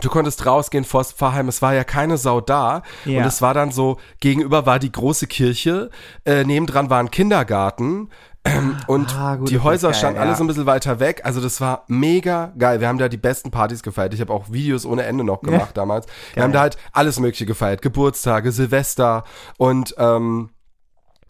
Du 0.00 0.08
konntest 0.08 0.44
rausgehen 0.44 0.84
vors 0.84 1.12
Pfarrheim, 1.12 1.48
es 1.48 1.62
war 1.62 1.74
ja 1.74 1.84
keine 1.84 2.18
Sau 2.18 2.40
da. 2.40 2.82
Ja. 3.04 3.20
Und 3.20 3.26
es 3.26 3.40
war 3.42 3.54
dann 3.54 3.70
so, 3.70 3.98
gegenüber 4.20 4.66
war 4.66 4.78
die 4.78 4.90
große 4.92 5.26
Kirche, 5.26 5.90
äh, 6.24 6.44
nebendran 6.44 6.90
war 6.90 6.98
ein 6.98 7.10
Kindergarten. 7.10 8.10
ähm, 8.44 8.76
Und 8.86 9.16
Ah, 9.16 9.36
gut, 9.36 9.50
die 9.50 9.54
das 9.54 9.64
Häuser 9.64 9.88
geil, 9.90 9.98
standen 9.98 10.16
ja. 10.16 10.22
alle 10.22 10.36
so 10.36 10.44
ein 10.44 10.46
bisschen 10.48 10.66
weiter 10.66 11.00
weg. 11.00 11.22
Also 11.24 11.40
das 11.40 11.60
war 11.60 11.84
mega 11.86 12.52
geil. 12.58 12.80
Wir 12.80 12.88
haben 12.88 12.98
da 12.98 13.08
die 13.08 13.16
besten 13.16 13.50
Partys 13.50 13.82
gefeiert. 13.82 14.12
Ich 14.14 14.20
habe 14.20 14.32
auch 14.32 14.50
Videos 14.50 14.84
ohne 14.84 15.04
Ende 15.04 15.24
noch 15.24 15.40
gemacht 15.42 15.76
damals. 15.76 16.06
Wir 16.34 16.42
haben 16.42 16.52
da 16.52 16.60
halt 16.60 16.76
alles 16.92 17.20
Mögliche 17.20 17.46
gefeiert. 17.46 17.80
Geburtstage, 17.80 18.52
Silvester 18.52 19.24
und 19.58 19.94
ähm, 19.98 20.50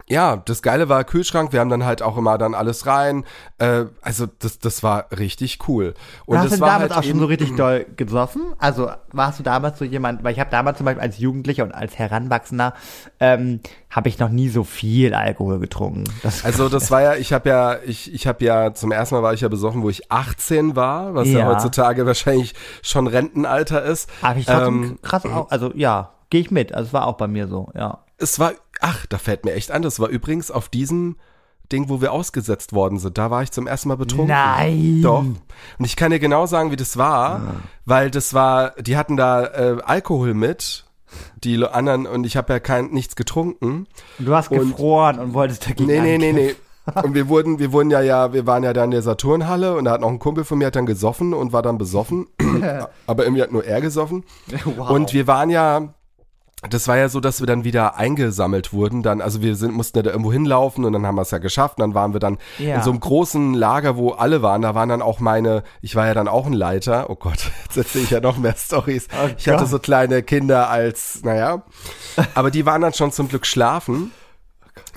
ja, 0.06 0.36
das 0.36 0.60
Geile 0.60 0.88
war 0.90 1.02
Kühlschrank. 1.04 1.52
Wir 1.54 1.60
haben 1.60 1.70
dann 1.70 1.84
halt 1.86 2.02
auch 2.02 2.18
immer 2.18 2.36
dann 2.36 2.54
alles 2.54 2.86
rein. 2.86 3.24
Äh, 3.58 3.86
also 4.02 4.26
das, 4.38 4.58
das 4.58 4.82
war 4.82 5.06
richtig 5.16 5.66
cool. 5.66 5.94
Und 6.26 6.38
hast 6.38 6.50
das 6.50 6.54
du 6.56 6.60
war 6.60 6.68
damals 6.72 6.94
halt 6.94 7.04
auch 7.04 7.08
schon 7.08 7.18
so 7.20 7.24
richtig 7.24 7.56
doll 7.56 7.86
gesoffen? 7.96 8.42
Also 8.58 8.90
warst 9.12 9.38
du 9.38 9.42
damals 9.42 9.78
so 9.78 9.84
jemand, 9.86 10.22
weil 10.22 10.32
ich 10.34 10.40
habe 10.40 10.50
damals 10.50 10.76
zum 10.76 10.84
Beispiel 10.84 11.02
als 11.02 11.18
Jugendlicher 11.18 11.64
und 11.64 11.72
als 11.72 11.98
Heranwachsender 11.98 12.74
ähm, 13.18 13.60
habe 13.88 14.08
ich 14.10 14.18
noch 14.18 14.28
nie 14.28 14.50
so 14.50 14.62
viel 14.62 15.14
Alkohol 15.14 15.58
getrunken. 15.58 16.04
Das, 16.22 16.44
Also 16.44 16.68
das 16.68 16.90
war 16.90 17.00
ja, 17.00 17.14
ich 17.14 17.32
habe 17.32 17.48
ja, 17.48 17.76
ich, 17.86 18.12
ich 18.12 18.26
habe 18.26 18.44
ja, 18.44 18.74
zum 18.74 18.92
ersten 18.92 19.14
Mal 19.14 19.22
war 19.22 19.32
ich 19.32 19.40
ja 19.40 19.48
besoffen, 19.48 19.82
wo 19.82 19.88
ich 19.88 20.12
18 20.12 20.76
war, 20.76 21.14
was 21.14 21.28
ja, 21.28 21.38
Ja. 21.40 21.46
heutzutage 21.46 22.04
wahrscheinlich 22.04 22.54
schon 22.82 23.06
Rentenalter 23.06 23.82
ist. 23.82 24.10
habe 24.22 24.38
ich 24.40 24.46
trotzdem 24.46 24.82
Ähm, 24.82 24.98
krass 25.02 25.24
auch, 25.24 25.50
also 25.50 25.72
ja, 25.74 26.10
gehe 26.28 26.42
ich 26.42 26.50
mit. 26.50 26.74
Also 26.74 26.88
es 26.88 26.92
war 26.92 27.06
auch 27.06 27.16
bei 27.16 27.26
mir 27.26 27.48
so, 27.48 27.70
ja. 27.74 28.00
es 28.18 28.38
war, 28.38 28.52
ach, 28.84 29.06
da 29.06 29.16
fällt 29.18 29.44
mir 29.46 29.54
echt 29.54 29.70
an, 29.70 29.80
das 29.82 29.98
war 29.98 30.08
übrigens 30.08 30.50
auf 30.50 30.68
diesem 30.68 31.16
Ding, 31.72 31.88
wo 31.88 32.02
wir 32.02 32.12
ausgesetzt 32.12 32.74
worden 32.74 32.98
sind. 32.98 33.16
Da 33.16 33.30
war 33.30 33.42
ich 33.42 33.50
zum 33.50 33.66
ersten 33.66 33.88
Mal 33.88 33.96
betrunken. 33.96 34.28
Nein. 34.28 35.00
Doch. 35.02 35.20
Und 35.20 35.38
ich 35.78 35.96
kann 35.96 36.10
dir 36.10 36.18
genau 36.18 36.44
sagen, 36.44 36.70
wie 36.70 36.76
das 36.76 36.98
war, 36.98 37.54
weil 37.86 38.10
das 38.10 38.34
war, 38.34 38.72
die 38.72 38.98
hatten 38.98 39.16
da 39.16 39.44
äh, 39.46 39.76
Alkohol 39.82 40.34
mit, 40.34 40.84
die 41.42 41.64
anderen, 41.64 42.06
und 42.06 42.26
ich 42.26 42.36
habe 42.36 42.52
ja 42.52 42.60
kein 42.60 42.88
nichts 42.90 43.16
getrunken. 43.16 43.86
Und 44.18 44.24
du 44.26 44.34
hast 44.34 44.50
Und- 44.50 44.58
gefroren 44.72 45.18
und 45.18 45.32
wolltest 45.32 45.64
dagegen 45.66 45.86
Nee, 45.86 46.00
nee, 46.00 46.18
nee, 46.18 46.32
nee. 46.32 46.54
Und 47.02 47.14
wir 47.14 47.28
wurden, 47.30 47.58
wir 47.58 47.72
wurden 47.72 47.90
ja, 47.90 48.02
ja, 48.02 48.34
wir 48.34 48.46
waren 48.46 48.62
ja 48.62 48.74
da 48.74 48.84
in 48.84 48.90
der 48.90 49.00
Saturnhalle 49.00 49.74
und 49.74 49.86
da 49.86 49.92
hat 49.92 50.02
noch 50.02 50.10
ein 50.10 50.18
Kumpel 50.18 50.44
von 50.44 50.58
mir 50.58 50.66
hat 50.66 50.76
dann 50.76 50.84
gesoffen 50.84 51.32
und 51.32 51.54
war 51.54 51.62
dann 51.62 51.78
besoffen. 51.78 52.26
Aber 53.06 53.24
irgendwie 53.24 53.40
hat 53.42 53.52
nur 53.52 53.64
er 53.64 53.80
gesoffen. 53.80 54.22
Wow. 54.76 54.90
Und 54.90 55.14
wir 55.14 55.26
waren 55.26 55.48
ja, 55.48 55.94
das 56.70 56.88
war 56.88 56.96
ja 56.96 57.08
so, 57.08 57.20
dass 57.20 57.40
wir 57.40 57.46
dann 57.46 57.64
wieder 57.64 57.96
eingesammelt 57.96 58.72
wurden. 58.72 59.02
Dann, 59.02 59.20
also 59.20 59.42
wir 59.42 59.56
sind, 59.56 59.74
mussten 59.74 59.98
ja 59.98 60.02
da 60.02 60.10
irgendwo 60.10 60.32
hinlaufen 60.32 60.84
und 60.84 60.92
dann 60.92 61.06
haben 61.06 61.14
wir 61.16 61.22
es 61.22 61.30
ja 61.30 61.38
geschafft. 61.38 61.78
Und 61.78 61.82
dann 61.82 61.94
waren 61.94 62.12
wir 62.12 62.20
dann 62.20 62.38
Ja. 62.58 62.76
in 62.76 62.82
so 62.82 62.90
einem 62.90 63.00
großen 63.00 63.54
Lager, 63.54 63.96
wo 63.96 64.10
alle 64.10 64.42
waren. 64.42 64.62
Da 64.62 64.74
waren 64.74 64.88
dann 64.88 65.02
auch 65.02 65.20
meine, 65.20 65.62
ich 65.82 65.96
war 65.96 66.06
ja 66.06 66.14
dann 66.14 66.28
auch 66.28 66.46
ein 66.46 66.52
Leiter. 66.52 67.10
Oh 67.10 67.16
Gott, 67.16 67.50
jetzt 67.64 67.76
erzähle 67.76 68.04
ich 68.04 68.10
ja 68.10 68.20
noch 68.20 68.36
mehr 68.38 68.54
Stories. 68.56 69.08
Oh 69.22 69.28
ich 69.36 69.48
hatte 69.48 69.66
so 69.66 69.78
kleine 69.78 70.22
Kinder 70.22 70.68
als, 70.70 71.20
naja. 71.22 71.62
Aber 72.34 72.50
die 72.50 72.64
waren 72.66 72.80
dann 72.80 72.92
schon 72.94 73.12
zum 73.12 73.28
Glück 73.28 73.46
schlafen. 73.46 74.12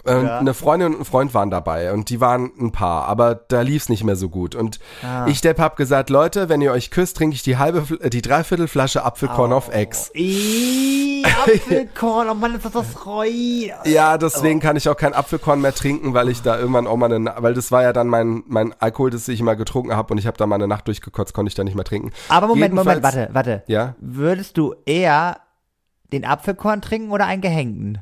Und 0.08 0.26
Ja. 0.26 0.40
eine 0.40 0.54
Freundin 0.54 0.94
und 0.94 1.02
ein 1.02 1.06
Freund 1.06 1.34
waren 1.34 1.50
dabei 1.50 1.92
und 1.92 2.10
die 2.10 2.22
waren 2.22 2.52
ein 2.60 2.72
Paar, 2.72 3.06
aber 3.08 3.36
da 3.36 3.62
lief's 3.62 3.90
nicht 3.90 4.04
mehr 4.04 4.16
so 4.16 4.30
gut. 4.30 4.56
Und 4.56 4.80
Ah. 5.04 5.26
ich, 5.28 5.42
Depp, 5.42 5.60
hab 5.60 5.76
gesagt, 5.76 6.10
Leute, 6.10 6.48
wenn 6.50 6.62
ihr 6.62 6.72
euch 6.72 6.92
küsst, 6.92 7.18
trinke 7.18 7.36
ich 7.36 7.44
die 7.44 7.58
halbe, 7.58 7.84
äh, 8.00 8.10
die 8.10 8.22
Dreiviertelflasche 8.22 9.04
Apfelkorn 9.04 9.52
auf 9.52 9.70
Ex. 9.74 10.12
Ih, 10.14 11.24
Apfelkorn, 11.26 12.30
oh 12.30 12.34
Mann, 12.34 12.56
ist 12.56 12.66
das 12.66 12.72
das 12.72 13.06
Reu. 13.06 13.28
Ja, 13.86 14.18
deswegen 14.18 14.60
kann 14.60 14.76
ich 14.76 14.88
auch 14.90 14.98
kein 14.98 15.14
Apfelkorn 15.14 15.62
mehr 15.62 15.74
trinken, 15.74 16.14
weil 16.14 16.30
ich 16.30 16.42
da 16.42 16.58
irgendwann 16.58 16.88
auch 16.88 16.96
mal 16.98 17.12
eine, 17.12 17.34
weil 17.40 17.54
das 17.54 17.72
war 17.72 17.84
ja 17.84 17.92
dann 17.94 18.08
mein, 18.08 18.44
mein 18.48 18.74
Alkohol, 18.80 19.10
das 19.10 19.28
ich 19.28 19.40
immer 19.40 19.56
getrunken 19.56 19.96
habe 19.96 20.14
und 20.14 20.18
ich 20.20 20.28
habe 20.28 20.38
da 20.38 20.46
mal 20.48 20.56
eine 20.56 20.68
Nacht 20.68 20.88
durchgekotzt, 20.88 21.34
konnte 21.34 21.50
ich 21.50 21.56
da 21.56 21.64
nicht 21.64 21.76
mehr 21.76 21.84
trinken. 21.86 22.12
Aber 22.30 22.48
Moment, 22.48 22.74
Moment, 22.74 22.98
Jedenfalls- 23.04 23.04
warte, 23.04 23.34
warte. 23.34 23.64
Ja? 23.68 23.96
Würdest 24.00 24.58
du 24.58 24.74
eher 24.86 25.38
den 26.14 26.24
Apfelkorn 26.26 26.82
trinken 26.82 27.12
oder 27.12 27.26
einen 27.26 27.42
gehängten? 27.42 28.00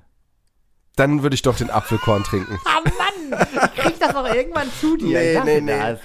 Dann 0.95 1.23
würde 1.23 1.33
ich 1.33 1.41
doch 1.41 1.57
den 1.57 1.69
Apfelkorn 1.69 2.23
trinken. 2.23 2.59
Ah 2.65 2.81
Mann, 2.83 3.47
ich 3.53 3.81
krieg 3.81 3.99
das 3.99 4.13
doch 4.13 4.33
irgendwann 4.33 4.69
zu 4.79 4.97
dir. 4.97 5.19
Nee, 5.19 5.41
nee, 5.43 5.61
nee. 5.61 5.77
das. 5.77 5.99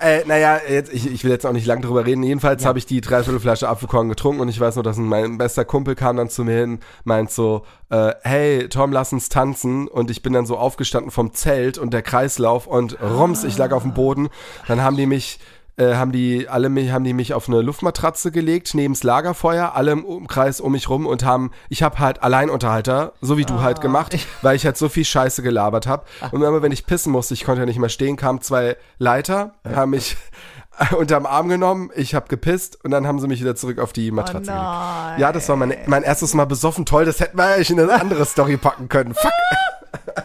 Äh, 0.00 0.24
naja, 0.26 0.60
jetzt, 0.68 0.92
ich, 0.92 1.06
ich 1.10 1.24
will 1.24 1.30
jetzt 1.30 1.46
auch 1.46 1.52
nicht 1.52 1.66
lang 1.66 1.80
drüber 1.80 2.04
reden. 2.04 2.22
Jedenfalls 2.22 2.66
habe 2.66 2.78
ich 2.78 2.84
die 2.84 3.00
Dreiviertelflasche 3.00 3.68
Apfelkorn 3.68 4.08
getrunken 4.08 4.40
und 4.40 4.48
ich 4.48 4.58
weiß 4.58 4.74
nur, 4.74 4.82
dass 4.82 4.96
mein 4.96 5.38
bester 5.38 5.64
Kumpel 5.64 5.94
kam 5.94 6.16
dann 6.16 6.28
zu 6.28 6.44
mir 6.44 6.58
hin, 6.58 6.80
meint 7.04 7.30
so, 7.30 7.64
äh, 7.90 8.12
hey 8.22 8.68
Tom, 8.68 8.92
lass 8.92 9.12
uns 9.12 9.28
tanzen. 9.28 9.86
Und 9.88 10.10
ich 10.10 10.20
bin 10.20 10.32
dann 10.32 10.46
so 10.46 10.58
aufgestanden 10.58 11.10
vom 11.10 11.32
Zelt 11.32 11.78
und 11.78 11.94
der 11.94 12.02
Kreislauf 12.02 12.66
und 12.66 13.00
rums, 13.00 13.44
ich 13.44 13.56
lag 13.56 13.72
auf 13.72 13.82
dem 13.82 13.94
Boden. 13.94 14.28
Dann 14.66 14.82
haben 14.82 14.96
die 14.96 15.06
mich 15.06 15.38
äh, 15.76 15.94
haben 15.94 16.12
die 16.12 16.48
alle 16.48 16.68
mich 16.68 16.90
haben 16.90 17.04
die 17.04 17.12
mich 17.12 17.34
auf 17.34 17.48
eine 17.48 17.60
Luftmatratze 17.60 18.30
gelegt 18.30 18.74
neben's 18.74 19.02
Lagerfeuer 19.02 19.74
alle 19.74 19.92
im 19.92 20.04
Umkreis 20.04 20.60
um 20.60 20.72
mich 20.72 20.88
rum 20.88 21.06
und 21.06 21.24
haben 21.24 21.50
ich 21.68 21.82
habe 21.82 21.98
halt 21.98 22.22
Alleinunterhalter 22.22 23.12
so 23.20 23.36
wie 23.36 23.44
du 23.44 23.60
halt 23.60 23.80
gemacht 23.80 24.16
weil 24.42 24.56
ich 24.56 24.64
halt 24.64 24.76
so 24.76 24.88
viel 24.88 25.04
Scheiße 25.04 25.42
gelabert 25.42 25.86
habe 25.86 26.04
und 26.30 26.42
immer 26.42 26.62
wenn 26.62 26.72
ich 26.72 26.86
pissen 26.86 27.12
musste 27.12 27.34
ich 27.34 27.44
konnte 27.44 27.60
ja 27.60 27.66
nicht 27.66 27.78
mehr 27.78 27.88
stehen 27.88 28.16
kamen 28.16 28.40
zwei 28.40 28.76
Leiter 28.98 29.54
haben 29.74 29.90
mich 29.90 30.16
unterm 30.98 31.26
Arm 31.26 31.48
genommen 31.48 31.90
ich 31.94 32.14
habe 32.14 32.28
gepisst 32.28 32.84
und 32.84 32.90
dann 32.90 33.06
haben 33.06 33.18
sie 33.18 33.28
mich 33.28 33.40
wieder 33.40 33.56
zurück 33.56 33.78
auf 33.78 33.92
die 33.92 34.10
Matratze 34.10 34.50
gelegt. 34.50 34.62
nein. 34.62 35.20
ja 35.20 35.32
das 35.32 35.48
war 35.48 35.56
mein 35.56 35.74
mein 35.86 36.02
erstes 36.02 36.34
Mal 36.34 36.46
besoffen 36.46 36.86
toll 36.86 37.04
das 37.04 37.20
hätten 37.20 37.36
wir 37.36 37.44
eigentlich 37.44 37.70
in 37.70 37.80
eine 37.80 38.00
andere 38.00 38.24
Story 38.24 38.56
packen 38.56 38.88
können. 38.88 39.14
Fuck 39.14 39.32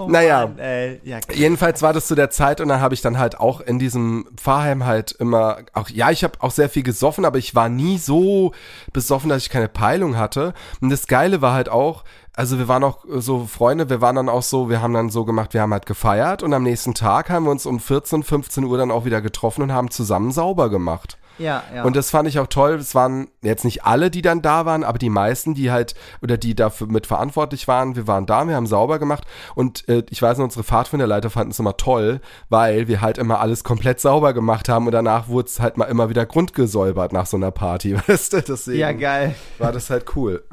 Oh 0.00 0.08
Naja. 0.08 0.46
Mann, 0.46 0.58
ey. 0.58 1.00
Ja, 1.04 1.18
Jedenfalls 1.32 1.82
war 1.82 1.92
das 1.92 2.06
zu 2.06 2.14
der 2.14 2.30
Zeit 2.30 2.60
und 2.60 2.68
dann 2.68 2.80
habe 2.80 2.94
ich 2.94 3.00
dann 3.00 3.18
halt 3.18 3.38
auch 3.38 3.60
in 3.60 3.78
diesem 3.78 4.26
Pfarrheim 4.36 4.84
halt 4.84 5.12
immer, 5.12 5.58
auch 5.72 5.88
ja, 5.88 6.10
ich 6.10 6.24
habe 6.24 6.34
auch 6.40 6.50
sehr 6.50 6.68
viel 6.68 6.82
gesoffen, 6.82 7.24
aber 7.24 7.38
ich 7.38 7.54
war 7.54 7.68
nie 7.68 7.98
so 7.98 8.52
besoffen, 8.92 9.28
dass 9.28 9.42
ich 9.42 9.50
keine 9.50 9.68
Peilung 9.68 10.16
hatte. 10.16 10.54
Und 10.80 10.90
das 10.90 11.06
Geile 11.06 11.42
war 11.42 11.54
halt 11.54 11.68
auch, 11.68 12.04
also 12.36 12.58
wir 12.58 12.68
waren 12.68 12.82
auch 12.82 13.04
so 13.08 13.46
Freunde, 13.46 13.88
wir 13.90 14.00
waren 14.00 14.16
dann 14.16 14.28
auch 14.28 14.42
so, 14.42 14.68
wir 14.68 14.82
haben 14.82 14.94
dann 14.94 15.10
so 15.10 15.24
gemacht, 15.24 15.54
wir 15.54 15.62
haben 15.62 15.72
halt 15.72 15.86
gefeiert 15.86 16.42
und 16.42 16.52
am 16.52 16.64
nächsten 16.64 16.94
Tag 16.94 17.30
haben 17.30 17.44
wir 17.44 17.50
uns 17.50 17.66
um 17.66 17.78
14, 17.78 18.22
15 18.22 18.64
Uhr 18.64 18.76
dann 18.76 18.90
auch 18.90 19.04
wieder 19.04 19.20
getroffen 19.20 19.62
und 19.62 19.72
haben 19.72 19.90
zusammen 19.90 20.32
sauber 20.32 20.68
gemacht. 20.68 21.16
Ja, 21.38 21.64
ja. 21.74 21.82
Und 21.82 21.96
das 21.96 22.10
fand 22.10 22.28
ich 22.28 22.38
auch 22.38 22.46
toll. 22.46 22.74
Es 22.74 22.94
waren 22.94 23.28
jetzt 23.42 23.64
nicht 23.64 23.84
alle, 23.84 24.10
die 24.10 24.22
dann 24.22 24.42
da 24.42 24.66
waren, 24.66 24.84
aber 24.84 24.98
die 24.98 25.10
meisten, 25.10 25.54
die 25.54 25.70
halt 25.70 25.94
oder 26.22 26.36
die 26.36 26.54
dafür 26.54 26.86
mit 26.86 27.06
verantwortlich 27.06 27.66
waren. 27.66 27.96
Wir 27.96 28.06
waren 28.06 28.26
da, 28.26 28.46
wir 28.46 28.54
haben 28.54 28.66
sauber 28.66 28.98
gemacht 28.98 29.24
und 29.54 29.88
äh, 29.88 30.04
ich 30.10 30.22
weiß, 30.22 30.38
unsere 30.38 30.64
Pfadfinderleiter 30.64 31.30
fanden 31.30 31.50
es 31.50 31.58
immer 31.58 31.76
toll, 31.76 32.20
weil 32.48 32.88
wir 32.88 33.00
halt 33.00 33.18
immer 33.18 33.40
alles 33.40 33.64
komplett 33.64 34.00
sauber 34.00 34.32
gemacht 34.32 34.68
haben 34.68 34.86
und 34.86 34.92
danach 34.92 35.28
wurde 35.28 35.48
es 35.48 35.60
halt 35.60 35.76
mal 35.76 35.86
immer 35.86 36.08
wieder 36.08 36.26
grundgesäubert 36.26 37.12
nach 37.12 37.26
so 37.26 37.36
einer 37.36 37.50
Party, 37.50 37.96
weißt 38.08 38.34
du? 38.34 38.42
Deswegen 38.42 38.78
ja, 38.78 38.92
geil. 38.92 39.34
war 39.58 39.72
das 39.72 39.90
halt 39.90 40.16
cool. 40.16 40.44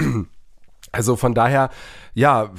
Also 0.92 1.16
von 1.16 1.34
daher, 1.34 1.70
ja, 2.14 2.52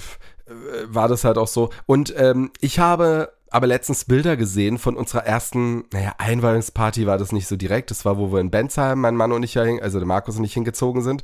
äh, 0.47 0.51
war 0.87 1.09
das 1.09 1.25
halt 1.25 1.39
auch 1.39 1.49
so. 1.49 1.71
Und 1.87 2.15
ähm, 2.17 2.51
ich 2.61 2.79
habe 2.79 3.33
aber 3.53 3.67
letztens 3.67 4.05
Bilder 4.07 4.37
gesehen 4.37 4.79
von 4.79 4.97
unserer 4.97 5.25
ersten, 5.25 5.85
naja, 5.93 6.15
Einweihungsparty 6.19 7.07
war 7.07 7.19
das 7.19 7.33
nicht 7.33 7.47
so 7.47 7.57
direkt. 7.57 7.91
Das 7.91 8.05
war, 8.05 8.19
wo 8.19 8.33
wir 8.33 8.41
in 8.41 8.51
Bensheim, 8.51 9.01
mein 9.01 9.15
Mann 9.15 9.33
und 9.33 9.43
ich 9.43 9.55
ja, 9.55 9.65
also 9.81 9.99
der 9.99 10.09
Markus 10.09 10.39
und 10.39 10.45
ich 10.45 10.55
hingezogen 10.55 11.03
sind. 11.03 11.23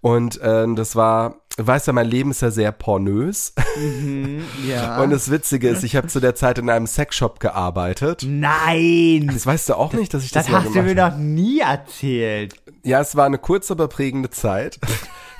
Und 0.00 0.40
äh, 0.40 0.66
das 0.74 0.96
war, 0.96 1.36
weißt 1.56 1.88
du, 1.88 1.92
mein 1.92 2.08
Leben 2.08 2.30
ist 2.30 2.42
ja 2.42 2.50
sehr 2.50 2.72
pornös. 2.72 3.54
Mhm, 3.76 4.44
ja. 4.68 5.00
Und 5.02 5.10
das 5.10 5.30
Witzige 5.30 5.68
ist, 5.68 5.82
ich 5.82 5.96
habe 5.96 6.08
zu 6.08 6.20
der 6.20 6.34
Zeit 6.34 6.58
in 6.58 6.68
einem 6.68 6.86
Sexshop 6.86 7.40
gearbeitet. 7.40 8.24
Nein! 8.26 9.30
Das 9.32 9.46
weißt 9.46 9.70
du 9.70 9.74
auch 9.74 9.92
nicht, 9.92 10.12
dass 10.12 10.24
ich 10.24 10.30
das, 10.30 10.46
Das 10.46 10.54
hast 10.54 10.74
du 10.74 10.82
mir 10.82 10.94
noch 10.94 11.16
nie 11.16 11.60
erzählt. 11.60 12.54
Ja, 12.84 13.00
es 13.00 13.16
war 13.16 13.26
eine 13.26 13.38
kurze, 13.38 13.72
aber 13.72 13.88
prägende 13.88 14.30
Zeit. 14.30 14.78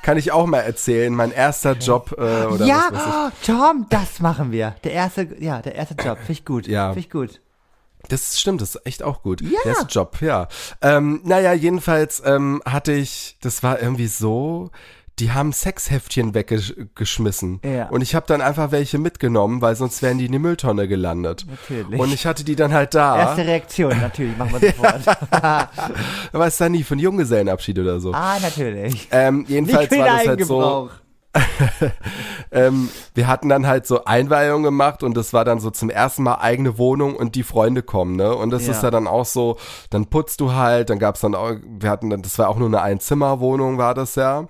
Kann 0.03 0.17
ich 0.17 0.31
auch 0.31 0.45
mal 0.45 0.59
erzählen. 0.59 1.15
Mein 1.15 1.31
erster 1.31 1.73
Job 1.73 2.13
äh, 2.17 2.21
oder 2.45 2.65
ja, 2.65 2.89
was 2.91 3.05
weiß 3.05 3.31
ich. 3.41 3.49
oh, 3.49 3.53
Tom, 3.53 3.87
das 3.89 4.19
machen 4.19 4.51
wir. 4.51 4.75
Der 4.83 4.91
erste, 4.91 5.27
ja, 5.39 5.61
der 5.61 5.75
erste 5.75 5.95
Job. 5.95 6.17
Finde 6.17 6.31
ich 6.33 6.45
gut. 6.45 6.67
Ja. 6.67 6.89
Finde 6.89 6.99
ich 6.99 7.09
gut. 7.09 7.39
Das 8.09 8.37
stimmt, 8.37 8.61
das 8.61 8.75
ist 8.75 8.85
echt 8.85 9.01
auch 9.01 9.23
gut. 9.23 9.41
Ja. 9.41 9.59
Der 9.63 9.71
ist 9.71 9.87
Job, 9.89 10.17
ja. 10.21 10.49
Ähm, 10.81 11.21
naja, 11.23 11.53
jedenfalls 11.53 12.21
ähm, 12.25 12.61
hatte 12.65 12.91
ich, 12.91 13.37
das 13.41 13.63
war 13.63 13.81
irgendwie 13.81 14.07
so, 14.07 14.71
die 15.19 15.31
haben 15.31 15.53
Sexheftchen 15.53 16.33
weggeschmissen. 16.33 17.61
Ja. 17.63 17.89
Und 17.89 18.01
ich 18.01 18.15
habe 18.15 18.25
dann 18.27 18.41
einfach 18.41 18.71
welche 18.71 18.97
mitgenommen, 18.97 19.61
weil 19.61 19.75
sonst 19.75 20.01
wären 20.01 20.17
die 20.17 20.25
in 20.25 20.31
die 20.31 20.39
Mülltonne 20.39 20.87
gelandet. 20.87 21.45
Natürlich. 21.47 21.99
Und 21.99 22.13
ich 22.13 22.25
hatte 22.25 22.43
die 22.43 22.55
dann 22.55 22.73
halt 22.73 22.95
da. 22.95 23.17
Erste 23.17 23.45
Reaktion, 23.45 23.99
natürlich, 23.99 24.37
machen 24.37 24.59
wir 24.59 24.71
sofort. 24.75 25.01
Aber 26.33 26.47
es 26.47 26.59
war 26.59 26.69
nie 26.69 26.83
von 26.83 26.97
Junggesellenabschied 26.97 27.77
oder 27.79 27.99
so. 27.99 28.11
ah, 28.13 28.39
natürlich. 28.41 29.07
Ähm, 29.11 29.45
jedenfalls 29.47 29.91
war 29.91 30.05
das 30.05 30.27
halt 30.27 30.45
so. 30.45 30.89
Ähm, 32.51 32.89
wir 33.15 33.27
hatten 33.27 33.49
dann 33.49 33.65
halt 33.65 33.87
so 33.87 34.05
Einweihung 34.05 34.61
gemacht 34.61 35.01
und 35.01 35.17
das 35.17 35.33
war 35.33 35.43
dann 35.43 35.59
so 35.59 35.71
zum 35.71 35.89
ersten 35.89 36.21
Mal 36.21 36.35
eigene 36.35 36.77
Wohnung 36.77 37.15
und 37.15 37.33
die 37.33 37.41
Freunde 37.41 37.81
kommen, 37.81 38.15
ne? 38.15 38.35
Und 38.35 38.51
das 38.51 38.67
Ja. 38.67 38.73
ist 38.73 38.83
ja 38.83 38.91
dann 38.91 39.07
auch 39.07 39.25
so, 39.25 39.57
dann 39.89 40.05
putzt 40.05 40.39
du 40.39 40.53
halt, 40.53 40.91
dann 40.91 40.99
gab's 40.99 41.21
dann 41.21 41.33
auch, 41.33 41.53
wir 41.65 41.89
hatten 41.89 42.11
dann, 42.11 42.21
das 42.21 42.37
war 42.37 42.49
auch 42.49 42.57
nur 42.57 42.67
eine 42.67 42.83
Einzimmerwohnung, 42.83 43.79
war 43.79 43.95
das 43.95 44.13
ja. 44.13 44.45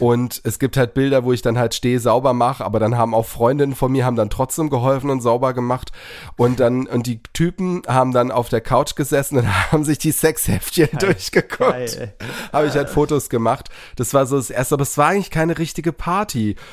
Und 0.00 0.40
es 0.44 0.58
gibt 0.58 0.76
halt 0.76 0.94
Bilder, 0.94 1.22
wo 1.22 1.32
ich 1.32 1.40
dann 1.40 1.56
halt 1.56 1.74
stehe, 1.74 2.00
sauber 2.00 2.32
mache, 2.32 2.64
aber 2.64 2.80
dann 2.80 2.96
haben 2.98 3.14
auch 3.14 3.26
Freundinnen 3.26 3.76
von 3.76 3.92
mir, 3.92 4.04
haben 4.04 4.16
dann 4.16 4.30
trotzdem 4.30 4.68
geholfen 4.68 5.08
und 5.10 5.20
sauber 5.20 5.54
gemacht. 5.54 5.92
Und 6.36 6.58
dann, 6.58 6.88
und 6.88 7.06
die 7.06 7.22
Typen 7.32 7.82
haben 7.86 8.10
dann 8.10 8.32
auf 8.32 8.48
der 8.48 8.60
Couch 8.60 8.96
gesessen 8.96 9.38
und 9.38 9.46
haben 9.72 9.84
sich 9.84 9.98
die 9.98 10.10
Sexheftchen 10.10 10.98
durchgeguckt. 10.98 12.08
Habe 12.52 12.66
ich 12.66 12.74
halt 12.74 12.90
Fotos 12.90 13.28
gemacht. 13.28 13.68
Das 13.94 14.14
war 14.14 14.26
so 14.26 14.36
das 14.36 14.50
erste, 14.50 14.74
aber 14.74 14.82
es 14.82 14.98
war 14.98 15.08
eigentlich 15.10 15.30
keine 15.30 15.58
richtige 15.58 15.92
Party. 15.92 16.15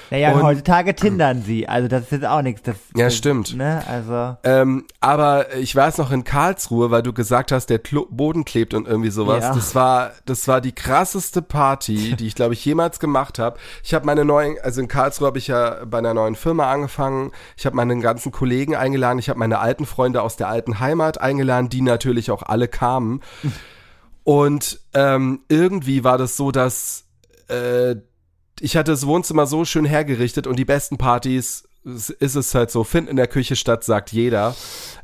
Naja, 0.09 0.31
Und- 0.33 0.43
heutzutage 0.43 0.95
tindern 0.95 1.41
sie. 1.43 1.67
Also 1.67 1.87
das 1.87 2.03
ist 2.03 2.11
jetzt 2.11 2.25
auch 2.25 2.41
nichts. 2.41 2.61
Das, 2.63 2.75
Ja, 2.95 3.05
das, 3.05 3.15
stimmt. 3.15 3.55
Ne? 3.55 3.83
Also. 3.87 4.37
Ähm, 4.43 4.85
aber 4.99 5.55
ich 5.55 5.75
weiß 5.75 5.97
noch 5.97 6.11
in 6.11 6.23
Karlsruhe, 6.23 6.91
weil 6.91 7.03
du 7.03 7.13
gesagt 7.13 7.51
hast, 7.51 7.67
der 7.67 7.79
Klo 7.79 8.07
Boden 8.09 8.45
klebt 8.45 8.73
und 8.73 8.87
irgendwie 8.87 9.09
sowas. 9.09 9.43
Ja. 9.43 9.53
Das 9.53 9.75
war, 9.75 10.11
das 10.25 10.47
war 10.47 10.61
die 10.61 10.71
krasseste 10.73 11.41
Party, 11.41 12.15
die 12.19 12.27
ich 12.27 12.35
glaube 12.35 12.53
ich 12.53 12.63
jemals 12.63 12.99
gemacht 12.99 13.39
habe. 13.39 13.57
Ich 13.83 13.93
habe 13.93 14.05
meine 14.05 14.25
neuen, 14.25 14.57
also 14.63 14.81
in 14.81 14.87
Karlsruhe 14.87 15.27
habe 15.27 15.37
ich 15.37 15.47
ja 15.47 15.83
bei 15.85 15.97
einer 15.97 16.13
neuen 16.13 16.35
Firma 16.35 16.71
angefangen. 16.71 17.31
Ich 17.57 17.65
habe 17.65 17.75
meine 17.75 17.97
ganzen 17.99 18.31
Kollegen 18.31 18.75
eingeladen. 18.75 19.19
Ich 19.19 19.29
habe 19.29 19.39
meine 19.39 19.59
alten 19.59 19.85
Freunde 19.85 20.21
aus 20.21 20.35
der 20.35 20.47
alten 20.47 20.79
Heimat 20.79 21.19
eingeladen, 21.19 21.69
die 21.69 21.81
natürlich 21.81 22.31
auch 22.31 22.43
alle 22.43 22.67
kamen. 22.67 23.21
Und 24.23 24.79
ähm, 24.93 25.41
irgendwie 25.49 26.03
war 26.03 26.17
das 26.17 26.37
so, 26.37 26.51
dass 26.51 27.05
äh, 27.49 27.95
ich 28.60 28.78
hatte 28.78 28.91
das 28.91 29.08
Wohnzimmer 29.08 29.45
so 29.45 29.66
schön 29.66 29.86
hergerichtet 29.86 30.47
und 30.47 30.58
die 30.58 30.66
besten 30.66 30.97
Partys 30.97 31.64
ist 31.86 32.36
es 32.36 32.56
halt 32.56 32.72
so, 32.72 32.84
finden 32.84 33.10
in 33.10 33.16
der 33.18 33.28
Küche 33.28 33.56
statt, 33.56 33.84
sagt 33.84 34.12
jeder. 34.12 34.56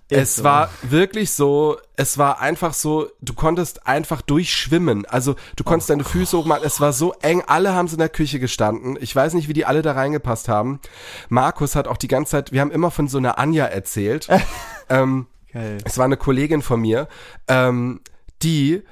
es 0.07 0.37
so. 0.37 0.43
war 0.43 0.69
wirklich 0.81 1.31
so, 1.31 1.77
es 1.97 2.17
war 2.17 2.39
einfach 2.39 2.73
so, 2.73 3.09
du 3.21 3.33
konntest 3.33 3.85
einfach 3.85 4.21
durchschwimmen. 4.21 5.05
Also 5.05 5.35
du 5.57 5.63
konntest 5.63 5.89
deine 5.89 6.05
Füße 6.05 6.37
hochmachen. 6.37 6.63
Es 6.65 6.79
war 6.79 6.93
so 6.93 7.13
eng. 7.21 7.43
Alle 7.45 7.73
haben 7.73 7.89
in 7.89 7.97
der 7.97 8.09
Küche 8.09 8.39
gestanden. 8.39 8.97
Ich 9.01 9.13
weiß 9.13 9.33
nicht, 9.33 9.49
wie 9.49 9.53
die 9.53 9.65
alle 9.65 9.81
da 9.81 9.91
reingepasst 9.91 10.47
haben. 10.47 10.79
Markus 11.27 11.75
hat 11.75 11.87
auch 11.87 11.97
die 11.97 12.07
ganze 12.07 12.31
Zeit, 12.31 12.53
wir 12.53 12.61
haben 12.61 12.71
immer 12.71 12.91
von 12.91 13.07
so 13.07 13.17
einer 13.17 13.37
Anja 13.37 13.65
erzählt. 13.65 14.29
ähm, 14.89 15.27
Geil. 15.51 15.79
es 15.83 15.97
war 15.97 16.05
eine 16.05 16.17
Kollegin 16.17 16.61
von 16.61 16.79
mir, 16.79 17.07
ähm, 17.47 18.01
die 18.41 18.83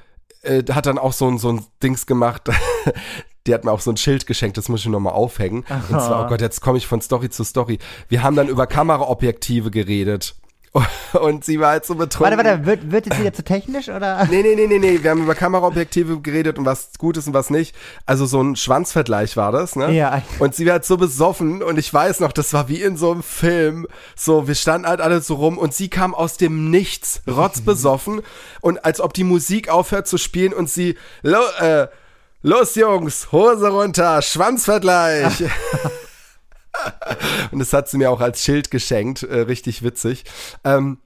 äh, 0.42 0.62
hat 0.70 0.86
dann 0.86 0.98
auch 0.98 1.12
so 1.12 1.28
ein, 1.28 1.38
so 1.38 1.52
ein 1.52 1.64
Dings 1.82 2.06
gemacht. 2.06 2.50
Die 3.48 3.54
hat 3.54 3.64
mir 3.64 3.72
auch 3.72 3.80
so 3.80 3.90
ein 3.90 3.96
Schild 3.96 4.26
geschenkt, 4.26 4.58
das 4.58 4.68
muss 4.68 4.80
ich 4.80 4.86
nochmal 4.86 5.14
aufhängen. 5.14 5.64
Und 5.88 6.00
zwar, 6.00 6.26
oh 6.26 6.28
Gott, 6.28 6.40
jetzt 6.40 6.60
komme 6.60 6.78
ich 6.78 6.86
von 6.86 7.00
Story 7.00 7.30
zu 7.30 7.44
Story. 7.44 7.78
Wir 8.08 8.22
haben 8.22 8.36
dann 8.36 8.48
über 8.48 8.66
Kameraobjektive 8.66 9.70
geredet. 9.70 10.36
Und 11.20 11.44
sie 11.44 11.60
war 11.60 11.70
halt 11.70 11.84
so 11.84 11.94
betrunken. 11.94 12.36
Warte, 12.36 12.48
warte, 12.48 12.66
wird, 12.66 12.90
wird 12.90 13.06
jetzt 13.06 13.18
wieder 13.18 13.32
zu 13.32 13.42
technisch 13.42 13.88
oder? 13.88 14.26
Nee, 14.30 14.42
nee, 14.42 14.54
nee, 14.54 14.66
nee, 14.66 14.78
nee. 14.78 15.02
Wir 15.02 15.10
haben 15.10 15.22
über 15.22 15.34
Kameraobjektive 15.34 16.20
geredet 16.20 16.58
und 16.58 16.66
was 16.66 16.90
gut 16.98 17.16
ist 17.16 17.26
und 17.26 17.34
was 17.34 17.50
nicht. 17.50 17.74
Also 18.06 18.26
so 18.26 18.40
ein 18.42 18.56
Schwanzvergleich 18.56 19.36
war 19.36 19.52
das, 19.52 19.76
ne? 19.76 19.92
Ja. 19.92 20.22
Und 20.38 20.54
sie 20.54 20.66
war 20.66 20.74
halt 20.74 20.84
so 20.84 20.96
besoffen 20.96 21.62
und 21.62 21.78
ich 21.78 21.92
weiß 21.92 22.20
noch, 22.20 22.32
das 22.32 22.52
war 22.52 22.68
wie 22.68 22.82
in 22.82 22.96
so 22.96 23.12
einem 23.12 23.22
Film. 23.22 23.86
So, 24.16 24.46
wir 24.46 24.54
standen 24.54 24.86
halt 24.86 25.00
alle 25.00 25.20
so 25.20 25.34
rum 25.36 25.58
und 25.58 25.74
sie 25.74 25.88
kam 25.88 26.14
aus 26.14 26.36
dem 26.36 26.70
Nichts, 26.70 27.22
rotzbesoffen 27.26 28.20
und 28.60 28.84
als 28.84 29.00
ob 29.00 29.14
die 29.14 29.24
Musik 29.24 29.68
aufhört 29.68 30.06
zu 30.06 30.18
spielen 30.18 30.52
und 30.52 30.68
sie, 30.68 30.96
äh, 31.22 31.86
los 32.42 32.74
Jungs, 32.74 33.32
Hose 33.32 33.68
runter, 33.68 34.22
Schwanzvergleich. 34.22 35.44
Und 37.50 37.58
das 37.58 37.72
hat 37.72 37.88
sie 37.88 37.98
mir 37.98 38.10
auch 38.10 38.20
als 38.20 38.42
Schild 38.42 38.70
geschenkt, 38.70 39.22
äh, 39.24 39.40
richtig 39.40 39.82
witzig. 39.82 40.24
Ähm, 40.64 40.98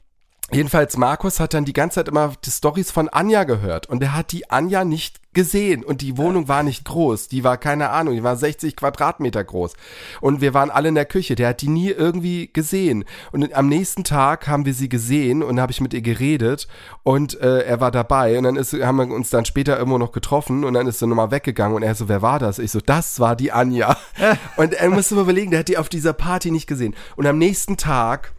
Jedenfalls, 0.52 0.98
Markus 0.98 1.40
hat 1.40 1.54
dann 1.54 1.64
die 1.64 1.72
ganze 1.72 1.96
Zeit 1.96 2.08
immer 2.08 2.34
die 2.44 2.50
Stories 2.50 2.90
von 2.90 3.08
Anja 3.08 3.44
gehört 3.44 3.88
und 3.88 4.02
er 4.02 4.14
hat 4.14 4.32
die 4.32 4.50
Anja 4.50 4.84
nicht 4.84 5.22
gesehen 5.32 5.82
und 5.82 6.02
die 6.02 6.18
Wohnung 6.18 6.46
war 6.46 6.62
nicht 6.62 6.84
groß, 6.84 7.28
die 7.28 7.42
war 7.42 7.56
keine 7.56 7.88
Ahnung, 7.88 8.14
die 8.14 8.22
war 8.22 8.36
60 8.36 8.76
Quadratmeter 8.76 9.42
groß. 9.42 9.72
Und 10.20 10.42
wir 10.42 10.52
waren 10.52 10.70
alle 10.70 10.88
in 10.90 10.94
der 10.94 11.06
Küche, 11.06 11.36
der 11.36 11.48
hat 11.48 11.62
die 11.62 11.68
nie 11.68 11.88
irgendwie 11.88 12.50
gesehen. 12.52 13.04
Und 13.30 13.54
am 13.54 13.68
nächsten 13.68 14.04
Tag 14.04 14.46
haben 14.46 14.66
wir 14.66 14.74
sie 14.74 14.90
gesehen 14.90 15.42
und 15.42 15.58
habe 15.58 15.72
ich 15.72 15.80
mit 15.80 15.94
ihr 15.94 16.02
geredet 16.02 16.68
und 17.02 17.40
äh, 17.40 17.60
er 17.62 17.80
war 17.80 17.90
dabei. 17.90 18.36
Und 18.36 18.44
dann 18.44 18.56
ist, 18.56 18.74
haben 18.74 18.96
wir 18.96 19.14
uns 19.14 19.30
dann 19.30 19.46
später 19.46 19.78
irgendwo 19.78 19.96
noch 19.96 20.12
getroffen 20.12 20.64
und 20.64 20.74
dann 20.74 20.86
ist 20.86 21.00
er 21.00 21.08
nochmal 21.08 21.30
weggegangen 21.30 21.76
und 21.76 21.82
er 21.82 21.94
so, 21.94 22.08
wer 22.08 22.20
war 22.20 22.38
das? 22.38 22.58
Ich 22.58 22.72
so, 22.72 22.80
das 22.80 23.20
war 23.20 23.36
die 23.36 23.52
Anja. 23.52 23.96
Und 24.56 24.74
er 24.74 24.90
musste 24.90 25.14
mal 25.14 25.22
überlegen, 25.22 25.50
der 25.50 25.60
hat 25.60 25.68
die 25.68 25.78
auf 25.78 25.88
dieser 25.88 26.12
Party 26.12 26.50
nicht 26.50 26.66
gesehen. 26.66 26.94
Und 27.16 27.26
am 27.26 27.38
nächsten 27.38 27.76
Tag 27.76 28.32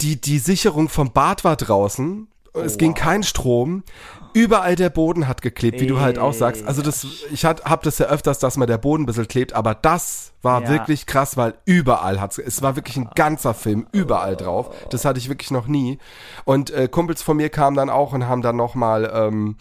die, 0.00 0.20
die 0.20 0.38
Sicherung 0.38 0.88
vom 0.88 1.12
Bad 1.12 1.44
war 1.44 1.56
draußen. 1.56 2.28
Es 2.54 2.78
ging 2.78 2.94
kein 2.94 3.22
Strom. 3.24 3.82
Überall 4.32 4.74
der 4.76 4.90
Boden 4.90 5.26
hat 5.28 5.42
geklebt, 5.42 5.80
wie 5.80 5.86
du 5.86 6.00
halt 6.00 6.18
auch 6.18 6.32
sagst. 6.32 6.64
Also 6.66 6.82
das, 6.82 7.04
ich 7.32 7.44
hat, 7.44 7.64
hab 7.64 7.82
das 7.82 7.98
ja 7.98 8.06
öfters, 8.06 8.38
dass 8.40 8.56
mal 8.56 8.66
der 8.66 8.78
Boden 8.78 9.04
ein 9.04 9.06
bisschen 9.06 9.28
klebt, 9.28 9.52
aber 9.52 9.74
das 9.74 10.32
war 10.42 10.62
Ja. 10.62 10.68
wirklich 10.68 11.06
krass, 11.06 11.36
weil 11.36 11.54
überall 11.64 12.20
hat's, 12.20 12.38
es 12.38 12.60
war 12.62 12.76
wirklich 12.76 12.96
ein 12.96 13.10
ganzer 13.14 13.54
Film, 13.54 13.86
überall 13.92 14.36
drauf. 14.36 14.70
Das 14.90 15.04
hatte 15.04 15.18
ich 15.18 15.28
wirklich 15.28 15.50
noch 15.52 15.66
nie. 15.68 15.98
Und 16.44 16.70
äh, 16.70 16.88
Kumpels 16.88 17.22
von 17.22 17.36
mir 17.36 17.48
kamen 17.48 17.76
dann 17.76 17.90
auch 17.90 18.12
und 18.12 18.26
haben 18.28 18.42
dann 18.42 18.56
nochmal, 18.56 19.10
ähm, 19.14 19.56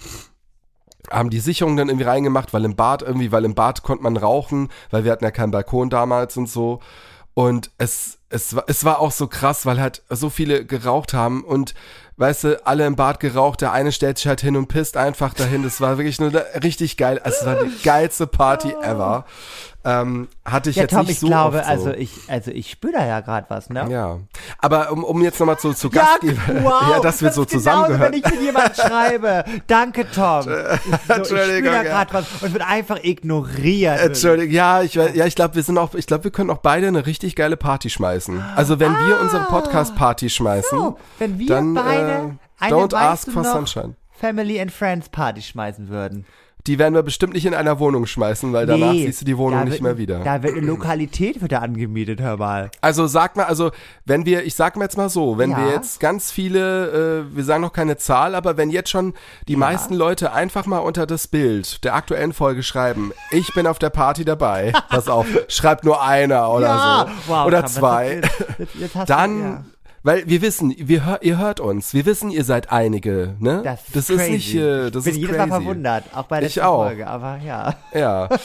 haben 1.11 1.29
die 1.29 1.39
Sicherung 1.39 1.77
dann 1.77 1.89
irgendwie 1.89 2.05
reingemacht, 2.07 2.53
weil 2.53 2.65
im 2.65 2.75
Bad 2.75 3.01
irgendwie, 3.01 3.31
weil 3.31 3.45
im 3.45 3.55
Bad 3.55 3.83
konnte 3.83 4.03
man 4.03 4.17
rauchen, 4.17 4.69
weil 4.89 5.03
wir 5.03 5.11
hatten 5.11 5.23
ja 5.25 5.31
keinen 5.31 5.51
Balkon 5.51 5.89
damals 5.89 6.37
und 6.37 6.47
so. 6.49 6.79
Und 7.35 7.71
es, 7.77 8.19
es, 8.33 8.55
war, 8.55 8.63
es 8.67 8.83
war 8.83 8.99
auch 8.99 9.11
so 9.11 9.27
krass, 9.27 9.65
weil 9.65 9.79
halt 9.79 10.01
so 10.09 10.29
viele 10.29 10.65
geraucht 10.65 11.13
haben 11.13 11.43
und 11.43 11.75
weißt 12.17 12.43
du, 12.43 12.65
alle 12.65 12.85
im 12.85 12.95
Bad 12.95 13.19
geraucht, 13.19 13.61
der 13.61 13.71
eine 13.71 13.91
stellt 13.91 14.17
sich 14.17 14.27
halt 14.27 14.41
hin 14.41 14.55
und 14.55 14.67
pisst 14.67 14.97
einfach 14.97 15.33
dahin. 15.33 15.63
Das 15.63 15.81
war 15.81 15.97
wirklich 15.97 16.19
nur 16.19 16.33
richtig 16.63 16.97
geil. 16.97 17.19
Also 17.23 17.41
Es 17.41 17.45
war 17.45 17.55
die 17.63 17.83
geilste 17.83 18.27
Party 18.27 18.71
ever. 18.81 19.25
Ähm, 19.85 20.29
hatte 20.45 20.69
ich 20.69 20.77
Ja, 20.77 20.83
jetzt 20.83 20.91
Tom, 20.91 21.01
nicht 21.01 21.11
ich 21.11 21.19
so 21.19 21.27
glaube, 21.27 21.57
oft 21.57 21.65
so. 21.65 21.71
also 21.71 21.91
ich, 21.91 22.11
also 22.29 22.51
ich 22.51 22.71
spüre 22.71 22.93
da 22.93 23.05
ja 23.05 23.19
gerade 23.19 23.47
was, 23.49 23.69
ne? 23.69 23.85
ja, 23.89 24.19
aber 24.59 24.91
um, 24.93 25.03
um 25.03 25.21
jetzt 25.21 25.39
nochmal 25.41 25.59
zu, 25.59 25.73
zu 25.73 25.89
Ja, 25.89 26.03
Gastgeber, 26.21 26.41
wow, 26.63 26.83
ja, 26.89 26.99
dass 27.01 27.21
wir 27.21 27.31
so 27.33 27.41
ist 27.41 27.49
genauso, 27.49 27.57
zusammengehören. 27.57 28.01
wenn 28.01 28.13
ich 28.13 28.23
mit 28.25 28.41
jemandem 28.41 28.73
schreibe. 28.75 29.43
Danke, 29.67 30.09
Tom. 30.09 30.43
So, 30.45 31.21
ich 31.21 31.27
spüre 31.27 31.61
da 31.63 31.73
ja. 31.73 31.83
gerade 31.83 32.13
was 32.13 32.25
und 32.41 32.53
wird 32.53 32.65
einfach 32.65 33.03
ignoriert. 33.03 33.99
Entschuldigung, 33.99 34.53
ja, 34.53 34.81
ich, 34.83 34.93
ja, 34.93 35.25
ich 35.25 35.35
glaube, 35.35 35.55
wir 35.55 35.63
sind 35.63 35.77
auch, 35.77 35.93
ich 35.95 36.07
glaube, 36.07 36.23
wir 36.25 36.31
können 36.31 36.49
auch 36.49 36.59
beide 36.59 36.87
eine 36.87 37.05
richtig 37.05 37.35
geile 37.35 37.57
Party 37.57 37.89
schmeißen. 37.89 38.41
Also 38.55 38.79
wenn 38.79 38.93
wir 38.93 39.19
unsere 39.19 39.43
Podcast-Party 39.45 40.29
schmeißen, 40.29 40.77
Ah. 40.77 40.81
So, 40.81 40.97
wenn 41.19 41.39
wir 41.39 41.47
dann 41.47 41.73
beide 41.73 42.11
äh, 42.11 42.29
eine, 42.59 42.73
don't 42.75 42.95
ask 42.95 43.29
for 43.31 43.43
noch, 43.43 43.51
sunshine. 43.53 43.95
Family 44.11 44.61
and 44.61 44.71
Friends 44.71 45.09
Party 45.09 45.41
schmeißen 45.41 45.89
würden. 45.89 46.25
Die 46.65 46.79
werden 46.79 46.93
wir 46.93 47.03
bestimmt 47.03 47.33
nicht 47.33 47.45
in 47.45 47.53
einer 47.53 47.77
Wohnung 47.79 48.05
schmeißen, 48.05 48.53
weil 48.53 48.65
danach 48.65 48.93
Nee, 48.93 49.05
siehst 49.07 49.19
du 49.21 49.25
die 49.25 49.37
Wohnung 49.37 49.65
nicht 49.65 49.73
wird, 49.73 49.81
mehr 49.81 49.97
wieder. 49.97 50.19
Da 50.23 50.43
wird 50.43 50.55
eine 50.55 50.65
Lokalität 50.65 51.41
wieder 51.43 51.61
angemietet, 51.61 52.21
hör 52.21 52.37
mal. 52.37 52.71
Also 52.79 53.05
sag 53.05 53.35
mal, 53.35 53.43
also 53.45 53.71
wenn 54.05 54.25
wir, 54.25 54.45
ich 54.45 54.55
sag 54.55 54.77
mal 54.77 54.83
jetzt 54.85 54.95
mal 54.95 55.09
so, 55.09 55.37
wenn 55.37 55.51
Ja. 55.51 55.57
wir 55.65 55.73
jetzt 55.73 55.99
ganz 55.99 56.31
viele, 56.31 57.25
äh, 57.31 57.35
wir 57.35 57.43
sagen 57.43 57.61
noch 57.61 57.73
keine 57.73 57.97
Zahl, 57.97 58.33
aber 58.33 58.55
wenn 58.55 58.69
jetzt 58.69 58.89
schon 58.89 59.13
die 59.49 59.57
meisten 59.57 59.93
Leute 59.93 60.31
einfach 60.31 60.65
mal 60.65 60.79
unter 60.79 61.05
das 61.05 61.27
Bild 61.27 61.83
der 61.83 61.95
aktuellen 61.95 62.31
Folge 62.31 62.63
schreiben, 62.63 63.11
ich 63.31 63.53
bin 63.53 63.67
auf 63.67 63.77
der 63.79 63.89
Party 63.89 64.23
dabei, 64.23 64.71
pass 64.89 65.09
auf, 65.09 65.27
schreibt 65.49 65.83
nur 65.83 66.01
einer 66.01 66.49
oder 66.49 67.07
so 67.27 67.31
wow, 67.33 67.45
oder 67.45 67.65
zwei, 67.65 68.21
Jetzt, 68.57 68.75
jetzt 68.75 68.95
dann, 69.07 69.39
ja. 69.41 69.65
Weil 70.03 70.27
wir 70.27 70.41
wissen, 70.41 70.73
wir 70.77 71.05
hör, 71.05 71.21
ihr 71.23 71.37
hört 71.37 71.59
uns, 71.59 71.93
wir 71.93 72.05
wissen, 72.05 72.29
ihr 72.29 72.43
seid 72.43 72.71
einige, 72.71 73.35
ne? 73.39 73.61
Das 73.63 73.87
ist, 73.87 73.95
das 73.95 74.07
crazy. 74.07 74.23
ist 74.23 74.29
nicht, 74.29 74.55
äh, 74.55 74.91
das 74.91 75.05
ich 75.05 75.05
bin 75.05 75.13
ist 75.13 75.17
jedes 75.21 75.35
crazy. 75.37 75.49
Mal 75.49 75.61
verwundert, 75.61 76.03
auch 76.13 76.23
bei 76.25 76.39
der 76.41 76.49
Ich 76.49 76.61
auch. 76.61 76.85
Folge, 76.85 77.07
aber 77.07 77.39
ja. 77.45 77.73
Ja. 77.93 78.29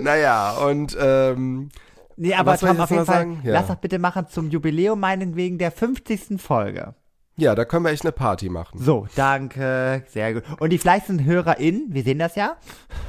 naja, 0.00 0.52
und 0.52 0.96
ähm, 1.00 1.70
Nee, 2.16 2.34
aber 2.34 2.52
Was 2.52 2.60
soll 2.60 2.70
ich 2.70 2.74
Tom, 2.76 2.84
auf 2.84 2.90
jeden 2.90 3.06
Fall, 3.06 3.16
sagen? 3.16 3.40
Ja. 3.42 3.52
lass 3.54 3.66
doch 3.68 3.76
bitte 3.76 3.98
machen 3.98 4.26
zum 4.28 4.50
Jubiläum 4.50 5.00
meinetwegen 5.00 5.58
der 5.58 5.72
50. 5.72 6.40
Folge. 6.40 6.94
ja, 7.36 7.54
da 7.54 7.64
können 7.64 7.84
wir 7.86 7.90
echt 7.90 8.04
eine 8.04 8.12
Party 8.12 8.50
machen. 8.50 8.78
So, 8.78 9.06
danke, 9.16 10.04
sehr 10.08 10.34
gut. 10.34 10.42
Und 10.60 10.70
die 10.70 10.78
fleißigen 10.78 11.24
HörerInnen, 11.24 11.86
wir 11.88 12.02
sehen 12.02 12.18
das 12.18 12.34
ja. 12.36 12.56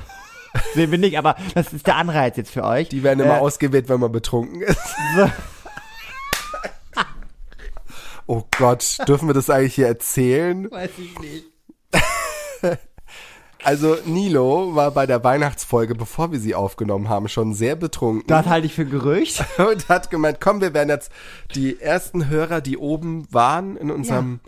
sehen 0.74 0.90
wir 0.92 0.98
nicht, 0.98 1.18
aber 1.18 1.36
das 1.54 1.74
ist 1.74 1.86
der 1.86 1.98
Anreiz 1.98 2.38
jetzt 2.38 2.52
für 2.52 2.64
euch. 2.64 2.88
Die 2.90 3.04
werden 3.04 3.20
immer 3.20 3.38
Äh, 3.38 3.42
ausgewählt, 3.42 3.90
wenn 3.90 4.00
man 4.00 4.12
betrunken 4.12 4.62
ist. 4.62 4.80
so, 5.18 5.30
Oh 8.28 8.44
Gott, 8.58 8.98
dürfen 9.08 9.28
wir 9.28 9.34
das 9.34 9.50
eigentlich 9.50 9.76
hier 9.76 9.88
erzählen? 9.88 10.70
weiß 10.72 10.92
ich 10.98 11.20
nicht. 11.20 11.46
Also 13.64 13.98
Nilo 14.06 14.76
war 14.76 14.92
bei 14.92 15.06
der 15.06 15.24
Weihnachtsfolge, 15.24 15.96
bevor 15.96 16.32
wir 16.32 16.40
sie 16.40 16.54
aufgenommen 16.54 17.08
haben, 17.08 17.30
schon 17.30 17.54
sehr 17.54 17.76
betrunken 17.76 18.28
Das 18.28 18.46
halte 18.46 18.68
ich 18.68 18.74
für 18.74 18.86
Gerücht. 18.86 19.44
und 19.58 19.88
hat 19.90 20.10
gemeint, 20.10 20.42
komm, 20.42 20.62
wir 20.62 20.74
werden 20.74 20.90
jetzt 20.90 21.12
die 21.56 21.80
ersten 21.80 22.28
Hörer, 22.30 22.62
die 22.62 22.78
oben 22.78 23.26
waren 23.32 23.78
in 23.78 23.90
unserem 23.90 24.42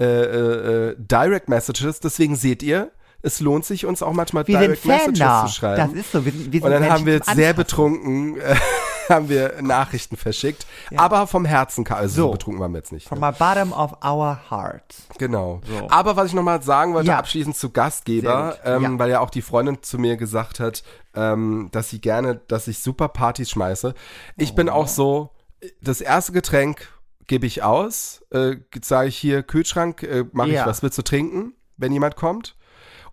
äh, 0.00 0.04
äh, 0.04 0.90
äh, 0.90 0.96
Direct 0.98 1.48
Messages. 1.48 2.00
Deswegen 2.00 2.34
seht 2.34 2.62
ihr, 2.62 2.90
es 3.20 3.40
lohnt 3.40 3.64
sich 3.64 3.84
uns 3.84 4.02
auch 4.02 4.12
manchmal 4.12 4.46
Wir 4.48 4.58
Direct 4.58 4.84
Messages 4.86 5.18
zu 5.18 5.48
schreiben. 5.48 5.92
Das 5.92 5.92
ist 5.92 6.12
so. 6.12 6.24
Wir, 6.24 6.32
wir 6.34 6.64
Und 6.64 6.70
dann 6.70 6.80
Menschen 6.80 6.92
haben 6.92 7.06
wir 7.06 7.14
jetzt 7.14 7.34
sehr 7.34 7.52
betrunken, 7.52 8.40
äh, 8.40 8.56
haben 9.12 9.28
wir 9.28 9.60
Nachrichten 9.62 10.16
verschickt. 10.16 10.66
Aber 10.96 11.26
vom 11.26 11.44
Herzen, 11.44 11.86
also 11.88 12.14
so. 12.14 12.22
So. 12.28 12.30
betrunken 12.32 12.60
waren 12.60 12.72
wir 12.72 12.78
jetzt 12.78 12.92
nicht. 12.92 13.06
From 13.08 13.20
Ne? 13.20 13.26
my 13.26 13.32
bottom 13.38 13.72
of 13.72 13.92
our 14.04 14.38
hearts. 14.50 15.06
Genau. 15.18 15.60
So. 15.66 15.88
Aber 15.90 16.16
was 16.16 16.26
ich 16.28 16.34
nochmal 16.34 16.62
sagen 16.62 16.94
wollte, 16.94 17.08
Ja. 17.08 17.18
abschließend 17.18 17.56
zu 17.56 17.70
Gastgeber, 17.70 18.58
ähm, 18.64 18.82
Ja. 18.82 18.98
weil 18.98 19.10
ja 19.10 19.20
auch 19.20 19.30
die 19.30 19.42
Freundin 19.42 19.82
zu 19.82 19.98
mir 19.98 20.16
gesagt 20.16 20.60
hat, 20.60 20.82
ähm, 21.14 21.68
dass 21.72 21.90
sie 21.90 22.00
gerne, 22.00 22.36
dass 22.48 22.68
ich 22.68 22.78
super 22.80 23.08
Partys 23.08 23.50
schmeiße. 23.50 23.94
Ich 24.36 24.54
bin 24.54 24.68
Oh. 24.68 24.72
auch 24.72 24.88
so, 24.88 25.30
das 25.80 26.00
erste 26.00 26.32
Getränk 26.32 26.88
gebe 27.26 27.46
ich 27.46 27.62
aus, 27.62 28.22
äh, 28.30 28.56
sage 28.82 29.08
ich 29.08 29.16
hier 29.16 29.42
Kühlschrank, 29.42 30.02
äh, 30.02 30.24
mache 30.32 30.48
ich 30.48 30.54
Ja. 30.54 30.66
was 30.66 30.82
willst 30.82 30.98
du 30.98 31.02
trinken, 31.02 31.54
wenn 31.76 31.92
jemand 31.92 32.16
kommt. 32.16 32.56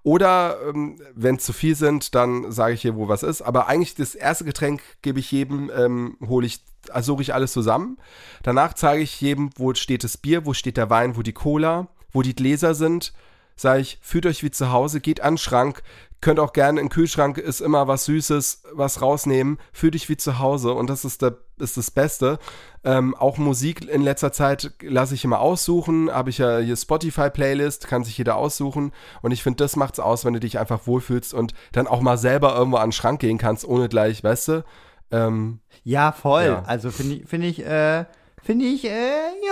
Oder 0.10 0.58
ähm, 0.68 1.00
wenn 1.14 1.38
zu 1.38 1.54
viel 1.54 1.76
sind, 1.76 2.16
dann 2.16 2.52
sage 2.52 2.74
ich 2.74 2.82
hier, 2.82 2.96
wo 2.96 3.08
was 3.08 3.22
ist. 3.22 3.44
Aber 3.44 3.68
eigentlich 3.68 3.94
das 3.94 4.16
erste 4.16 4.44
Getränk 4.44 4.82
gebe 5.04 5.20
ich 5.20 5.32
jedem, 5.32 5.70
ähm, 5.70 6.18
hole 6.28 6.48
ich, 6.48 6.62
also 6.90 7.14
suche 7.14 7.22
ich 7.22 7.36
alles 7.36 7.54
zusammen. 7.54 8.00
Danach 8.42 8.74
zeige 8.74 9.04
ich 9.04 9.22
jedem, 9.22 9.52
wo 9.56 9.72
steht 9.76 10.04
das 10.04 10.18
Bier, 10.18 10.48
wo 10.48 10.56
steht 10.56 10.78
der 10.78 10.90
Wein, 10.90 11.16
wo 11.16 11.22
die 11.22 11.34
Cola, 11.34 11.90
wo 12.12 12.24
die 12.24 12.34
Gläser 12.34 12.74
sind. 12.74 13.14
Sage 13.56 13.82
ich, 13.82 14.00
fühlt 14.02 14.26
euch 14.26 14.42
wie 14.42 14.50
zu 14.50 14.72
Hause, 14.72 15.00
geht 15.00 15.22
an 15.22 15.34
den 15.34 15.38
Schrank, 15.38 15.84
könnt 16.22 16.40
auch 16.40 16.54
gerne 16.54 16.82
im 16.82 16.90
Kühlschrank 16.90 17.38
ist 17.38 17.62
immer 17.62 17.88
was 17.88 18.06
Süßes, 18.06 18.64
was 18.74 19.02
rausnehmen, 19.02 19.58
fühlt 19.72 19.94
dich 19.94 20.10
wie 20.10 20.18
zu 20.18 20.40
Hause 20.40 20.74
und 20.74 20.90
das 20.90 21.06
ist, 21.06 21.22
der, 21.22 21.38
ist 21.58 21.78
das 21.78 21.92
Beste. 21.92 22.40
Ähm, 22.84 23.16
auch 23.16 23.38
Musik 23.38 23.88
in 23.88 24.02
letzter 24.02 24.32
Zeit 24.32 24.72
lasse 24.82 25.16
ich 25.16 25.24
immer 25.24 25.40
aussuchen, 25.40 26.12
habe 26.12 26.30
ich 26.30 26.38
ja 26.38 26.60
hier 26.60 26.76
Spotify-Playlist, 26.76 27.88
kann 27.88 28.04
sich 28.04 28.18
jeder 28.18 28.36
aussuchen 28.36 28.92
und 29.22 29.32
ich 29.32 29.44
finde, 29.44 29.64
das 29.64 29.76
macht's 29.76 30.00
aus, 30.00 30.26
wenn 30.26 30.34
du 30.34 30.40
dich 30.40 30.60
einfach 30.60 30.88
wohlfühlst 30.88 31.34
und 31.34 31.54
dann 31.72 31.88
auch 31.88 32.02
mal 32.02 32.18
selber 32.18 32.56
irgendwo 32.56 32.78
an 32.78 32.88
den 32.88 32.94
Schrank 32.94 33.20
gehen 33.22 33.38
kannst, 33.38 33.66
ohne 33.66 33.90
gleich, 33.90 34.24
weißt 34.24 34.48
du? 34.50 34.64
Ähm, 35.12 35.60
Ja, 35.84 36.12
voll. 36.12 36.46
Ja. 36.46 36.64
Also 36.66 36.92
finde 36.92 37.16
ich, 37.16 37.28
finde 37.28 37.48
ich, 37.48 37.66
äh, 37.66 38.06
finde 38.44 38.66
ich, 38.66 38.86
äh, 38.86 38.90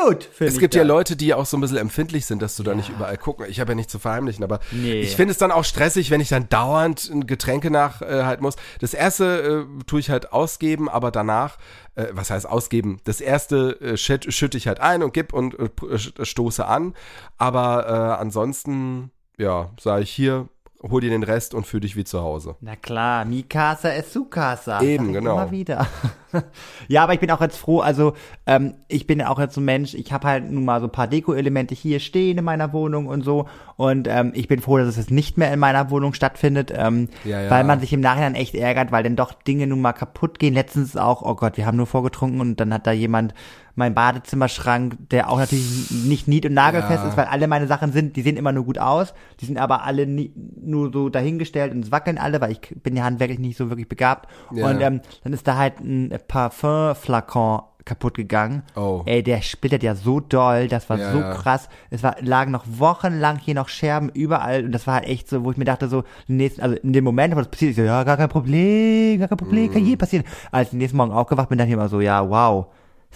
gut. 0.05 0.23
Find 0.23 0.49
Es 0.49 0.59
gibt 0.59 0.75
ja. 0.75 0.83
Leute, 0.83 1.15
die 1.15 1.33
auch 1.33 1.45
so 1.45 1.57
ein 1.57 1.61
bisschen 1.61 1.77
empfindlich 1.77 2.25
sind, 2.25 2.41
dass 2.41 2.55
du 2.55 2.63
da 2.63 2.73
nicht 2.75 2.89
überall 2.89 3.17
gucken. 3.17 3.45
Ich 3.49 3.59
habe 3.59 3.71
ja 3.71 3.75
nichts 3.75 3.91
zu 3.91 3.99
verheimlichen, 3.99 4.43
aber 4.43 4.59
Nee. 4.71 5.01
ich 5.01 5.15
finde 5.15 5.31
es 5.31 5.37
dann 5.37 5.51
auch 5.51 5.63
stressig, 5.65 6.09
wenn 6.11 6.21
ich 6.21 6.29
dann 6.29 6.49
dauernd 6.49 7.11
Getränke 7.27 7.69
nachhalten 7.71 8.41
äh, 8.43 8.45
muss. 8.45 8.55
Das 8.79 8.93
erste 8.93 9.65
äh, 9.79 9.83
tue 9.85 9.99
ich 9.99 10.09
halt 10.09 10.31
ausgeben, 10.33 10.89
aber 10.89 11.11
danach, 11.11 11.57
äh, 11.95 12.07
was 12.11 12.29
heißt 12.29 12.47
ausgeben? 12.47 12.99
Das 13.03 13.21
erste 13.21 13.79
äh, 13.81 13.97
schütt, 13.97 14.33
schütte 14.33 14.57
ich 14.57 14.67
halt 14.67 14.79
ein 14.79 15.03
und 15.03 15.13
gib 15.13 15.33
und 15.33 15.53
äh, 15.59 15.69
st- 15.95 16.25
stoße 16.25 16.65
an. 16.65 16.93
Aber 17.37 17.87
äh, 18.17 18.21
ansonsten, 18.21 19.11
ja, 19.37 19.71
sage 19.79 20.03
ich 20.03 20.11
hier, 20.11 20.47
hol 20.83 21.01
dir 21.01 21.09
den 21.09 21.23
Rest 21.23 21.53
und 21.55 21.65
fühl 21.65 21.79
dich 21.79 21.95
wie 21.95 22.03
zu 22.03 22.21
Hause. 22.21 22.55
Na 22.61 22.75
klar, 22.75 23.25
mi 23.25 23.41
casa 23.43 23.89
es 23.93 24.13
su 24.13 24.25
casa. 24.25 24.79
Eben, 24.81 25.11
genau. 25.11 25.33
Immer 25.33 25.51
wieder. 25.51 25.87
ja, 26.87 27.03
aber 27.03 27.13
ich 27.13 27.19
bin 27.19 27.31
auch 27.31 27.41
jetzt 27.41 27.57
froh, 27.57 27.79
also 27.79 28.13
ähm, 28.45 28.75
ich 28.87 29.07
bin 29.07 29.21
auch 29.21 29.39
jetzt 29.39 29.55
so 29.55 29.61
ein 29.61 29.65
Mensch, 29.65 29.93
ich 29.93 30.11
habe 30.11 30.27
halt 30.27 30.51
nun 30.51 30.65
mal 30.65 30.79
so 30.81 30.87
ein 30.87 30.91
paar 30.91 31.07
Deko-Elemente 31.07 31.73
hier 31.75 31.99
stehen 31.99 32.37
in 32.37 32.43
meiner 32.45 32.73
Wohnung 32.73 33.07
und 33.07 33.23
so 33.23 33.47
und 33.75 34.07
ähm, 34.07 34.31
ich 34.35 34.47
bin 34.47 34.59
froh, 34.61 34.77
dass 34.77 34.87
es 34.87 34.97
jetzt 34.97 35.11
nicht 35.11 35.37
mehr 35.37 35.53
in 35.53 35.59
meiner 35.59 35.89
Wohnung 35.89 36.13
stattfindet, 36.13 36.71
ähm, 36.75 37.09
Ja, 37.23 37.41
ja. 37.41 37.49
weil 37.49 37.63
man 37.63 37.79
sich 37.79 37.93
im 37.93 38.01
Nachhinein 38.01 38.35
echt 38.35 38.55
ärgert, 38.55 38.91
weil 38.91 39.03
dann 39.03 39.15
doch 39.15 39.33
Dinge 39.33 39.67
nun 39.67 39.81
mal 39.81 39.93
kaputt 39.93 40.39
gehen. 40.39 40.53
Letztens 40.53 40.97
auch, 40.97 41.21
oh 41.21 41.35
Gott, 41.35 41.57
wir 41.57 41.65
haben 41.65 41.77
nur 41.77 41.87
vorgetrunken 41.87 42.41
und 42.41 42.59
dann 42.59 42.73
hat 42.73 42.87
da 42.87 42.91
jemand 42.91 43.33
mein 43.75 43.93
Badezimmerschrank, 43.93 44.97
der 45.11 45.29
auch 45.29 45.37
natürlich 45.37 45.91
nicht 45.91 46.27
nied- 46.27 46.47
und 46.47 46.53
nagelfest 46.55 47.03
Ja. 47.03 47.09
ist, 47.09 47.15
weil 47.17 47.25
alle 47.25 47.47
meine 47.47 47.67
Sachen 47.67 47.91
sind, 47.91 48.15
die 48.15 48.23
sehen 48.23 48.35
immer 48.35 48.51
nur 48.51 48.65
gut 48.65 48.79
aus, 48.79 49.13
die 49.39 49.45
sind 49.45 49.59
aber 49.59 49.83
alle 49.83 50.07
nie, 50.07 50.33
nur 50.59 50.91
so 50.91 51.09
dahingestellt 51.09 51.71
und 51.73 51.85
es 51.85 51.91
wackeln 51.91 52.17
alle, 52.17 52.41
weil 52.41 52.51
ich 52.53 52.61
bin 52.81 52.95
ja 52.95 53.03
handwerklich 53.03 53.37
nicht 53.37 53.55
so 53.55 53.69
wirklich 53.69 53.87
begabt. 53.87 54.27
Und 54.49 54.81
ähm, 54.81 55.01
dann 55.23 55.31
ist 55.33 55.47
da 55.47 55.57
halt 55.57 55.79
ein 55.79 56.11
Parfum-Flakon 56.19 57.61
kaputt 57.85 58.15
gegangen. 58.15 58.63
Oh. 58.75 59.01
Ey, 59.05 59.23
der 59.23 59.41
splittert 59.41 59.81
ja 59.81 59.95
so 59.95 60.19
doll, 60.19 60.67
das 60.67 60.89
war 60.89 60.99
Ja, 60.99 61.11
so 61.13 61.19
ja. 61.19 61.31
krass. 61.33 61.69
Es 61.89 62.03
war, 62.03 62.17
lagen 62.19 62.51
noch 62.51 62.65
wochenlang 62.67 63.37
hier 63.39 63.55
noch 63.55 63.69
Scherben 63.69 64.09
überall 64.09 64.65
und 64.65 64.73
das 64.73 64.85
war 64.87 64.95
halt 64.95 65.05
echt 65.05 65.29
so, 65.29 65.45
wo 65.45 65.51
ich 65.51 65.57
mir 65.57 65.63
dachte 65.63 65.87
so, 65.87 66.03
nächsten, 66.27 66.61
also 66.61 66.75
in 66.75 66.91
dem 66.91 67.05
Moment, 67.05 67.33
wo 67.33 67.39
das 67.39 67.47
passiert, 67.47 67.71
ich 67.71 67.77
so, 67.77 67.83
ja, 67.83 68.03
gar 68.03 68.17
kein 68.17 68.27
Problem, 68.27 69.19
gar 69.19 69.29
kein 69.29 69.37
Problem, 69.37 69.67
Mhm. 69.69 69.71
kann 69.73 69.83
hier 69.85 69.97
passieren. 69.97 70.25
Als 70.51 70.67
ich 70.67 70.71
den 70.71 70.79
nächsten 70.79 70.97
Morgen 70.97 71.13
aufgewacht 71.13 71.47
bin, 71.47 71.57
dann 71.57 71.67
hier 71.67 71.77
immer 71.77 71.87
so, 71.87 72.01
ja, 72.01 72.29
wow, 72.29 72.65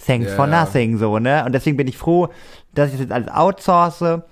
thanks 0.06 0.30
Ja, 0.30 0.36
for 0.36 0.46
nothing, 0.46 0.96
so, 0.96 1.18
ne? 1.18 1.44
Und 1.44 1.52
deswegen 1.52 1.76
bin 1.76 1.86
ich 1.86 1.98
froh, 1.98 2.28
dass 2.72 2.86
ich 2.86 2.92
das 2.92 3.00
jetzt 3.02 3.12
alles 3.12 3.28
outsource. 3.28 4.22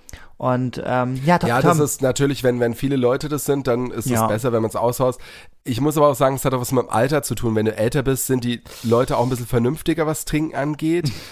Und 0.40 0.82
ähm, 0.82 1.20
ja, 1.26 1.38
Tom, 1.38 1.50
Ja, 1.50 1.60
das 1.60 1.78
ist 1.78 2.00
natürlich, 2.00 2.42
wenn, 2.42 2.60
wenn 2.60 2.74
viele 2.74 2.96
Leute 2.96 3.28
das 3.28 3.44
sind, 3.44 3.66
dann 3.66 3.90
ist 3.90 4.06
es 4.06 4.12
Ja. 4.12 4.26
besser, 4.26 4.54
wenn 4.54 4.62
man 4.62 4.70
es 4.70 4.74
aushaust. 4.74 5.20
Ich 5.64 5.82
muss 5.82 5.98
aber 5.98 6.08
auch 6.08 6.14
sagen, 6.14 6.36
es 6.36 6.46
hat 6.46 6.54
auch 6.54 6.62
was 6.62 6.72
mit 6.72 6.82
dem 6.82 6.88
Alter 6.88 7.22
zu 7.22 7.34
tun. 7.34 7.54
Wenn 7.56 7.66
du 7.66 7.76
älter 7.76 8.02
bist, 8.02 8.26
sind 8.26 8.42
die 8.42 8.62
Leute 8.82 9.18
auch 9.18 9.24
ein 9.24 9.28
bisschen 9.28 9.46
vernünftiger, 9.46 10.06
was 10.06 10.24
Trinken 10.24 10.56
angeht. 10.56 11.12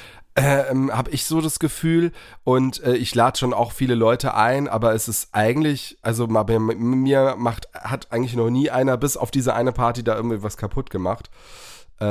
Ähm, 0.41 0.97
habe 0.97 1.11
ich 1.11 1.25
so 1.25 1.41
das 1.41 1.59
Gefühl 1.59 2.13
und 2.45 2.81
äh, 2.85 2.95
ich 2.95 3.13
lade 3.13 3.37
schon 3.37 3.53
auch 3.53 3.73
viele 3.73 3.97
Leute 3.97 4.35
ein, 4.35 4.69
aber 4.69 4.95
es 4.95 5.09
ist 5.09 5.31
eigentlich, 5.33 5.99
also 6.01 6.29
bei 6.29 6.61
mir 6.61 7.35
macht, 7.37 7.69
hat 7.75 8.13
eigentlich 8.13 8.37
noch 8.37 8.49
nie 8.49 8.71
einer 8.71 8.97
bis 8.99 9.17
auf 9.17 9.33
diese 9.33 9.55
eine 9.55 9.73
Party 9.73 10.05
da 10.05 10.15
irgendwie 10.15 10.41
was 10.45 10.57
kaputt 10.57 10.91
gemacht. 10.91 11.29
Äh, 12.01 12.05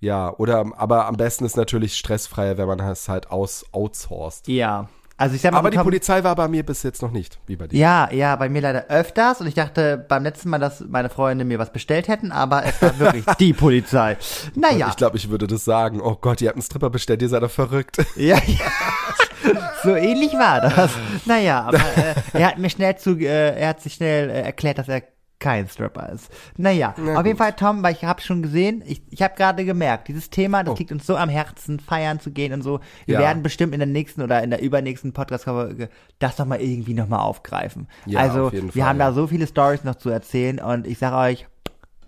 ja, 0.00 0.32
oder 0.38 0.64
aber 0.78 1.04
am 1.06 1.18
besten 1.18 1.44
ist 1.44 1.58
natürlich 1.58 1.98
stressfreier, 1.98 2.56
wenn 2.56 2.68
man 2.68 2.80
es 2.80 3.06
halt 3.06 3.30
aus 3.30 3.66
outsourced. 3.70 4.48
ja. 4.48 4.88
Also 5.18 5.34
ich 5.34 5.40
sag 5.40 5.52
mal, 5.52 5.58
Aber 5.58 5.70
die 5.70 5.78
Polizei 5.78 6.22
war 6.24 6.34
bei 6.34 6.46
mir 6.46 6.62
bis 6.62 6.82
jetzt 6.82 7.00
noch 7.00 7.10
nicht, 7.10 7.38
wie 7.46 7.56
bei 7.56 7.66
dir. 7.66 7.78
Ja, 7.78 8.12
ja, 8.12 8.36
bei 8.36 8.50
mir 8.50 8.60
leider 8.60 8.86
öfters 8.88 9.40
und 9.40 9.46
ich 9.46 9.54
dachte 9.54 10.04
beim 10.08 10.22
letzten 10.22 10.50
Mal, 10.50 10.58
dass 10.58 10.80
meine 10.80 11.08
Freunde 11.08 11.46
mir 11.46 11.58
was 11.58 11.72
bestellt 11.72 12.08
hätten, 12.08 12.32
aber 12.32 12.64
es 12.66 12.80
war 12.82 12.98
wirklich 12.98 13.24
die 13.40 13.54
Polizei. 13.54 14.18
Naja, 14.54 14.88
Ich 14.90 14.96
glaube, 14.96 15.16
ich 15.16 15.30
würde 15.30 15.46
das 15.46 15.64
sagen. 15.64 16.02
Oh 16.02 16.16
Gott, 16.20 16.42
ihr 16.42 16.48
habt 16.48 16.56
einen 16.56 16.62
Stripper 16.62 16.90
bestellt, 16.90 17.22
ihr 17.22 17.30
seid 17.30 17.42
doch 17.42 17.50
verrückt. 17.50 17.96
ja, 18.16 18.36
ja. 18.46 19.52
so 19.82 19.94
ähnlich 19.94 20.34
war 20.34 20.60
das. 20.60 20.90
Naja, 21.24 21.62
aber 21.62 21.78
äh, 21.78 22.14
er 22.34 22.48
hat 22.48 22.58
mir 22.58 22.68
schnell 22.68 22.96
zu, 22.98 23.16
äh, 23.18 23.58
er 23.58 23.68
hat 23.70 23.80
sich 23.80 23.94
schnell 23.94 24.28
äh, 24.28 24.42
erklärt, 24.42 24.76
dass 24.78 24.88
er 24.88 25.02
kein 25.38 25.68
Stripper 25.68 26.08
ist. 26.10 26.30
Naja, 26.56 26.94
Na 26.96 27.18
auf 27.18 27.26
jeden 27.26 27.36
gut. 27.36 27.44
Fall, 27.44 27.52
Tom, 27.52 27.82
weil 27.82 27.92
ich 27.92 28.04
habe 28.04 28.20
schon 28.22 28.42
gesehen, 28.42 28.82
ich, 28.86 29.02
ich 29.10 29.20
habe 29.22 29.34
gerade 29.36 29.64
gemerkt, 29.64 30.08
dieses 30.08 30.30
Thema, 30.30 30.62
das 30.64 30.74
Oh. 30.74 30.78
liegt 30.78 30.92
uns 30.92 31.06
so 31.06 31.16
am 31.16 31.28
Herzen, 31.28 31.78
feiern 31.78 32.20
zu 32.20 32.30
gehen 32.30 32.52
und 32.54 32.62
so. 32.62 32.80
Wir 33.04 33.14
Ja. 33.14 33.20
werden 33.20 33.42
bestimmt 33.42 33.74
in 33.74 33.80
der 33.80 33.86
nächsten 33.86 34.22
oder 34.22 34.42
in 34.42 34.50
der 34.50 34.62
übernächsten 34.62 35.12
Podcast-Folge 35.12 35.90
das 36.18 36.38
nochmal 36.38 36.60
irgendwie 36.62 36.94
nochmal 36.94 37.20
aufgreifen. 37.20 37.86
Ja, 38.06 38.20
also, 38.20 38.46
auf 38.46 38.52
jeden 38.54 38.74
wir 38.74 38.82
Fall, 38.82 38.88
haben 38.90 38.98
ja. 38.98 39.08
da 39.08 39.12
so 39.12 39.26
viele 39.26 39.46
Stories 39.46 39.84
noch 39.84 39.96
zu 39.96 40.08
erzählen 40.08 40.58
und 40.58 40.86
ich 40.86 40.98
sage 40.98 41.16
euch, 41.16 41.46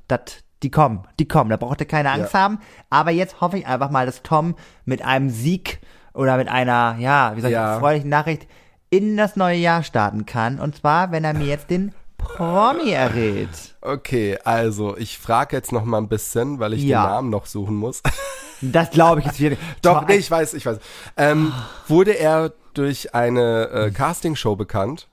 dat, 0.09 0.43
die 0.63 0.71
kommen, 0.71 1.07
die 1.21 1.29
kommen, 1.29 1.51
da 1.51 1.57
braucht 1.57 1.81
ihr 1.81 1.87
keine 1.87 2.11
Angst 2.11 2.33
Ja. 2.33 2.41
haben. 2.41 2.59
Aber 2.91 3.11
jetzt 3.11 3.41
hoffe 3.41 3.59
ich 3.59 3.67
einfach 3.67 3.91
mal, 3.91 4.07
dass 4.07 4.23
Tom 4.23 4.55
mit 4.87 5.03
einem 5.05 5.29
Sieg 5.31 5.81
oder 6.15 6.37
mit 6.39 6.49
einer, 6.49 6.97
ja, 6.99 7.37
wie 7.37 7.41
soll 7.43 7.51
ich 7.51 7.55
Ja. 7.55 7.67
sagen, 7.69 7.81
freundlichen 7.81 8.09
Nachricht 8.11 8.49
in 8.91 9.19
das 9.19 9.37
neue 9.37 9.59
Jahr 9.59 9.83
starten 9.83 10.25
kann. 10.25 10.59
Und 10.59 10.77
zwar, 10.77 11.13
wenn 11.13 11.23
er 11.25 11.35
mir 11.35 11.45
jetzt 11.47 11.69
den 11.69 11.93
Promi 12.19 12.91
errät. 12.91 13.49
Okay, 13.81 14.39
also 14.45 14.97
ich 14.97 15.19
frage 15.19 15.57
jetzt 15.57 15.73
noch 15.73 15.85
mal 15.85 15.99
ein 15.99 16.09
bisschen, 16.09 16.59
weil 16.59 16.75
ich 16.75 16.83
Ja. 16.83 17.03
den 17.07 17.11
Namen 17.13 17.31
noch 17.31 17.47
suchen 17.47 17.77
muss. 17.77 18.03
Das 18.61 18.91
glaube 18.91 19.21
ich 19.21 19.27
jetzt 19.27 19.39
wieder. 19.39 19.57
Doch, 19.83 20.05
nee, 20.09 20.17
ich 20.17 20.29
weiß, 20.29 20.55
ich 20.55 20.67
weiß. 20.67 20.81
Ähm, 21.17 21.53
wurde 21.87 22.19
er 22.19 22.53
durch 22.75 23.15
eine 23.15 23.69
äh, 23.69 23.91
Castingshow 23.93 24.57
bekannt? 24.57 25.07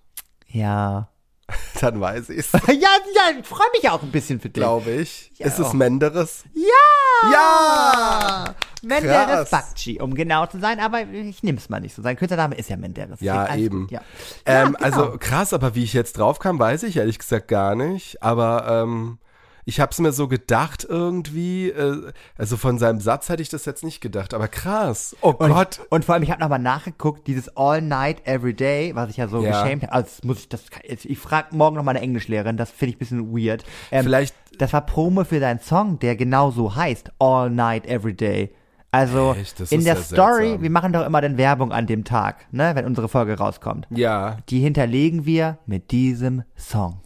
Ja. 0.47 1.10
Dann 1.82 2.02
weiß 2.02 2.30
ich's, 2.30 2.52
Ja, 2.68 2.74
ja, 2.74 3.39
ich 3.39 3.46
freue 3.46 3.68
mich 3.74 3.89
auch 3.89 4.02
ein 4.02 4.12
bisschen 4.12 4.39
für 4.39 4.50
dich. 4.50 4.62
glaube 4.62 4.89
ich. 4.91 5.32
Ja. 5.36 5.46
Ist 5.48 5.60
es 5.60 5.74
Menderes? 5.74 6.43
Ja! 6.54 7.32
Ja! 7.32 8.56
Menderes. 8.82 9.50
Bakci, 9.50 10.00
um 10.00 10.14
genau 10.16 10.46
zu 10.46 10.60
sein, 10.60 10.80
aber 10.80 11.02
ich 11.02 11.43
nehme 11.43 11.58
es 11.58 11.70
mal 11.70 11.80
nicht 11.80 11.96
so. 11.96 12.02
Sein 12.02 12.16
Künstlername 12.18 12.56
ist 12.56 12.70
ja 12.70 12.78
Menderes. 12.78 13.20
Ja, 13.22 13.46
Deswegen 13.46 13.64
eben. 13.64 13.88
Ja. 13.89 14.02
Ähm, 14.46 14.56
ja, 14.56 14.64
genau. 14.66 14.80
Also 14.80 15.18
krass, 15.20 15.54
aber 15.54 15.76
wie 15.76 15.84
ich 15.84 15.93
jetzt 15.93 16.18
drauf 16.18 16.39
kam, 16.39 16.60
weiß 16.60 16.84
ich 16.84 16.98
ehrlich 16.98 17.20
gesagt 17.20 17.48
gar 17.48 17.76
nicht. 17.76 18.22
Aber 18.22 18.66
ähm, 18.68 19.18
ich 19.66 19.80
habe 19.80 19.91
es 19.91 19.99
mir 19.99 20.11
so 20.11 20.28
gedacht 20.28 20.86
irgendwie. 20.88 21.70
Äh, 21.70 22.11
also 22.38 22.55
von 22.57 22.78
seinem 22.78 22.99
Satz 22.99 23.30
hätte 23.30 23.41
ich 23.41 23.49
das 23.49 23.66
jetzt 23.66 23.84
nicht 23.84 23.99
gedacht. 24.01 24.34
Aber 24.34 24.47
krass. 24.47 25.16
Oh 25.22 25.30
Und, 25.38 25.49
Gott. 25.51 25.82
und 25.89 26.05
vor 26.05 26.13
allem, 26.16 26.24
ich 26.24 26.32
habe 26.32 26.39
nochmal 26.41 26.59
nachgeguckt, 26.59 27.28
dieses 27.28 27.55
All 27.57 27.82
Night 27.82 28.26
Every 28.28 28.53
Day, 28.53 28.93
was 28.95 29.09
ich 29.09 29.18
ja 29.18 29.28
so 29.28 29.43
Ja. 29.43 29.63
geschämt 29.63 29.84
habe. 29.84 29.93
Also 29.93 30.26
muss 30.28 30.39
ich, 30.39 30.49
das, 30.49 30.61
ich 30.88 31.18
frage 31.18 31.55
morgen 31.55 31.76
noch 31.76 31.84
mal 31.84 31.91
eine 31.91 32.01
Englischlehrerin, 32.01 32.57
das 32.57 32.70
finde 32.72 32.89
ich 32.91 32.95
ein 32.95 32.99
bisschen 32.99 33.36
weird. 33.36 33.63
Ähm, 33.91 34.03
Vielleicht- 34.03 34.36
Das 34.57 34.72
war 34.72 34.86
Promo 34.86 35.24
für 35.26 35.39
seinen 35.41 35.59
Song, 35.59 35.99
der 35.99 36.16
genau 36.16 36.49
so 36.51 36.76
heißt, 36.76 37.11
All 37.20 37.49
Night 37.49 37.86
Every 37.88 38.13
Day. 38.13 38.55
Also 38.91 39.34
Echt? 39.38 39.59
In 39.74 39.84
der 39.84 39.97
Story, 39.97 40.43
seltsam. 40.43 40.61
wir 40.61 40.70
machen 40.70 40.93
doch 40.93 41.05
immer 41.05 41.20
dann 41.20 41.38
Werbung 41.38 41.74
an 41.74 41.86
dem 41.88 42.05
Tag, 42.05 42.45
ne, 42.53 42.72
wenn 42.76 42.86
unsere 42.86 43.09
Folge 43.09 43.38
rauskommt. 43.38 43.86
Ja, 43.89 44.38
Die 44.47 44.59
hinterlegen 44.61 45.26
wir 45.26 45.57
mit 45.66 45.91
diesem 45.91 46.43
Song. 46.55 47.01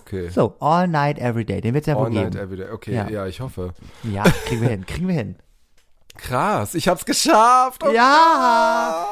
Okay. 0.00 0.28
So, 0.30 0.54
All 0.60 0.86
Night 0.88 1.18
Every 1.18 1.44
Day, 1.44 1.60
den 1.60 1.74
wird's 1.74 1.86
ja 1.86 1.96
wohl 1.96 2.04
All 2.06 2.10
night 2.10 2.32
geben. 2.32 2.44
every 2.44 2.56
day. 2.56 2.70
Okay, 2.70 2.94
Ja. 2.94 3.08
ja. 3.08 3.26
ich 3.26 3.40
hoffe. 3.40 3.72
Ja, 4.02 4.22
kriegen 4.46 4.60
wir 4.62 4.68
hin, 4.68 4.86
kriegen 4.86 5.08
wir 5.08 5.14
hin. 5.14 5.36
Krass, 6.16 6.74
ich 6.76 6.86
hab's 6.86 7.04
geschafft. 7.04 7.82
Oh 7.84 7.90
Ja! 7.92 9.04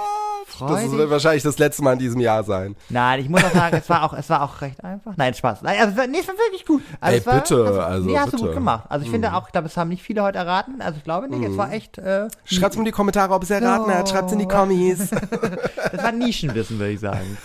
Freu 0.47 0.69
Das 0.69 0.83
dich. 0.83 0.93
wird 0.93 1.11
wahrscheinlich 1.11 1.43
das 1.43 1.59
letzte 1.59 1.83
Mal 1.83 1.95
in 1.95 1.99
diesem 1.99 2.21
Jahr 2.21 2.45
sein. 2.45 2.77
Nein, 2.91 3.21
ich 3.21 3.29
muss 3.29 3.43
auch 3.43 3.51
sagen, 3.53 3.77
es 3.77 3.89
war 3.89 4.03
auch, 4.05 4.13
es 4.13 4.29
war 4.29 4.43
auch 4.43 4.61
recht 4.61 4.85
einfach. 4.85 5.15
Nein, 5.17 5.33
Spaß. 5.35 5.63
Nein, 5.63 5.79
also, 5.81 5.93
es 5.93 5.97
war- 5.97 6.07
nee, 6.07 6.19
es 6.21 6.29
war 6.29 6.35
wirklich 6.37 6.65
gut. 6.67 6.83
Also, 7.01 7.15
Ey, 7.15 7.19
es 7.21 7.27
war, 7.27 7.35
bitte, 7.41 7.67
hast, 7.67 7.79
also, 7.79 8.09
Nee, 8.09 8.19
hast 8.19 8.27
du 8.27 8.31
bitte. 8.33 8.43
Mhm. 8.43 8.47
gut 8.49 8.55
gemacht. 8.55 8.85
Also 8.89 9.05
ich 9.05 9.11
finde 9.11 9.33
auch, 9.35 9.47
ich 9.47 9.53
glaube, 9.53 9.67
es 9.69 9.77
haben 9.77 9.89
nicht 9.89 10.03
viele 10.03 10.23
heute 10.23 10.39
erraten. 10.39 10.81
Also 10.83 10.99
ich 10.99 11.05
glaube 11.05 11.29
nicht, 11.29 11.43
es 11.49 11.57
war 11.57 11.73
echt, 11.73 11.99
äh, 11.99 12.29
Schreibt's 12.45 12.77
mir 12.77 12.83
in 12.83 12.87
die 12.87 12.93
Kommentare, 12.93 13.33
ob 13.35 13.43
es 13.43 13.51
erraten 13.51 13.93
hat. 13.93 14.09
Schreibt's 14.11 14.33
in 14.33 14.39
die 14.39 14.47
Kommis. 14.49 15.09
das 15.93 16.03
war 16.03 16.13
Nischenwissen, 16.13 16.79
würde 16.79 16.93
ich 16.93 17.01
sagen. 17.01 17.37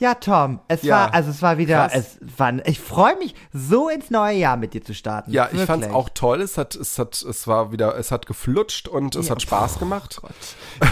Ja, 0.00 0.14
Tom, 0.14 0.60
es 0.66 0.82
Ja, 0.82 0.94
war, 0.96 1.14
also 1.14 1.28
es 1.30 1.42
war 1.42 1.58
wieder, 1.58 1.86
krass. 1.88 2.16
es 2.22 2.38
war, 2.38 2.66
ich 2.66 2.80
freue 2.80 3.16
mich, 3.18 3.34
so 3.52 3.88
ins 3.90 4.10
neue 4.10 4.36
Jahr 4.38 4.56
mit 4.56 4.72
dir 4.72 4.82
zu 4.82 4.94
starten. 4.94 5.30
Ja, 5.30 5.44
ich 5.52 5.60
fand's 5.60 5.86
Wirklich. 5.86 5.90
auch 5.94 6.08
toll. 6.08 6.40
Es 6.40 6.56
hat, 6.56 6.74
es 6.74 6.98
hat, 6.98 7.20
es 7.20 7.46
war 7.46 7.70
wieder, 7.70 7.96
es 7.98 8.10
hat 8.10 8.24
geflutscht 8.26 8.88
und 8.88 9.14
es 9.14 9.26
Ja. 9.26 9.32
hat 9.32 9.42
Spaß 9.42 9.78
gemacht. 9.78 10.20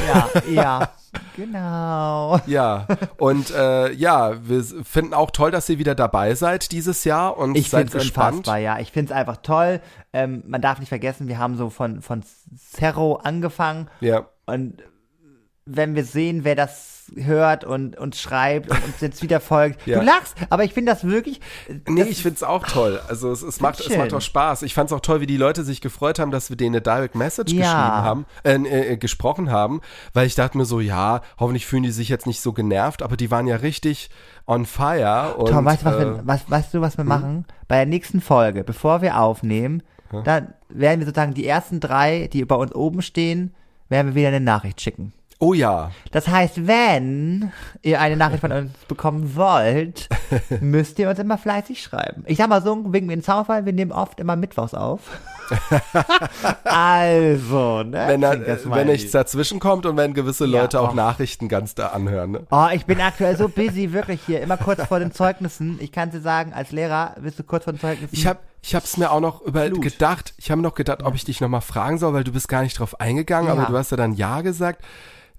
Ja, 0.07 0.29
ja, 0.51 0.93
genau. 1.37 2.39
Ja, 2.47 2.87
und 3.17 3.51
äh, 3.51 3.93
ja, 3.93 4.47
wir 4.47 4.63
finden 4.63 5.15
auch 5.15 5.31
toll, 5.31 5.51
dass 5.51 5.69
ihr 5.71 5.79
wieder 5.79 5.95
dabei 5.95 6.35
seid 6.35 6.71
dieses 6.71 7.05
Jahr 7.05 7.37
und 7.39 7.57
Ich 7.57 7.71
seid 7.71 7.87
finde 7.87 7.99
es 7.99 8.03
gespannt. 8.05 8.37
unfassbar, 8.39 8.59
ja. 8.59 8.79
Ich 8.79 8.93
finde 8.93 9.13
es 9.13 9.19
einfach 9.19 9.39
toll. 9.39 9.81
Ähm, 10.13 10.43
man 10.47 10.61
darf 10.61 10.81
nicht 10.81 10.91
vergessen, 10.91 11.29
wir 11.29 11.39
haben 11.39 11.57
so 11.57 11.71
von, 11.71 12.03
von 12.03 12.23
Cerro 12.57 13.17
angefangen 13.17 13.89
Ja, 14.01 14.27
und 14.45 14.83
wenn 15.65 15.95
wir 15.95 16.05
sehen, 16.05 16.45
wer 16.45 16.55
das 16.57 16.98
hört 17.17 17.65
und 17.65 17.97
uns 17.99 18.21
schreibt 18.21 18.71
und 18.71 18.85
uns 18.85 19.01
jetzt 19.01 19.23
wieder 19.23 19.41
folgt. 19.41 19.79
Ja. 19.89 20.01
Du 20.01 20.05
lachst, 20.05 20.35
aber 20.51 20.65
ich 20.65 20.75
finde 20.75 20.93
das 20.93 21.05
wirklich. 21.05 21.41
nee, 21.89 22.01
das, 22.01 22.09
ich 22.11 22.23
find's 22.23 22.43
auch 22.43 22.67
toll. 22.67 23.01
Also 23.09 23.31
es, 23.31 23.43
es 23.43 23.61
macht, 23.61 23.81
es 23.81 23.97
macht 23.97 24.13
auch 24.13 24.21
Spaß. 24.21 24.63
Ich 24.63 24.75
fand's 24.75 24.93
auch 24.93 25.01
toll, 25.01 25.21
wie 25.21 25.27
die 25.27 25.37
Leute 25.39 25.65
sich 25.65 25.81
gefreut 25.81 26.19
haben, 26.19 26.31
dass 26.31 26.51
wir 26.51 26.57
denen 26.57 26.75
eine 26.75 26.83
Direct 26.83 27.15
Message 27.15 27.53
Ja. 27.53 27.63
geschrieben 27.63 28.05
haben, 28.05 28.27
äh, 28.67 28.93
äh, 28.93 28.97
gesprochen 28.99 29.51
haben, 29.51 29.81
weil 30.13 30.27
ich 30.27 30.35
dachte 30.35 30.59
mir 30.59 30.65
so, 30.67 30.81
ja, 30.81 31.23
hoffentlich 31.39 31.65
fühlen 31.67 31.85
die 31.85 31.91
sich 31.91 32.09
jetzt 32.11 32.27
nicht 32.27 32.41
so 32.41 32.53
genervt, 32.53 33.03
aber 33.03 33.17
die 33.17 33.31
waren 33.31 33.47
ja 33.47 33.57
richtig 33.57 34.11
on 34.47 34.67
fire. 34.67 35.35
Und, 35.37 35.49
Tom, 35.51 35.65
weißt 35.65 35.83
du, 35.83 35.87
was, 35.87 35.95
äh, 35.95 35.99
wir, 36.01 36.21
was, 36.25 36.51
weißt 36.51 36.75
du, 36.75 36.81
was 36.81 36.97
wir 36.99 37.05
machen? 37.05 37.47
Bei 37.67 37.77
der 37.77 37.87
nächsten 37.87 38.21
Folge, 38.21 38.65
bevor 38.65 39.01
wir 39.01 39.19
aufnehmen, 39.21 39.83
dann 40.25 40.55
werden 40.69 41.01
wir 41.01 41.07
sozusagen 41.07 41.35
die 41.35 41.47
ersten 41.47 41.81
drei, 41.81 42.29
die 42.33 42.45
bei 42.45 42.55
uns 42.57 42.75
oben 42.75 43.03
stehen, 43.03 43.55
werden 43.89 44.09
wir 44.09 44.15
wieder 44.15 44.29
eine 44.29 44.41
Nachricht 44.41 44.81
schicken. 44.81 45.13
Oh 45.41 45.53
ja, 45.55 45.91
Das 46.11 46.27
heißt, 46.29 46.67
wenn 46.67 47.53
ihr 47.83 48.01
eine 48.01 48.17
Nachricht 48.17 48.41
von 48.41 48.53
uns 48.53 48.73
bekommen 48.89 49.37
wollt, 49.37 50.09
müsst 50.61 50.99
ihr 50.99 51.09
uns 51.09 51.19
immer 51.19 51.39
fleißig 51.39 51.81
schreiben. 51.83 52.25
Ich 52.27 52.39
sag 52.39 52.49
mal 52.49 52.63
so, 52.63 52.93
wegen 52.93 53.09
den 53.09 53.23
Zaunfall, 53.23 53.65
wir 53.65 53.73
nehmen 53.73 53.93
oft 53.93 54.19
immer 54.21 54.37
Mittwochs 54.37 54.75
auf. 54.75 55.01
also, 56.65 57.83
ne? 57.83 58.05
wenn, 58.09 58.21
da, 58.21 58.35
wenn 58.65 58.87
nichts 58.89 59.13
dazwischen 59.13 59.61
kommt 59.61 59.87
und 59.87 59.97
wenn 59.97 60.15
gewisse 60.15 60.47
Ja, 60.47 60.63
Leute 60.63 60.81
auch 60.81 60.91
och. 60.91 60.95
Nachrichten 60.95 61.49
ganz 61.49 61.75
da 61.75 61.89
anhören. 61.89 62.33
Ne? 62.33 62.47
Oh, 62.51 62.67
ich 62.73 62.85
bin 62.87 63.01
aktuell 63.01 63.37
so 63.37 63.49
busy, 63.49 63.93
wirklich 63.93 64.21
hier, 64.27 64.41
immer 64.43 64.57
kurz 64.57 64.83
vor 64.85 64.99
den 64.99 65.13
Zeugnissen. 65.13 65.79
Ich 65.81 65.93
kann 65.93 66.11
dir 66.11 66.21
sagen, 66.21 66.53
als 66.53 66.73
Lehrer 66.73 67.15
bist 67.21 67.39
du 67.39 67.43
kurz 67.45 67.65
vor 67.65 67.73
den 67.73 67.81
Zeugnissen. 67.81 68.15
Ich 68.15 68.27
habe 68.27 68.41
ich 68.61 68.75
hab's 68.75 68.97
mir 68.97 69.11
auch 69.13 69.21
noch 69.21 69.41
über 69.43 69.67
Flut. 69.67 69.83
gedacht, 69.83 70.35
ich 70.37 70.51
habe 70.51 70.61
noch 70.61 70.75
gedacht, 70.75 71.03
ob 71.05 71.15
ich 71.15 71.25
dich 71.25 71.41
nochmal 71.41 71.61
fragen 71.61 71.97
soll, 71.97 72.13
weil 72.13 72.25
du 72.25 72.33
bist 72.33 72.49
gar 72.49 72.63
nicht 72.63 72.79
drauf 72.79 73.01
eingegangen, 73.01 73.51
aber 73.51 73.63
Ja. 73.63 73.69
du 73.69 73.77
hast 73.79 73.91
ja 73.93 73.97
dann 73.97 74.15
Ja 74.15 74.41
gesagt. 74.41 74.83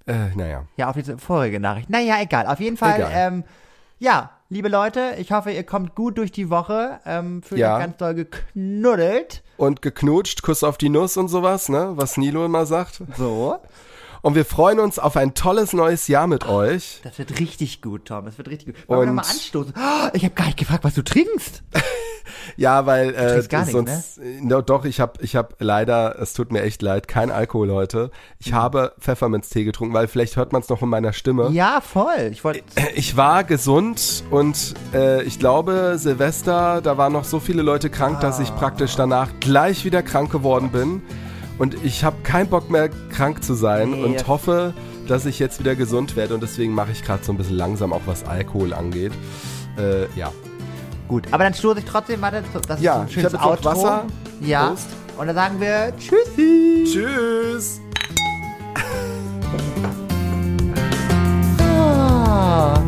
Äh, 0.09 0.35
naja. 0.35 0.63
Ja, 0.75 0.89
auf 0.89 0.95
diese 0.95 1.17
vorige 1.17 1.59
Nachricht. 1.59 1.89
Naja, 1.89 2.15
egal. 2.21 2.47
Auf 2.47 2.59
jeden 2.59 2.77
Fall, 2.77 2.95
Egal. 2.95 3.11
ähm, 3.13 3.43
ja, 3.99 4.31
liebe 4.49 4.67
Leute, 4.69 5.13
ich 5.19 5.31
hoffe, 5.31 5.51
ihr 5.51 5.63
kommt 5.63 5.93
gut 5.93 6.17
durch 6.17 6.31
die 6.31 6.49
Woche. 6.49 6.99
Ähm, 7.05 7.43
fühlt 7.43 7.61
Ja. 7.61 7.75
euch 7.77 7.83
ganz 7.83 7.97
doll 7.97 8.15
geknuddelt. 8.15 9.43
Und 9.57 9.81
geknutscht, 9.81 10.41
Kuss 10.41 10.63
auf 10.63 10.77
die 10.77 10.89
Nuss 10.89 11.15
und 11.17 11.27
sowas, 11.27 11.69
ne? 11.69 11.91
Was 11.95 12.17
Nilo 12.17 12.45
immer 12.45 12.65
sagt. 12.65 13.01
So. 13.17 13.59
Und 14.21 14.35
wir 14.35 14.45
freuen 14.45 14.79
uns 14.79 14.99
auf 14.99 15.15
ein 15.15 15.33
tolles 15.33 15.73
neues 15.73 16.07
Jahr 16.07 16.27
mit 16.27 16.47
euch. 16.47 16.99
Das 17.03 17.17
wird 17.17 17.39
richtig 17.39 17.81
gut, 17.81 18.05
Tom. 18.05 18.25
Das 18.25 18.37
wird 18.37 18.49
richtig 18.49 18.75
gut. 18.75 18.89
Wollen 18.89 19.01
wir 19.01 19.05
nochmal 19.07 19.25
anstoßen? 19.25 19.73
Oh, 19.75 20.09
ich 20.13 20.23
habe 20.23 20.35
gar 20.35 20.45
nicht 20.45 20.57
gefragt, 20.57 20.83
was 20.83 20.95
du 20.95 21.03
trinkst. 21.03 21.63
Ja, 22.57 22.85
weil 22.85 23.09
äh, 23.15 23.31
trinkst 23.31 23.49
gar 23.49 23.59
nichts, 23.65 23.71
sonst 23.71 24.17
äh, 24.19 24.41
no, 24.41 24.61
doch, 24.61 24.85
ich 24.85 24.99
habe 24.99 25.13
ich 25.21 25.35
hab 25.35 25.55
leider, 25.59 26.19
es 26.19 26.33
tut 26.33 26.51
mir 26.51 26.61
echt 26.61 26.81
leid, 26.81 27.07
kein 27.07 27.31
Alkohol 27.31 27.71
heute. 27.71 28.11
Ich 28.37 28.53
habe 28.53 28.93
Pfefferminztee 28.99 29.63
getrunken, 29.63 29.93
weil 29.93 30.07
vielleicht 30.07 30.35
hört 30.35 30.51
man 30.51 30.61
es 30.61 30.69
noch 30.69 30.81
in 30.81 30.89
meiner 30.89 31.13
Stimme. 31.13 31.49
Ja, 31.51 31.81
voll. 31.81 32.29
Ich 32.31 32.43
wollte. 32.43 32.61
Ich 32.95 33.17
war 33.17 33.43
gesund 33.43 34.23
und 34.29 34.73
äh, 34.93 35.23
ich 35.23 35.39
glaube, 35.39 35.95
Silvester, 35.97 36.81
da 36.81 36.97
waren 36.97 37.13
noch 37.13 37.23
so 37.23 37.39
viele 37.39 37.61
Leute 37.61 37.89
krank, 37.89 38.19
dass 38.19 38.39
ich 38.39 38.53
praktisch 38.55 38.95
danach 38.95 39.29
gleich 39.39 39.85
wieder 39.85 40.03
krank 40.03 40.31
geworden 40.31 40.69
bin. 40.71 41.01
Und 41.59 41.83
ich 41.83 42.03
habe 42.05 42.15
keinen 42.23 42.49
Bock 42.49 42.69
mehr, 42.69 42.89
krank 43.11 43.43
zu 43.43 43.53
sein 43.53 43.91
nee. 43.91 44.03
und 44.03 44.27
hoffe, 44.27 44.73
dass 45.07 45.25
ich 45.25 45.39
jetzt 45.39 45.59
wieder 45.59 45.75
gesund 45.75 46.15
werde. 46.15 46.33
Und 46.33 46.41
deswegen 46.41 46.73
mache 46.73 46.91
ich 46.93 47.03
gerade 47.03 47.23
so 47.23 47.33
ein 47.33 47.37
bisschen 47.37 47.57
langsam, 47.57 47.91
auch 47.93 48.01
was 48.05 48.23
Alkohol 48.23 48.73
angeht. 48.73 49.11
Äh, 49.77 50.07
ja. 50.17 50.31
Gut, 51.09 51.27
aber 51.31 51.43
dann 51.43 51.53
stoße 51.53 51.79
ich 51.79 51.85
trotzdem 51.85 52.21
weiter. 52.21 52.43
das 52.67 52.81
ja, 52.81 53.01
ein 53.01 53.09
schönes 53.09 53.33
ich 53.33 53.41
Outro. 53.41 53.71
Wasser. 53.71 54.05
Ja. 54.41 54.69
Prost. 54.69 54.87
Und 55.17 55.27
dann 55.27 55.35
sagen 55.35 55.59
wir 55.59 55.93
Tschüssi. 55.97 56.85
Tschüss. 56.85 57.81
ah. 61.59 62.81